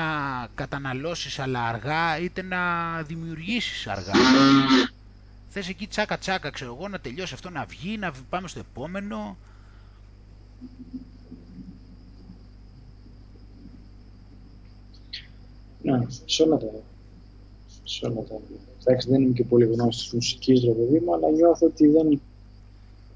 καταναλώσεις 0.56 1.40
αλλά 1.40 1.66
αργά, 1.66 2.20
είτε 2.20 2.42
να 2.42 2.58
δημιουργήσεις 3.02 3.88
αργά. 3.88 4.14
Θες 5.50 5.70
εκεί 5.70 5.88
τσάκα 5.88 6.18
τσάκα, 6.18 6.50
ξέρω 6.50 6.76
εγώ, 6.76 6.88
να 6.88 7.00
τελειώσει 7.00 7.34
αυτό, 7.34 7.50
να 7.50 7.66
βγει, 7.66 7.98
να 7.98 8.12
πάμε 8.30 8.48
στο 8.48 8.60
επόμενο. 8.60 9.38
Ναι, 15.82 16.06
σε 16.26 16.44
όλα 16.44 16.58
τα. 16.58 16.68
Σε 17.84 18.06
όλα 18.06 18.22
τα. 18.22 18.36
Εντάξει, 18.82 19.10
δεν 19.10 19.22
είμαι 19.22 19.34
και 19.34 19.44
πολύ 19.44 19.66
γνώση 19.66 20.10
τη 20.10 20.16
μουσικής, 20.16 20.64
ρε 20.64 20.72
παιδί 20.72 21.00
μου, 21.00 21.14
αλλά 21.14 21.30
νιώθω 21.30 21.66
ότι 21.66 21.88
δεν. 21.88 22.22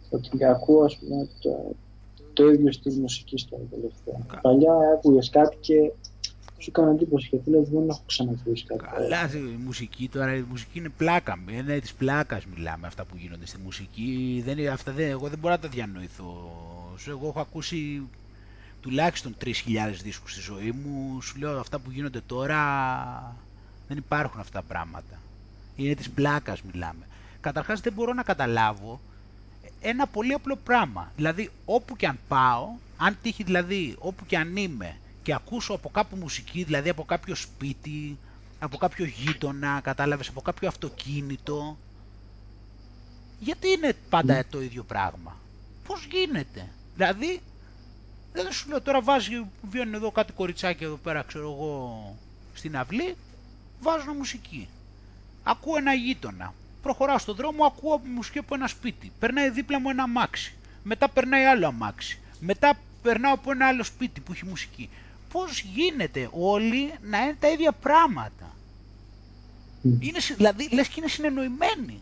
ότι 0.10 0.46
ακούω, 0.46 0.84
ας 0.84 0.98
πούμε, 0.98 1.28
το, 1.40 1.76
το 2.34 2.50
ίδιο 2.50 2.72
στη 2.72 2.90
μουσικής 2.90 3.48
τώρα 3.50 3.64
τελευταία. 3.70 4.40
Παλιά 4.42 4.74
άκουγες 4.94 5.30
κάτι 5.30 5.58
και 5.60 5.92
σου 6.58 6.70
έκανε 6.70 6.92
εντύπωση 6.92 7.28
γιατί 7.32 7.50
λέει 7.50 7.68
δεν 7.72 7.90
έχω 7.90 8.02
ξανακούσει 8.06 8.66
κάτι. 8.66 8.84
Καλά, 8.84 9.30
η 9.34 9.64
μουσική 9.66 10.10
τώρα, 10.10 10.36
η 10.36 10.46
μουσική 10.50 10.80
είναι 10.80 10.90
πλάκα. 10.90 11.40
Είναι 11.52 11.80
της 11.80 11.94
πλάκας 11.94 12.46
μιλάμε 12.46 12.88
αυτά 12.88 13.06
που 13.06 13.16
γίνονται 13.18 13.46
στη 13.46 13.58
μουσική. 13.64 14.42
Δεν, 14.46 14.70
αυτά 14.70 14.92
δεν, 14.92 15.10
εγώ 15.10 15.28
δεν 15.28 15.40
μπορώ 15.40 15.54
να 15.54 15.60
τα 15.60 15.68
διανοηθώ. 15.68 16.52
Εγώ 17.08 17.28
έχω 17.28 17.40
ακούσει 17.40 18.10
τουλάχιστον 18.80 19.36
3.000 19.46 19.52
δίσκους 20.02 20.32
στη 20.32 20.42
ζωή 20.42 20.72
μου. 20.72 21.22
Σου 21.22 21.38
λέω 21.38 21.60
αυτά 21.60 21.80
που 21.80 21.92
γίνονται 21.92 22.22
τώρα 22.22 22.60
δεν 23.88 23.98
υπάρχουν 23.98 24.40
αυτά 24.40 24.60
τα 24.62 24.66
πράγματα. 24.68 25.22
Είναι 25.76 25.96
της 25.96 26.10
πλάκας 26.10 26.62
μιλάμε. 26.62 27.08
Καταρχάς 27.42 27.80
δεν 27.82 27.94
μπορώ 27.94 28.14
να 28.14 28.24
καταλάβω 28.24 29.02
ένα 29.80 30.08
πολύ 30.08 30.34
απλό 30.34 30.56
πράγμα. 30.56 31.12
Δηλαδή 31.16 31.52
όπου 31.66 31.96
και 31.96 32.08
αν 32.08 32.20
πάω, 32.28 32.68
αν 32.98 33.18
τύχει 33.22 33.44
δηλαδή 33.44 33.96
όπου 34.00 34.26
και 34.26 34.38
αν 34.38 34.56
είμαι 34.56 35.00
και 35.22 35.34
ακούσω 35.34 35.74
από 35.74 35.90
κάπου 35.90 36.16
μουσική, 36.16 36.64
δηλαδή 36.64 36.90
από 36.90 37.04
κάποιο 37.04 37.36
σπίτι, 37.36 38.20
από 38.60 38.78
κάποιο 38.78 39.06
γείτονα, 39.06 39.80
κατάλαβες, 39.82 40.28
από 40.28 40.42
κάποιο 40.42 40.68
αυτοκίνητο, 40.68 41.78
γιατί 43.40 43.68
είναι 43.70 43.94
πάντα 44.10 44.46
το 44.50 44.62
ίδιο 44.62 44.84
πράγμα; 44.84 45.42
Πώς 45.84 46.06
γίνεται; 46.06 46.70
Δηλαδή 46.96 47.42
δεν 48.34 48.52
σου 48.52 48.70
λέω 48.70 48.82
τώρα 48.82 49.02
βάζει, 49.02 49.46
βγαίνουν 49.62 49.94
εδώ 49.94 50.12
κάτι 50.12 50.34
κοριτσάκι 50.34 50.84
εδώ 50.84 50.96
πέρα, 50.96 51.24
ξέρω 51.24 51.52
εγώ, 51.52 52.16
στην 52.54 52.78
αυλή, 52.78 53.16
βάζουν 53.82 54.16
μουσική. 54.16 54.70
Ακούω 55.44 55.78
ένα 55.78 55.94
γείτονα. 55.94 56.54
Προχωράω 56.82 57.18
στον 57.18 57.36
δρόμο, 57.36 57.66
ακούω 57.66 58.02
μουσική 58.16 58.38
από 58.38 58.56
ένα 58.56 58.68
σπίτι. 58.68 59.12
Περνάει 59.20 59.50
δίπλα 59.50 59.80
μου 59.80 59.90
ένα 59.90 60.04
αμάξι. 60.04 60.54
Μετά 60.84 61.10
περνάει 61.10 61.44
άλλο 61.44 61.68
αμάξι. 61.68 62.20
Μετά 62.40 62.78
περνάω 63.02 63.34
από 63.34 63.52
ένα 63.52 63.68
άλλο 63.68 63.84
σπίτι 63.84 64.20
που 64.22 64.32
έχει 64.32 64.46
μουσική. 64.46 64.90
Πώς 65.32 65.60
γίνεται 65.60 66.30
όλοι 66.32 66.94
να 67.02 67.24
είναι 67.24 67.36
τα 67.40 67.50
ίδια 67.50 67.72
πράγματα; 67.72 68.56
Είναι, 69.82 70.20
δηλαδή, 70.36 70.70
λες 70.72 70.88
και 70.88 70.96
είναι 70.98 71.08
συνεννοημένοι. 71.08 72.02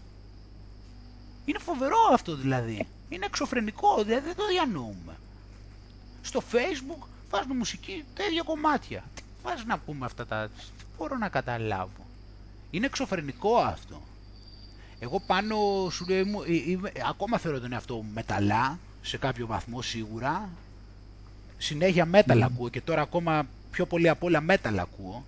Είναι 1.45 1.60
φοβερό 1.60 1.98
αυτό 2.14 2.36
δηλαδή. 2.36 2.88
Είναι 3.10 3.26
εξωφρενικό, 3.26 4.03
δηλαδή 4.03 4.26
δεν 4.26 4.36
το 4.36 4.48
διανοούμε 4.48 5.18
στο 6.22 6.41
facebook 6.52 7.07
βάζουν 7.30 7.57
μουσική 7.57 8.03
τα 8.15 8.23
ίδια 8.26 8.41
κομμάτια. 8.41 9.03
Τι 9.15 9.22
βάζουν 9.44 9.68
να 9.68 9.77
πούμε 9.77 10.06
αυτά 10.06 10.26
τα... 10.26 10.48
Τι 10.48 10.84
μπορώ 10.98 11.18
να 11.18 11.30
καταλάβω. 11.30 12.06
Είναι 12.72 12.86
εξωφρενικό 12.86 13.57
αυτό. 13.57 14.02
Εγώ 14.99 15.19
πάνω 15.27 15.57
σου 15.91 16.06
λέω, 16.10 16.23
είμαι, 16.45 16.91
ακόμα 17.10 17.38
θεωρώ 17.38 17.60
τον 17.60 17.73
εαυτό 17.73 17.95
μου 17.95 18.10
μεταλλά, 18.14 18.80
σε 19.02 19.18
κάποιο 19.18 19.48
βαθμό 19.48 19.81
σίγουρα. 19.81 20.49
Συνέχεια 21.57 22.06
μέταλλα 22.06 22.48
mm. 22.48 22.52
ακούω 22.52 22.69
και 22.69 22.81
τώρα 22.81 23.02
ακόμα 23.02 23.48
πιο 23.72 23.86
πολύ 23.86 24.10
απ' 24.10 24.23
όλα 24.23 24.41
μέταλλα 24.41 24.81
ακούω. 24.81 25.26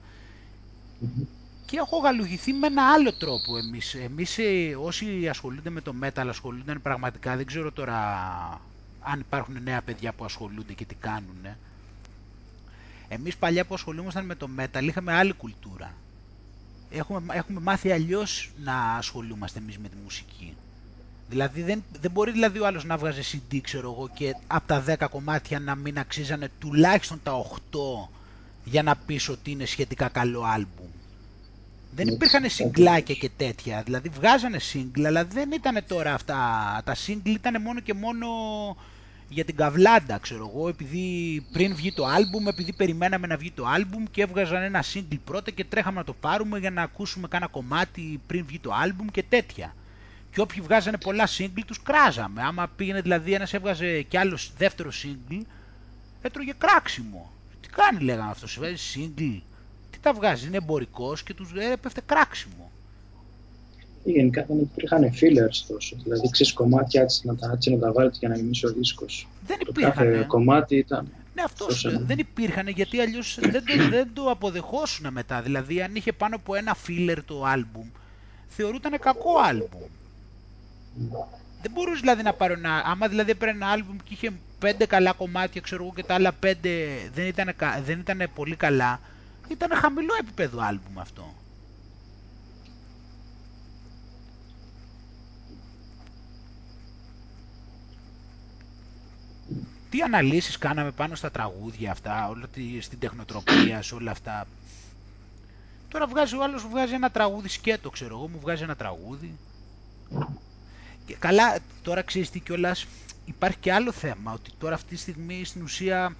Και 1.71 1.77
έχω 1.77 1.97
γαλουχηθεί 1.97 2.53
με 2.53 2.67
ένα 2.67 2.91
άλλο 2.91 3.13
τρόπο 3.13 3.57
εμείς. 3.57 3.93
Εμείς 3.93 4.37
ε, 4.37 4.75
όσοι 4.81 5.27
ασχολούνται 5.29 5.69
με 5.69 5.81
το 5.81 5.93
metal 6.03 6.25
ασχολούνται 6.27 6.73
πραγματικά, 6.73 7.35
δεν 7.35 7.45
ξέρω 7.45 7.71
τώρα 7.71 7.97
αν 9.01 9.19
υπάρχουν 9.19 9.63
νέα 9.63 9.81
παιδιά 9.81 10.13
που 10.13 10.25
ασχολούνται 10.25 10.73
και 10.73 10.85
τι 10.85 10.95
κάνουν. 10.95 11.45
Εμείς 13.07 13.37
παλιά 13.37 13.65
που 13.65 13.73
ασχολούμασταν 13.73 14.25
με 14.25 14.35
το 14.35 14.49
metal 14.57 14.81
είχαμε 14.83 15.13
άλλη 15.13 15.33
κουλτούρα. 15.33 15.93
έχουμε, 16.89 17.35
έχουμε 17.35 17.59
μάθει 17.59 17.91
αλλιώς 17.91 18.51
να 18.63 18.95
ασχολούμαστε 18.95 19.59
εμείς 19.59 19.77
με 19.77 19.87
τη 19.87 19.95
μουσική. 20.03 20.55
Δηλαδή 21.29 21.61
δεν, 21.61 21.83
δεν 22.01 22.11
μπορεί 22.11 22.31
δηλαδή 22.31 22.59
ο 22.59 22.65
άλλος 22.65 22.85
να 22.85 22.97
βγάζει 22.97 23.41
CD 23.49 23.59
ξέρω 23.61 23.91
εγώ 23.91 24.09
και 24.13 24.35
από 24.47 24.67
τα 24.67 24.83
10 24.87 25.07
κομμάτια 25.09 25.59
να 25.59 25.75
μην 25.75 25.99
αξίζανε 25.99 26.49
τουλάχιστον 26.59 27.19
τα 27.23 27.45
8 28.05 28.09
για 28.63 28.83
να 28.83 28.95
πεις 28.95 29.29
ότι 29.29 29.51
είναι 29.51 29.65
σχετικά 29.65 30.07
καλό 30.07 30.43
άλμπουμ. 30.43 30.90
Δεν 31.95 32.07
υπήρχαν 32.07 32.49
συγκλάκια 32.49 33.15
και 33.15 33.29
τέτοια, 33.37 33.81
δηλαδή 33.85 34.09
βγάζανε 34.09 34.59
σύγκλα, 34.59 35.07
αλλά 35.07 35.25
δεν 35.25 35.51
ήταν 35.51 35.83
τώρα 35.87 36.13
αυτά, 36.13 36.37
τα 36.85 36.95
σύγκλ 36.95 37.31
ήταν 37.31 37.61
μόνο 37.61 37.79
και 37.79 37.93
μόνο 37.93 38.27
για 39.29 39.45
την 39.45 39.55
καβλάντα, 39.55 40.17
ξέρω 40.17 40.51
εγώ, 40.53 40.67
επειδή 40.67 41.45
πριν 41.51 41.75
βγει 41.75 41.91
το 41.93 42.05
άλμπουμ, 42.05 42.47
επειδή 42.47 42.73
περιμέναμε 42.73 43.27
να 43.27 43.37
βγει 43.37 43.51
το 43.51 43.65
άλμπουμ 43.65 44.03
και 44.11 44.21
έβγαζαν 44.21 44.61
ένα 44.61 44.81
σύγκλι 44.81 45.17
πρώτα 45.17 45.51
και 45.51 45.65
τρέχαμε 45.65 45.97
να 45.97 46.03
το 46.03 46.13
πάρουμε 46.13 46.59
για 46.59 46.71
να 46.71 46.81
ακούσουμε 46.81 47.27
κάνα 47.27 47.47
κομμάτι 47.47 48.21
πριν 48.27 48.45
βγει 48.45 48.59
το 48.59 48.73
άλμπουμ 48.73 49.07
και 49.07 49.23
τέτοια. 49.29 49.75
Και 50.31 50.41
όποιοι 50.41 50.61
βγάζανε 50.61 50.97
πολλά 50.97 51.27
σύγκλι 51.27 51.63
τους 51.63 51.81
κράζαμε. 51.81 52.41
Άμα 52.41 52.67
πήγαινε 52.75 53.01
δηλαδή 53.01 53.33
ένας 53.33 53.53
έβγαζε 53.53 54.01
κι 54.01 54.17
άλλος 54.17 54.51
δεύτερο 54.57 54.91
σύγκλι, 54.91 55.45
έτρωγε 56.21 56.53
κράξιμο. 56.57 57.31
Τι 57.61 57.69
κάνει 57.69 57.99
λέγανε 57.99 58.31
αυτός, 58.31 58.55
βγάζει 58.57 58.75
σύγκλι. 58.75 59.43
Τι 60.01 60.07
τα 60.07 60.13
βγάζει, 60.13 60.47
είναι 60.47 60.57
εμπορικός 60.57 61.23
και 61.23 61.33
τους 61.33 61.51
έπεφτε 61.71 62.01
κράξιμο. 62.05 62.71
Γενικά 64.03 64.45
δεν 64.47 64.57
υπήρχαν 64.59 65.03
fillers 65.03 65.65
τόσο. 65.67 65.95
Δηλαδή, 66.03 66.29
ξέρεις 66.29 66.53
κομμάτια 66.53 67.01
έτσι 67.01 67.27
να 67.27 67.35
τα, 67.35 67.51
έτσι 67.53 67.71
να 67.71 67.79
τα 67.79 67.91
βάλετε 67.91 68.17
για 68.19 68.29
να 68.29 68.35
γεμίσει 68.35 68.65
ο 68.65 68.71
δίσκος. 68.71 69.27
Δεν 69.47 69.57
το 69.57 69.65
υπήρχαν. 69.69 69.93
κάθε 69.93 70.25
κομμάτι 70.27 70.75
ήταν. 70.75 71.07
Ναι, 71.33 71.41
αυτός 71.41 71.87
δεν 72.05 72.17
υπήρχαν 72.17 72.67
γιατί 72.67 72.99
αλλιώς 72.99 73.37
δεν, 73.41 73.63
το, 73.65 73.89
δεν 73.89 74.09
το 74.13 74.29
αποδεχόσουν 74.29 75.07
μετά. 75.11 75.41
Δηλαδή, 75.41 75.81
αν 75.81 75.95
είχε 75.95 76.11
πάνω 76.11 76.35
από 76.35 76.55
ένα 76.55 76.75
filler 76.87 77.17
το 77.25 77.43
album, 77.55 77.85
θεωρούταν 78.47 78.99
κακό 78.99 79.31
album. 79.51 79.87
Δεν 81.61 81.71
μπορούσε 81.71 81.99
δηλαδή 81.99 82.23
να 82.23 82.33
πάρει 82.33 82.53
ένα. 82.53 82.83
Άμα 82.85 83.07
δηλαδή 83.07 83.31
έπαιρνε 83.31 83.65
ένα 83.65 83.75
album 83.77 83.95
και 84.03 84.13
είχε 84.13 84.31
πέντε 84.59 84.85
καλά 84.85 85.11
κομμάτια, 85.11 85.61
ξέρω 85.61 85.83
εγώ, 85.83 85.93
και 85.95 86.03
τα 86.03 86.13
άλλα 86.13 86.31
πέντε 86.31 86.69
δεν 87.13 87.27
ήταν, 87.27 87.53
δεν 87.85 87.99
ήταν 87.99 88.29
πολύ 88.35 88.55
καλά, 88.55 88.99
ήταν 89.51 89.77
χαμηλό 89.77 90.13
επίπεδο 90.19 90.59
album 90.71 90.97
αυτό. 90.97 91.33
τι 99.89 100.01
αναλύσεις 100.01 100.57
κάναμε 100.57 100.91
πάνω 100.91 101.15
στα 101.15 101.31
τραγούδια 101.31 101.91
αυτά, 101.91 102.27
όλα 102.27 102.47
τη, 102.47 102.81
στην 102.81 102.99
τεχνοτροπία, 102.99 103.81
σε 103.81 103.95
όλα 103.95 104.11
αυτά; 104.11 104.47
Τώρα 105.91 106.07
βγάζει 106.07 106.35
ο 106.35 106.43
άλλος, 106.43 106.67
βγάζει 106.67 106.93
ένα 106.93 107.11
τραγούδι 107.11 107.47
σκέτο, 107.47 107.89
ξέρω 107.89 108.17
εγώ, 108.17 108.27
μου 108.27 108.39
βγάζει 108.39 108.63
ένα 108.63 108.75
τραγούδι. 108.75 109.37
Και 111.05 111.15
καλά, 111.15 111.57
τώρα 111.81 112.01
ξέρεις 112.01 112.29
τι 112.29 112.39
κιόλας, 112.39 112.85
υπάρχει 113.25 113.57
και 113.57 113.73
άλλο 113.73 113.91
θέμα, 113.91 114.33
ότι 114.33 114.51
τώρα 114.59 114.75
αυτή 114.75 114.95
τη 114.95 115.01
στιγμή 115.01 115.43
στην 115.45 115.61
ουσία 115.61 116.15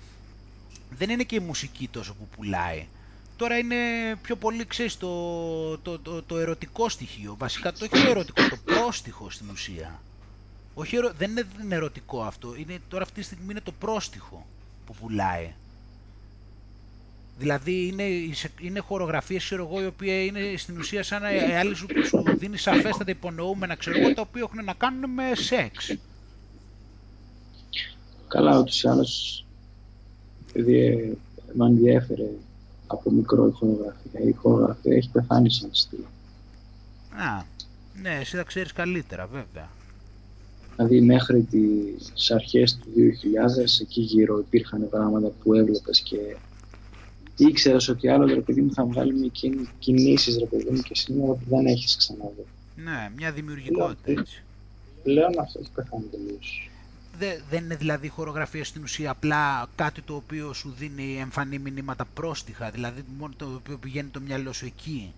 δεν 0.89 1.09
είναι 1.09 1.23
και 1.23 1.35
η 1.35 1.39
μουσική 1.39 1.87
τόσο 1.87 2.13
που 2.13 2.27
πουλάει. 2.35 2.87
Τώρα 3.41 3.57
είναι 3.57 3.75
πιο 4.21 4.35
πολύ, 4.35 4.65
ξέρεις, 4.65 4.97
το, 4.97 5.77
το, 5.77 5.99
το, 5.99 6.21
το 6.23 6.37
ερωτικό 6.37 6.89
στοιχείο. 6.89 7.35
Βασικά 7.37 7.71
το 7.71 7.85
έχει 7.91 8.03
το 8.03 8.09
ερωτικό, 8.09 8.41
το 8.49 8.57
πρόστιχο 8.65 9.29
στην 9.29 9.49
ουσία. 9.49 10.01
Όχι, 10.73 10.97
δεν 11.17 11.31
είναι 11.61 11.75
ερωτικό 11.75 12.21
αυτό. 12.21 12.55
Είναι, 12.55 12.79
τώρα 12.89 13.03
αυτή 13.03 13.19
τη 13.19 13.25
στιγμή 13.25 13.47
είναι 13.49 13.61
το 13.63 13.71
πρόστιχο 13.71 14.45
που 14.85 14.95
πουλάει. 15.01 15.53
Δηλαδή 17.37 17.87
είναι, 17.87 18.03
είναι 18.59 18.79
χορογραφίες, 18.79 19.43
ξέρω 19.43 19.67
εγώ, 19.71 19.81
οι 19.81 19.85
οποίες 19.85 20.25
είναι 20.25 20.57
στην 20.57 20.77
ουσία 20.77 21.03
σαν 21.03 21.23
άλλη 21.59 21.75
σου 21.75 21.85
που 21.85 22.05
σου 22.05 22.23
δίνει 22.37 22.57
σαφέστατα 22.57 23.11
υπονοούμενα, 23.11 23.75
ξέρω 23.75 23.99
εγώ, 23.99 24.13
τα 24.13 24.21
οποία 24.21 24.41
έχουν 24.41 24.63
να 24.65 24.73
κάνουν 24.73 25.09
με 25.09 25.31
σεξ. 25.35 25.95
Καλά, 28.27 28.59
ούτως 28.59 28.83
ή 28.83 28.87
άλλως, 28.87 29.45
επειδή 30.49 31.17
με 31.53 31.65
ενδιέφερε 31.65 32.23
από 32.91 33.11
μικρό 33.11 33.47
η 33.47 33.51
χορογραφία. 33.51 34.19
Η 34.19 34.31
χορογραφία 34.31 34.95
έχεις 34.95 35.09
πεθάνει 35.09 35.51
σαν 35.51 35.69
στυλ. 35.71 35.99
Α, 37.11 37.43
ναι, 38.01 38.17
εσύ 38.19 38.35
θα 38.35 38.43
ξέρεις 38.43 38.71
καλύτερα, 38.73 39.25
βέβαια. 39.25 39.69
Δηλαδή 40.75 41.01
μέχρι 41.01 41.41
τις 41.41 42.31
αρχές 42.31 42.77
του 42.77 42.89
2000 42.95 43.81
εκεί 43.81 44.01
γύρω 44.01 44.39
υπήρχαν 44.39 44.89
πράγματα 44.89 45.27
που 45.43 45.53
έβλεπες 45.53 46.01
και 46.01 46.17
ήξερες 47.35 47.87
ότι 47.87 48.07
άλλο 48.07 48.25
ρε 48.25 48.41
παιδί 48.41 48.61
μου 48.61 48.73
θα 48.73 48.85
βγάλει 48.85 49.13
μια 49.13 49.31
κινήσεις 49.79 50.37
ρε 50.37 50.45
παιδί 50.45 50.69
μου 50.69 50.81
και 50.81 50.95
σήμερα 50.95 51.33
που 51.33 51.45
δεν 51.49 51.65
έχεις 51.65 51.95
ξαναδεί. 51.95 52.45
Ναι, 52.75 53.11
μια 53.15 53.31
δημιουργικότητα 53.31 54.11
έτσι. 54.11 54.43
Πλέον 55.03 55.39
αυτό 55.39 55.59
έχει 55.59 55.71
πεθάνει 55.75 56.03
τελείως. 56.11 56.70
Δεν 57.49 57.63
είναι 57.63 57.75
δηλαδή 57.75 58.07
χορογραφία 58.07 58.63
στην 58.63 58.83
ουσία 58.83 59.11
απλά 59.11 59.69
κάτι 59.75 60.01
το 60.01 60.15
οποίο 60.15 60.53
σου 60.53 60.73
δίνει 60.77 61.17
εμφανή 61.19 61.59
μηνύματα 61.59 62.05
πρόστιχα, 62.05 62.71
δηλαδή 62.71 63.03
μόνο 63.17 63.33
το 63.37 63.45
οποίο 63.55 63.77
πηγαίνει 63.77 64.09
το 64.09 64.19
μυαλό 64.19 64.53
σου 64.53 64.65
εκεί, 64.65 65.13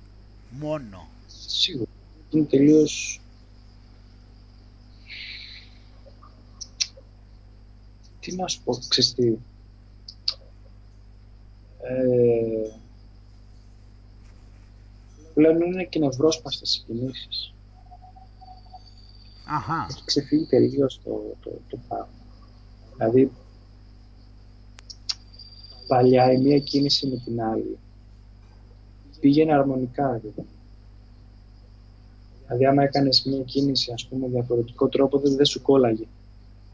μόνο. 0.49 1.07
Σίγουρα. 1.47 1.89
Είναι 2.29 2.45
τελείως 2.45 3.21
τι 8.23 8.35
να 8.35 8.47
σου 8.47 8.61
πω, 8.63 8.79
ξέρεις 8.87 9.13
τι. 9.13 9.27
Ε, 11.81 12.71
πλέον 15.33 15.61
είναι 15.61 15.83
και 15.83 15.99
νευρόσπαστες 15.99 16.75
οι 16.75 16.83
κινήσεις. 16.85 17.52
Αχα. 19.55 19.87
Έχει 19.89 20.01
ξεφύγει 20.05 20.45
τελείως 20.45 20.99
το, 21.03 21.35
το, 21.43 21.51
το 21.69 21.77
πράγμα. 21.87 22.07
Δηλαδή, 22.97 23.31
παλιά 25.87 26.31
η 26.31 26.37
μία 26.37 26.59
κίνηση 26.59 27.07
με 27.07 27.21
την 27.25 27.41
άλλη 27.41 27.77
πήγαινε 29.19 29.53
αρμονικά. 29.53 30.21
Δηλαδή, 30.21 30.45
δηλαδή 32.39 32.65
άμα 32.65 32.83
έκανες 32.83 33.23
μία 33.25 33.43
κίνηση, 33.43 33.91
ας 33.91 34.05
πούμε, 34.05 34.27
διαφορετικό 34.27 34.87
τρόπο, 34.87 35.19
δεν, 35.19 35.35
δεν 35.35 35.45
σου 35.45 35.61
κόλλαγε. 35.61 36.05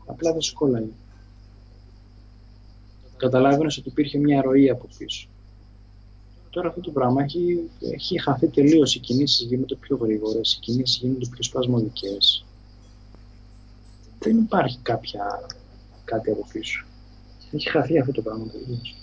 Απλά 0.06 0.31
δεν 0.31 0.41
σου 0.41 0.53
κόλλαγε 0.53 0.91
καταλάβαινες 3.19 3.77
ότι 3.77 3.89
υπήρχε 3.89 4.18
μια 4.18 4.41
ροή 4.41 4.69
από 4.69 4.88
πίσω. 4.97 5.27
Τώρα 6.49 6.68
αυτό 6.68 6.81
το 6.81 6.91
πράγμα 6.91 7.23
έχει, 7.23 7.69
έχει 7.80 8.22
χαθεί 8.22 8.47
τελείως. 8.47 8.95
Οι 8.95 8.99
κινήσεις 8.99 9.47
γίνονται 9.47 9.76
πιο 9.76 9.97
γρήγορες, 10.01 10.53
οι 10.53 10.60
κινήσεις 10.60 10.97
γίνονται 10.97 11.27
πιο 11.31 11.43
σπασμωδικές. 11.43 12.45
Δεν 14.20 14.38
υπάρχει 14.38 14.80
κάποια, 14.82 15.26
κάτι 16.06 16.32
από 16.32 16.48
πίσω. 16.54 16.86
Έχει 17.52 17.70
χαθεί 17.70 18.00
αυτό 18.00 18.12
το 18.12 18.22
πράγμα 18.22 18.46
τελείως. 18.46 18.96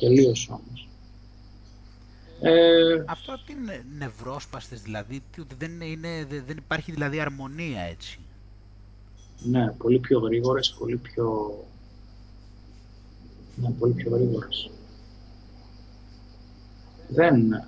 Τελείως 0.00 0.48
όμως. 0.50 0.88
Ε... 2.40 3.04
Αυτό 3.06 3.38
τι 3.46 3.52
είναι 3.52 3.84
νευρόσπαστες 3.98 4.82
δηλαδή, 4.82 5.22
ότι 5.40 5.54
δεν, 5.58 5.80
είναι, 5.80 6.26
δεν 6.46 6.56
υπάρχει 6.56 6.92
δηλαδή 6.92 7.20
αρμονία 7.20 7.80
έτσι. 7.80 8.20
Ναι, 9.42 9.70
πολύ 9.70 9.98
πιο 9.98 10.18
γρήγορες, 10.18 10.76
πολύ 10.78 10.96
πιο 10.96 11.54
είναι 13.58 13.74
πολύ 13.78 13.92
πιο 13.92 14.10
γρήγορος. 14.10 14.70
Δεν... 17.08 17.52
Ε, 17.52 17.62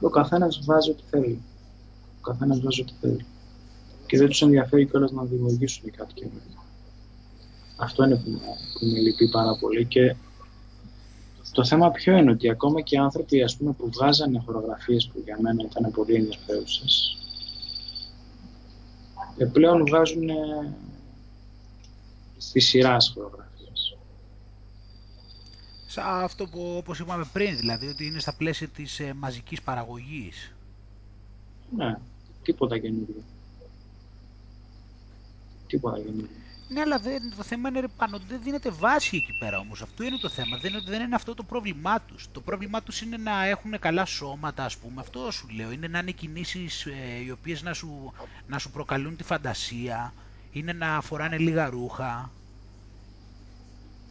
ο 0.00 0.08
καθένας 0.08 0.60
βάζει 0.64 0.90
ό,τι 0.90 1.02
θέλει. 1.10 1.42
Ο 2.18 2.20
καθένας 2.20 2.60
βάζει 2.60 2.80
ό,τι 2.80 2.92
θέλει. 3.00 3.26
Και 4.06 4.18
δεν 4.18 4.28
τους 4.28 4.42
ενδιαφέρει 4.42 4.86
κιόλας 4.86 5.12
να 5.12 5.24
δημιουργήσουν 5.24 5.90
κάτι 5.90 6.14
καινούργιο. 6.14 6.62
Αυτό 7.76 8.04
είναι 8.04 8.16
που, 8.16 8.30
που 8.78 8.86
με 8.86 8.98
λυπεί 8.98 9.28
πάρα 9.28 9.56
πολύ 9.60 9.84
και 9.84 10.14
το 11.52 11.64
θέμα 11.64 11.90
ποιο 11.90 12.16
είναι 12.16 12.30
ότι 12.30 12.50
ακόμα 12.50 12.80
και 12.80 12.94
οι 12.94 12.98
άνθρωποι 12.98 13.42
ας 13.42 13.56
πούμε, 13.56 13.72
που 13.72 13.90
βγάζανε 13.90 14.42
χορογραφίες 14.44 15.06
που 15.12 15.22
για 15.24 15.38
μένα 15.40 15.62
ήταν 15.70 15.90
πολύ 15.92 16.14
ενδιαφέρουσες 16.14 17.18
ε, 19.36 19.44
πλέον 19.44 19.86
βγάζουν 19.86 20.28
τη 22.52 22.60
σειρά 22.60 22.96
χορογραφίες 23.14 23.46
αυτό 26.02 26.46
που 26.46 26.74
όπως 26.76 26.98
είπαμε 26.98 27.24
πριν, 27.32 27.56
δηλαδή 27.56 27.86
ότι 27.86 28.06
είναι 28.06 28.18
στα 28.18 28.34
πλαίσια 28.34 28.68
της 28.68 29.00
ε, 29.00 29.12
μαζικής 29.14 29.62
παραγωγής. 29.62 30.52
Ναι, 31.76 31.98
τίποτα 32.42 32.78
καινούργιο. 32.78 33.22
Τίποτα 35.66 35.96
καινούργιο. 35.96 36.28
Ναι, 36.68 36.80
αλλά 36.80 36.98
δεν, 36.98 37.34
το 37.36 37.42
θέμα 37.42 37.68
είναι 37.68 37.84
πάνω, 37.96 38.20
δεν 38.28 38.40
δίνεται 38.42 38.70
βάση 38.70 39.16
εκεί 39.16 39.32
πέρα 39.32 39.58
όμως. 39.58 39.82
Αυτό 39.82 40.04
είναι 40.04 40.16
το 40.16 40.28
θέμα. 40.28 40.56
Δεν, 40.56 40.82
δεν 40.86 41.02
είναι 41.02 41.14
αυτό 41.14 41.34
το 41.34 41.42
πρόβλημά 41.42 42.00
τους. 42.00 42.28
Το 42.32 42.40
πρόβλημά 42.40 42.82
τους 42.82 43.00
είναι 43.00 43.16
να 43.16 43.44
έχουν 43.44 43.78
καλά 43.78 44.04
σώματα, 44.04 44.64
ας 44.64 44.76
πούμε. 44.76 45.00
Αυτό 45.00 45.30
σου 45.30 45.48
λέω. 45.48 45.70
Είναι 45.70 45.88
να 45.88 45.98
είναι 45.98 46.10
κινήσεις 46.10 46.86
ε, 46.86 47.22
οι 47.26 47.30
οποίες 47.30 47.62
να 47.62 47.72
σου, 47.72 48.12
να 48.46 48.58
σου 48.58 48.70
προκαλούν 48.70 49.16
τη 49.16 49.22
φαντασία. 49.22 50.14
Είναι 50.52 50.72
να 50.72 51.00
φοράνε 51.00 51.38
λίγα 51.38 51.68
ρούχα. 51.68 52.30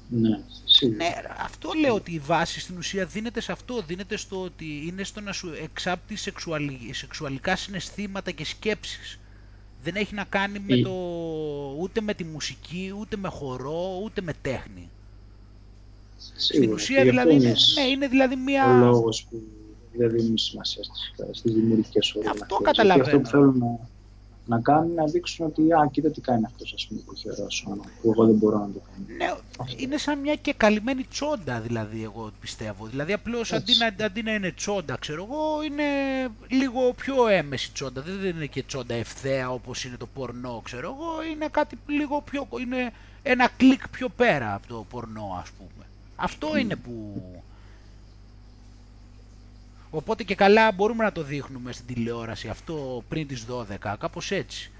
Ναι, 0.09 0.39
σίγουρα. 0.65 0.97
Ναι, 0.97 1.13
αυτό 1.37 1.71
λέω 1.79 1.93
ότι 1.95 2.11
η 2.13 2.19
βάση 2.19 2.59
στην 2.59 2.77
ουσία 2.77 3.05
δίνεται 3.05 3.41
σε 3.41 3.51
αυτό, 3.51 3.81
δίνεται 3.81 4.17
στο 4.17 4.41
ότι 4.41 4.87
είναι 4.87 5.03
στο 5.03 5.21
να 5.21 5.31
σου 5.31 5.53
εξάπτει 5.63 6.15
σεξουαλικά 6.91 7.55
συναισθήματα 7.55 8.31
και 8.31 8.45
σκέψεις. 8.45 9.19
Δεν 9.85 9.95
έχει 9.95 10.15
να 10.15 10.23
κάνει 10.23 10.59
με 10.59 10.75
Η- 10.75 10.83
το, 10.83 10.91
ούτε 11.79 12.01
με 12.01 12.13
τη 12.13 12.23
μουσική, 12.23 12.93
ούτε 12.99 13.17
με 13.17 13.27
χορό, 13.27 14.01
ούτε 14.03 14.21
με 14.21 14.33
τέχνη. 14.41 14.89
Στην 16.17 16.39
Σίγουρα. 16.61 16.73
ουσία 16.73 17.03
Και 17.03 17.09
γι' 17.09 17.09
αυτό 17.09 17.21
δηλαδή 17.29 17.45
είναι, 17.45 17.49
είναι 17.49 17.81
ναι, 17.81 17.81
είναι 17.91 18.07
δηλαδή 18.07 18.33
ο 18.33 18.37
μία... 18.37 18.65
λόγος 18.67 19.27
που 19.29 19.41
δεν 19.97 20.11
δίνουν 20.11 20.37
σημασία 20.37 20.83
στις, 20.83 21.13
στις 21.39 21.53
δημιουργικές 21.53 22.15
ώρες. 22.15 22.29
Αυτό 22.29 22.55
καταλαβαίνω. 22.55 23.03
Γιατί 23.09 23.15
αυτό 23.25 23.37
που 23.39 23.51
θέλουν 23.51 23.57
να, 23.57 23.89
να 24.45 24.59
κάνουν 24.59 24.91
είναι 24.91 25.01
να 25.01 25.07
δείξουν 25.07 25.45
ότι 25.45 25.71
α, 25.71 25.89
κοίτα 25.91 26.09
τι 26.09 26.21
κάνει 26.21 26.45
αυτός 26.45 26.73
ας 26.73 26.85
πούμε, 26.87 27.01
που 27.05 27.11
έχει 27.15 27.31
ωραίο 27.31 27.49
σώμα, 27.49 27.83
που 28.01 28.11
εγώ 28.11 28.25
δεν 28.25 28.35
μπορώ 28.35 28.57
να 28.57 28.69
το 28.73 28.79
κάνω. 28.79 29.05
Ναι, 29.17 29.33
είναι 29.77 29.97
σαν 29.97 30.19
μια 30.19 30.35
και 30.35 30.53
καλυμμένη 30.53 31.03
τσόντα 31.03 31.59
δηλαδή 31.59 32.03
εγώ 32.03 32.31
πιστεύω. 32.39 32.85
Δηλαδή 32.85 33.13
απλώς 33.13 33.53
αντί 33.53 33.71
Έτσι. 33.71 33.93
να, 33.97 34.05
αντί 34.05 34.21
να 34.21 34.33
είναι 34.33 34.51
τσόντα 34.51 34.97
ξέρω 34.99 35.27
εγώ 35.29 35.63
είναι 35.63 35.83
λίγο 36.47 36.93
πιο 36.93 37.27
έμεση 37.27 37.71
τσόντα. 37.71 38.01
Δεν 38.01 38.35
είναι 38.35 38.45
και 38.45 38.63
τσόντα 38.63 38.93
ευθέα 38.93 39.51
όπως 39.51 39.85
είναι 39.85 39.97
το 39.97 40.07
πορνό 40.13 40.61
ξέρω 40.63 40.97
εγώ. 40.99 41.31
Είναι 41.31 41.47
κάτι 41.51 41.77
λίγο 41.87 42.21
πιο, 42.21 42.47
είναι 42.59 42.91
ένα 43.23 43.49
κλικ 43.57 43.89
πιο 43.89 44.09
πέρα 44.09 44.53
από 44.53 44.67
το 44.67 44.85
πορνό 44.89 45.37
ας 45.41 45.49
πούμε. 45.49 45.85
Αυτό 46.15 46.57
είναι 46.57 46.75
που... 46.75 47.21
Οπότε 49.95 50.23
και 50.23 50.35
καλά 50.35 50.71
μπορούμε 50.71 51.03
να 51.03 51.11
το 51.11 51.23
δείχνουμε 51.23 51.71
στην 51.71 51.85
τηλεόραση 51.85 52.47
αυτό 52.47 53.03
πριν 53.07 53.27
τις 53.27 53.45
12, 53.49 53.95
κάπως 53.99 54.31
έτσι. 54.31 54.71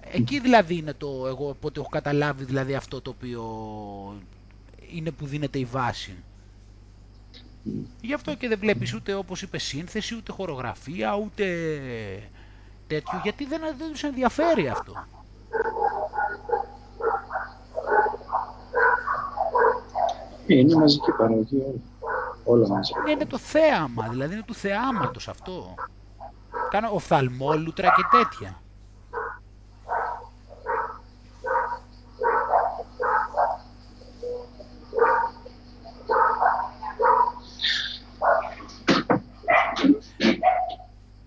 Εκεί 0.00 0.40
δηλαδή 0.40 0.76
είναι 0.76 0.92
το 0.92 1.24
εγώ 1.26 1.48
οπότε 1.48 1.80
έχω 1.80 1.88
καταλάβει 1.88 2.44
δηλαδή 2.44 2.74
αυτό 2.74 3.00
το 3.00 3.10
οποίο 3.10 3.42
είναι 4.92 5.10
που 5.10 5.26
δίνεται 5.26 5.58
η 5.58 5.64
βάση. 5.64 6.14
Γι' 8.00 8.12
αυτό 8.14 8.34
και 8.34 8.48
δεν 8.48 8.58
βλέπεις 8.58 8.94
ούτε 8.94 9.14
όπως 9.14 9.42
είπε 9.42 9.58
σύνθεση, 9.58 10.14
ούτε 10.14 10.32
χορογραφία, 10.32 11.16
ούτε 11.16 11.44
τέτοιο, 12.86 13.18
γιατί 13.22 13.44
δεν, 13.44 13.60
δεν 13.78 13.90
τους 13.90 14.02
ενδιαφέρει 14.02 14.68
αυτό. 14.68 14.92
Ε, 20.46 20.54
Είναι 20.58 20.74
μαζική 20.74 21.10
παραγωγή 21.12 21.56
όλα. 21.56 21.91
Όλα 22.44 22.68
μαζί. 22.68 22.92
Ναι, 23.04 23.10
είναι 23.10 23.26
το 23.26 23.38
θέαμα, 23.38 24.08
δηλαδή 24.08 24.34
είναι 24.34 24.42
του 24.42 24.54
θεάματος 24.54 25.28
αυτό. 25.28 25.74
Κάνω 26.70 26.88
οφθαλμόλουτρα 26.92 27.88
και 27.96 28.18
τέτοια. 28.18 28.60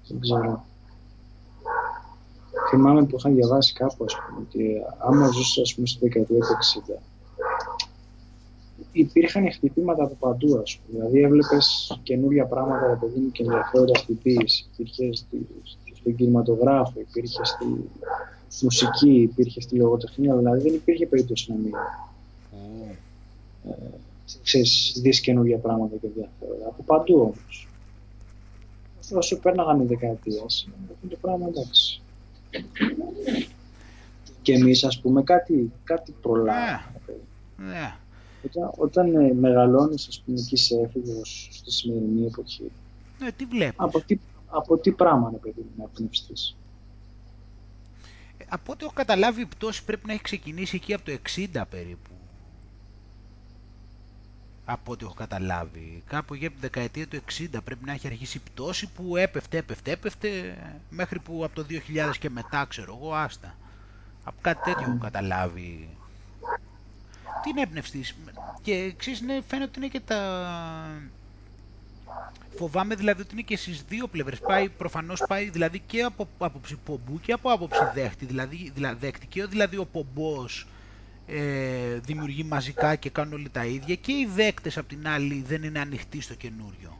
Δεν 0.07 0.19
ξέρω. 0.19 0.63
Θυμάμαι 2.69 3.05
που 3.05 3.15
είχα 3.17 3.29
διαβάσει 3.29 3.73
κάπου, 3.73 4.03
ας 4.03 4.15
πούμε, 4.15 4.39
ότι 4.39 4.81
άμα 4.97 5.27
ζούσες, 5.27 5.63
ας 5.63 5.73
πούμε, 5.75 5.87
στη 5.87 5.99
δεκαετία 5.99 6.39
του 6.39 6.53
60, 6.53 6.99
υπήρχαν 8.99 9.51
χτυπήματα 9.51 10.03
από 10.03 10.15
παντού, 10.19 10.57
ας 10.57 10.77
πούμε. 10.77 10.99
Δηλαδή, 10.99 11.21
έβλεπες 11.21 11.99
καινούργια 12.03 12.45
πράγματα, 12.45 12.87
ρε 12.87 12.95
παιδί 12.95 13.19
μου, 13.19 13.31
και 13.31 13.43
ενδιαφέροντα 13.43 13.95
στην 13.95 14.17
ποίηση. 14.17 14.65
Υπήρχε 14.73 15.13
στη, 15.13 15.47
στον 15.95 16.15
κινηματογράφο, 16.15 16.99
υπήρχε 16.99 17.41
στη 17.43 17.65
μουσική, 18.61 19.21
υπήρχε 19.21 19.61
στη 19.61 19.75
λογοτεχνία, 19.75 20.35
δηλαδή 20.35 20.61
δεν 20.61 20.73
υπήρχε 20.73 21.07
περίπτωση 21.07 21.51
να 21.51 21.57
μην 21.57 21.73
ξέρεις, 24.43 24.99
δεις 25.01 25.19
καινούργια 25.19 25.57
πράγματα 25.57 25.95
και 25.95 26.07
ενδιαφέροντα. 26.07 26.67
Από 26.67 26.83
παντού 26.83 27.19
όμως. 27.19 27.67
Όσο 29.13 29.39
πέρναγαν 29.39 29.81
οι 29.81 29.85
δεκαετίες, 29.85 30.67
αυτό 30.93 31.07
το 31.07 31.17
πράγμα 31.21 31.47
εντάξει. 31.47 32.01
Και 34.41 34.53
εμείς, 34.53 34.83
ας 34.83 34.99
πούμε, 34.99 35.23
κάτι, 35.23 35.71
κάτι 35.83 36.13
προλάβαμε. 36.21 37.01
Ναι, 37.57 37.95
Όταν, 38.45 38.71
όταν 38.77 39.15
ε, 39.15 39.33
μεγαλώνεις, 39.33 40.07
ας 40.07 40.21
πούμε, 40.25 40.37
και 40.39 40.55
είσαι 40.55 40.75
έφηβος 40.75 41.49
στη 41.51 41.71
σημερινή 41.71 42.25
εποχή, 42.25 42.71
ναι, 43.19 43.31
τι 43.31 43.45
βλέπεις; 43.45 43.75
από 43.79 44.01
τι, 44.01 44.19
από 44.45 44.77
τι 44.77 44.91
πράγμα, 44.91 45.29
ρε 45.31 45.37
παιδί 45.37 45.61
μου, 45.61 45.71
να 45.77 45.85
πνευστείς; 45.85 46.55
Από 48.49 48.71
ό,τι 48.71 48.83
έχω 48.85 48.93
καταλάβει 48.93 49.41
η 49.41 49.45
πτώση 49.45 49.83
πρέπει 49.85 50.07
να 50.07 50.13
έχει 50.13 50.21
ξεκινήσει 50.21 50.75
εκεί 50.75 50.93
από 50.93 51.05
το 51.05 51.17
60 51.35 51.61
περίπου. 51.69 52.09
Από 54.65 54.91
ό,τι 54.91 55.05
έχω 55.05 55.13
καταλάβει. 55.13 56.03
Κάπου 56.07 56.33
εκεί 56.33 56.45
από 56.45 56.55
τη 56.55 56.61
δεκαετία 56.61 57.07
του 57.07 57.19
60 57.31 57.47
πρέπει 57.63 57.85
να 57.85 57.91
έχει 57.91 58.07
αρχίσει 58.07 58.37
η 58.37 58.41
πτώση 58.51 58.89
που 58.95 59.17
έπεφτε, 59.17 59.57
έπεφτε, 59.57 59.91
έπεφτε 59.91 60.57
μέχρι 60.89 61.19
που 61.19 61.43
από 61.43 61.55
το 61.55 61.65
2000 61.69 62.17
και 62.19 62.29
μετά 62.29 62.65
ξέρω 62.65 62.97
εγώ 63.01 63.13
άστα. 63.13 63.55
Από 64.23 64.37
κάτι 64.41 64.61
τέτοιο 64.63 64.87
έχω 64.87 64.97
καταλάβει. 64.97 65.97
Τι 67.45 67.51
είναι 67.51 67.61
έμπνευστης. 67.61 68.15
Και 68.61 68.93
ξέρεις, 68.97 69.21
ναι, 69.21 69.39
φαίνεται 69.47 69.69
ότι 69.69 69.79
είναι 69.79 69.87
και 69.87 69.99
τα... 69.99 70.19
Φοβάμαι 72.57 72.95
δηλαδή 72.95 73.21
ότι 73.21 73.29
είναι 73.33 73.41
και 73.41 73.57
στις 73.57 73.83
δύο 73.89 74.07
πλευρές. 74.07 74.39
Πάει, 74.39 74.69
προφανώς 74.69 75.23
πάει 75.27 75.49
δηλαδή 75.49 75.81
και 75.85 76.01
από 76.01 76.27
άποψη 76.37 76.77
πομπού 76.85 77.19
και 77.21 77.31
από 77.31 77.51
άποψη 77.51 77.79
δέχτη. 77.93 78.25
Δηλαδή, 78.25 78.71
δηλαδή 78.73 78.97
δέχτη 78.99 79.27
και 79.27 79.45
δηλαδή 79.45 79.77
ο 79.77 79.85
πομπός 79.85 80.67
ε, 81.27 81.99
δημιουργεί 81.99 82.43
μαζικά 82.43 82.95
και 82.95 83.09
κάνουν 83.09 83.33
όλοι 83.33 83.49
τα 83.49 83.65
ίδια 83.65 83.95
και 83.95 84.11
οι 84.11 84.29
δέκτες 84.35 84.77
απ' 84.77 84.87
την 84.87 85.07
άλλη 85.07 85.43
δεν 85.47 85.63
είναι 85.63 85.79
ανοιχτοί 85.79 86.21
στο 86.21 86.33
καινούριο. 86.33 86.97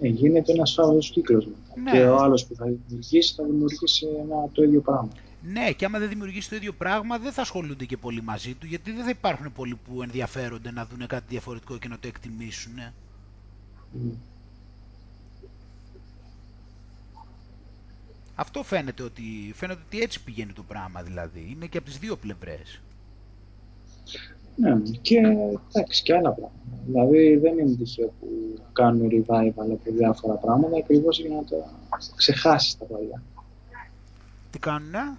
Ε, 0.00 0.08
γίνεται 0.08 0.52
ένας 0.52 0.72
φαύλος 0.72 1.10
κύκλος 1.10 1.46
μετά. 1.46 1.80
Ναι. 1.82 1.90
Και 1.90 2.08
ο 2.08 2.16
άλλος 2.16 2.46
που 2.46 2.54
θα 2.54 2.64
δημιουργήσει, 2.64 3.34
θα 3.34 3.44
δημιουργήσει 3.44 4.06
ένα, 4.06 4.48
το 4.52 4.62
ίδιο 4.62 4.80
πράγμα. 4.80 5.08
Ναι, 5.42 5.72
και 5.72 5.84
άμα 5.84 5.98
δεν 5.98 6.08
δημιουργήσει 6.08 6.48
το 6.48 6.56
ίδιο 6.56 6.72
πράγμα, 6.72 7.18
δεν 7.18 7.32
θα 7.32 7.42
ασχολούνται 7.42 7.84
και 7.84 7.96
πολύ 7.96 8.22
μαζί 8.22 8.54
του, 8.54 8.66
γιατί 8.66 8.92
δεν 8.92 9.04
θα 9.04 9.10
υπάρχουν 9.10 9.52
πολλοί 9.52 9.74
που 9.74 10.02
ενδιαφέρονται 10.02 10.70
να 10.70 10.86
δουν 10.86 11.06
κάτι 11.06 11.24
διαφορετικό 11.28 11.78
και 11.78 11.88
να 11.88 11.98
το 11.98 12.08
εκτιμήσουν. 12.08 12.78
ε. 12.78 12.92
Mm. 13.94 14.16
Αυτό 18.34 18.62
φαίνεται 18.62 19.02
ότι, 19.02 19.52
φαίνεται 19.54 19.80
ότι 19.86 20.00
έτσι 20.00 20.22
πηγαίνει 20.22 20.52
το 20.52 20.62
πράγμα 20.62 21.02
δηλαδή. 21.02 21.48
Είναι 21.50 21.66
και 21.66 21.78
από 21.78 21.86
τις 21.86 21.98
δύο 21.98 22.16
πλευρές. 22.16 22.80
Ναι, 24.56 24.80
και 25.00 25.16
εντάξει, 25.16 26.02
και 26.02 26.14
άλλα 26.16 26.32
πράγματα. 26.32 26.82
Δηλαδή 26.86 27.36
δεν 27.36 27.58
είναι 27.58 27.76
τυχαίο 27.76 28.12
που 28.20 28.28
κάνουν 28.72 29.08
revival 29.10 29.70
από 29.72 29.80
διάφορα 29.84 30.34
πράγματα 30.34 30.76
ακριβώς 30.76 31.20
για 31.20 31.28
να 31.28 31.44
τα 31.44 31.56
ξεχάσεις 32.16 32.78
τα 32.78 32.84
παλιά. 32.84 33.22
Τι 34.50 34.58
κάνουνε; 34.58 35.18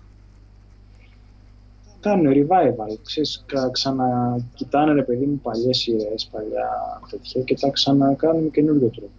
Κάνουν 2.02 2.34
revival, 2.34 3.00
ξέρεις, 3.04 3.44
κα- 3.46 3.70
ξανακοιτάνε 3.72 4.94
ρε 4.94 5.04
παιδί 5.04 5.26
μου 5.26 5.40
παλιές 5.40 5.78
σειρές, 5.78 6.28
παλιά 6.32 6.70
τέτοια 7.10 7.42
και 7.44 7.56
τα 7.56 7.70
ξανακάνουν 7.70 8.44
με 8.44 8.50
καινούριο 8.50 8.90
τρόπο. 8.90 9.14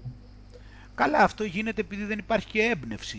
Καλά, 0.95 1.19
αυτό 1.19 1.45
γίνεται 1.45 1.81
επειδή 1.81 2.05
δεν 2.05 2.19
υπάρχει 2.19 2.47
και 2.47 2.63
έμπνευση. 2.63 3.19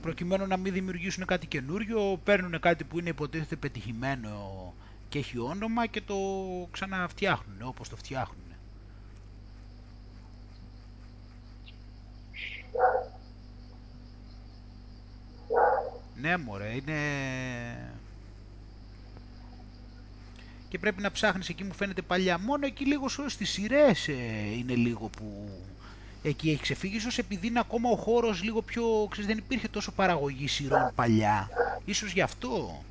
Προκειμένου 0.00 0.46
να 0.46 0.56
μην 0.56 0.72
δημιουργήσουν 0.72 1.24
κάτι 1.24 1.46
καινούριο, 1.46 2.20
παίρνουν 2.24 2.60
κάτι 2.60 2.84
που 2.84 2.98
είναι 2.98 3.08
υποτίθεται 3.08 3.56
πετυχημένο 3.56 4.74
και 5.08 5.18
έχει 5.18 5.38
όνομα 5.38 5.86
και 5.86 6.02
το 6.02 6.16
ξαναφτιάχνουν 6.70 7.56
όπως 7.62 7.88
το 7.88 7.96
φτιάχνουν. 7.96 8.44
Ναι 16.20 16.36
μωρέ, 16.36 16.74
είναι... 16.74 16.98
Και 20.68 20.78
πρέπει 20.78 21.02
να 21.02 21.10
ψάχνεις 21.10 21.48
εκεί 21.48 21.64
μου 21.64 21.74
φαίνεται 21.74 22.02
παλιά. 22.02 22.38
Μόνο 22.38 22.66
εκεί 22.66 22.84
λίγο 22.84 23.08
σου 23.08 23.28
στις 23.28 23.50
σειρές 23.50 24.08
ε, 24.08 24.12
είναι 24.58 24.74
λίγο 24.74 25.08
που 25.08 25.48
εκεί 26.22 26.50
έχει 26.50 26.60
ξεφύγει. 26.60 26.96
Ίσως 26.96 27.18
επειδή 27.18 27.46
είναι 27.46 27.58
ακόμα 27.58 27.90
ο 27.90 27.96
χώρος 27.96 28.42
λίγο 28.42 28.62
πιο... 28.62 29.06
Ξέρεις, 29.10 29.28
δεν 29.28 29.38
υπήρχε 29.38 29.68
τόσο 29.68 29.92
παραγωγή 29.92 30.48
σειρών 30.48 30.92
παλιά. 30.94 31.48
Ίσως 31.84 32.12
γι' 32.12 32.20
αυτό 32.20 32.82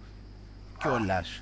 κιόλας. 0.79 1.41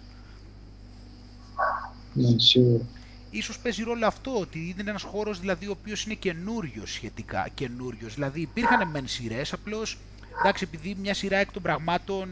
Ναι, 2.14 2.40
σίγουρα. 2.40 2.86
Ίσως 3.32 3.60
παίζει 3.60 3.84
ρόλο 3.84 4.06
αυτό, 4.06 4.40
ότι 4.40 4.60
είναι 4.60 4.90
ένας 4.90 5.02
χώρος 5.02 5.40
δηλαδή 5.40 5.68
ο 5.68 5.72
οποίος 5.72 6.04
είναι 6.06 6.14
καινούριο 6.14 6.86
σχετικά, 6.86 7.48
καινούριος. 7.54 8.14
Δηλαδή 8.14 8.42
υπήρχαν 8.42 8.90
μεν 8.90 9.08
σειρές, 9.08 9.54
απλώς 9.54 9.98
εντάξει, 10.40 10.64
επειδή 10.64 10.96
μια 11.02 11.14
σειρά 11.14 11.38
εκ 11.38 11.52
των 11.52 11.62
πραγμάτων 11.62 12.30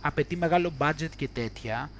απαιτεί 0.00 0.36
μεγάλο 0.36 0.72
budget 0.78 1.10
και 1.16 1.28
τέτοια, 1.32 1.90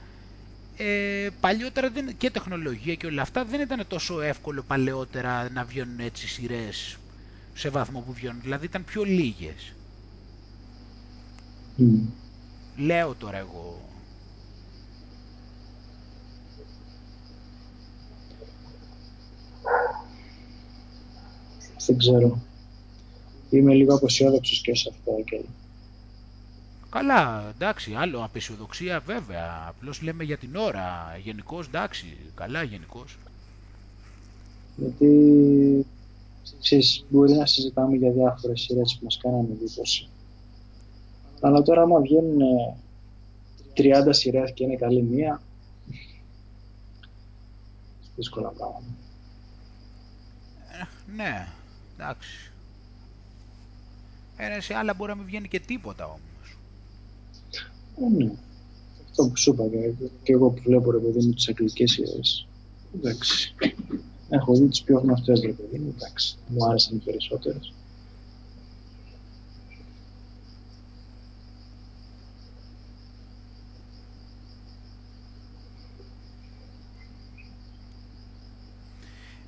ε, 0.77 1.29
παλιότερα 1.41 1.93
και 2.19 2.31
τεχνολογία 2.31 2.95
και 2.95 3.07
όλα 3.07 3.23
αυτά 3.23 3.45
δεν 3.45 3.61
ήταν 3.61 3.85
τόσο 3.89 4.21
εύκολο 4.21 4.63
παλαιότερα 4.63 5.51
να 5.51 5.65
βγαίνουν 5.65 5.99
έτσι 6.01 6.29
σειρές 6.29 6.97
σε 7.55 7.69
βαθμό 7.69 8.01
που 8.01 8.13
βγαίνουν. 8.13 8.41
Δηλαδή 8.43 8.65
ήταν 8.65 8.85
πιο 8.85 9.03
λίγες. 9.03 9.73
Λέω 12.77 13.15
τώρα 13.15 13.39
εγώ. 13.39 13.81
Δεν 21.87 21.99
ξέρω. 21.99 22.41
Είμαι 23.53 23.75
λίγο 23.75 23.95
αποσιόδοξος 23.95 24.61
και 24.61 24.75
σε 24.75 24.89
αυτό, 24.93 25.23
και 25.25 25.41
Καλά, 26.91 27.53
εντάξει, 27.55 27.95
άλλο 27.95 28.25
απεσιοδοξία 28.25 29.01
βέβαια. 29.01 29.65
Απλώς 29.69 30.03
λέμε 30.03 30.25
για 30.25 30.39
την 30.39 30.57
ώρα. 30.57 31.19
Γενικώς 31.23 31.67
εντάξει, 31.67 32.17
καλά 32.35 32.63
γενικώς. 32.63 33.19
Γιατί 34.77 35.87
ξέρεις, 36.61 37.05
μπορεί 37.09 37.33
να 37.33 37.47
συζητάμε 37.47 37.97
για 37.97 38.11
διάφορες 38.11 38.61
σειρές 38.61 38.97
που 38.99 39.05
μας 39.05 39.19
κάνανε 39.23 39.49
εντύπωση. 39.53 40.09
Αλλά 41.41 41.63
τώρα 41.63 41.83
άμα 41.83 42.01
βγαίνουν 42.01 42.41
30 43.77 44.09
σειρές 44.11 44.53
και 44.53 44.65
είναι 44.65 44.77
καλή 44.77 45.03
μία, 45.03 45.43
δύσκολα 48.17 48.49
πράγματα. 48.49 48.97
Ε, 50.81 51.13
ναι, 51.17 51.49
εντάξει. 51.99 52.52
Ε, 54.51 54.61
σε 54.61 54.75
άλλα 54.75 54.95
μπορεί 54.95 55.11
να 55.11 55.17
μην 55.17 55.27
βγαίνει 55.27 55.49
και 55.49 55.61
τίποτα 55.61 56.05
όμως. 56.07 56.59
Ε, 58.01 58.25
ναι. 58.25 58.33
Αυτό 59.05 59.29
που 59.29 59.37
σου 59.37 59.51
είπα 59.51 59.65
και 60.23 60.33
εγώ 60.33 60.51
που 60.51 60.63
βλέπω 60.63 60.91
ρε 60.91 60.99
παιδί 60.99 61.27
μου 61.27 61.33
τις 61.33 61.49
αγγλικές 61.49 61.91
σειρές. 61.91 62.47
Εντάξει. 62.95 63.55
Έχω 64.29 64.55
δει 64.55 64.69
τις 64.69 64.83
πιο 64.83 64.99
γνωστές 64.99 65.41
ρε 65.41 65.53
παιδί 65.53 65.79
μου, 65.79 65.95
εντάξει. 65.97 66.37
Μου 66.49 66.67
άρεσαν 66.67 66.97
οι 66.97 67.01
περισσότερες. 67.05 67.73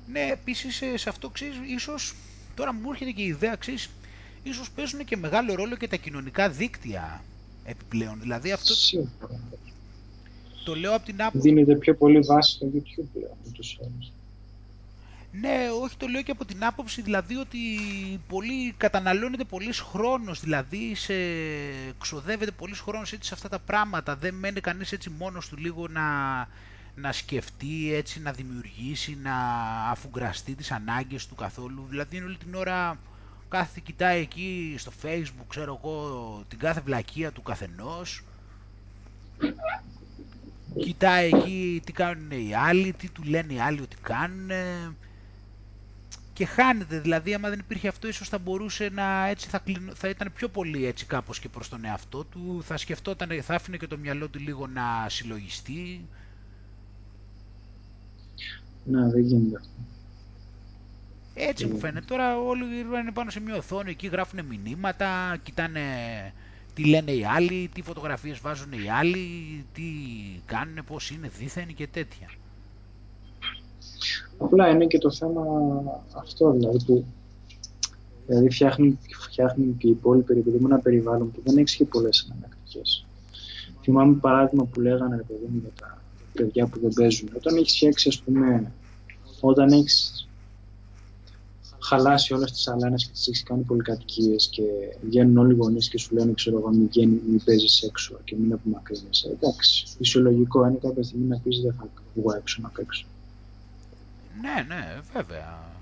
Ναι, 0.07 0.29
επίσης 0.31 0.81
ε, 0.81 0.97
σε 0.97 1.09
αυτό 1.09 1.29
ξέρεις, 1.29 1.55
ίσως 1.67 2.15
τώρα 2.55 2.73
μου 2.73 2.91
έρχεται 2.91 3.11
και 3.11 3.21
η 3.21 3.25
ιδέα, 3.25 3.55
ξέρεις, 3.55 3.89
ίσως 4.49 4.71
παίζουν 4.71 5.05
και 5.05 5.17
μεγάλο 5.17 5.55
ρόλο 5.55 5.75
και 5.75 5.87
τα 5.87 5.95
κοινωνικά 5.95 6.49
δίκτυα 6.49 7.23
επιπλέον. 7.65 8.19
Δηλαδή 8.19 8.51
αυτό 8.51 8.73
Σίγουρα. 8.73 9.39
το 10.65 10.75
λέω 10.75 10.95
από 10.95 11.05
την 11.05 11.21
άποψη... 11.21 11.49
Δίνεται 11.49 11.75
πιο 11.75 11.95
πολύ 11.95 12.19
βάση 12.19 12.51
στο 12.51 12.67
YouTube 12.73 13.05
πλέον, 13.13 13.37
ούτως 13.47 13.79
Ναι, 15.31 15.57
όχι 15.81 15.97
το 15.97 16.07
λέω 16.07 16.21
και 16.21 16.31
από 16.31 16.45
την 16.45 16.65
άποψη 16.65 17.01
δηλαδή 17.01 17.35
ότι 17.35 17.59
πολύ, 18.27 18.73
καταναλώνεται 18.77 19.43
πολύς 19.43 19.79
χρόνος, 19.79 20.39
δηλαδή 20.39 20.95
σε, 20.95 21.13
ξοδεύεται 21.99 22.51
πολύς 22.51 22.79
χρόνος 22.79 23.13
έτσι 23.13 23.27
σε 23.27 23.33
αυτά 23.33 23.49
τα 23.49 23.59
πράγματα. 23.59 24.15
Δεν 24.15 24.33
μένει 24.33 24.59
κανείς 24.59 24.91
έτσι 24.91 25.09
μόνος 25.09 25.47
του 25.47 25.57
λίγο 25.57 25.87
να, 25.87 26.03
να 26.95 27.11
σκεφτεί, 27.11 27.93
έτσι 27.93 28.21
να 28.21 28.31
δημιουργήσει, 28.31 29.17
να 29.23 29.35
αφουγκραστεί 29.91 30.55
τις 30.55 30.71
ανάγκες 30.71 31.27
του 31.27 31.35
καθόλου. 31.35 31.85
Δηλαδή 31.89 32.21
όλη 32.21 32.37
την 32.37 32.55
ώρα 32.55 32.97
κάθε 33.55 33.81
κοιτάει 33.83 34.21
εκεί 34.21 34.75
στο 34.77 34.91
facebook, 35.01 35.45
ξέρω 35.47 35.79
εγώ, 35.83 36.43
την 36.47 36.59
κάθε 36.59 36.81
βλακεία 36.81 37.31
του 37.31 37.41
καθενός. 37.41 38.23
Κοιτάει 40.79 41.27
εκεί 41.27 41.81
τι 41.85 41.91
κάνουν 41.91 42.31
οι 42.31 42.53
άλλοι, 42.55 42.93
τι 42.93 43.09
του 43.09 43.23
λένε 43.23 43.53
οι 43.53 43.59
άλλοι 43.59 43.81
ότι 43.81 43.95
κάνουν 44.01 44.49
και 46.33 46.45
χάνεται. 46.45 46.99
Δηλαδή, 46.99 47.33
άμα 47.33 47.49
δεν 47.49 47.59
υπήρχε 47.59 47.87
αυτό, 47.87 48.07
ίσως 48.07 48.29
θα 48.29 48.37
μπορούσε 48.37 48.89
να 48.93 49.27
έτσι 49.27 49.49
θα, 49.49 49.63
θα 49.93 50.09
ήταν 50.09 50.31
πιο 50.33 50.49
πολύ 50.49 50.85
έτσι 50.85 51.05
κάπως 51.05 51.39
και 51.39 51.49
προς 51.49 51.69
τον 51.69 51.85
εαυτό 51.85 52.23
του. 52.23 52.61
Θα 52.63 52.77
σκεφτόταν, 52.77 53.41
θα 53.41 53.55
άφηνε 53.55 53.77
και 53.77 53.87
το 53.87 53.97
μυαλό 53.97 54.27
του 54.27 54.39
λίγο 54.39 54.67
να 54.67 55.09
συλλογιστεί. 55.09 56.05
Ναι, 58.83 59.09
δεν 59.09 59.21
γίνεται 59.21 59.57
αυτό. 59.57 59.94
Έτσι 61.37 61.65
μου 61.65 61.77
φαίνεται. 61.77 62.05
Τώρα 62.05 62.39
όλοι 62.39 62.63
είναι 62.79 63.11
πάνω 63.13 63.29
σε 63.29 63.39
μια 63.39 63.55
οθόνη, 63.55 63.89
εκεί 63.89 64.07
γράφουν 64.07 64.39
μηνύματα, 64.45 65.37
κοιτάνε 65.43 65.81
τι 66.73 66.85
λένε 66.85 67.11
οι 67.11 67.25
άλλοι, 67.25 67.69
τι 67.73 67.81
φωτογραφίες 67.81 68.39
βάζουν 68.39 68.71
οι 68.71 68.89
άλλοι, 68.99 69.65
τι 69.73 69.83
κάνουν, 70.45 70.83
πώς 70.87 71.09
είναι 71.09 71.29
δίθεν 71.37 71.75
και 71.75 71.87
τέτοια. 71.87 72.29
Απλά 74.37 74.69
είναι 74.69 74.85
και 74.85 74.97
το 74.97 75.11
θέμα 75.11 75.43
αυτό, 76.17 76.51
δηλαδή 76.51 76.85
που 76.85 77.05
δηλαδή 78.27 78.49
φτιάχνουν, 78.49 78.99
φτιάχνουν 79.19 79.77
και 79.77 79.87
οι 79.87 79.89
υπόλοιποι 79.89 80.33
επειδή 80.37 80.59
ένα 80.65 80.79
περιβάλλον 80.79 81.31
που 81.31 81.41
δεν 81.43 81.57
έχει 81.57 81.77
και 81.77 81.85
πολλές 81.85 82.29
εναλλακτικές. 82.31 83.05
Θυμάμαι 83.81 84.13
παράδειγμα 84.13 84.65
που 84.65 84.81
λέγανε, 84.81 85.25
παιδί 85.27 85.47
μου, 85.49 85.59
για 85.61 85.71
τα 85.79 86.01
παιδιά 86.33 86.67
που 86.67 86.79
δεν 86.79 86.91
παίζουν. 86.95 87.29
Όταν 87.35 87.55
έχεις 87.55 87.75
φτιάξει, 87.75 88.09
ας 88.09 88.21
πούμε, 88.21 88.71
όταν 89.41 89.71
έχεις 89.71 90.24
χαλάσει 91.87 92.33
όλες 92.33 92.51
τις 92.51 92.67
αλάνε 92.67 92.95
και 92.95 93.07
τις 93.11 93.27
έχει 93.27 93.43
κάνει 93.43 93.63
πολυκατοικίες 93.63 94.47
και 94.51 94.63
βγαίνουν 95.01 95.37
όλοι 95.37 95.53
οι 95.53 95.55
γονείς 95.55 95.89
και 95.89 95.97
σου 95.97 96.15
λένε, 96.15 96.33
ξέρω 96.33 96.57
εγώ, 96.57 96.69
μην, 96.69 96.87
βγαίνει, 96.87 97.21
μην 97.27 97.43
παίζεις 97.43 97.81
έξω 97.81 98.19
και 98.23 98.35
μην 98.35 98.53
απομακρύνεσαι. 98.53 99.29
Εντάξει, 99.29 99.85
φυσιολογικό 99.97 100.65
είναι 100.65 100.77
κάποια 100.81 101.03
στιγμή 101.03 101.27
να 101.27 101.39
πεις 101.39 101.61
δεν 101.61 101.75
θα 101.79 101.87
βγω 102.15 102.35
έξω 102.35 102.61
να 102.61 102.69
παίξω. 102.69 103.05
Ναι, 104.41 104.75
ναι, 104.75 104.99
βέβαια. 105.13 105.73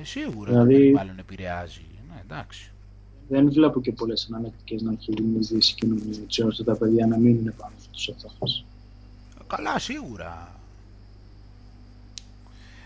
Ε, 0.00 0.04
σίγουρα 0.04 0.50
δηλαδή, 0.50 0.72
το 0.72 0.78
περιβάλλον 0.78 1.18
επηρεάζει. 1.18 1.86
Ναι, 2.08 2.20
εντάξει. 2.22 2.72
Δεν 3.28 3.52
βλέπω 3.52 3.80
και 3.80 3.92
πολλές 3.92 4.28
αναλεκτικέ 4.30 4.76
να 4.80 4.92
έχει 4.92 5.12
δημιουργήσει 5.12 5.72
η 5.72 5.74
κοινωνία 5.74 6.20
έτσι 6.22 6.42
ώστε 6.42 6.64
τα 6.64 6.76
παιδιά 6.76 7.06
να 7.06 7.16
μην 7.16 7.36
είναι 7.36 7.50
πάνω 7.50 7.74
στους 7.90 8.08
οθόνε. 8.08 8.64
Καλά, 9.46 9.78
σίγουρα. 9.78 10.59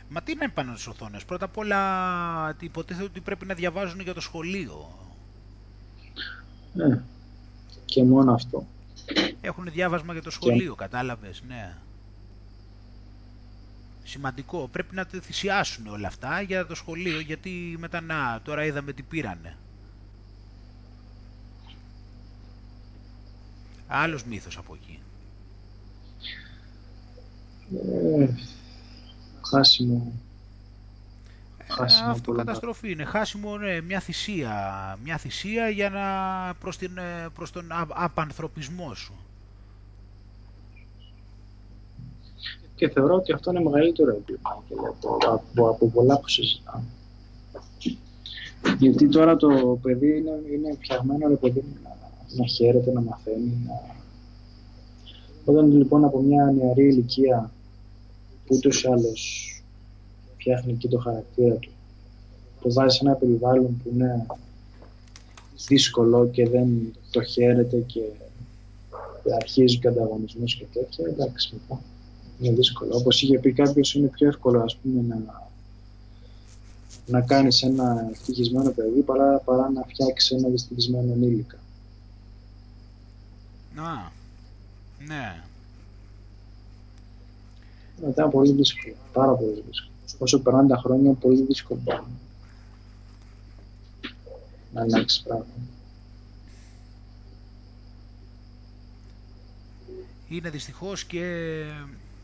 Μα 0.08 0.22
τι 0.22 0.32
είναι 0.32 0.48
πάνω 0.48 0.72
στις 0.72 0.86
οθόνες; 0.86 1.24
Πρώτα 1.24 1.44
απ' 1.44 1.56
όλα 1.56 2.56
υποτίθεται 2.60 3.04
ότι 3.04 3.20
πρέπει 3.20 3.46
να 3.46 3.54
διαβάζουν 3.54 4.00
για 4.00 4.14
το 4.14 4.20
σχολείο. 4.20 4.98
Ναι. 6.72 7.02
Και 7.84 8.04
μόνο 8.04 8.32
αυτό. 8.32 8.66
Έχουν 9.40 9.64
διάβασμα 9.64 10.12
για 10.12 10.22
το 10.22 10.30
σχολείο, 10.30 10.72
και... 10.72 10.78
κατάλαβες, 10.78 11.42
ναι 11.46 11.76
σημαντικό. 14.04 14.68
Πρέπει 14.72 14.94
να 14.94 15.06
το 15.06 15.20
θυσιάσουν 15.20 15.86
όλα 15.86 16.06
αυτά 16.06 16.40
για 16.40 16.66
το 16.66 16.74
σχολείο, 16.74 17.20
γιατί 17.20 17.76
μετά 17.78 18.00
να, 18.00 18.40
τώρα 18.42 18.64
είδαμε 18.64 18.92
τι 18.92 19.02
πήρανε. 19.02 19.56
Άλλος 23.86 24.24
μύθος 24.24 24.56
από 24.56 24.74
εκεί. 24.74 24.98
Ε, 28.20 28.28
χάσιμο. 29.50 30.12
χάσιμο 31.68 32.10
αυτό 32.10 32.32
καταστροφή 32.32 32.90
είναι. 32.90 33.04
Χάσιμο, 33.04 33.56
ναι, 33.56 33.80
μια 33.80 34.00
θυσία. 34.00 34.52
Μια 35.04 35.18
θυσία 35.18 35.68
για 35.68 35.90
να, 35.90 36.04
προς, 36.54 36.76
την, 36.76 36.98
ε, 36.98 37.28
προς 37.34 37.50
τον 37.50 37.64
απανθρωπισμό 37.88 38.94
σου. 38.94 39.14
Και 42.74 42.88
θεωρώ 42.88 43.14
ότι 43.14 43.32
αυτό 43.32 43.50
είναι 43.50 43.62
μεγαλύτερο 43.62 44.10
έγκλημα 44.10 44.40
από, 44.42 45.16
από, 45.26 45.68
από 45.68 45.88
πολλά 45.88 46.18
που 46.20 46.28
συζητάμε. 46.28 46.84
Γιατί 48.78 49.08
τώρα 49.08 49.36
το 49.36 49.78
παιδί 49.82 50.18
είναι, 50.18 50.30
είναι 50.52 50.76
φτιαγμένο 50.80 51.28
ρε 51.28 51.34
παιδί, 51.34 51.64
να, 51.82 51.96
να 52.36 52.46
χαίρεται, 52.46 52.92
να 52.92 53.00
μαθαίνει. 53.00 53.58
Να... 53.66 53.94
Όταν 55.44 55.76
λοιπόν 55.76 56.04
από 56.04 56.20
μια 56.20 56.52
νεαρή 56.56 56.86
ηλικία 56.86 57.50
που 58.46 58.54
ούτως 58.56 58.82
ή 58.82 58.86
άλλως 58.86 59.48
φτιάχνει 60.38 60.74
και 60.74 60.88
το 60.88 60.98
χαρακτήρα 60.98 61.54
του, 61.54 61.70
το 62.60 62.72
βάζει 62.72 62.96
σε 62.96 63.04
ένα 63.04 63.14
περιβάλλον 63.14 63.80
που 63.82 63.90
είναι 63.92 64.26
δύσκολο 65.66 66.28
και 66.28 66.48
δεν 66.48 66.94
το 67.10 67.22
χαίρεται 67.22 67.76
και 67.86 68.00
αρχίζει 69.40 69.78
και 69.78 69.88
ανταγωνισμός 69.88 70.54
και 70.54 70.64
τέτοια, 70.72 71.06
εντάξει 71.06 71.50
μετά 71.52 71.82
είναι 72.40 72.54
δύσκολο. 72.54 72.96
Όπως 72.96 73.22
είχε 73.22 73.38
πει 73.38 73.52
κάποιος, 73.52 73.94
είναι 73.94 74.06
πιο 74.06 74.28
εύκολο 74.28 74.62
ας 74.62 74.76
πούμε, 74.76 75.02
να, 75.08 75.50
να 77.06 77.20
κάνεις 77.20 77.62
ένα 77.62 78.08
ευτυχισμένο 78.10 78.70
παιδί 78.70 79.00
παρά, 79.00 79.38
παρά 79.38 79.70
να 79.70 79.82
φτιάξεις 79.88 80.30
ένα 80.30 80.48
δυστυχισμένο 80.48 81.12
ενήλικα. 81.12 81.56
Α, 83.74 84.10
ναι. 85.06 85.42
Ήταν 88.08 88.30
πολύ 88.30 88.52
δύσκολο, 88.52 88.94
πάρα 89.12 89.32
πολύ 89.32 89.62
δύσκολο. 89.66 89.92
Όσο 90.18 90.40
περνάνε 90.40 90.68
τα 90.68 90.76
χρόνια, 90.76 91.12
πολύ 91.12 91.42
δύσκολο 91.42 91.80
να 94.72 94.80
αλλάξει 94.80 95.22
πράγματα. 95.22 95.50
Είναι 100.28 100.50
δυστυχώς 100.50 101.04
και 101.04 101.54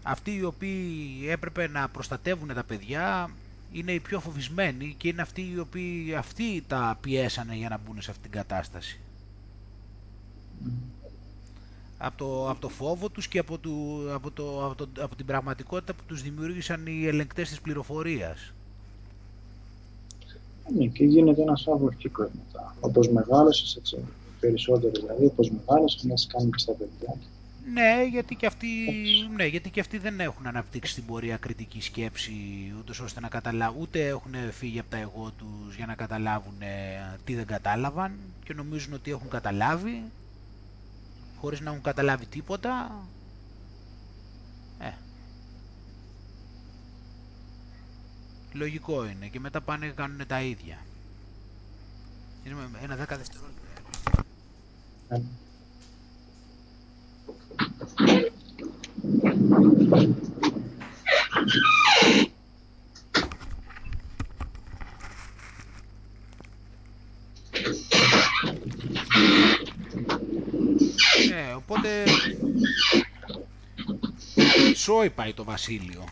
αυτοί 0.03 0.37
οι 0.37 0.45
οποίοι 0.45 1.27
έπρεπε 1.29 1.69
να 1.69 1.89
προστατεύουν 1.89 2.55
τα 2.55 2.65
παιδιά 2.65 3.31
είναι 3.73 3.93
οι 3.93 4.01
πιο 4.01 4.21
φοβισμένοι 4.21 4.95
και 4.99 5.09
είναι 5.09 5.23
αυτοί 5.23 5.51
οι 5.55 5.59
οποίοι 5.59 6.15
αυτοί 6.15 6.65
τα 6.67 6.99
πιέσανε 7.01 7.55
για 7.55 7.69
να 7.69 7.79
μπουν 7.79 8.03
σε 8.03 8.11
αυτήν 8.11 8.31
την 8.31 8.41
κατάσταση. 8.41 9.01
Από 12.03 12.17
το, 12.17 12.51
από 12.51 12.61
το 12.61 12.69
φόβο 12.69 13.09
τους 13.09 13.29
και 13.29 13.39
από, 13.39 13.59
το, 13.59 13.71
από, 14.15 14.31
το, 14.31 14.65
από, 14.65 14.75
το, 14.75 14.89
από 15.03 15.17
την 15.17 15.27
πραγματικότητα 15.27 15.93
που 15.93 16.03
τους 16.07 16.23
δημιούργησαν 16.23 16.87
οι 16.87 17.07
ελεγκτές 17.07 17.49
της 17.49 17.61
πληροφορίας. 17.61 18.53
Ναι, 20.77 20.87
και 20.87 21.05
γίνεται 21.05 21.43
ένας 21.43 21.63
φαύλο 21.63 21.93
κύκλος 21.93 22.31
μετά. 22.33 22.77
Όπως 22.81 23.09
μεγάλωσες, 23.09 23.77
έτσι. 23.77 23.99
Περισσότερο 24.41 24.93
δηλαδή, 25.01 25.25
όπως 25.25 25.51
μεγάλωσες, 25.51 26.05
να 26.05 26.15
κάνει 26.33 26.51
και 26.51 26.59
στα 26.59 26.73
παιδιά. 26.73 27.17
Ναι, 27.73 28.05
γιατί 28.11 28.35
και, 28.35 28.47
αυτοί, 28.47 28.67
ναι, 29.37 29.47
γιατί 29.47 29.71
και 29.71 29.81
αυτοί 29.81 29.99
δεν 29.99 30.21
έχουν 30.21 30.47
αναπτύξει 30.47 30.95
την 30.95 31.05
πορεία 31.05 31.37
κριτική 31.37 31.83
σκέψη, 31.83 32.33
ούτως 32.79 33.01
ώστε 33.01 33.21
να 33.21 33.29
καταλάβουν, 33.29 33.81
ούτε 33.81 34.07
έχουν 34.07 34.35
φύγει 34.51 34.79
από 34.79 34.91
τα 34.91 34.97
εγώ 34.97 35.33
τους 35.39 35.77
για 35.77 35.87
να 35.87 35.95
καταλάβουν 35.95 36.55
τι 37.25 37.35
δεν 37.35 37.47
κατάλαβαν 37.47 38.13
και 38.45 38.55
νομίζουν 38.55 38.93
ότι 38.93 39.11
έχουν 39.11 39.29
καταλάβει, 39.29 40.03
χωρίς 41.41 41.61
να 41.61 41.71
έχουν 41.71 41.83
καταλάβει 41.83 42.27
τίποτα. 42.27 43.05
Ε. 44.79 44.91
Λογικό 48.53 49.07
είναι 49.07 49.27
και 49.27 49.41
μετά 49.41 49.61
πάνε 49.61 49.87
και 49.87 49.93
κάνουν 49.93 50.27
τα 50.27 50.43
ίδια. 50.43 50.79
Είναι 52.45 52.55
ένα 52.83 52.97
δέκα 52.97 53.17
δευτερόλεπτα. 53.17 53.61
Ε. 55.09 55.21
Ναι, 71.29 71.55
οπότε 71.57 72.05
σόι 74.75 75.11
πάει 75.11 75.33
το 75.33 75.45
βασίλειο. 75.45 76.05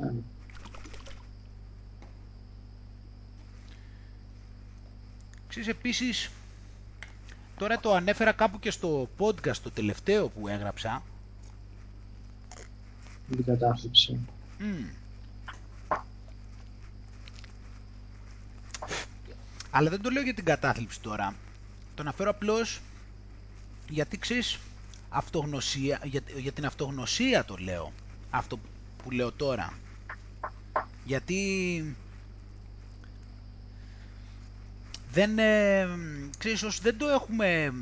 Ε. 0.00 0.12
Ξέρεις 5.48 5.68
επίσης, 5.68 6.30
τώρα 7.56 7.80
το 7.80 7.94
ανέφερα 7.94 8.32
κάπου 8.32 8.58
και 8.58 8.70
στο 8.70 9.08
podcast 9.18 9.56
το 9.62 9.70
τελευταίο 9.70 10.28
που 10.28 10.48
έγραψα. 10.48 11.02
Την 13.30 13.44
κατάθλιψη. 13.44 14.18
Μμμ. 14.58 14.86
Αλλά 19.70 19.90
δεν 19.90 20.00
το 20.00 20.10
λέω 20.10 20.22
για 20.22 20.34
την 20.34 20.44
κατάθλιψη 20.44 21.00
τώρα. 21.00 21.34
Το 21.94 22.02
αναφέρω 22.02 22.30
απλώς 22.30 22.80
γιατί 23.88 24.18
ξέρεις, 24.18 24.58
αυτογνωσία, 25.08 26.00
για, 26.04 26.20
για 26.36 26.52
την 26.52 26.66
αυτογνωσία 26.66 27.44
το 27.44 27.56
λέω. 27.56 27.92
Αυτό 28.30 28.58
που 29.02 29.10
λέω 29.10 29.32
τώρα. 29.32 29.72
Γιατί 31.04 31.96
δεν, 35.12 35.38
ε, 35.38 35.88
ξέρεις, 36.38 36.62
όσοι 36.62 36.80
δεν 36.82 36.98
το 36.98 37.08
έχουμε, 37.08 37.62
ε, 37.64 37.72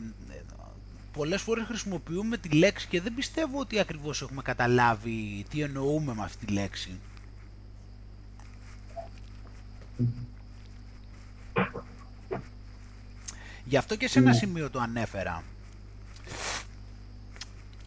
πολλές 1.13 1.43
φορές 1.43 1.67
χρησιμοποιούμε 1.67 2.37
τη 2.37 2.49
λέξη 2.49 2.87
και 2.89 3.01
δεν 3.01 3.15
πιστεύω 3.15 3.59
ότι 3.59 3.79
ακριβώς 3.79 4.23
έχουμε 4.23 4.43
καταλάβει 4.43 5.45
τι 5.51 5.61
εννοούμε 5.61 6.15
με 6.15 6.23
αυτή 6.23 6.47
τη 6.47 6.53
λέξη. 6.53 6.99
Γι' 13.65 13.77
αυτό 13.77 13.97
και 13.97 14.09
σε 14.09 14.19
ένα 14.19 14.31
Ναι. 14.31 14.37
σημείο 14.37 14.71
το 14.71 14.79
ανέφερα. 14.81 15.43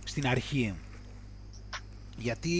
Στην 0.03 0.27
αρχή. 0.27 0.73
Γιατί... 2.17 2.53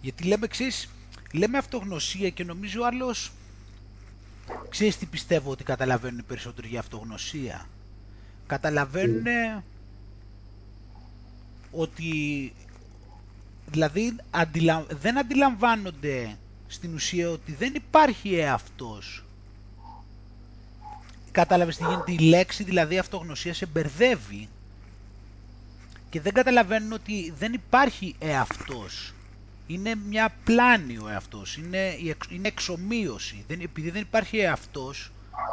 Γιατί 0.00 0.24
λέμε, 0.24 0.46
ξέρεις, 0.46 0.88
λέμε 1.32 1.58
αυτογνωσία 1.58 2.30
και 2.30 2.44
νομίζω 2.44 2.80
ο 2.82 2.86
άλλος... 2.86 3.32
Ξέρεις 4.68 4.96
τι 4.98 5.06
πιστεύω 5.06 5.50
ότι 5.50 5.64
καταλαβαίνουν 5.64 6.18
οι 6.18 6.22
περισσότεροι 6.22 6.68
για 6.68 6.80
αυτογνωσία. 6.80 7.68
Καταλαβαίνουν 8.46 9.24
ότι... 11.70 12.52
Δηλαδή 13.66 14.16
αντιλα... 14.30 14.86
δεν 14.90 15.18
αντιλαμβάνονται 15.18 16.36
στην 16.68 16.94
ουσία 16.94 17.30
ότι 17.30 17.52
δεν 17.52 17.74
υπάρχει 17.74 18.34
εαυτός. 18.34 19.24
Κατάλαβες 21.32 21.76
τι 21.76 21.84
γίνεται, 21.84 22.12
η 22.12 22.18
λέξη 22.18 22.64
δηλαδή 22.64 22.98
αυτογνωσία 22.98 23.54
σε 23.54 23.66
μπερδεύει 23.66 24.48
και 26.10 26.20
δεν 26.20 26.32
καταλαβαίνουν 26.32 26.92
ότι 26.92 27.34
δεν 27.38 27.52
υπάρχει 27.52 28.14
εαυτός. 28.18 29.12
Είναι 29.66 29.94
μια 29.94 30.34
πλάνη 30.44 30.98
ο 30.98 31.08
εαυτός, 31.08 31.56
είναι, 31.56 31.96
η 32.02 32.08
εξ- 32.10 32.30
είναι 32.30 32.48
εξομοίωση. 32.48 33.44
Δεν, 33.48 33.60
επειδή 33.60 33.90
δεν 33.90 34.02
υπάρχει 34.02 34.38
εαυτός 34.38 35.10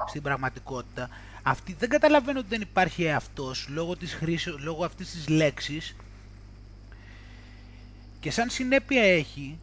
στην 0.08 0.22
πραγματικότητα, 0.22 1.10
αυτοί 1.44 1.74
δεν 1.80 1.90
καταλαβαίνουν 1.90 2.38
ότι 2.38 2.48
δεν 2.50 2.62
υπάρχει 2.62 3.04
εαυτός 3.04 3.68
λόγω, 3.70 3.96
της 3.98 4.14
χρήσης, 4.14 4.56
λόγω 4.60 4.86
αυτής 4.86 5.12
της 5.12 5.28
λέξης 5.28 5.96
και 8.20 8.32
σαν 8.32 8.50
συνέπεια 8.50 9.02
έχει 9.04 9.60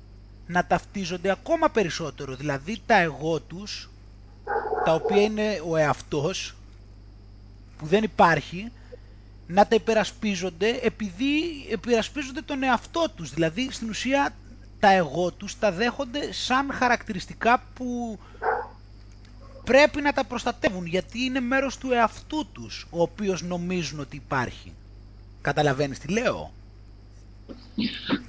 να 0.47 0.65
ταυτίζονται 0.65 1.31
ακόμα 1.31 1.71
περισσότερο, 1.71 2.35
δηλαδή 2.35 2.81
τα 2.87 2.97
εγώ 2.97 3.41
τους, 3.41 3.91
τα 4.85 4.95
οποία 4.95 5.23
είναι 5.23 5.63
ο 5.69 5.77
εαυτός, 5.77 6.55
που 7.79 7.87
δεν 7.87 8.03
υπάρχει, 8.03 8.73
να 9.47 9.67
τα 9.67 9.75
υπερασπίζονται 9.75 10.79
επειδή 10.83 11.33
υπερασπίζονται 11.71 12.41
τον 12.41 12.63
εαυτό 12.63 13.05
τους. 13.17 13.35
Δηλαδή 13.35 13.69
στην 13.71 13.89
ουσία 13.89 14.35
τα 14.81 14.93
εγώ 14.93 15.31
τους 15.31 15.59
τα 15.59 15.73
δέχονται 15.73 16.33
σαν 16.33 16.73
χαρακτηριστικά 16.73 17.63
που 17.75 18.19
πρέπει 19.65 20.01
να 20.01 20.13
τα 20.13 20.25
προστατεύουν 20.25 20.87
γιατί 20.87 21.21
είναι 21.21 21.41
μέρος 21.41 21.79
του 21.79 21.93
εαυτού 21.93 22.47
τους 22.53 22.87
ο 22.91 23.03
οποίος 23.03 23.43
νομίζουν 23.43 24.01
ότι 24.01 24.17
υπάρχει. 24.17 24.73
Καταλαβαίνεις 25.41 25.99
τι 25.99 26.09
λέω; 26.09 26.53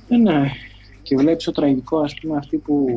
Ε, 0.10 0.15
ναι. 0.18 0.52
Και 1.04 1.16
βλέπεις 1.16 1.44
το 1.44 1.52
τραγικό, 1.52 2.00
ας 2.00 2.14
πούμε, 2.14 2.38
αυτοί 2.38 2.58
που 2.58 2.88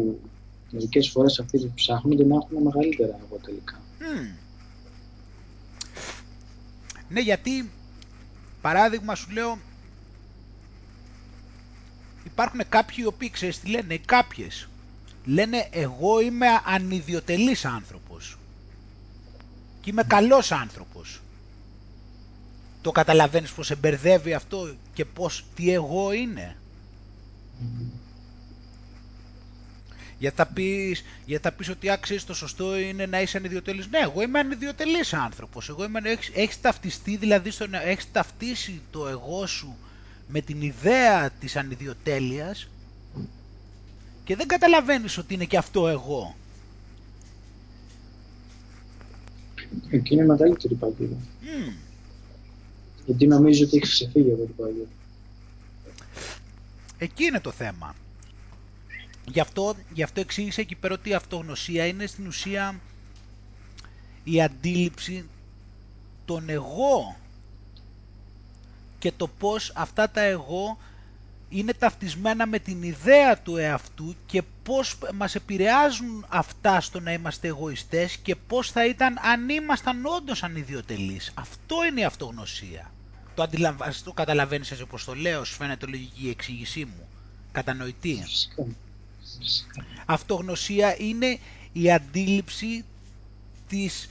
μερικές 0.70 1.10
φορές 1.10 1.38
αυτοί 1.38 1.58
που 1.58 1.72
ψάχνονται 1.74 2.24
να 2.24 2.34
έχουν 2.34 2.62
μεγαλύτερα 2.62 3.18
εγώ 3.26 3.40
τελικά. 3.42 3.80
Μμμ. 4.00 4.28
Ναι, 7.08 7.20
γιατί, 7.20 7.70
παράδειγμα 8.60 9.14
σου 9.14 9.30
λέω, 9.30 9.58
υπάρχουν 12.24 12.60
κάποιοι 12.68 12.96
οι 12.98 13.06
οποίοι 13.06 13.30
ξέρεις 13.30 13.60
τι 13.60 13.68
λένε, 13.68 13.94
οι 13.94 13.98
κάποιες. 13.98 14.68
Λένε 15.24 15.68
εγώ 15.70 16.20
είμαι 16.20 16.46
ανιδιοτελής 16.64 17.64
άνθρωπος. 17.64 18.38
Και 19.80 19.90
είμαι 19.90 20.02
καλός 20.02 20.52
άνθρωπος. 20.52 21.20
Το 22.82 22.92
καταλαβαίνεις 22.92 23.52
πως 23.52 23.66
σε 23.66 23.74
μπερδεύει 23.74 24.34
αυτό 24.34 24.74
και 24.92 25.04
πως 25.04 25.44
τι 25.54 25.72
εγώ 25.72 26.12
είναι. 26.12 26.56
Γιατί 30.18 30.36
θα 30.36 30.46
πεις, 30.46 31.04
γιατί 31.26 31.42
θα 31.42 31.52
πεις 31.52 31.68
ότι 31.68 31.90
άξιες 31.90 32.24
το 32.24 32.34
σωστό 32.34 32.78
είναι 32.78 33.06
να 33.06 33.20
είσαι 33.20 33.36
ανιδιοτελής. 33.36 33.88
Ναι, 33.88 33.98
εγώ 33.98 34.22
είμαι 34.22 34.38
ανιδιοτελής 34.38 35.14
άνθρωπος. 35.14 35.68
Εγώ 35.68 35.84
είμαι, 35.84 36.00
έχεις, 36.04 36.30
έχεις 36.34 36.60
ταυτιστεί, 36.60 37.16
δηλαδή 37.16 37.50
στον, 37.50 37.74
έχεις 37.74 38.12
ταυτίσει 38.12 38.80
το 38.90 39.08
εγώ 39.08 39.46
σου 39.46 39.76
με 40.28 40.40
την 40.40 40.62
ιδέα 40.62 41.30
της 41.30 41.56
ανιδιοτέλειας 41.56 42.68
και 44.24 44.36
δεν 44.36 44.46
καταλαβαίνεις 44.46 45.18
ότι 45.18 45.34
είναι 45.34 45.44
και 45.44 45.56
αυτό 45.56 45.88
εγώ. 45.88 46.34
Εκεί 49.90 50.14
είναι 50.14 50.24
μεγαλύτερη 50.24 50.74
παγίδα. 50.74 51.16
Μμμ. 51.40 51.72
Γιατί 53.06 53.26
νομίζω 53.26 53.64
ότι 53.64 53.76
έχεις 53.76 53.90
ξεφύγει 53.90 54.32
από 54.32 54.44
την 54.44 54.56
παγίδα. 54.56 54.86
Εκεί 56.98 57.24
είναι 57.24 57.40
το 57.40 57.50
θέμα. 57.50 57.94
Γι' 59.28 59.40
αυτό, 59.40 59.74
γι' 59.92 60.02
αυτό 60.02 60.20
εξήγησε 60.20 60.60
εκεί 60.60 60.74
πέρα 60.74 60.94
ότι 60.94 61.08
η 61.08 61.14
αυτογνωσία 61.14 61.86
είναι 61.86 62.06
στην 62.06 62.26
ουσία 62.26 62.80
η 64.24 64.42
αντίληψη 64.42 65.28
των 66.24 66.48
εγώ 66.48 67.16
και 68.98 69.12
το 69.16 69.28
πώς 69.28 69.72
αυτά 69.74 70.10
τα 70.10 70.20
εγώ 70.20 70.78
είναι 71.48 71.72
ταυτισμένα 71.72 72.46
με 72.46 72.58
την 72.58 72.82
ιδέα 72.82 73.38
του 73.38 73.56
εαυτού 73.56 74.14
και 74.26 74.42
πώς 74.62 74.98
μας 75.14 75.34
επηρεάζουν 75.34 76.26
αυτά 76.28 76.80
στο 76.80 77.00
να 77.00 77.12
είμαστε 77.12 77.48
εγωιστές 77.48 78.16
και 78.16 78.36
πώς 78.36 78.70
θα 78.70 78.86
ήταν 78.86 79.18
αν 79.22 79.48
ήμασταν 79.48 80.06
όντως 80.06 80.42
ανιδιοτελείς. 80.42 81.32
Αυτό 81.34 81.84
είναι 81.84 82.00
η 82.00 82.04
αυτογνωσία. 82.04 82.90
Το, 83.36 83.42
αντιλαμβα... 83.42 83.94
το 84.04 84.12
καταλαβαίνεις 84.12 84.70
έτσι 84.70 84.82
όπως 84.82 85.04
το 85.04 85.14
λέω, 85.14 85.44
σου 85.44 85.54
φαίνεται 85.54 85.86
λογική 85.86 86.26
η 86.26 86.30
εξήγησή 86.30 86.84
μου. 86.84 87.08
Κατανοητή. 87.52 88.22
Φυσικά. 88.24 88.64
Φυσικά. 89.38 89.84
Αυτογνωσία 90.06 90.96
είναι 90.98 91.38
η 91.72 91.92
αντίληψη 91.92 92.84
της 93.68 94.08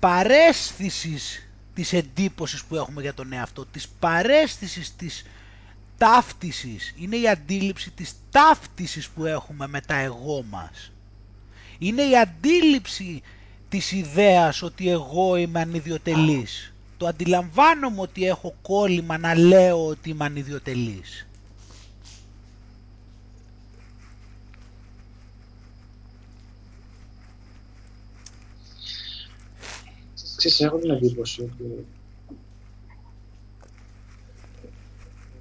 παρέσθησης 0.00 1.48
της 1.74 1.92
εντύπωσης 1.92 2.64
που 2.64 2.76
έχουμε 2.76 3.00
για 3.02 3.14
τον 3.14 3.32
εαυτό, 3.32 3.64
της 3.66 3.88
παρέσθησης 3.88 4.96
της, 4.96 5.24
ταύτισης, 5.98 6.94
είναι 6.96 7.16
η 7.16 7.28
αντίληψη 7.28 7.90
της 7.90 8.12
ταύτισης 8.30 9.08
που 9.08 9.24
έχουμε 9.24 9.66
με 9.68 9.80
τα 9.80 9.94
εγώ 9.94 10.42
μας. 10.50 10.92
Είναι 11.78 12.02
η 12.02 12.18
αντίληψη 12.18 13.22
της 13.68 13.92
ιδέας 13.92 14.62
ότι 14.62 14.90
εγώ 14.90 15.36
είμαι 15.36 15.60
ανιδιοτελής. 15.60 16.72
Το 16.96 17.06
αντιλαμβάνομαι 17.06 18.00
ότι 18.00 18.26
έχω 18.26 18.54
κόλλημα 18.62 19.18
να 19.18 19.34
λέω 19.34 19.86
ότι 19.86 20.10
είμαι 20.10 20.24
ανιδιοτελής. 20.24 21.26
Ξέρεις, 30.36 30.60
έχω 30.60 30.78
την 30.78 30.90
εντύπωση 30.90 31.42
ότι 31.42 31.86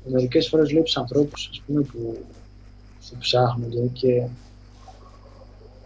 μερικές 0.05 0.47
φορές 0.47 0.69
βλέπεις 0.69 0.97
ανθρώπους 0.97 1.47
ας 1.51 1.61
πούμε, 1.65 1.81
που, 1.81 2.25
που 3.09 3.17
ψάχνονται 3.19 3.89
και 3.93 4.11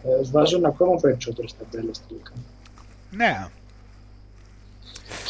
ε, 0.02 0.22
βάζουν 0.30 0.64
ακόμα 0.64 1.00
περισσότερες 1.00 1.54
ταμπέλες 1.56 2.00
τελικά. 2.08 2.32
Ναι. 3.10 3.48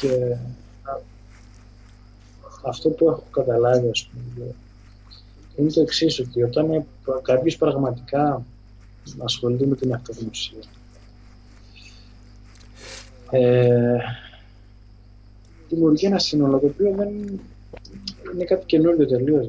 Και 0.00 0.36
αυτό 2.64 2.88
που 2.88 3.08
έχω 3.08 3.24
καταλάβει, 3.30 3.88
ας 3.88 4.08
πούμε, 4.08 4.54
είναι 5.56 5.70
το 5.70 5.80
εξής 5.80 6.18
ότι 6.18 6.42
όταν 6.42 6.84
κάποιος 7.22 7.56
πραγματικά 7.56 8.44
ασχολείται 9.18 9.66
με 9.66 9.76
την 9.76 9.94
αυτογνωσία, 9.94 10.58
ε, 13.30 13.98
δημιουργεί 15.68 16.06
ένα 16.06 16.18
σύνολο 16.18 16.58
το 16.58 16.66
οποίο 16.66 16.94
δεν 16.96 17.08
είναι 18.34 18.44
κάτι 18.44 18.66
καινούργιο 18.66 19.06
τελείως. 19.06 19.48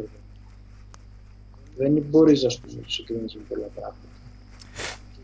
Δεν 1.78 2.06
μπορείς 2.10 2.44
να 2.44 2.50
σου 2.50 2.62
συγκρίνεις 2.88 3.36
με 3.36 3.42
πολλά 3.50 3.68
πράγματα. 3.76 4.08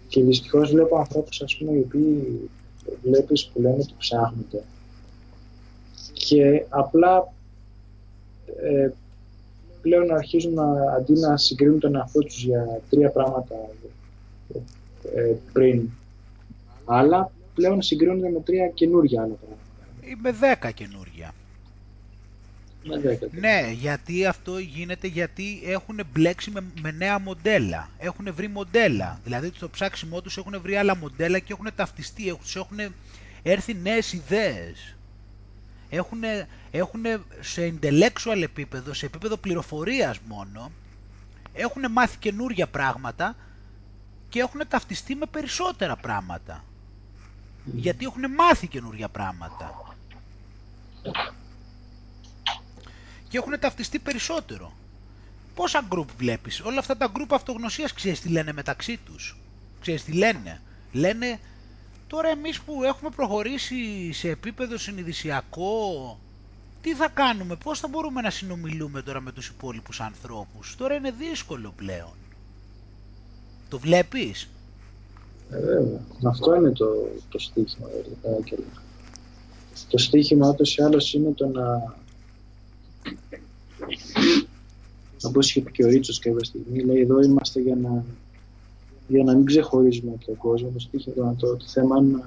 Και 0.08 0.24
δυστυχώς 0.24 0.72
βλέπω 0.72 0.98
ανθρώπους, 0.98 1.42
ας 1.42 1.58
πούμε, 1.58 1.72
οι 1.72 1.80
οποίοι 1.80 2.50
βλέπεις 3.04 3.48
που 3.48 3.62
λένε 3.62 3.76
ότι 3.76 3.94
ψάχνονται. 3.98 4.64
Και 6.28 6.66
απλά 6.70 7.34
ε, 8.64 8.90
πλέον 9.82 10.12
αρχίζουν 10.12 10.54
να, 10.54 10.92
αντί 10.98 11.14
να 11.14 11.38
συγκρίνουν 11.38 11.80
τον 11.80 11.96
εαυτό 11.96 12.20
τους 12.20 12.44
για 12.44 12.82
τρία 12.90 13.10
πράγματα 13.10 13.56
ε, 15.16 15.34
πριν 15.54 15.90
άλλα, 16.86 17.32
πλέον 17.54 17.82
συγκρίνονται 17.82 18.30
με 18.30 18.40
τρία 18.40 18.68
καινούργια 18.68 19.22
άλλα 19.22 19.34
πράγματα. 19.34 19.62
Ή 20.02 20.16
με 20.22 20.32
δέκα 20.32 20.72
καινούργια. 20.72 21.34
Ναι, 23.32 23.72
γιατί 23.74 24.26
αυτό 24.26 24.58
γίνεται 24.58 25.08
γιατί 25.08 25.62
έχουν 25.66 26.00
μπλέξει 26.14 26.52
με, 26.52 26.64
με 26.82 26.92
νέα 26.92 27.20
μοντέλα. 27.20 27.90
Έχουν 27.98 28.34
βρει 28.34 28.48
μοντέλα. 28.48 29.20
Δηλαδή 29.24 29.52
στο 29.56 29.70
ψάξιμό 29.70 30.22
τους 30.22 30.38
έχουν 30.38 30.62
βρει 30.62 30.76
άλλα 30.76 30.96
μοντέλα 30.96 31.40
και 31.40 31.54
έχουν 31.54 31.68
ταυτιστεί, 31.76 32.28
έχουν 32.56 32.78
έρθει 33.44 33.74
νέες 33.74 34.14
ιδέες. 34.14 34.97
Έχουν, 35.90 36.22
έχουν 36.72 37.02
σε 37.40 37.74
intellectual 37.80 38.42
επίπεδο, 38.42 38.94
σε 38.94 39.06
επίπεδο 39.06 39.38
πληροφορίας 39.38 40.20
μόνο, 40.20 40.72
έχουν 41.54 41.92
μάθει 41.92 42.18
καινούργια 42.18 42.68
πράγματα 42.68 43.36
και 44.30 44.40
έχουν 44.40 44.62
ταυτιστεί 44.68 45.16
με 45.16 45.26
περισσότερα 45.26 45.96
πράγματα. 45.96 46.66
Γιατί 47.64 48.06
έχουν 48.06 48.32
μάθει 48.32 48.68
καινούργια 48.68 49.10
πράγματα 49.10 49.96
και 53.28 53.38
έχουν 53.38 53.60
ταυτιστεί 53.60 54.00
περισσότερο. 54.00 54.78
Πόσα 55.54 55.82
γκρουπ 55.88 56.10
βλέπεις, 56.18 56.62
όλα 56.62 56.80
αυτά 56.80 56.98
τα 56.98 57.08
γκρουπ 57.08 57.34
αυτογνωσίας 57.34 57.94
ξέρεις 57.94 58.20
τι 58.22 58.30
λένε 58.30 58.54
μεταξύ 58.54 58.98
τους. 58.98 59.38
Ξέρεις 59.80 60.04
τι 60.04 60.12
λένε; 60.12 60.62
Λένε 60.92 61.40
τώρα 62.08 62.30
εμείς 62.30 62.62
που 62.62 62.84
έχουμε 62.84 63.10
προχωρήσει 63.16 64.12
σε 64.14 64.30
επίπεδο 64.30 64.78
συνειδησιακό, 64.78 66.20
τι 66.82 66.94
θα 66.96 67.10
κάνουμε, 67.10 67.56
πώς 67.64 67.80
θα 67.80 67.88
μπορούμε 67.88 68.22
να 68.22 68.30
συνομιλούμε 68.30 69.02
τώρα 69.02 69.22
με 69.22 69.32
τους 69.32 69.48
υπόλοιπους 69.48 70.00
ανθρώπους; 70.00 70.76
Τώρα 70.76 70.96
είναι 70.96 71.12
δύσκολο 71.12 71.74
πλέον. 71.76 72.16
Το 73.70 73.80
βλέπεις; 73.80 74.50
Ε, 75.52 75.60
βέβαια. 75.60 76.02
Αυτό 76.24 76.56
είναι 76.56 76.72
το, 76.72 76.86
το 77.30 77.40
στίχημα. 77.40 77.88
Το 79.90 79.98
στίχημα 79.98 80.50
ούτως 80.50 80.76
ή 80.78 80.82
άλλως 80.84 81.14
είναι 81.14 81.32
το 81.32 81.48
να 81.48 81.96
όπως 85.24 85.50
είχε 85.50 85.62
πει 85.62 85.72
και 85.72 85.84
ο 85.86 85.88
Ρίτσος 85.88 86.20
κάποια 86.20 86.46
στιγμή, 86.46 86.84
λέει 86.84 87.02
εδώ 87.02 87.22
είμαστε 87.22 87.60
για 87.60 87.76
να, 87.76 88.04
για 89.08 89.24
να 89.24 89.34
μην 89.36 89.46
ξεχωρίζουμε 89.46 90.12
από 90.16 90.26
τον 90.26 90.38
κόσμος. 90.38 90.74
Το, 90.74 90.80
στίχημα, 90.80 91.36
το, 91.40 91.56
το 91.56 91.66
θέμα 91.68 91.98
είναι 91.98 92.24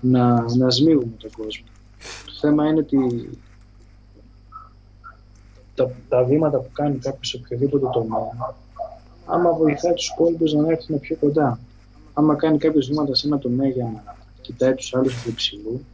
να, 0.00 0.34
να, 0.34 0.54
να 0.56 0.70
σμίγουμε 0.70 1.12
τον 1.18 1.30
κόσμο. 1.30 1.66
Το 2.26 2.32
θέμα 2.40 2.66
είναι 2.66 2.78
ότι 2.78 3.30
τα, 5.74 5.90
τα 6.08 6.24
βήματα 6.24 6.58
που 6.58 6.68
κάνει 6.72 6.96
κάποιος 6.96 7.28
σε 7.28 7.36
οποιοδήποτε 7.36 7.86
τομέα, 7.92 8.54
άμα 9.26 9.52
βοηθάει 9.52 9.92
τους 9.92 10.08
υπόλοιπου 10.08 10.44
να 10.62 10.70
έρθουν 10.70 11.00
πιο 11.00 11.16
κοντά. 11.16 11.60
Άμα 12.12 12.34
κάνει 12.34 12.58
κάποιος 12.58 12.86
βήματα 12.86 13.14
σε 13.14 13.26
ένα 13.26 13.38
τομέα 13.38 13.68
για 13.68 13.84
να 13.84 14.16
κοιτάει 14.40 14.74
τους 14.74 14.94
άλλους 14.94 15.20
από 15.20 15.30
υψηλού, 15.30 15.84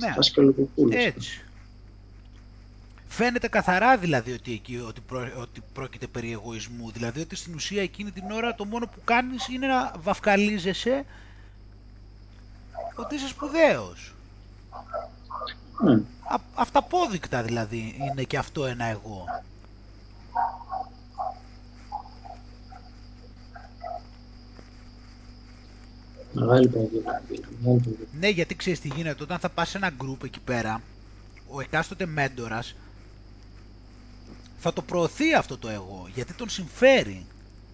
ναι. 0.00 0.12
θα 0.12 0.22
Έτσι. 0.96 1.45
Φαίνεται 3.16 3.48
καθαρά 3.48 3.96
δηλαδή 3.96 4.32
ότι, 4.32 4.52
εκεί, 4.52 4.78
ότι, 4.78 5.00
ότι 5.40 5.62
πρόκειται 5.72 6.06
περί 6.06 6.32
εγωισμού. 6.32 6.90
Δηλαδή 6.90 7.20
ότι 7.20 7.36
στην 7.36 7.54
ουσία 7.54 7.82
εκείνη 7.82 8.10
την 8.10 8.30
ώρα 8.30 8.54
το 8.54 8.64
μόνο 8.64 8.86
που 8.86 9.00
κάνεις 9.04 9.48
είναι 9.48 9.66
να 9.66 9.92
βαφκαλίζεσαι 9.98 11.04
ότι 12.94 13.14
είσαι 13.14 13.28
σπουδαίος. 13.28 14.14
Mm. 15.86 16.00
αυταπόδεικτα 16.54 17.42
δηλαδή 17.42 17.96
είναι 18.10 18.22
και 18.22 18.38
αυτό 18.38 18.66
ένα 18.66 18.84
εγώ. 18.84 19.24
Ναι, 28.18 28.28
γιατί 28.28 28.56
ξέρεις 28.56 28.80
τι 28.80 28.88
γίνεται, 28.88 29.22
όταν 29.22 29.38
θα 29.38 29.48
πας 29.48 29.68
σε 29.68 29.76
ένα 29.76 29.90
group 30.02 30.24
εκεί 30.24 30.40
πέρα, 30.40 30.80
ο 31.48 31.60
εκάστοτε 31.60 32.06
μέντορας 32.06 32.74
θα 34.66 34.72
το 34.72 34.82
προωθεί 34.82 35.34
αυτό 35.34 35.58
το 35.58 35.68
εγώ, 35.68 36.08
γιατί 36.14 36.32
τον 36.34 36.48
συμφέρει. 36.48 37.26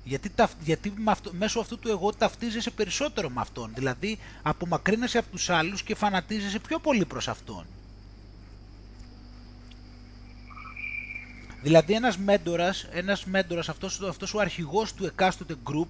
Γιατί, 0.04 0.30
γιατί 0.64 0.92
μέσω 1.30 1.60
αυτού 1.60 1.78
του 1.78 1.88
εγώ 1.88 2.12
ταυτίζεσαι 2.12 2.70
περισσότερο 2.70 3.28
με 3.28 3.40
αυτόν. 3.40 3.70
Δηλαδή 3.74 4.18
απομακρύνεσαι 4.42 5.18
από 5.18 5.30
τους 5.30 5.50
άλλους 5.50 5.82
και 5.82 5.94
φανατίζεσαι 5.94 6.58
πιο 6.58 6.78
πολύ 6.78 7.04
προς 7.04 7.28
αυτόν. 7.28 7.64
Δηλαδή 11.62 11.92
ένας 11.92 12.18
μέντορας, 12.18 12.86
ένας 12.92 13.24
μέντορας 13.24 13.68
αυτός, 13.68 14.00
αυτός 14.00 14.34
ο 14.34 14.40
αρχηγός 14.40 14.94
του 14.94 15.04
εκάστοτε 15.04 15.54
group 15.64 15.88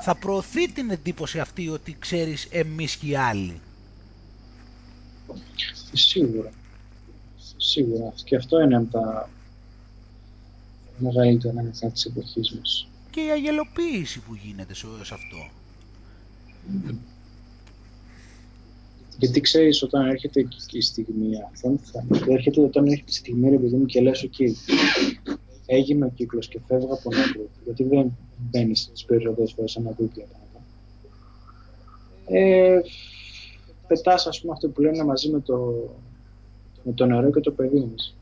θα 0.00 0.14
προωθεί 0.14 0.72
την 0.72 0.90
εντύπωση 0.90 1.40
αυτή 1.40 1.68
ότι 1.68 1.96
ξέρεις 1.98 2.48
εμείς 2.50 2.96
και 2.96 3.06
οι 3.06 3.16
άλλοι. 3.16 3.60
Σίγουρα. 5.92 6.50
Σίγουρα. 7.56 8.12
Και 8.24 8.36
αυτό 8.36 8.60
είναι 8.60 8.76
από 8.76 8.92
τα 8.92 9.28
μεγαλύτερα 10.98 11.60
αγαθά 11.60 11.90
της 11.90 12.04
εποχής 12.04 12.52
μας. 12.52 12.88
Και 13.10 13.20
η 13.20 13.30
αγελοποίηση 13.30 14.20
που 14.20 14.34
γίνεται 14.34 14.74
σε 14.74 14.86
αυτό. 15.12 15.50
Γιατί 19.18 19.40
ξέρεις 19.40 19.82
όταν 19.82 20.08
έρχεται 20.08 20.48
η 20.70 20.80
στιγμή 20.80 21.30
αυτό, 21.52 21.78
έρχεται 22.28 22.60
όταν 22.60 22.86
έρχεται 22.86 23.10
η 23.10 23.14
στιγμή 23.14 23.50
ρε 23.50 23.58
παιδί 23.58 23.76
μου 23.76 23.86
και 23.86 24.00
λες 24.00 24.28
ok, 24.28 24.44
έγινε 25.66 26.04
ο 26.04 26.10
κύκλος 26.14 26.48
και 26.48 26.60
φεύγω 26.66 26.94
από 26.94 27.10
ένα 27.12 27.24
group, 27.36 27.50
γιατί 27.64 27.84
δεν 27.84 28.16
μπαίνεις 28.38 28.80
στις 28.80 29.04
περισσότερες 29.04 29.52
φορές 29.52 29.70
σε 29.70 29.78
ένα 29.78 29.90
group 29.90 30.10
για 30.14 30.26
Ε, 32.28 32.80
πετάς 33.86 34.26
ας 34.26 34.40
πούμε 34.40 34.52
αυτό 34.52 34.68
που 34.68 34.80
λένε 34.80 35.04
μαζί 35.04 35.28
με 35.28 35.40
το, 35.40 35.88
με 36.82 36.92
το 36.92 37.06
νερό 37.06 37.30
και 37.30 37.40
το 37.40 37.50
παιδί 37.50 37.88
μας. 37.92 38.16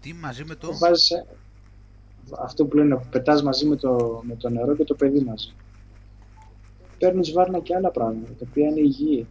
Τι 0.00 0.12
μαζί 0.12 0.44
με 0.44 0.54
το... 0.54 0.78
Βάζεις, 0.78 1.12
αυτό 2.38 2.66
που 2.66 2.76
λένε 2.76 3.00
πετάς 3.10 3.42
μαζί 3.42 3.66
με 3.66 3.76
το, 3.76 4.22
με 4.24 4.36
το 4.36 4.48
νερό 4.48 4.76
και 4.76 4.84
το 4.84 4.94
παιδί 4.94 5.20
μαζί. 5.20 5.54
Παίρνεις 6.98 7.32
βάρνα 7.32 7.60
και 7.60 7.74
άλλα 7.74 7.90
πράγματα, 7.90 8.32
τα 8.32 8.46
οποία 8.48 8.68
είναι 8.68 8.80
υγιή. 8.80 9.26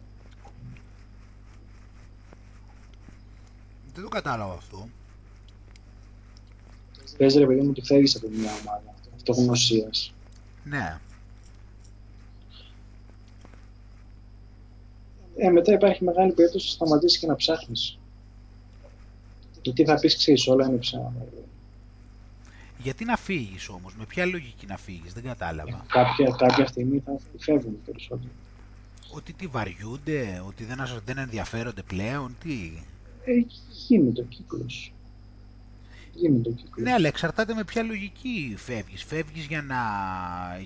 Δεν 3.94 4.04
το 4.04 4.08
κατάλαβα 4.08 4.52
αυτό. 4.52 4.88
Πες 7.16 7.34
ρε 7.34 7.46
παιδί 7.46 7.60
μου 7.60 7.70
ότι 7.70 7.82
φεύγεις 7.82 8.16
από 8.16 8.28
μια 8.28 8.50
ομάδα 8.60 8.94
αυτογνωσίας. 9.14 10.14
Ναι. 10.64 11.00
Ε, 15.36 15.50
μετά 15.50 15.72
υπάρχει 15.72 16.04
μεγάλη 16.04 16.32
περίπτωση 16.32 16.66
να 16.66 16.72
σταματήσεις 16.72 17.18
και 17.18 17.26
να 17.26 17.36
ψάχνεις. 17.36 17.98
Γιατί 19.62 19.84
θα 19.84 19.94
πεις 19.98 20.16
ξέρεις 20.16 20.46
όλα 20.46 20.66
είναι 20.66 20.76
ψέματα. 20.76 21.26
Γιατί 22.86 23.04
να 23.04 23.16
φύγεις 23.16 23.68
όμως, 23.68 23.94
με 23.98 24.04
ποια 24.04 24.26
λογική 24.26 24.66
να 24.66 24.76
φύγεις, 24.76 25.12
δεν 25.12 25.22
κατάλαβα. 25.22 25.70
Ε, 25.70 25.86
κάποια, 25.86 26.34
κάποια 26.38 26.66
στιγμή 26.66 27.02
θα 27.04 27.18
φεύγουν 27.38 27.78
περισσότερο. 27.84 28.30
Ότι 29.10 29.32
τι 29.32 29.46
βαριούνται, 29.46 30.42
ότι 30.46 30.64
δεν, 30.64 30.78
δεν 31.04 31.18
ενδιαφέρονται 31.18 31.82
πλέον, 31.82 32.36
τι; 32.42 32.72
Ε, 33.24 33.32
γίνεται 33.86 34.20
ο 34.20 34.24
κύκλος. 34.24 34.92
Γίνεται 36.14 36.48
ο 36.48 36.52
κύκλος. 36.52 36.86
Ναι, 36.86 36.92
αλλά 36.92 37.08
εξαρτάται 37.08 37.54
με 37.54 37.64
ποια 37.64 37.82
λογική 37.82 38.54
φεύγεις. 38.56 39.04
Φεύγεις 39.04 39.44
για 39.44 39.62
να, 39.62 39.80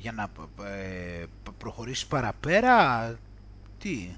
για 0.01 0.13
να 0.13 0.31
ε, 0.67 1.25
προχωρήσεις 1.59 2.07
παραπέρα, 2.07 3.19
τι; 3.79 4.09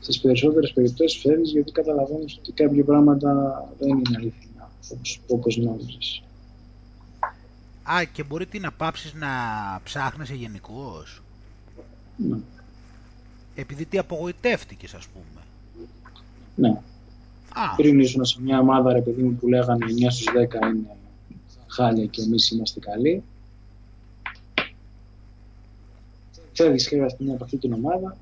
Στις 0.00 0.20
περισσότερες 0.20 0.72
περιπτώσεις 0.72 1.20
φεύγεις 1.20 1.50
γιατί 1.50 1.72
καταλαβαίνεις 1.72 2.36
ότι 2.38 2.52
κάποια 2.52 2.84
πράγματα 2.84 3.32
δεν 3.78 3.88
είναι 3.88 4.16
αληθινά, 4.16 4.70
όπως, 4.90 5.20
όπως 5.28 5.56
νόμιζες. 5.56 6.22
Α, 7.92 8.04
και 8.04 8.22
μπορεί 8.22 8.46
τι 8.46 8.58
να 8.58 8.72
πάψεις 8.72 9.14
να 9.14 9.28
ψάχνεσαι 9.84 10.34
γενικώς. 10.34 11.22
Ναι. 12.16 12.38
Επειδή 13.54 13.84
τι 13.84 13.98
απογοητεύτηκες, 13.98 14.94
ας 14.94 15.06
πούμε. 15.06 15.42
Ναι. 16.56 16.80
Α. 17.54 17.74
Πριν 17.76 18.00
ήσουν 18.00 18.24
σε 18.24 18.40
μια 18.40 18.58
ομάδα, 18.58 18.92
ρε 18.92 19.00
παιδί 19.00 19.22
μου, 19.22 19.34
που 19.34 19.48
λέγανε 19.48 19.86
9 19.86 20.10
στους 20.10 20.26
10 20.26 20.54
είναι 20.54 20.96
χάλια 21.66 22.06
και 22.06 22.22
εμείς 22.22 22.50
είμαστε 22.50 22.80
καλοί. 22.80 23.22
Φεύγεις 26.52 26.88
κάποια 26.88 27.08
στιγμή 27.08 27.32
από 27.32 27.44
αυτή 27.44 27.56
την 27.56 27.72
ομάδα. 27.72 28.16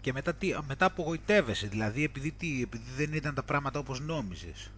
Και 0.00 0.12
μετά, 0.12 0.34
τι, 0.34 0.54
μετά 0.66 0.84
απογοητεύεσαι, 0.84 1.66
δηλαδή 1.66 2.04
επειδή, 2.04 2.30
τι, 2.30 2.62
επειδή 2.62 2.90
δεν 2.96 3.12
ήταν 3.12 3.34
τα 3.34 3.42
πράγματα 3.42 3.78
όπως 3.78 4.00
νόμιζες. 4.00 4.70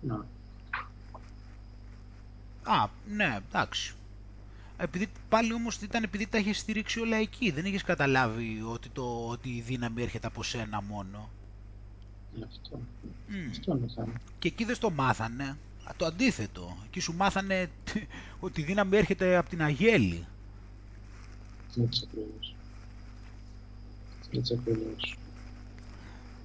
Ναι. 0.00 0.14
Α, 2.62 2.88
ναι, 3.08 3.38
εντάξει. 3.48 3.94
Επειδή 4.76 5.08
πάλι 5.28 5.52
όμως 5.52 5.76
ήταν 5.76 6.02
επειδή 6.02 6.26
τα 6.26 6.38
είχες 6.38 6.58
στηρίξει 6.58 7.00
όλα 7.00 7.16
εκεί. 7.16 7.50
Δεν 7.50 7.64
είχες 7.64 7.82
καταλάβει 7.82 8.62
ότι, 8.62 8.88
το, 8.88 9.28
ότι 9.28 9.48
η 9.48 9.60
δύναμη 9.60 10.02
έρχεται 10.02 10.26
από 10.26 10.42
σένα 10.42 10.82
μόνο. 10.82 11.28
Αυτό. 12.44 12.80
Mm. 13.28 13.50
Αυτό 13.50 13.76
είναι 13.76 13.86
το 13.94 14.08
Και 14.38 14.48
εκεί 14.48 14.64
δεν 14.64 14.78
το 14.78 14.90
μάθανε. 14.90 15.56
Το 15.96 16.06
αντίθετο. 16.06 16.76
Εκεί 16.86 17.00
σου 17.00 17.14
μάθανε 17.14 17.70
ότι 18.40 18.60
η 18.60 18.64
δύναμη 18.64 18.96
έρχεται 18.96 19.36
από 19.36 19.48
την 19.48 19.62
Αγέλη. 19.62 20.26
Έτσι 21.82 22.06
ακριβώς. 22.08 22.54
Έτσι 24.30 24.54
ακριβώς. 24.54 25.16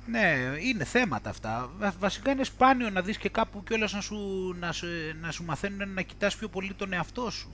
Ναι, 0.07 0.55
είναι 0.59 0.83
θέματα 0.83 1.29
αυτά. 1.29 1.71
Βασικά 1.99 2.31
είναι 2.31 2.43
σπάνιο 2.43 2.89
να 2.89 3.01
δεις 3.01 3.17
και 3.17 3.29
κάπου 3.29 3.63
κιόλας 3.63 3.93
να 3.93 4.01
σου, 4.01 4.17
να, 4.59 4.71
σου, 4.71 4.87
να 5.21 5.31
σου 5.31 5.43
μαθαίνουν 5.43 5.93
να 5.93 6.01
κοιτάς 6.01 6.35
πιο 6.35 6.47
πολύ 6.47 6.73
τον 6.73 6.93
εαυτό 6.93 7.29
σου. 7.29 7.49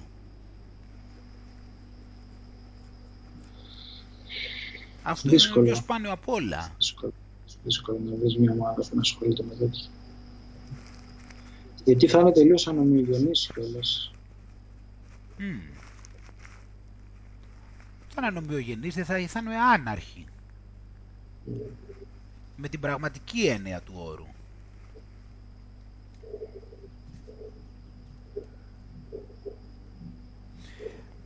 Αυτό 5.04 5.30
Δύσκολο. 5.30 5.66
είναι 5.66 5.74
πιο 5.74 5.82
σπάνιο 5.82 6.12
από 6.12 6.34
όλα. 6.34 6.74
Δύσκολο. 6.78 7.14
Δύσκολο 7.64 8.00
να 8.00 8.16
δεις 8.16 8.38
μια 8.38 8.52
ομάδα 8.52 8.82
που 8.82 8.96
να 8.96 9.02
ασχολείται 9.02 9.44
με 9.44 9.56
τέτοια. 9.56 9.88
Γιατί 11.84 12.08
θα 12.08 12.20
είναι 12.20 12.32
τελείως 12.32 12.68
ανομοιογενής 12.68 13.50
κιόλας. 13.54 14.12
Mm. 15.38 15.42
Θα 18.08 18.16
είναι 18.18 18.28
ανομοιογενής, 18.28 18.96
δεν 18.96 19.06
θα, 19.06 19.28
θα 19.28 19.40
είναι 19.40 19.56
άναρχη. 19.56 20.26
Mm. 21.48 21.89
Με 22.62 22.70
την 22.70 22.80
πραγματική 22.80 23.42
έννοια 23.48 23.82
του 23.82 23.94
όρου. 23.96 24.26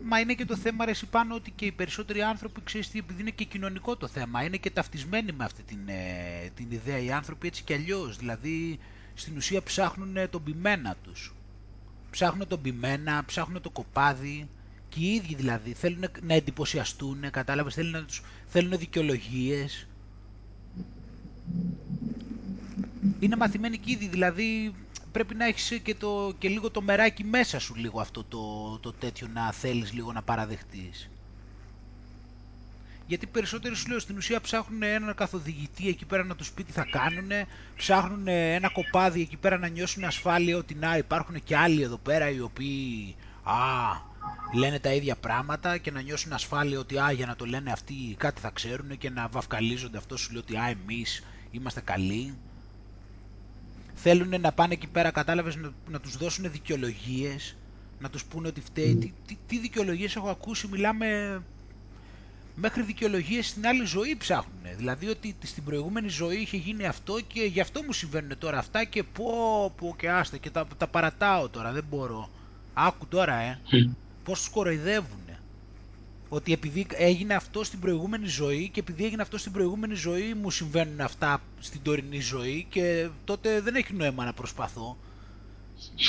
Μα 0.05 0.19
είναι 0.19 0.33
και 0.33 0.45
το 0.45 0.55
θέμα 0.57 0.85
ρε 0.85 0.91
πάνω 1.11 1.35
ότι 1.35 1.51
και 1.51 1.65
οι 1.65 1.71
περισσότεροι 1.71 2.21
άνθρωποι 2.21 2.61
ξέρεις 2.63 2.89
τι, 2.89 2.99
επειδή 2.99 3.21
είναι 3.21 3.29
και 3.29 3.43
κοινωνικό 3.43 3.95
το 3.95 4.07
θέμα, 4.07 4.43
είναι 4.43 4.57
και 4.57 4.69
ταυτισμένοι 4.69 5.31
με 5.31 5.43
αυτή 5.43 5.63
την, 5.63 5.79
ε, 5.87 6.49
την 6.55 6.71
ιδέα 6.71 6.99
οι 6.99 7.11
άνθρωποι 7.11 7.47
έτσι 7.47 7.63
κι 7.63 7.73
αλλιώς, 7.73 8.17
δηλαδή 8.17 8.79
στην 9.13 9.35
ουσία 9.37 9.63
ψάχνουν 9.63 10.29
τον 10.29 10.43
πειμένα 10.43 10.95
τους. 11.03 11.33
Ψάχνουν 12.11 12.47
τον 12.47 12.61
πειμένα, 12.61 13.23
ψάχνουν 13.25 13.61
το 13.61 13.69
κοπάδι 13.69 14.49
και 14.89 14.99
οι 14.99 15.13
ίδιοι 15.13 15.35
δηλαδή 15.35 15.73
θέλουν 15.73 16.05
να 16.21 16.33
εντυπωσιαστούν, 16.33 17.29
κατάλαβες, 17.31 17.73
θέλουν, 17.73 17.91
να 17.91 18.03
τους, 18.05 18.21
θέλουν 18.47 18.77
δικαιολογίες. 18.77 19.87
Είναι 23.19 23.35
μαθημένοι 23.35 23.77
και 23.77 23.91
ήδη, 23.91 24.07
δηλαδή 24.07 24.73
πρέπει 25.11 25.35
να 25.35 25.45
έχεις 25.45 25.79
και, 25.83 25.95
το, 25.95 26.33
και 26.37 26.49
λίγο 26.49 26.69
το 26.69 26.81
μεράκι 26.81 27.23
μέσα 27.23 27.59
σου 27.59 27.75
λίγο 27.75 27.99
αυτό 28.01 28.23
το, 28.23 28.77
το 28.81 28.93
τέτοιο 28.99 29.27
να 29.33 29.51
θέλεις 29.51 29.93
λίγο 29.93 30.11
να 30.11 30.21
παραδεχτείς. 30.21 31.09
Γιατί 33.07 33.25
περισσότεροι 33.25 33.75
σου 33.75 33.89
λέω 33.89 33.99
στην 33.99 34.17
ουσία 34.17 34.41
ψάχνουν 34.41 34.83
έναν 34.83 35.15
καθοδηγητή 35.15 35.87
εκεί 35.87 36.05
πέρα 36.05 36.23
να 36.23 36.35
τους 36.35 36.51
πει 36.51 36.63
τι 36.63 36.71
θα 36.71 36.85
κάνουν, 36.91 37.29
ψάχνουν 37.75 38.27
ένα 38.27 38.69
κοπάδι 38.69 39.21
εκεί 39.21 39.37
πέρα 39.37 39.57
να 39.57 39.67
νιώσουν 39.67 40.03
ασφάλεια 40.03 40.57
ότι 40.57 40.75
να 40.75 40.97
υπάρχουν 40.97 41.43
και 41.43 41.57
άλλοι 41.57 41.81
εδώ 41.81 41.97
πέρα 41.97 42.29
οι 42.29 42.39
οποίοι 42.39 43.15
α, 43.43 43.55
λένε 44.53 44.79
τα 44.79 44.93
ίδια 44.93 45.15
πράγματα 45.15 45.77
και 45.77 45.91
να 45.91 46.01
νιώσουν 46.01 46.33
ασφάλεια 46.33 46.79
ότι 46.79 46.97
α, 46.97 47.11
για 47.11 47.25
να 47.25 47.35
το 47.35 47.45
λένε 47.45 47.71
αυτοί 47.71 48.15
κάτι 48.17 48.41
θα 48.41 48.49
ξέρουν 48.49 48.97
και 48.97 49.09
να 49.09 49.27
βαφκαλίζονται 49.27 49.97
αυτό 49.97 50.17
σου 50.17 50.31
λέει 50.31 50.41
ότι 50.41 50.57
α, 50.57 50.69
εμείς 50.69 51.23
είμαστε 51.53 51.81
καλοί 51.81 52.33
θέλουν 54.03 54.41
να 54.41 54.51
πάνε 54.51 54.73
εκεί 54.73 54.87
πέρα, 54.87 55.11
κατάλαβες, 55.11 55.55
να, 55.55 55.71
να 55.89 55.99
τους 55.99 56.17
δώσουν 56.17 56.51
δικαιολογίες, 56.51 57.55
να 57.99 58.09
τους 58.09 58.25
πούνε 58.25 58.47
ότι 58.47 58.61
φταίει. 58.61 58.95
Τι, 58.95 59.13
τι, 59.27 59.37
τι 59.47 59.59
δικαιολογίες 59.59 60.15
έχω 60.15 60.29
ακούσει, 60.29 60.67
μιλάμε 60.67 61.41
μέχρι 62.55 62.81
δικαιολογίες 62.81 63.47
στην 63.47 63.67
άλλη 63.67 63.85
ζωή 63.85 64.15
ψάχνουν. 64.15 64.59
Δηλαδή 64.77 65.07
ότι 65.07 65.35
στην 65.43 65.63
προηγούμενη 65.63 66.07
ζωή 66.07 66.37
είχε 66.37 66.57
γίνει 66.57 66.85
αυτό 66.85 67.19
και 67.27 67.41
γι' 67.43 67.59
αυτό 67.59 67.83
μου 67.83 67.93
συμβαίνουν 67.93 68.37
τώρα 68.37 68.57
αυτά 68.57 68.83
και 68.83 69.03
πω, 69.03 69.27
πω 69.77 69.95
και 69.97 70.09
άστε 70.09 70.37
και 70.37 70.49
τα, 70.49 70.67
τα 70.77 70.87
παρατάω 70.87 71.49
τώρα, 71.49 71.71
δεν 71.71 71.83
μπορώ. 71.89 72.29
Άκου 72.73 73.07
τώρα, 73.07 73.35
ε, 73.35 73.59
πώς 74.23 74.39
τους 74.39 74.49
κοροϊδεύουν 74.49 75.22
ότι 76.33 76.53
επειδή 76.53 76.87
έγινε 76.93 77.33
αυτό 77.33 77.63
στην 77.63 77.79
προηγούμενη 77.79 78.27
ζωή 78.27 78.69
και 78.69 78.79
επειδή 78.79 79.05
έγινε 79.05 79.21
αυτό 79.21 79.37
στην 79.37 79.51
προηγούμενη 79.51 79.93
ζωή 79.93 80.33
μου 80.33 80.51
συμβαίνουν 80.51 81.01
αυτά 81.01 81.41
στην 81.59 81.81
τωρινή 81.83 82.19
ζωή 82.19 82.65
και 82.69 83.09
τότε 83.25 83.61
δεν 83.61 83.75
έχει 83.75 83.93
νόημα 83.93 84.25
να 84.25 84.33
προσπαθώ 84.33 84.97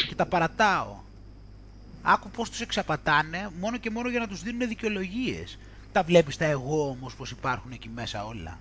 και 0.08 0.14
τα 0.14 0.26
παρατάω. 0.26 0.96
Άκου 2.02 2.30
πώς 2.30 2.50
τους 2.50 2.60
εξαπατάνε 2.60 3.50
μόνο 3.60 3.76
και 3.76 3.90
μόνο 3.90 4.08
για 4.08 4.20
να 4.20 4.28
τους 4.28 4.42
δίνουν 4.42 4.68
δικαιολογίες. 4.68 5.58
Τα 5.92 6.02
βλέπεις 6.02 6.36
τα 6.36 6.44
εγώ 6.44 6.88
όμως 6.88 7.14
πως 7.16 7.30
υπάρχουν 7.30 7.72
εκεί 7.72 7.88
μέσα 7.88 8.24
όλα. 8.26 8.58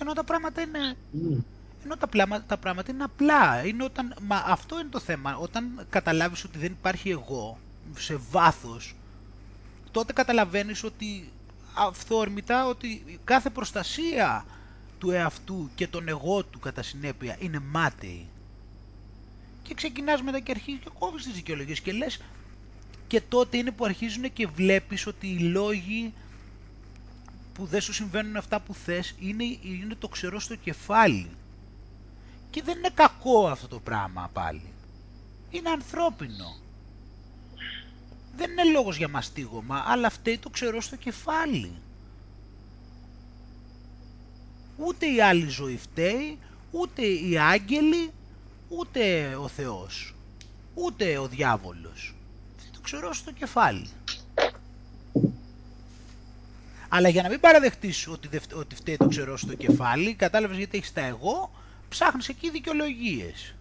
Ενώ 0.00 0.12
τα 0.12 0.24
πράγματα 0.24 0.60
είναι... 0.60 0.96
Ενώ 1.84 1.96
τα, 1.96 2.06
πλάμα, 2.06 2.42
τα 2.42 2.56
πράγματα 2.56 2.92
είναι 2.92 3.04
απλά. 3.04 3.66
Είναι 3.66 3.84
όταν, 3.84 4.14
μα 4.22 4.36
αυτό 4.36 4.80
είναι 4.80 4.88
το 4.88 5.00
θέμα. 5.00 5.36
Όταν 5.36 5.86
καταλάβεις 5.90 6.44
ότι 6.44 6.58
δεν 6.58 6.72
υπάρχει 6.72 7.10
εγώ 7.10 7.58
σε 7.96 8.16
βάθος, 8.30 8.94
τότε 9.90 10.12
καταλαβαίνεις 10.12 10.84
ότι 10.84 11.32
αυθόρμητα 11.74 12.66
ότι 12.66 13.18
κάθε 13.24 13.50
προστασία 13.50 14.44
του 14.98 15.10
εαυτού 15.10 15.70
και 15.74 15.88
τον 15.88 16.08
εγώ 16.08 16.44
του 16.44 16.58
κατά 16.58 16.82
συνέπεια 16.82 17.36
είναι 17.40 17.58
μάταιη. 17.58 18.26
Και 19.62 19.74
ξεκινάς 19.74 20.22
μετά 20.22 20.40
και 20.40 20.50
αρχίζεις 20.50 20.80
και 20.80 20.90
κόβεις 20.98 21.24
τις 21.24 21.32
δικαιολογίες 21.34 21.80
και 21.80 21.92
λες 21.92 22.20
και 23.06 23.20
τότε 23.20 23.56
είναι 23.56 23.70
που 23.70 23.84
αρχίζουν 23.84 24.32
και 24.32 24.46
βλέπεις 24.46 25.06
ότι 25.06 25.26
οι 25.26 25.38
λόγοι 25.38 26.12
που 27.52 27.66
δεν 27.66 27.80
σου 27.80 27.92
συμβαίνουν 27.92 28.36
αυτά 28.36 28.60
που 28.60 28.74
θες 28.74 29.14
είναι, 29.18 29.44
είναι 29.62 29.94
το 29.98 30.08
ξερό 30.08 30.40
στο 30.40 30.56
κεφάλι. 30.56 31.30
Και 32.50 32.62
δεν 32.62 32.78
είναι 32.78 32.90
κακό 32.94 33.48
αυτό 33.48 33.68
το 33.68 33.80
πράγμα 33.80 34.30
πάλι. 34.32 34.72
Είναι 35.50 35.70
ανθρώπινο. 35.70 36.61
Δεν 38.36 38.50
είναι 38.50 38.64
λόγος 38.64 38.96
για 38.96 39.08
μαστίγωμα, 39.08 39.84
αλλά 39.86 40.10
φταίει 40.10 40.38
το 40.38 40.48
ξερό 40.48 40.80
στο 40.80 40.96
κεφάλι. 40.96 41.72
Ούτε 44.76 45.06
η 45.06 45.20
άλλη 45.20 45.48
ζωή 45.48 45.76
φταίει, 45.76 46.38
ούτε 46.70 47.02
οι 47.02 47.38
άγγελοι, 47.38 48.10
ούτε 48.68 49.34
ο 49.34 49.48
Θεός, 49.48 50.14
ούτε 50.74 51.18
ο 51.18 51.28
διάβολος. 51.28 52.14
Το 52.72 52.80
ξερό 52.80 53.12
στο 53.12 53.32
κεφάλι. 53.32 53.88
Αλλά 56.88 57.08
για 57.08 57.22
να 57.22 57.28
μην 57.28 57.40
παραδεχτείς 57.40 58.08
ότι, 58.08 58.28
ότι 58.54 58.74
φταίει 58.74 58.96
το 58.96 59.08
ξερό 59.08 59.36
στο 59.36 59.54
κεφάλι, 59.54 60.14
κατάλαβες 60.14 60.56
γιατί 60.56 60.78
έχεις 60.78 60.92
τα 60.92 61.00
εγώ, 61.00 61.50
ψάχνεις 61.88 62.28
εκεί 62.28 62.50
δικαιολογίες. 62.50 63.54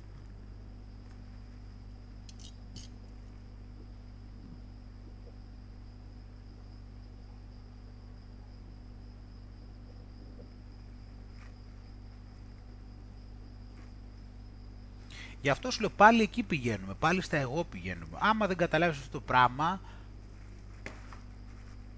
Γι' 15.41 15.49
αυτό 15.49 15.72
σου 15.72 15.80
λέω 15.80 15.89
πάλι 15.89 16.22
εκεί 16.22 16.43
πηγαίνουμε, 16.43 16.93
πάλι 16.93 17.22
στα 17.22 17.38
εγώ 17.38 17.63
πηγαίνουμε. 17.63 18.18
Άμα 18.19 18.47
δεν 18.47 18.57
καταλάβεις 18.57 18.97
αυτό 18.97 19.11
το 19.11 19.22
πράγμα, 19.22 19.81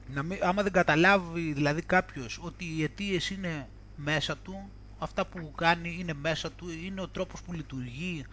να 0.08 0.24
μην, 0.24 0.40
άμα 0.44 0.64
δεν 0.64 0.72
καταλάβει 0.72 1.54
δηλαδή 1.54 1.82
κάποιος 1.82 2.40
ότι 2.42 2.66
οι 2.66 2.84
αιτίες 2.84 3.30
είναι 3.30 3.70
μέσα 3.96 4.38
του, 4.38 4.70
αυτά 5.00 5.26
που 5.26 5.52
κάνει 5.52 5.98
είναι 6.00 6.14
μέσα 6.14 6.52
του, 6.52 6.70
είναι 6.70 7.02
ο 7.02 7.08
τρόπος 7.08 7.42
που 7.42 7.54
λειτουργεί, 7.54 8.26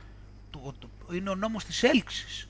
το, 0.50 0.74
το, 0.78 0.88
είναι 1.14 1.30
ο 1.30 1.34
νόμος 1.34 1.64
της 1.64 1.82
έλξης. 1.82 2.48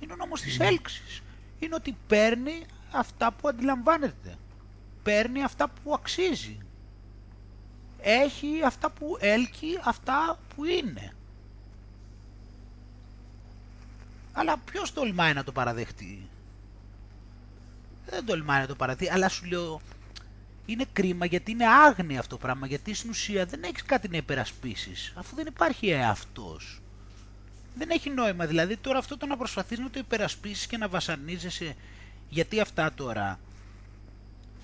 Είναι 0.00 0.12
ο 0.12 0.16
νόμος 0.16 0.40
της 0.40 0.58
έλξης. 0.58 1.22
Είναι 1.58 1.74
ότι 1.74 1.96
παίρνει 2.06 2.64
αυτά 2.92 3.32
που 3.32 3.48
αντιλαμβάνεται. 3.48 4.36
Παίρνει 5.02 5.42
αυτά 5.42 5.68
που 5.68 5.94
αξίζει. 5.94 6.58
Έχει 7.98 8.62
αυτά 8.64 8.90
που 8.90 9.16
έλκει, 9.20 9.78
αυτά 9.84 10.38
που 10.54 10.64
είναι. 10.64 11.12
Αλλά 14.32 14.58
ποιος 14.58 14.92
τολμάει 14.92 15.32
να 15.32 15.44
το 15.44 15.52
παραδεχτεί; 15.52 16.28
Δεν 18.06 18.24
τολμάει 18.24 18.60
να 18.60 18.66
το 18.66 18.74
παραδεχτεί, 18.76 19.14
αλλά 19.14 19.28
σου 19.28 19.44
λέω 19.46 19.80
είναι 20.64 20.84
κρίμα 20.92 21.26
γιατί 21.26 21.50
είναι 21.50 21.66
άγνοια 21.66 22.18
αυτό 22.18 22.36
το 22.36 22.42
πράγμα, 22.42 22.66
γιατί 22.66 22.94
στην 22.94 23.10
ουσία 23.10 23.46
δεν 23.46 23.62
έχεις 23.62 23.82
κάτι 23.82 24.08
να 24.08 24.16
υπερασπίσεις, 24.16 25.12
αφού 25.16 25.34
δεν 25.34 25.46
υπάρχει 25.46 25.88
εαυτός. 25.90 26.80
Δεν 27.74 27.90
έχει 27.90 28.10
νόημα, 28.10 28.46
δηλαδή 28.46 28.76
τώρα 28.76 28.98
αυτό 28.98 29.16
το 29.16 29.26
να 29.26 29.36
προσπαθείς 29.36 29.78
να 29.78 29.90
το 29.90 29.98
υπερασπίσεις 29.98 30.66
και 30.66 30.76
να 30.76 30.88
βασανίζεσαι, 30.88 31.76
γιατί 32.28 32.60
αυτά 32.60 32.92
τώρα; 32.94 33.38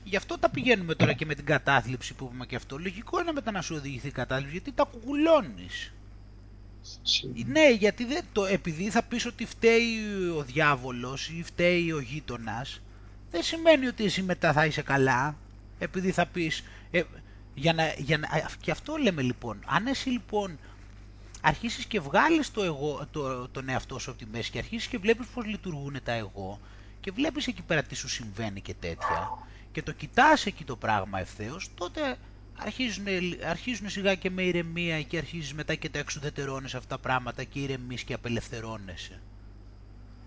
Γι' 0.05 0.17
αυτό 0.17 0.39
τα 0.39 0.51
πηγαίνουμε 0.51 0.95
τώρα 0.95 1.13
και 1.13 1.27
με 1.27 1.35
την 1.35 1.45
κατάθλιψη 1.45 2.15
που 2.15 2.25
είπαμε 2.25 2.47
και 2.47 2.57
αυτό. 2.57 2.79
Λογικό 2.79 3.21
είναι 3.21 3.33
μετά 3.33 3.51
να 3.51 3.63
σου 3.63 3.75
οδηγηθεί 3.75 4.07
η 4.09 4.11
κατάθλιψη, 4.11 4.53
γιατί 4.53 4.73
τα 4.73 4.85
κουκουλώνεις. 4.85 5.93
Ναι, 7.47 7.71
γιατί 7.71 8.05
δεν 8.05 8.25
το, 8.33 8.45
επειδή 8.45 8.91
θα 8.91 9.03
πεις 9.03 9.27
ότι 9.27 9.47
φταίει 9.47 9.99
ο 10.37 10.43
διάβολος 10.43 11.29
ή 11.29 11.43
φταίει 11.43 11.93
ο 11.93 12.01
γείτονας, 12.01 12.81
δεν 13.31 13.43
σημαίνει 13.43 13.87
ότι 13.87 14.05
εσύ 14.05 14.23
μετά 14.23 14.53
θα 14.53 14.67
είσαι 14.67 14.83
καλά. 14.83 15.37
Επειδή 15.79 16.11
θα 16.11 16.27
πεις... 16.27 16.63
Ε, 16.91 17.03
για 17.55 17.73
να, 17.73 17.93
για 17.93 18.19
να, 18.19 18.29
και 18.61 18.71
αυτό 18.71 18.97
λέμε 18.97 19.23
λοιπόν. 19.23 19.63
Αν 19.67 19.87
εσύ 19.87 20.09
λοιπόν 20.09 20.59
αρχίσεις 21.41 21.85
και 21.85 22.01
βγάλεις 22.01 22.51
το 22.51 22.63
εγώ, 22.63 23.09
το, 23.11 23.49
τον 23.49 23.69
εαυτό 23.69 23.99
σου 23.99 24.11
από 24.11 24.19
τη 24.19 24.27
μέση 24.27 24.51
και 24.51 24.59
αρχίσεις 24.59 24.89
και 24.89 24.99
βλέπεις 24.99 25.27
πώς 25.27 25.45
λειτουργούν 25.45 25.97
τα 26.05 26.13
εγώ 26.13 26.61
και 27.01 27.11
βλέπεις 27.11 27.47
εκεί 27.47 27.63
πέρα 27.63 27.83
τι 27.83 27.95
σου 27.95 28.09
συμβαίνει 28.09 28.61
και 28.61 28.75
τέτοια 28.75 29.29
και 29.73 29.83
το 29.83 29.93
κοιτάς 29.93 30.47
εκεί 30.47 30.65
το 30.65 30.77
πράγμα 30.77 31.21
ευθέως, 31.21 31.71
τότε 31.75 32.17
αρχίζουν, 32.59 33.05
αρχίζουν 33.49 33.91
σιγά 33.91 34.15
και 34.15 34.31
με 34.31 34.43
ηρεμία 34.43 35.03
και 35.03 35.19
αρχίζεις 35.19 35.55
μετά 35.55 35.75
και 35.75 35.89
τα 35.89 35.99
εξουδετερώνεις 35.99 36.75
αυτά 36.75 36.97
τα 36.97 37.03
πράγματα 37.03 37.45
και 37.45 37.59
ηρεμείς 37.61 38.03
και 38.03 38.15
απελευθερώνεσαι. 38.15 39.21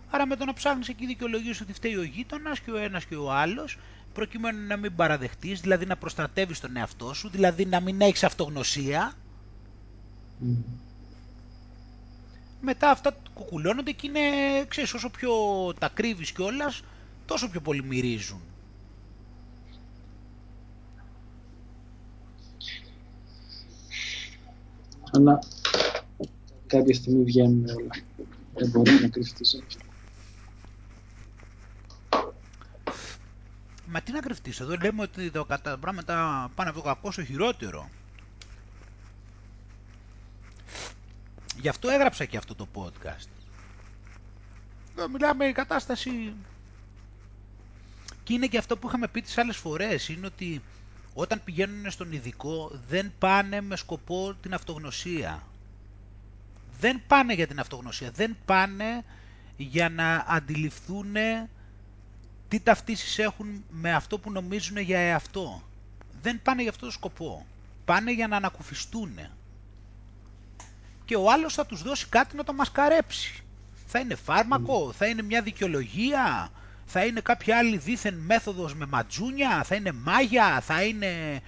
Άρα 0.10 0.26
με 0.26 0.36
το 0.36 0.45
να 0.45 0.53
ψάχνεις 0.53 0.88
εκεί 0.88 1.06
δικαιολογίες 1.06 1.62
ότι 1.62 1.74
φταίει 1.74 1.95
ο 1.95 2.03
γείτονας 2.03 2.60
και 2.60 2.72
ο 2.72 2.78
ένας 2.78 3.06
και 3.06 3.16
ο 3.16 3.32
άλλος, 3.32 3.78
προκειμένου 4.14 4.68
να 4.68 4.78
μην 4.78 4.95
παραδεχτείς, 4.95 5.62
δηλαδή 5.62 5.86
να 5.86 5.98
προστατεύεις 5.98 6.60
τον 6.60 6.78
εαυτό 6.78 7.14
σου, 7.14 7.30
δηλαδή 7.30 7.66
να 7.66 7.80
μην 7.80 8.02
έχεις 8.02 8.24
αυτογνωσία, 8.24 9.14
μετά 12.62 12.90
αυτά 12.90 13.16
κουκουλώνονται 13.34 13.91
και 13.91 14.08
είναι, 14.08 14.20
ξέρεις, 14.68 14.94
όσο 14.94 15.10
πιο 15.10 15.32
τα 15.80 15.90
κρύβεις 15.90 16.32
κιόλας, 16.32 16.84
τόσο 17.26 17.49
πιο 17.49 17.62
πολύ 17.62 17.84
μυρίζουν. 17.84 18.41
Αλλά 25.12 25.40
κάποια 26.68 26.96
στιγμή 26.96 27.24
βγαίνουν 27.24 27.66
όλα. 27.70 27.90
Δεν 28.54 28.70
μπορεί 28.70 28.92
να 28.92 29.08
κρυφτείς 29.08 29.64
Μα 33.86 34.02
τι 34.02 34.12
να 34.12 34.20
κρυφτείς, 34.20 34.60
εδώ 34.60 34.76
λέμε 34.76 35.02
ότι 35.02 35.32
το, 35.32 35.46
τα 35.64 35.78
πράγματα 35.78 36.50
πάνε 36.56 36.70
από 36.70 36.80
το 36.80 36.86
κακό 36.86 37.12
στο 37.12 37.24
χειρότερο. 37.24 37.90
Γι' 41.62 41.68
αυτό 41.68 41.90
έγραψα 41.90 42.26
και 42.26 42.38
αυτό 42.38 42.56
το 42.56 42.68
podcast. 42.74 43.30
Εδώ 44.98 45.10
μιλάμε 45.10 45.46
η 45.46 45.52
κατάσταση... 45.52 46.34
Και 48.24 48.34
είναι 48.34 48.48
και 48.48 48.58
αυτό 48.58 48.78
που 48.78 48.88
είχαμε 48.88 49.08
πει 49.08 49.22
τις 49.22 49.38
άλλες 49.38 49.58
φορές, 49.58 50.10
είναι 50.10 50.26
ότι 50.26 50.62
όταν 51.14 51.42
πηγαίνουν 51.44 51.92
στον 51.92 52.12
ειδικό 52.12 52.72
δεν 52.88 53.12
πάνε 53.20 53.62
με 53.62 53.76
σκοπό 53.76 54.34
την 54.42 54.54
αυτογνωσία. 54.54 55.44
Δεν 56.80 57.02
πάνε 57.08 57.34
για 57.34 57.48
την 57.48 57.60
αυτογνωσία, 57.60 58.12
δεν 58.12 58.38
πάνε 58.46 59.04
για 59.58 59.90
να 59.90 60.26
αντιληφθούν 60.28 61.16
τι 62.48 62.60
ταυτίσεις 62.60 63.20
έχουν 63.20 63.64
με 63.70 63.94
αυτό 63.94 64.20
που 64.20 64.32
νομίζουν 64.32 64.78
για 64.78 65.00
εαυτό. 65.00 65.62
Δεν 66.22 66.42
πάνε 66.42 66.62
για 66.62 66.72
αυτό 66.72 66.86
το 66.86 66.92
σκοπό. 66.92 67.46
Πάνε 67.86 68.14
για 68.14 68.28
να 68.28 68.36
ανακουφιστούν. 68.36 69.20
Και 71.06 71.16
ο 71.16 71.32
άλλος 71.32 71.54
θα 71.54 71.66
τους 71.66 71.82
δώσει 71.82 72.08
κάτι 72.10 72.36
να 72.36 72.44
το 72.44 72.54
μασκαρέψει. 72.54 73.44
Θα 73.88 74.00
είναι 74.00 74.16
φάρμακο, 74.16 74.92
θα 74.92 75.06
είναι 75.06 75.22
μια 75.22 75.42
δικαιολογία, 75.42 76.52
θα 76.91 77.05
είναι 77.05 77.22
κάποια 77.22 77.57
άλλη 77.57 77.77
δίθεν 77.77 78.13
μέθοδος 78.13 78.76
με 78.76 78.85
ματζούνια, 78.85 79.63
θα 79.63 79.76
είναι 79.76 79.91
μάγια, 79.91 80.61
θα 80.61 80.84
είναι, 80.84 81.41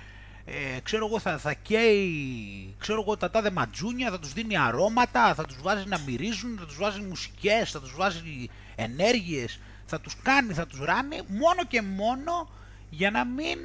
ε, 0.45 0.79
ξέρω 0.83 1.05
εγώ, 1.05 1.19
θα, 1.19 1.37
θα 1.37 1.53
καίει, 1.53 2.75
ξέρω 2.79 3.01
εγώ, 3.01 3.17
τα 3.17 3.31
τάδε 3.31 3.51
ματζούνια, 3.51 4.09
θα 4.09 4.19
τους 4.19 4.33
δίνει 4.33 4.57
αρώματα, 4.57 5.33
θα 5.35 5.45
τους 5.45 5.61
βάζει 5.61 5.87
να 5.87 5.99
μυρίζουν, 5.99 6.57
θα 6.59 6.65
τους 6.65 6.77
βάζει 6.77 7.01
μουσικές, 7.01 7.71
θα 7.71 7.79
τους 7.79 7.95
βάζει 7.95 8.49
ενέργειες, 8.75 9.59
θα 9.85 10.01
τους 10.01 10.15
κάνει, 10.21 10.53
θα 10.53 10.67
τους 10.67 10.79
ράνει, 10.79 11.19
μόνο 11.27 11.63
και 11.67 11.81
μόνο 11.81 12.49
για 12.89 13.11
να 13.11 13.25
μην 13.25 13.57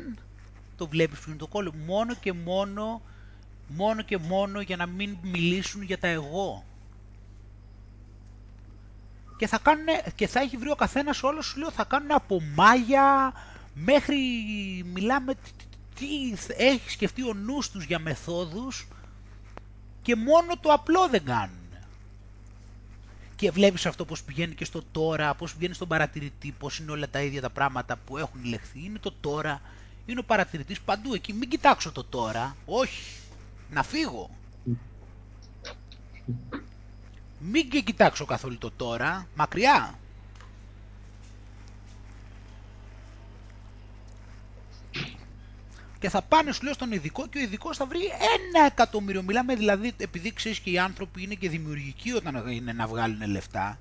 το 0.77 0.87
βλέπεις 0.87 1.19
πριν 1.19 1.39
το 1.39 1.47
κόλλο, 1.47 1.75
μόνο 1.87 2.15
και 2.15 2.33
μόνο, 2.33 3.03
μόνο 3.69 4.03
και 4.03 4.19
μόνο 4.19 4.61
για 4.61 4.77
να 4.77 4.87
μην 4.87 5.17
μιλήσουν 5.23 5.83
για 5.83 5.99
τα 5.99 6.09
εγώ 6.09 6.65
και 9.39 9.47
θα, 9.47 9.59
κάνουν, 9.59 9.87
και 10.15 10.27
θα 10.27 10.41
έχει 10.41 10.57
βρει 10.57 10.71
ο 10.71 10.75
καθένας 10.75 11.23
όλος 11.23 11.47
σου 11.47 11.59
λέω 11.59 11.71
θα 11.71 11.85
κάνουν 11.85 12.13
από 12.13 12.43
μάγια 12.55 13.33
μέχρι 13.75 14.17
μιλάμε 14.93 15.35
τι 15.95 16.07
έχεις 16.57 16.93
σκεφτεί 16.93 17.23
ο 17.23 17.35
νους 17.35 17.71
τους 17.71 17.85
για 17.85 17.99
μεθόδους 17.99 18.87
και 20.03 20.17
μόνο 20.17 20.59
το 20.61 20.73
απλό 20.73 21.09
δεν 21.09 21.25
κάνουν. 21.25 21.57
Και 23.37 23.51
βλέπεις 23.51 23.87
αυτό 23.87 24.05
πώς 24.05 24.23
πηγαίνει 24.23 24.55
και 24.55 24.65
στο 24.65 24.83
τώρα, 24.93 25.35
πώς 25.35 25.55
πηγαίνει 25.55 25.75
στον 25.75 25.89
παρατηρητή, 25.89 26.55
πώς 26.59 26.79
είναι 26.79 26.91
όλα 26.91 27.09
τα 27.09 27.21
ίδια 27.23 27.41
τα 27.41 27.51
πράγματα 27.51 27.97
που 28.07 28.17
έχουν 28.17 28.45
λεχθεί. 28.45 28.85
Είναι 28.85 28.99
το 28.99 29.13
τώρα, 29.21 29.61
είναι 30.07 30.21
ο 30.21 30.25
παρατηρητής 30.25 30.81
παντού 30.81 31.15
εκεί. 31.15 31.33
Μην 31.33 31.49
κοιτάξω 31.49 31.93
το 31.93 32.05
τώρα, 32.05 32.57
όχι, 32.67 33.21
να 33.71 33.83
φύγω. 33.83 34.31
Μην 37.39 37.69
και 37.69 37.81
κοιτάξω 37.81 38.25
καθόλου 38.25 38.59
το 38.59 38.71
τώρα, 38.71 39.27
μακριά. 39.35 39.99
Και 45.99 46.09
θα 46.09 46.23
πάνε 46.23 46.53
σου 46.53 46.65
λέω 46.65 46.73
στον 46.73 46.93
ειδικό 46.93 47.27
και 47.27 47.39
ο 47.39 47.41
ειδικός 47.41 47.77
θα 47.77 47.87
βρει 47.87 48.01
ένα 48.01 48.67
εκατομμύριο. 48.67 49.23
Μιλάμε 49.23 49.55
δηλαδή, 49.55 49.93
επειδή 49.97 50.33
ξέρεις 50.33 50.59
και 50.61 50.71
οι 50.71 50.79
άνθρωποι 50.79 51.23
είναι 51.23 51.35
και 51.35 51.49
δημιουργικοί 51.49 52.13
όταν 52.13 52.49
είναι 52.51 52.73
να 52.73 52.87
βγάλουν 52.87 53.31
λεφτά. 53.31 53.79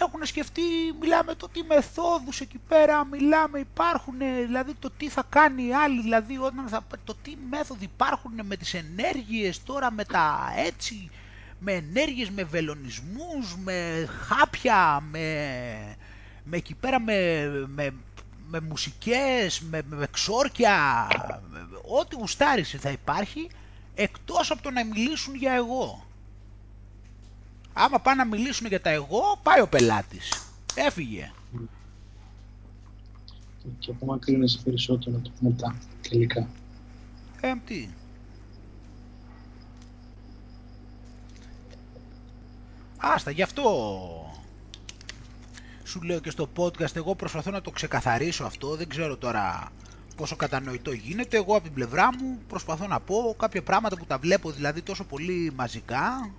Έχουν 0.00 0.26
σκεφτεί, 0.26 0.62
μιλάμε 1.00 1.34
το 1.34 1.48
τι 1.48 1.62
μεθόδους 1.62 2.40
εκεί 2.40 2.60
πέρα, 2.68 3.04
μιλάμε, 3.04 3.58
υπάρχουν, 3.58 4.18
δηλαδή 4.46 4.74
το 4.74 4.90
τι 4.96 5.08
θα 5.08 5.24
κάνει 5.28 5.66
οι 5.66 5.74
άλλοι, 5.74 6.00
δηλαδή 6.02 6.38
όταν 6.38 6.68
θα, 6.68 6.86
το 7.04 7.14
τι 7.22 7.36
μέθοδοι 7.50 7.84
υπάρχουν 7.84 8.32
με 8.42 8.56
τις 8.56 8.74
ενέργειες 8.74 9.62
τώρα, 9.62 9.92
με 9.92 10.04
τα 10.04 10.52
έτσι, 10.56 11.10
με 11.58 11.72
ενέργειες, 11.72 12.30
με 12.30 12.44
βελονισμούς, 12.44 13.56
με 13.64 14.08
χάπια, 14.08 15.00
με, 15.10 15.96
με 16.44 16.56
εκεί 16.56 16.74
πέρα 16.74 17.00
με, 17.00 17.46
με, 17.66 17.94
με 18.48 18.60
μουσικές, 18.60 19.60
με, 19.60 19.82
με 19.88 20.06
ξόρκια, 20.10 21.08
ό,τι 22.00 22.16
γουστάρισε 22.16 22.78
θα 22.78 22.90
υπάρχει, 22.90 23.48
εκτός 23.94 24.50
από 24.50 24.62
το 24.62 24.70
να 24.70 24.84
μιλήσουν 24.84 25.34
για 25.34 25.52
εγώ. 25.52 26.06
Άμα 27.72 27.98
πάνε 27.98 28.22
να 28.22 28.28
μιλήσουν 28.28 28.66
για 28.66 28.80
τα 28.80 28.90
εγώ, 28.90 29.40
πάει 29.42 29.60
ο 29.60 29.68
πελάτης. 29.68 30.50
Έφυγε. 30.74 31.32
Και 33.78 33.90
απομακρύνεσαι 33.90 34.60
περισσότερο 34.64 35.22
μετά, 35.40 35.76
τελικά. 36.08 36.48
Ε, 37.40 37.52
τι; 37.66 37.88
Άστα, 43.14 43.30
γι' 43.30 43.42
αυτό 43.42 43.62
σου 45.84 46.02
λέω 46.02 46.20
και 46.20 46.30
στο 46.30 46.48
podcast, 46.56 46.96
εγώ 46.96 47.14
προσπαθώ 47.14 47.50
να 47.50 47.60
το 47.60 47.70
ξεκαθαρίσω 47.70 48.44
αυτό, 48.44 48.76
δεν 48.76 48.88
ξέρω 48.88 49.16
τώρα 49.16 49.68
όσο 50.16 50.36
κατανοητό 50.36 50.92
γίνεται, 50.92 51.36
εγώ 51.36 51.54
από 51.54 51.64
την 51.64 51.72
πλευρά 51.72 52.16
μου 52.16 52.38
προσπαθώ 52.48 52.86
να 52.86 53.00
πω 53.00 53.34
κάποια 53.38 53.62
πράγματα 53.62 53.96
που 53.96 54.06
τα 54.06 54.18
βλέπω 54.18 54.50
δηλαδή 54.50 54.82
τόσο 54.82 55.04
πολύ 55.04 55.52
μαζικά. 55.56 56.30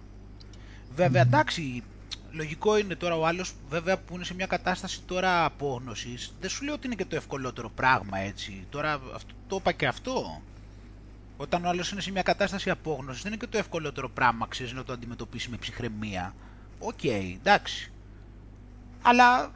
Βέβαια, 0.96 1.22
εντάξει, 1.22 1.84
λογικό 2.32 2.78
είναι 2.78 2.96
τώρα 2.96 3.16
ο 3.18 3.26
άλλος 3.26 3.54
βέβαια 3.70 3.98
που 3.98 4.16
είναι 4.16 4.24
σε 4.24 4.34
μια 4.34 4.46
κατάσταση 4.46 5.02
τώρα 5.06 5.46
απόγνωσης. 5.46 6.34
Δεν 6.40 6.50
σου 6.50 6.64
λέω 6.64 6.74
ότι 6.74 6.86
είναι 6.86 6.96
και 6.96 7.06
το 7.06 7.16
ευκολότερο 7.16 7.70
πράγμα 7.70 8.18
έτσι. 8.18 8.66
Τώρα 8.70 8.94
αυτό, 8.94 9.34
το 9.48 9.56
είπα 9.56 9.72
και 9.72 9.88
αυτό. 9.88 10.42
Όταν 11.38 11.66
ο 11.66 11.70
άλλος 11.70 11.92
είναι 11.92 12.02
σε 12.02 12.12
μια 12.12 12.22
κατάσταση 12.22 12.70
απόγνωσης 12.70 13.22
δεν 13.22 13.32
είναι 13.32 13.42
και 13.42 13.52
το 13.52 13.58
ευκολότερο 13.58 14.10
πράγμα, 14.10 14.48
ξέρεις, 14.48 14.74
να 14.74 14.84
το 14.84 14.94
αντιμετωπίσει 14.94 15.50
με 15.50 15.58
ψυχραιμία. 15.58 16.34
OK, 16.80 17.00
okay, 17.04 17.36
εντάξει. 17.40 17.92
Αλλά 19.02 19.52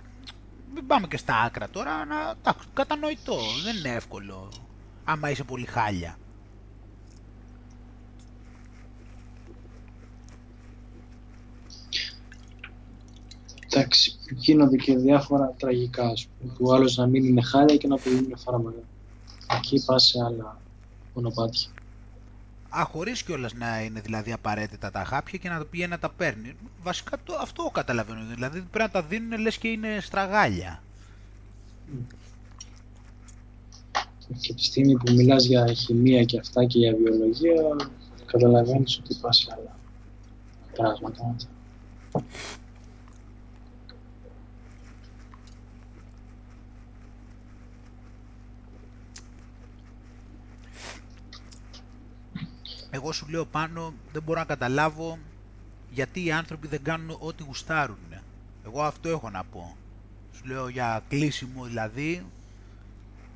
μην 0.74 0.88
πάμε 0.88 1.08
και 1.08 1.18
στα 1.18 1.42
άκρα 1.42 1.70
τώρα, 1.70 2.06
να, 2.06 2.36
εντάξει, 2.40 2.68
κατανοητό, 2.74 3.38
δεν 3.64 3.76
είναι 3.76 3.96
εύκολο, 3.96 4.52
άμα 5.04 5.30
είσαι 5.30 5.44
πολύ 5.44 5.66
χάλια. 5.66 6.18
Εντάξει, 13.74 14.20
γίνονται 14.30 14.78
και 14.78 14.98
διάφορα 14.98 15.54
τραγικά, 15.58 16.08
ας 16.08 16.28
πούμε, 16.28 16.54
που 16.54 16.74
άλλος 16.74 16.96
να 16.98 17.08
μην 17.08 17.24
είναι 17.24 17.42
χάλια 17.42 17.78
και 17.78 17.88
να 17.88 17.98
του 17.98 18.10
δίνουν 18.10 18.38
φάρμακα. 18.38 18.84
Εκεί 19.58 19.84
πας 19.86 20.04
σε 20.04 20.24
άλλα 20.24 20.62
μονοπάτια. 21.14 21.70
Α, 22.80 22.84
χωρίς 22.84 23.24
κιόλας 23.24 23.54
να 23.54 23.82
είναι 23.82 24.00
δηλαδή 24.00 24.32
απαραίτητα 24.32 24.92
τα 24.92 25.04
χάπια 25.04 25.40
και 25.40 25.50
να 25.50 25.58
το 25.58 25.66
πηγαίνει 25.66 25.90
να 25.90 26.00
τα 26.00 26.10
παίρνει. 26.10 26.56
Βασικά 26.84 27.18
το, 27.24 27.34
αυτό 27.42 27.70
καταλαβαίνω, 27.74 28.26
δηλαδή 28.34 28.62
πρέπει 28.62 28.92
να 28.94 29.02
τα 29.02 29.08
δίνουν 29.08 29.40
λες 29.40 29.58
και 29.58 29.68
είναι 29.68 30.00
στραγάλια. 30.02 30.84
Και 34.40 34.54
τη 34.54 34.64
στιγμή 34.64 34.98
που 34.98 35.12
μιλάς 35.14 35.46
για 35.46 35.74
χημεία 35.74 36.24
και 36.24 36.40
αυτά 36.40 36.66
και 36.66 36.80
για 36.80 36.96
βιολογία, 36.96 37.90
καταλαβαίνεις 38.26 38.98
ότι 38.98 39.16
πας 39.22 39.38
σε 39.38 39.48
άλλα 39.58 39.78
πράγματα. 40.74 41.36
Εγώ 52.92 53.12
σου 53.12 53.28
λέω 53.30 53.46
πάνω, 53.46 53.94
δεν 54.12 54.24
μπορώ 54.24 54.40
να 54.40 54.46
καταλάβω 54.46 55.20
γιατί 55.92 56.26
οι 56.26 56.32
άνθρωποι 56.32 56.68
δεν 56.68 56.84
κάνουν 56.84 57.18
ό,τι 57.20 57.44
γουστάρουν. 57.44 57.98
Εγώ 58.66 58.82
αυτό 58.84 59.10
έχω 59.10 59.30
να 59.30 59.44
πω. 59.44 59.76
Σου 60.36 60.46
λέω 60.46 60.68
για 60.68 61.04
κλείσιμο 61.08 61.64
δηλαδή, 61.64 62.26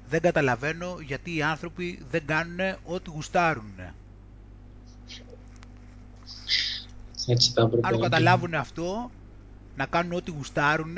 δεν 0.10 0.22
καταλαβαίνω 0.22 1.00
γιατί 1.00 1.36
οι 1.36 1.44
άνθρωποι 1.44 2.06
δεν 2.10 2.26
κάνουν 2.26 2.60
ό,τι 2.86 3.10
γουστάρουν. 3.10 3.74
Έτσι 7.28 7.52
θα 7.52 7.62
έπρεπε 7.62 7.88
Αν 7.88 7.94
το 7.94 8.00
να 8.00 8.04
καταλάβουν 8.04 8.54
αυτό, 8.54 9.12
να 9.76 9.86
κάνουν 9.86 10.14
ό,τι 10.14 10.32
γουστάρουν, 10.32 10.96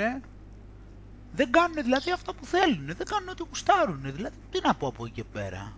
δεν 1.36 1.52
κάνουν 1.52 1.84
δηλαδή 1.84 2.12
αυτό 2.12 2.34
που 2.34 2.46
θέλουν, 2.46 2.86
δεν 2.86 3.06
κάνουν 3.06 3.30
ό,τι 3.30 3.44
γουστάρουν. 3.50 4.02
Δηλαδή, 4.02 4.36
τι 4.52 4.60
να 4.64 4.76
πω 4.76 4.88
από 4.88 5.06
εκεί 5.06 5.14
και 5.14 5.24
πέρα. 5.24 5.74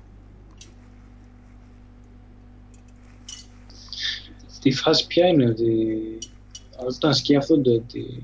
Τη 4.62 4.72
φάση 4.72 5.08
ποια 5.08 5.28
είναι 5.28 5.46
ότι 5.46 5.98
όταν 6.88 7.14
σκέφτονται 7.14 7.72
ότι 7.72 8.24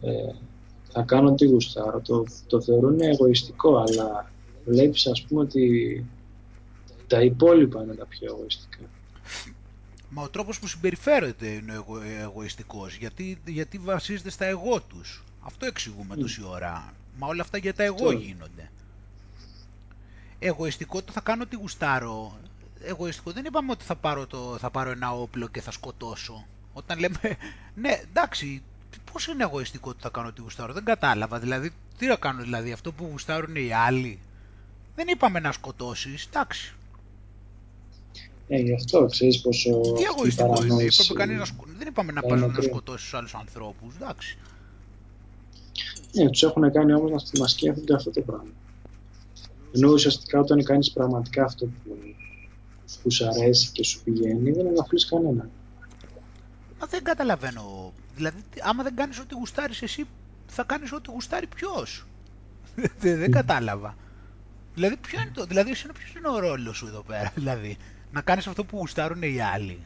ε, 0.00 0.32
θα 0.92 1.02
κάνω 1.02 1.34
τι 1.34 1.46
γουστάρω, 1.46 2.00
το, 2.00 2.24
το 2.46 2.60
θεωρούν 2.60 3.00
εγωιστικό, 3.00 3.76
αλλά 3.76 4.30
βλέπεις 4.64 5.06
ας 5.06 5.22
πούμε 5.22 5.40
ότι 5.40 6.04
τα 7.06 7.22
υπόλοιπα 7.22 7.82
είναι 7.82 7.94
τα 7.94 8.06
πιο 8.06 8.34
εγωιστικά. 8.34 8.78
Μα 10.10 10.22
ο 10.22 10.28
τρόπος 10.28 10.58
που 10.58 10.66
συμπεριφέρεται 10.66 11.46
είναι 11.46 11.72
εγω, 11.72 12.00
εγωιστικός, 12.20 12.96
γιατί, 12.96 13.40
γιατί 13.46 13.78
βασίζεται 13.78 14.30
στα 14.30 14.44
εγώ 14.44 14.80
τους. 14.80 15.24
Αυτό 15.40 15.66
εξηγούμε 15.66 16.14
mm. 16.14 16.18
τόση 16.18 16.42
ώρα. 16.44 16.94
Μα 17.18 17.26
όλα 17.26 17.42
αυτά 17.42 17.58
για 17.58 17.74
τα 17.74 17.82
εγώ 17.82 17.94
Αυτό. 17.94 18.10
γίνονται. 18.10 18.70
Εγωιστικό 20.38 21.02
το 21.02 21.12
θα 21.12 21.20
κάνω 21.20 21.46
τι 21.46 21.56
γουστάρω. 21.56 22.38
Εγωιστικό 22.88 23.30
δεν 23.30 23.44
είπαμε 23.44 23.70
ότι 23.70 23.84
θα 23.84 23.96
πάρω, 23.96 24.26
το, 24.26 24.56
θα 24.58 24.70
πάρω 24.70 24.90
ένα 24.90 25.12
όπλο 25.12 25.48
και 25.48 25.60
θα 25.60 25.70
σκοτώσω. 25.70 26.46
Όταν 26.72 26.98
λέμε, 26.98 27.18
ναι 27.82 28.00
εντάξει, 28.10 28.62
πώς 29.12 29.26
είναι 29.26 29.42
εγωιστικό 29.42 29.90
ότι 29.90 30.02
θα 30.02 30.08
κάνω 30.08 30.32
τι 30.32 30.40
γουστάρω; 30.40 30.72
Δεν 30.72 30.84
κατάλαβα, 30.84 31.38
δηλαδή 31.38 31.72
τι 31.98 32.06
να 32.06 32.16
κάνω 32.16 32.42
δηλαδή, 32.42 32.72
αυτό 32.72 32.92
που 32.92 33.08
γουστάρουν 33.10 33.56
οι 33.56 33.72
άλλοι; 33.72 34.18
Δεν 34.94 35.08
είπαμε 35.08 35.40
να 35.40 35.52
σκοτώσεις, 35.52 36.26
εντάξει. 36.26 36.74
Ε, 38.48 38.56
γι' 38.56 38.74
αυτό 38.74 39.06
ξέρεις 39.06 39.40
πόσο 39.40 39.80
Τι 39.80 39.88
αυτή 39.88 40.02
η 40.02 40.06
εγωιστικό 40.16 40.46
είναι, 40.46 40.54
παρανόηση 40.56 41.02
είπαμε 41.02 41.20
κανείς 41.20 41.38
να 41.38 41.44
σκο... 41.44 41.64
δεν 41.78 41.88
είπαμε 41.88 42.12
να 42.12 42.20
είναι 42.24 42.30
πας 42.30 42.40
να 42.40 42.46
μακριά. 42.46 42.68
σκοτώσεις 42.68 43.14
άλλους 43.14 43.34
ανθρώπους, 43.34 43.94
εντάξει. 43.94 44.38
Ναι, 46.12 46.30
τους 46.30 46.42
έχουν 46.42 46.72
κάνει 46.72 46.92
όμως 46.92 47.10
να, 47.10 47.40
να 47.40 47.46
σκέφτονται 47.46 47.94
αυτό 47.94 48.10
το 48.10 48.20
πράγμα. 48.20 48.52
Ενώ 49.72 49.92
ουσιαστικά 49.92 50.40
όταν 50.40 50.62
κάνεις 50.64 50.92
πραγματικά 50.92 51.44
αυτό 51.44 51.66
που, 51.66 51.96
που 53.02 53.10
σου 53.10 53.26
αρέσει 53.28 53.70
και 53.72 53.84
σου 53.84 54.02
πηγαίνει, 54.02 54.50
δεν 54.52 54.66
ενοχλείς 54.66 55.04
κανένα. 55.08 55.50
Μα 56.80 56.86
δεν 56.86 57.04
καταλαβαίνω. 57.04 57.92
Δηλαδή, 58.16 58.42
τι- 58.50 58.60
άμα 58.62 58.82
δεν 58.82 58.94
κάνεις 58.96 59.18
ό,τι 59.18 59.34
γουστάρεις 59.34 59.82
εσύ, 59.82 60.06
θα 60.46 60.62
κάνεις 60.64 60.92
ό,τι 60.92 61.10
γουστάρει 61.10 61.46
ποιος; 61.46 62.06
δεν, 63.00 63.18
δεν 63.18 63.30
κατάλαβα. 63.30 63.96
Δηλαδή, 64.74 64.96
ποιο 64.96 65.20
είναι 65.20 65.30
το, 65.34 65.44
δηλαδή, 65.46 65.70
εσένα 65.70 65.92
ποιος 65.92 66.14
είναι 66.14 66.28
ο 66.28 66.38
ρόλος 66.38 66.76
σου 66.76 66.86
εδώ 66.86 67.02
πέρα, 67.02 67.32
δηλαδή. 67.36 67.76
Να 68.12 68.20
κάνεις 68.20 68.46
αυτό 68.46 68.64
που 68.64 68.76
γουστάρουν 68.76 69.22
οι 69.22 69.40
άλλοι. 69.40 69.82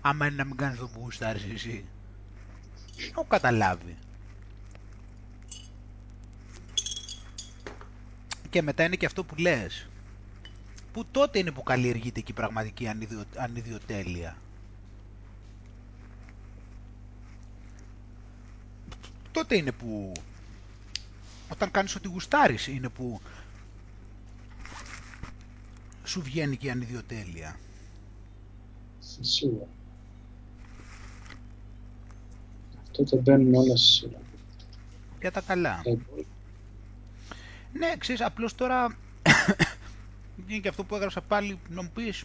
Άμα 0.00 0.26
είναι 0.26 0.36
να 0.36 0.44
μην 0.44 0.56
κάνεις 0.56 0.74
αυτό 0.80 0.88
που 0.94 1.00
γουστάρεις 1.02 1.44
εσύ; 1.54 1.84
Δεν 2.96 3.08
έχω 3.10 3.24
καταλάβει. 3.28 3.96
Και 8.50 8.62
μετά 8.62 8.84
είναι 8.84 8.96
και 8.96 9.06
αυτό 9.06 9.24
που 9.24 9.34
λες. 9.36 9.88
Που 10.94 11.06
τότε 11.10 11.38
είναι 11.38 11.50
που 11.50 11.62
καλλιεργείται 11.62 12.20
και 12.20 12.30
η 12.30 12.34
πραγματική 12.34 12.88
ανιδιο, 12.88 13.24
ανιδιοτέλεια. 13.36 14.36
Τότε 19.32 19.56
είναι 19.56 19.72
που... 19.72 20.12
Όταν 21.48 21.70
κάνεις 21.70 21.94
ό,τι 21.94 22.08
γουστάρεις 22.08 22.66
είναι 22.66 22.88
που 22.88 23.20
σου 26.04 26.22
βγαίνει 26.22 26.56
και 26.56 26.66
η 26.66 26.70
ανιδιοτέλεια. 26.70 27.58
Σίγουρα. 29.20 29.66
Τότε 32.92 33.16
μπαίνουν 33.16 33.54
όλα 33.54 33.76
στη 33.76 33.86
σειρά. 33.86 34.20
Για 35.20 35.30
τα 35.30 35.40
καλά. 35.40 35.80
Τα 35.84 35.90
υπόλοιπα. 35.90 36.28
Ναι, 37.72 37.96
ξέρεις, 37.98 38.20
απλώς 38.20 38.54
τώρα 38.54 38.96
είναι 40.48 40.58
και 40.58 40.68
αυτό 40.68 40.84
που 40.84 40.94
έγραψα 40.94 41.20
πάλι 41.20 41.58
να 41.68 41.82
μου 41.82 41.90
πεις 41.94 42.24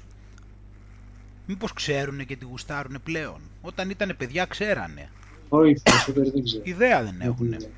μήπως 1.45 1.73
ξέρουνε 1.73 2.23
και 2.23 2.35
τι 2.35 2.45
γουστάρουνε 2.45 2.99
πλέον; 2.99 3.41
Όταν 3.61 3.89
ήταν 3.89 4.15
παιδιά 4.17 4.45
ξέρανε. 4.45 5.11
Όχι, 5.49 5.71
οι 5.71 5.79
περισσότεροι 5.83 6.29
δεν 6.29 6.43
ξέρουν. 6.43 6.65
Ιδέα 6.65 7.03
δεν 7.03 7.15
Δεν 7.17 7.21
έχουν 7.21 7.53
έχουνε. 7.53 7.55
ιδέα. 7.55 7.71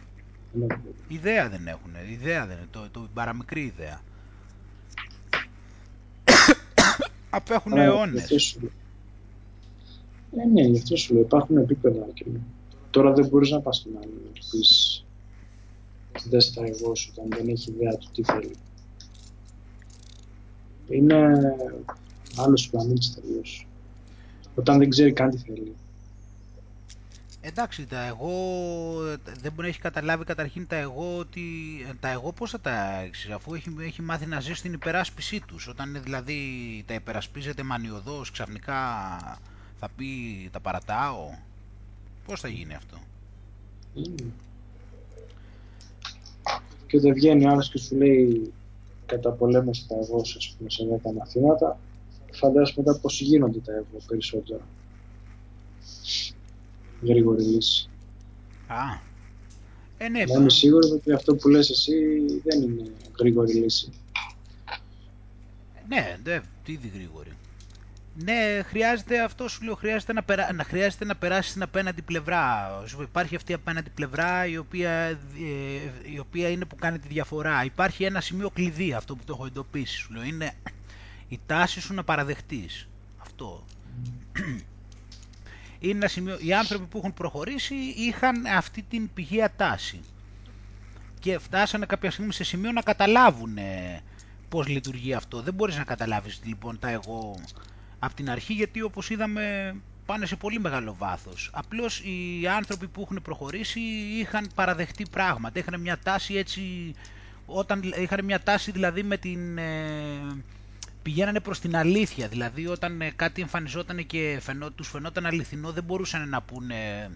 Δεν 0.51 0.61
έχουν 0.69 0.81
ιδέα. 0.85 0.93
Ιδέα 1.07 1.49
δεν 1.49 1.67
έχουνε. 1.67 1.99
Ιδέα 2.11 2.45
δεν 2.47 2.57
είναι. 2.57 2.67
Το, 2.71 2.89
το 2.91 3.09
παραμικρή 3.13 3.61
ιδέα. 3.61 4.01
Απέχουν 7.29 7.73
Άρα, 7.73 7.83
γι' 7.83 7.87
αιώνες. 7.87 8.21
αυτό 8.23 8.39
σου 8.39 8.59
λέω. 8.59 8.71
Ε, 10.43 10.45
ναι, 10.47 10.61
γι' 10.61 10.77
αυτό 10.79 10.95
σου 10.95 11.13
λέω. 11.13 11.21
Υπάρχουν 11.21 11.57
επίπεδα. 11.57 12.07
Και... 12.13 12.25
Τώρα 12.89 13.13
δεν 13.13 13.27
μπορείς 13.27 13.49
να 13.49 13.61
πας 13.61 13.77
στον 13.77 13.91
άλλον 13.97 14.21
να 14.25 14.31
του 14.31 14.41
πεις 14.51 15.05
δες 16.29 16.53
τα 16.53 16.65
εγώ 16.65 16.95
σου 16.95 17.13
όταν 17.17 17.29
δεν 17.39 17.49
έχει 17.49 17.71
ιδέα 17.71 17.97
του 17.97 18.09
τι 18.13 18.23
θέλει. 18.23 18.55
Είναι 20.89 21.39
άλλος 22.37 22.69
πλανήτης 22.69 23.13
τελείως. 23.13 23.67
Όταν 24.55 24.77
δεν 24.77 24.89
ξέρει 24.89 25.13
καν 25.13 25.29
τι 25.29 25.37
θέλει. 25.37 25.75
Εντάξει, 27.43 27.85
τα 27.85 28.05
εγώ 28.05 28.31
δεν 29.23 29.51
μπορεί 29.51 29.61
να 29.61 29.67
έχεις 29.67 29.81
καταλάβει 29.81 30.23
καταρχήν 30.23 30.67
τα 30.67 30.75
εγώ 30.75 31.17
ότι 31.17 31.41
τα 31.99 32.09
εγώ 32.09 32.31
πώς 32.31 32.51
θα 32.51 32.59
τα 32.59 33.01
έξι, 33.01 33.31
αφού 33.31 33.53
έχει, 33.53 33.75
έχει 33.79 34.01
μάθει 34.01 34.25
να 34.25 34.39
ζει 34.39 34.53
στην 34.53 34.73
υπεράσπιση 34.73 35.41
τους. 35.47 35.67
Όταν 35.67 35.89
είναι 35.89 35.99
δηλαδή 35.99 36.39
τα 36.87 36.93
υπερασπίζεται 36.93 37.63
μανιωδώς, 37.63 38.31
ξαφνικά 38.31 38.77
θα 39.79 39.89
πει 39.95 40.05
τα 40.51 40.59
παρατάω. 40.59 41.29
Πώς 42.25 42.39
θα 42.39 42.47
γίνει 42.47 42.73
αυτό; 42.73 42.97
Είναι. 43.93 44.31
Και 46.87 46.97
όταν 46.97 47.13
βγαίνει 47.13 47.45
ο 47.45 47.49
άλλος 47.49 47.69
και 47.69 47.77
σου 47.77 47.95
λέει 47.95 48.53
καταπολέμησε 49.11 49.85
τα 49.87 49.95
εγώ 49.95 50.23
σου, 50.23 50.37
ας 50.37 50.55
πούμε, 50.57 50.69
σε 50.69 50.83
10 51.03 51.13
μαθήματα, 51.13 51.79
φαντάζεσαι 52.31 52.73
μετά 52.77 52.99
πώς 52.99 53.21
γίνονται 53.21 53.59
τα 53.59 53.71
εγώ 53.71 53.97
περισσότερα. 54.07 54.67
Γρήγορη 57.01 57.43
λύση. 57.43 57.89
Α, 58.67 59.01
ε 59.97 60.09
ναι, 60.09 60.23
Να 60.25 60.39
είμαι 60.39 60.49
σίγουρος 60.49 60.91
ότι 60.91 61.11
αυτό 61.11 61.35
που 61.35 61.47
λες 61.47 61.69
εσύ 61.69 61.93
δεν 62.43 62.61
είναι 62.61 62.91
γρήγορη 63.19 63.53
λύση. 63.53 63.91
Ναι, 65.87 66.17
ναι, 66.23 66.41
τι 66.63 66.71
ήδη 66.71 66.91
γρήγορη. 66.95 67.31
Ναι, 68.15 68.61
χρειάζεται 68.65 69.23
αυτό 69.23 69.47
σου 69.47 69.63
λέω, 69.63 69.75
χρειάζεται 69.75 70.13
να, 70.13 70.23
περά... 70.23 70.53
να, 70.53 70.63
χρειάζεται 70.63 71.05
να 71.05 71.15
περάσεις 71.15 71.49
στην 71.51 71.61
απέναντι 71.63 72.01
πλευρά. 72.01 72.69
Υπάρχει 73.01 73.35
αυτή 73.35 73.51
η 73.51 73.55
απέναντι 73.55 73.89
πλευρά 73.89 74.45
η 74.45 74.57
οποία, 74.57 74.91
ε, 74.91 75.17
η 76.13 76.19
οποία 76.19 76.49
είναι 76.49 76.65
που 76.65 76.75
κάνει 76.75 76.99
τη 76.99 77.07
διαφορά. 77.07 77.63
Υπάρχει 77.63 78.03
ένα 78.03 78.21
σημείο 78.21 78.49
κλειδί, 78.49 78.93
αυτό 78.93 79.15
που 79.15 79.23
το 79.23 79.33
έχω 79.33 79.45
εντοπίσει. 79.45 79.95
Σου 79.97 80.13
λέω, 80.13 80.23
είναι 80.23 80.53
η 81.27 81.39
τάση 81.45 81.81
σου 81.81 81.93
να 81.93 82.03
παραδεχτείς. 82.03 82.87
Αυτό. 83.21 83.63
Είναι 85.83 85.93
ένα 85.97 86.07
σημείο, 86.07 86.37
οι 86.41 86.53
άνθρωποι 86.53 86.85
που 86.85 86.97
έχουν 86.97 87.13
προχωρήσει 87.13 87.75
είχαν 87.75 88.45
αυτή 88.45 88.81
την 88.89 89.13
πηγαία 89.13 89.55
τάση 89.55 89.99
και 91.19 91.39
φτάσανε 91.39 91.85
κάποια 91.85 92.11
στιγμή 92.11 92.33
σε 92.33 92.43
σημείο 92.43 92.71
να 92.71 92.81
καταλάβουν 92.81 93.57
πώς 94.49 94.67
λειτουργεί 94.67 95.13
αυτό. 95.13 95.41
Δεν 95.41 95.53
μπορείς 95.53 95.77
να 95.77 95.83
καταλάβεις 95.83 96.39
λοιπόν 96.43 96.79
τα 96.79 96.89
εγώ 96.89 97.39
από 98.03 98.13
την 98.15 98.29
αρχή 98.29 98.53
γιατί 98.53 98.81
όπως 98.81 99.09
είδαμε 99.09 99.75
πάνε 100.05 100.25
σε 100.25 100.35
πολύ 100.35 100.59
μεγάλο 100.59 100.95
βάθος. 100.97 101.49
Απλώς 101.53 101.99
οι 101.99 102.47
άνθρωποι 102.47 102.87
που 102.87 103.01
έχουν 103.01 103.21
προχωρήσει 103.21 103.79
είχαν 104.19 104.49
παραδεχτεί 104.55 105.05
πράγματα, 105.11 105.59
είχαν 105.59 105.79
μια 105.79 105.99
τάση 106.03 106.35
έτσι, 106.35 106.93
όταν 107.45 107.93
είχαν 107.97 108.25
μια 108.25 108.39
τάση 108.39 108.71
δηλαδή 108.71 109.03
με 109.03 109.17
την... 109.17 109.57
Ε, 109.57 110.43
πηγαίνανε 111.01 111.39
προς 111.39 111.59
την 111.59 111.75
αλήθεια, 111.75 112.27
δηλαδή 112.27 112.67
όταν 112.67 113.01
ε, 113.01 113.11
κάτι 113.15 113.41
εμφανιζόταν 113.41 114.05
και 114.05 114.37
φαινό, 114.41 114.71
τους 114.71 114.89
φαινόταν 114.89 115.25
αληθινό 115.25 115.71
δεν 115.71 115.83
μπορούσαν 115.83 116.29
να 116.29 116.41
πούνε 116.41 117.09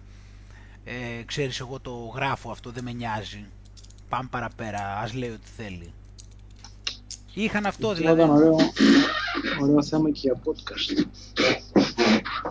ε, 0.84 1.24
ξέρεις 1.26 1.60
εγώ 1.60 1.80
το 1.80 2.12
γράφω 2.16 2.52
αυτό 2.52 2.72
δεν 2.72 2.84
με 2.84 2.92
νοιάζει 2.92 3.46
πάμε 4.10 4.28
παραπέρα, 4.32 4.98
ας 4.98 5.14
λέει 5.14 5.30
ό,τι 5.30 5.50
θέλει. 5.58 5.94
Είχαν 7.36 7.66
αυτό 7.66 7.88
Αυτό 7.88 8.00
δηλαδή. 8.02 8.22
ήταν 8.22 8.36
ωραίο, 8.36 8.56
ωραίο 9.62 9.84
θέμα 9.84 10.10
και 10.12 10.20
για 10.24 10.42
podcast. 10.46 11.06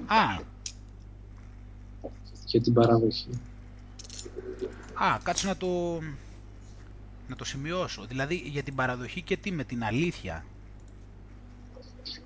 Α, 0.06 0.42
Για 2.46 2.60
την 2.60 2.72
παραδοχή. 2.72 3.28
α, 4.94 5.18
κάτσε 5.22 5.46
να 5.46 5.56
το, 5.56 5.98
να 7.28 7.36
το 7.36 7.44
σημειώσω. 7.44 8.04
Δηλαδή 8.08 8.34
για 8.34 8.62
την 8.62 8.74
παραδοχή 8.74 9.22
και 9.22 9.36
τι 9.36 9.52
με 9.52 9.64
την 9.64 9.84
αλήθεια. 9.84 10.44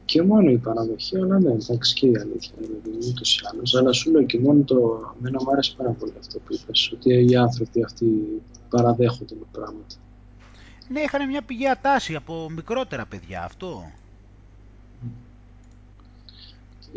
Και 0.05 0.23
μόνο 0.23 0.51
η 0.51 0.57
παραδοχή, 0.59 1.17
αλλά 1.17 1.39
ναι, 1.39 1.51
εντάξει 1.51 1.95
και 1.95 2.07
η 2.07 2.17
αλήθεια 2.17 2.53
είναι 2.61 3.07
ούτως 3.09 3.37
ή 3.37 3.41
άλλως. 3.53 3.75
Αλλά 3.75 3.93
σου 3.93 4.11
λέω 4.11 4.23
και 4.25 4.39
μόνο 4.41 4.63
το. 4.63 4.77
Εμένα 5.19 5.39
μου 5.43 5.51
άρεσε 5.53 5.75
πάρα 5.77 5.91
πολύ 5.91 6.13
αυτό 6.19 6.39
που 6.39 6.55
είπες, 6.55 6.91
ότι 6.93 7.27
οι 7.31 7.37
άνθρωποι 7.37 7.83
αυτοί 7.85 8.07
παραδέχονται 8.69 9.35
με 9.35 9.45
πράγματα. 9.53 9.95
Ναι, 10.89 11.01
είχαν 11.01 11.29
μια 11.29 11.43
πηγαία 11.43 11.81
τάση 11.81 12.15
από 12.15 12.51
μικρότερα 12.51 13.07
παιδιά, 13.07 13.45
αυτό. 13.45 13.91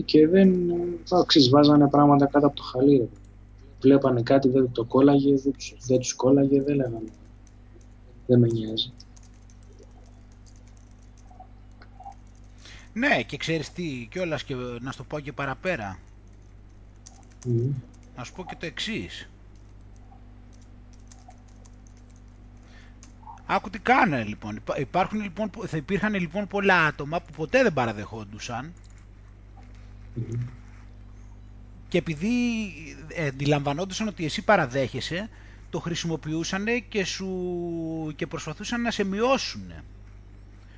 Και 0.06 0.28
δεν. 0.28 0.70
Εντάξει, 1.02 1.50
βάζανε 1.50 1.88
πράγματα 1.88 2.26
κάτω 2.26 2.48
από 2.48 2.56
το 2.56 2.64
χαλί. 2.64 3.10
Βλέπανε 3.82 4.22
κάτι, 4.22 4.50
δεν 4.50 4.72
το 4.72 4.86
κόλλαγε, 4.86 5.36
δεν 5.36 5.52
τους, 5.52 5.76
δεν 5.88 6.00
τους 6.00 6.14
κόλλαγε, 6.14 6.62
δεν 6.62 6.76
λέγανε. 6.76 7.12
Δεν 8.28 8.40
με 8.40 8.48
νοιάζει. 8.48 8.94
Ναι, 12.94 13.24
και 13.24 13.38
ξέρεις 13.38 13.72
τι, 13.72 14.08
κιόλας 14.12 14.44
και 14.44 14.56
να 14.56 14.92
σου 14.92 14.98
το 14.98 15.04
πω 15.04 15.20
και 15.20 15.32
παραπέρα. 15.32 16.00
Μμμ. 17.46 17.74
Να 18.16 18.24
σου 18.24 18.34
πω 18.34 18.46
και 18.46 18.56
το 18.60 18.66
εξής. 18.66 19.30
Άκου 23.54 23.70
τι 23.70 23.80
κάνανε 23.80 24.24
λοιπόν. 24.24 24.56
Υπά- 24.56 24.80
Υπάρχουν, 24.80 25.22
λοιπόν. 25.22 25.50
Θα 25.68 25.78
υπήρχαν 25.78 26.14
λοιπόν 26.14 26.48
πολλά 26.48 26.86
άτομα 26.86 27.20
που 27.22 27.32
ποτέ 27.36 27.64
δεν 27.64 27.74
παραδεχόντουσαν 27.74 28.74
Μμμ. 30.14 30.40
και 31.88 31.98
επειδή 31.98 32.30
ε, 33.08 33.28
αντιλαμβανόντουσαν 33.28 34.08
ότι 34.08 34.26
εσύ 34.26 34.42
παραδέχεσαι, 34.44 35.30
το 35.70 35.80
χρησιμοποιούσαν 35.80 36.66
και, 36.90 37.06
σου, 37.06 37.28
και 38.16 38.28
προσπαθούσαν 38.28 38.82
να 38.82 38.92
σε 38.92 39.04
μειώσουν. 39.04 39.72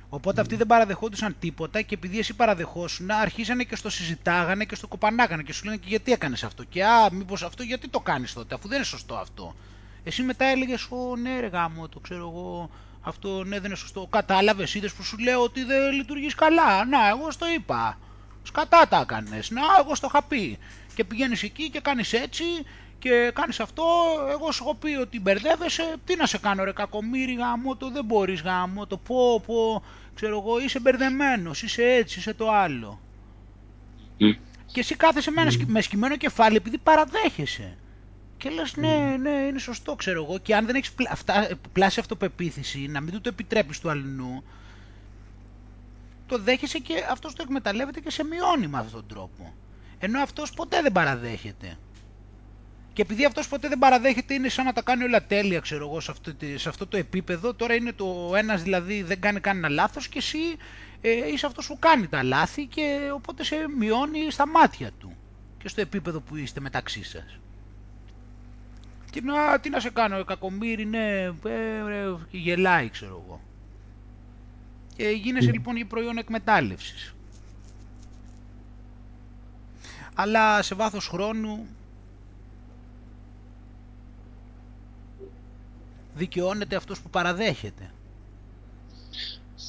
Οπότε 0.08 0.40
αυτοί 0.40 0.56
δεν 0.56 0.66
παραδεχόντουσαν 0.66 1.36
τίποτα 1.38 1.82
και 1.82 1.94
επειδή 1.94 2.18
εσύ 2.18 2.34
παραδεχόσουν, 2.34 3.10
αρχίζανε 3.10 3.64
και 3.64 3.76
στο 3.76 3.90
συζητάγανε 3.90 4.64
και 4.64 4.74
στο 4.74 4.86
κοπανάγανε 4.86 5.42
και 5.42 5.52
σου 5.52 5.64
λένε 5.64 5.76
και 5.76 5.88
γιατί 5.88 6.12
έκανες 6.12 6.44
αυτό. 6.44 6.64
Και 6.64 6.84
α, 6.84 7.12
μήπως 7.12 7.42
αυτό 7.42 7.62
γιατί 7.62 7.88
το 7.88 8.00
κάνεις 8.00 8.32
τότε, 8.32 8.54
αφού 8.54 8.68
δεν 8.68 8.76
είναι 8.76 8.86
σωστό 8.86 9.14
αυτό. 9.14 9.54
Εσύ 10.04 10.22
μετά 10.22 10.44
έλεγες, 10.44 10.86
Ω 10.90 11.16
ναι, 11.16 11.40
ρε 11.40 11.46
γάμο, 11.46 11.88
το 11.88 12.00
ξέρω 12.00 12.20
εγώ, 12.20 12.70
αυτό 13.00 13.44
ναι, 13.44 13.56
δεν 13.56 13.64
είναι 13.64 13.74
σωστό. 13.74 14.06
Κατάλαβες, 14.10 14.74
είδες 14.74 14.92
που 14.92 15.02
σου 15.02 15.18
λέω 15.18 15.42
ότι 15.42 15.64
δεν 15.64 15.92
λειτουργείς 15.92 16.34
καλά. 16.34 16.84
Να, 16.84 17.08
εγώ 17.08 17.30
στο 17.30 17.46
είπα. 17.56 17.98
Σκατά 18.42 18.88
τα 18.88 19.00
έκανες. 19.00 19.50
Να, 19.50 19.60
εγώ 19.80 19.94
στο 19.94 20.06
είχα 20.10 20.22
πει. 20.22 20.58
Και 20.94 21.04
πηγαίνεις 21.04 21.42
εκεί 21.42 21.70
και 21.70 21.80
κάνεις 21.80 22.12
έτσι 22.12 22.44
και 22.98 23.30
κάνεις 23.34 23.60
αυτό. 23.60 23.84
Εγώ 24.30 24.52
σου 24.52 24.62
έχω 24.62 24.74
πει 24.74 24.94
ότι 24.94 25.20
μπερδεύεσαι. 25.20 25.94
Τι 26.04 26.16
να 26.16 26.26
σε 26.26 26.38
κάνω, 26.38 26.64
ρε 26.64 26.72
κακομίρι 26.72 27.34
γάμο, 27.34 27.76
το 27.76 27.90
δεν 27.90 28.04
μπορείς 28.04 28.42
γάμο, 28.42 28.86
το 28.86 28.96
πω, 28.96 29.40
πω. 29.46 29.82
Ξέρω 30.14 30.38
εγώ, 30.38 30.60
είσαι 30.60 30.80
μπερδεμένος, 30.80 31.62
είσαι 31.62 31.82
έτσι, 31.84 32.18
είσαι 32.18 32.34
το 32.34 32.50
άλλο. 32.50 33.00
Και 34.72 34.80
εσύ 34.80 34.94
κάθεσαι 34.94 35.30
με, 35.30 35.40
ένα 35.40 35.50
σκι- 35.50 35.68
με 35.68 35.80
σκυμμένο 35.80 36.16
κεφάλι 36.16 36.56
επειδή 36.56 36.78
παραδέχεσαι. 36.78 37.76
Και 38.44 38.50
λες 38.50 38.76
ναι, 38.76 39.16
ναι, 39.20 39.30
είναι 39.30 39.58
σωστό 39.58 39.94
ξέρω 39.94 40.24
εγώ 40.24 40.38
και 40.38 40.54
αν 40.54 40.66
δεν 40.66 40.74
έχεις 40.74 40.92
πλα, 40.92 41.10
αυτά, 41.12 41.48
πλάσει 41.72 42.00
αυτοπεποίθηση, 42.00 42.78
να 42.86 43.00
μην 43.00 43.12
του 43.12 43.20
το 43.20 43.28
επιτρέπεις 43.28 43.80
του 43.80 43.90
αλληνού, 43.90 44.44
το 46.26 46.38
δέχεσαι 46.38 46.78
και 46.78 46.94
αυτός 47.10 47.34
το 47.34 47.42
εκμεταλλεύεται 47.42 48.00
και 48.00 48.10
σε 48.10 48.24
μειώνει 48.24 48.66
με 48.66 48.78
αυτόν 48.78 48.92
τον 48.92 49.06
τρόπο. 49.08 49.54
Ενώ 49.98 50.20
αυτός 50.22 50.52
ποτέ 50.52 50.82
δεν 50.82 50.92
παραδέχεται. 50.92 51.78
Και 52.92 53.02
επειδή 53.02 53.24
αυτός 53.24 53.48
ποτέ 53.48 53.68
δεν 53.68 53.78
παραδέχεται 53.78 54.34
είναι 54.34 54.48
σαν 54.48 54.64
να 54.64 54.72
τα 54.72 54.82
κάνει 54.82 55.04
όλα 55.04 55.26
τέλεια 55.26 55.60
ξέρω 55.60 55.86
εγώ 55.88 56.00
σε 56.00 56.10
αυτό, 56.10 56.34
τη- 56.34 56.58
σε 56.58 56.68
αυτό 56.68 56.86
το 56.86 56.96
επίπεδο, 56.96 57.54
τώρα 57.54 57.74
είναι 57.74 57.92
το 57.92 58.32
ένας 58.36 58.62
δηλαδή 58.62 59.02
δεν 59.02 59.20
κάνει 59.20 59.40
κανένα 59.40 59.68
λάθος 59.68 60.08
και 60.08 60.18
εσύ 60.18 60.38
ε, 61.00 61.10
είσαι 61.32 61.46
αυτός 61.46 61.66
που 61.66 61.78
κάνει 61.78 62.08
τα 62.08 62.22
λάθη 62.22 62.66
και 62.66 63.10
οπότε 63.14 63.44
σε 63.44 63.56
μειώνει 63.78 64.30
στα 64.30 64.48
μάτια 64.48 64.90
του 64.98 65.16
και 65.58 65.68
στο 65.68 65.80
επίπεδο 65.80 66.20
που 66.20 66.36
είστε 66.36 66.60
μεταξύ 66.60 67.02
σας. 67.04 67.38
Και 69.14 69.20
να, 69.20 69.60
τι 69.60 69.70
να 69.70 69.80
σε 69.80 69.90
κάνω, 69.90 70.16
ε, 70.16 70.24
κακομύρι, 70.24 70.84
ναι, 70.84 71.22
ε, 71.22 71.82
ρε, 71.86 72.14
και 72.30 72.38
γελάει, 72.38 72.88
ξέρω 72.88 73.22
εγώ. 73.26 73.40
Και 74.96 75.08
γίνεσαι 75.08 75.52
λοιπόν 75.52 75.76
για 75.76 75.86
προϊόν 75.86 76.18
εκμετάλλευσης. 76.18 77.14
Αλλά 80.14 80.62
σε 80.62 80.74
βάθος 80.74 81.08
χρόνου 81.08 81.66
δικαιώνεται 86.14 86.76
αυτός 86.76 87.00
που 87.00 87.10
παραδέχεται. 87.10 87.90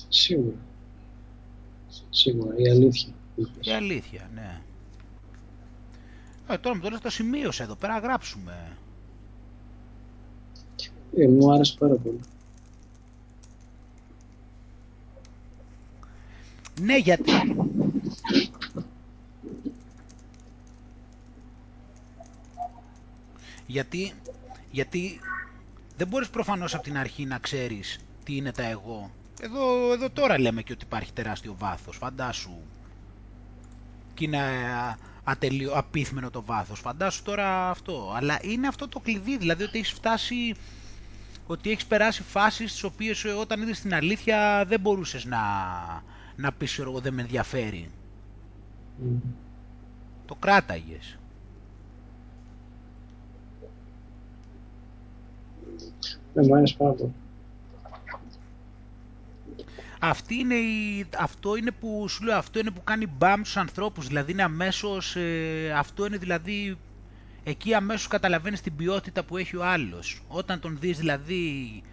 Σίγουρα. 0.09 0.57
Σίγουρα, 2.09 2.55
η 2.57 2.69
αλήθεια. 2.69 3.13
που 3.35 3.41
είπες. 3.41 3.67
Η 3.67 3.71
αλήθεια, 3.71 4.29
ναι. 4.33 4.61
Ε, 6.47 6.57
τώρα 6.57 6.75
μου 6.75 6.81
το 6.81 6.89
λες, 6.89 6.99
το 6.99 7.09
σημείωσε 7.09 7.63
εδώ 7.63 7.75
πέρα, 7.75 7.93
να 7.93 7.99
γράψουμε. 7.99 8.77
Ε, 11.17 11.27
μου 11.27 11.53
άρεσε 11.53 11.75
πάρα 11.79 11.95
πολύ. 11.95 12.19
Ναι, 16.81 16.97
γιατί... 16.97 17.31
γιατί, 23.67 24.13
γιατί 24.71 25.19
δεν 25.97 26.07
μπορείς 26.07 26.29
προφανώς 26.29 26.73
από 26.73 26.83
την 26.83 26.97
αρχή 26.97 27.25
να 27.25 27.37
ξέρεις 27.37 27.99
τι 28.23 28.35
είναι 28.35 28.51
τα 28.51 28.63
εγώ. 28.63 29.11
Εδώ, 29.41 29.93
εδώ 29.93 30.09
τώρα 30.09 30.39
λέμε 30.39 30.61
και 30.61 30.73
ότι 30.73 30.85
υπάρχει 30.85 31.13
τεράστιο 31.13 31.55
βάθος, 31.59 31.97
φαντάσου. 31.97 32.57
Και 34.13 34.25
είναι 34.25 34.37
α, 34.37 34.97
ατελείο, 35.23 35.71
απίθμενο 35.73 36.29
το 36.29 36.43
βάθος, 36.43 36.79
φαντάσου 36.79 37.23
τώρα 37.23 37.69
αυτό. 37.69 38.13
Αλλά 38.15 38.39
είναι 38.41 38.67
αυτό 38.67 38.87
το 38.87 38.99
κλειδί, 38.99 39.37
δηλαδή 39.37 39.63
ότι 39.63 39.77
έχεις 39.77 39.91
φτάσει, 39.91 40.55
ότι 41.47 41.71
έχεις 41.71 41.85
περάσει 41.85 42.23
φάσεις 42.23 42.69
στις 42.69 42.83
οποίες 42.83 43.23
ε, 43.23 43.29
όταν 43.29 43.61
είδες 43.61 43.79
την 43.79 43.93
αλήθεια 43.93 44.65
δεν 44.67 44.79
μπορούσες 44.79 45.25
να, 45.25 45.39
να 46.35 46.51
πεις 46.51 46.71
ξέρω 46.71 46.89
εγώ 46.89 46.99
δεν 46.99 47.13
με 47.13 47.21
ενδιαφέρει. 47.21 47.91
Μμ. 48.97 49.17
Το 50.25 50.35
κράταγες. 50.35 51.17
Ναι, 56.33 56.43
μου 56.47 56.55
άρεσε 56.55 56.75
πάρα 56.77 56.91
πολύ. 56.91 57.13
Αυτή 59.99 60.35
είναι 60.35 60.55
η, 60.55 61.05
αυτό 61.17 61.55
είναι 61.55 61.71
που 61.71 62.07
σου 62.07 62.23
λέω, 62.23 62.37
αυτό 62.37 62.59
είναι 62.59 62.71
που 62.71 62.83
κάνει 62.83 63.07
μπαμ 63.07 63.41
στους 63.41 63.57
ανθρώπους, 63.57 64.07
δηλαδή 64.07 64.31
είναι 64.31 64.43
αμέσως, 64.43 65.15
ε, 65.15 65.71
αυτό 65.77 66.05
είναι 66.05 66.17
δηλαδή, 66.17 66.77
εκεί 67.47 67.73
αμέσως 67.73 68.07
καταλαβαίνεις 68.07 68.61
την 68.61 68.75
ποιότητα 68.75 69.23
που 69.23 69.37
έχει 69.37 69.55
ο 69.55 69.65
άλλος. 69.65 70.21
Όταν 70.27 70.59
τον 70.59 70.77
δεις 70.79 70.97
δηλαδή 70.97 71.83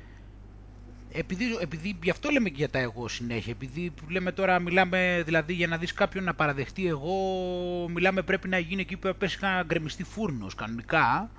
επειδή, 1.12 1.44
επειδή 1.60 1.98
γι' 2.02 2.10
αυτό 2.10 2.30
λέμε 2.30 2.48
και 2.48 2.56
για 2.56 2.70
τα 2.70 2.78
εγώ 2.78 3.08
συνέχεια, 3.08 3.52
επειδή 3.52 3.92
λέμε 4.08 4.32
τώρα, 4.32 4.58
μιλάμε 4.58 5.22
δηλαδή 5.24 5.52
για 5.52 5.66
να 5.66 5.76
δεις 5.76 5.92
κάποιον 5.92 6.24
να 6.24 6.34
παραδεχτεί 6.34 6.86
εγώ, 6.86 7.14
μιλάμε 7.88 8.22
πρέπει 8.22 8.48
να 8.48 8.58
γίνει 8.58 8.80
εκεί 8.80 8.96
που 8.96 9.14
πέσει 9.18 9.38
να 9.40 9.62
γκρεμιστεί 9.62 10.04
φούρνος 10.04 10.54
κανονικά, 10.54 11.30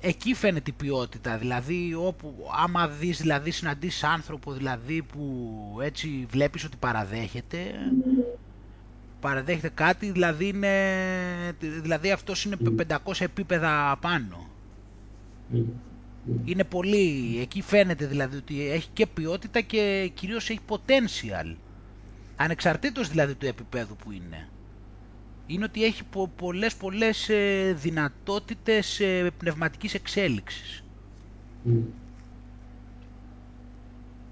εκεί 0.00 0.34
φαίνεται 0.34 0.70
η 0.70 0.74
ποιότητα, 0.76 1.36
δηλαδή 1.36 1.94
όπου 1.94 2.34
άμα 2.62 2.88
δεις, 2.88 3.20
δηλαδή 3.20 3.50
συναντήσεις 3.50 4.04
άνθρωπο 4.04 4.52
δηλαδή 4.52 5.02
που 5.02 5.78
έτσι 5.82 6.26
βλέπεις 6.30 6.64
ότι 6.64 6.76
παραδέχεται, 6.76 7.58
παραδέχεται 9.20 9.68
κάτι, 9.68 10.10
δηλαδή, 10.10 10.48
είναι, 10.48 11.56
δηλαδή 11.60 12.10
αυτός 12.10 12.44
είναι 12.44 12.56
500 12.88 12.96
επίπεδα 13.18 13.98
πάνω. 14.00 14.46
Είναι 16.44 16.64
πολύ, 16.64 17.38
εκεί 17.40 17.62
φαίνεται 17.62 18.06
δηλαδή 18.06 18.36
ότι 18.36 18.70
έχει 18.70 18.88
και 18.92 19.06
ποιότητα 19.06 19.60
και 19.60 20.10
κυρίως 20.14 20.50
έχει 20.50 20.60
potential. 20.68 21.54
Ανεξαρτήτως 22.36 23.08
δηλαδή 23.08 23.34
του 23.34 23.46
επίπεδου 23.46 23.96
που 23.96 24.10
είναι. 24.12 24.48
Είναι 25.46 25.64
ότι 25.64 25.84
έχει 25.84 26.04
πο, 26.04 26.28
πολλές 26.36 26.74
πολλές 26.76 27.28
ε, 27.28 27.72
δυνατότητες 27.78 29.00
ε, 29.00 29.30
πνευματικής 29.38 29.94
εξέλιξης. 29.94 30.82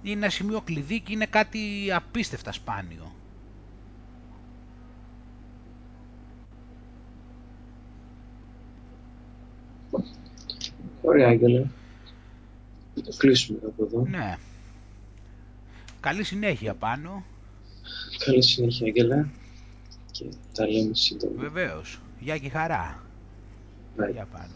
Είναι 0.02 0.16
ένα 0.20 0.28
σημείο 0.28 0.60
κλειδί 0.60 1.00
και 1.00 1.12
είναι 1.12 1.26
κάτι 1.26 1.58
απίστευτα 1.92 2.52
σπάνιο. 2.52 3.15
Ωραία, 11.02 11.28
Άγγελε. 11.28 11.66
Το 12.94 13.12
κλείσουμε 13.16 13.58
από 13.66 13.84
εδώ. 13.84 14.06
Ναι. 14.08 14.36
Καλή 16.00 16.24
συνέχεια 16.24 16.74
πάνω. 16.74 17.24
Καλή 18.24 18.42
συνέχεια, 18.42 18.86
Άγγελε. 18.86 19.26
Και 20.10 20.24
τα 20.52 20.68
λέμε 20.68 20.94
σύντομα. 20.94 21.40
Βεβαίως. 21.40 22.00
Γεια 22.20 22.38
και 22.38 22.48
χαρά. 22.48 23.02
Bye. 23.96 24.12
Γεια 24.12 24.26
πάνω. 24.32 24.52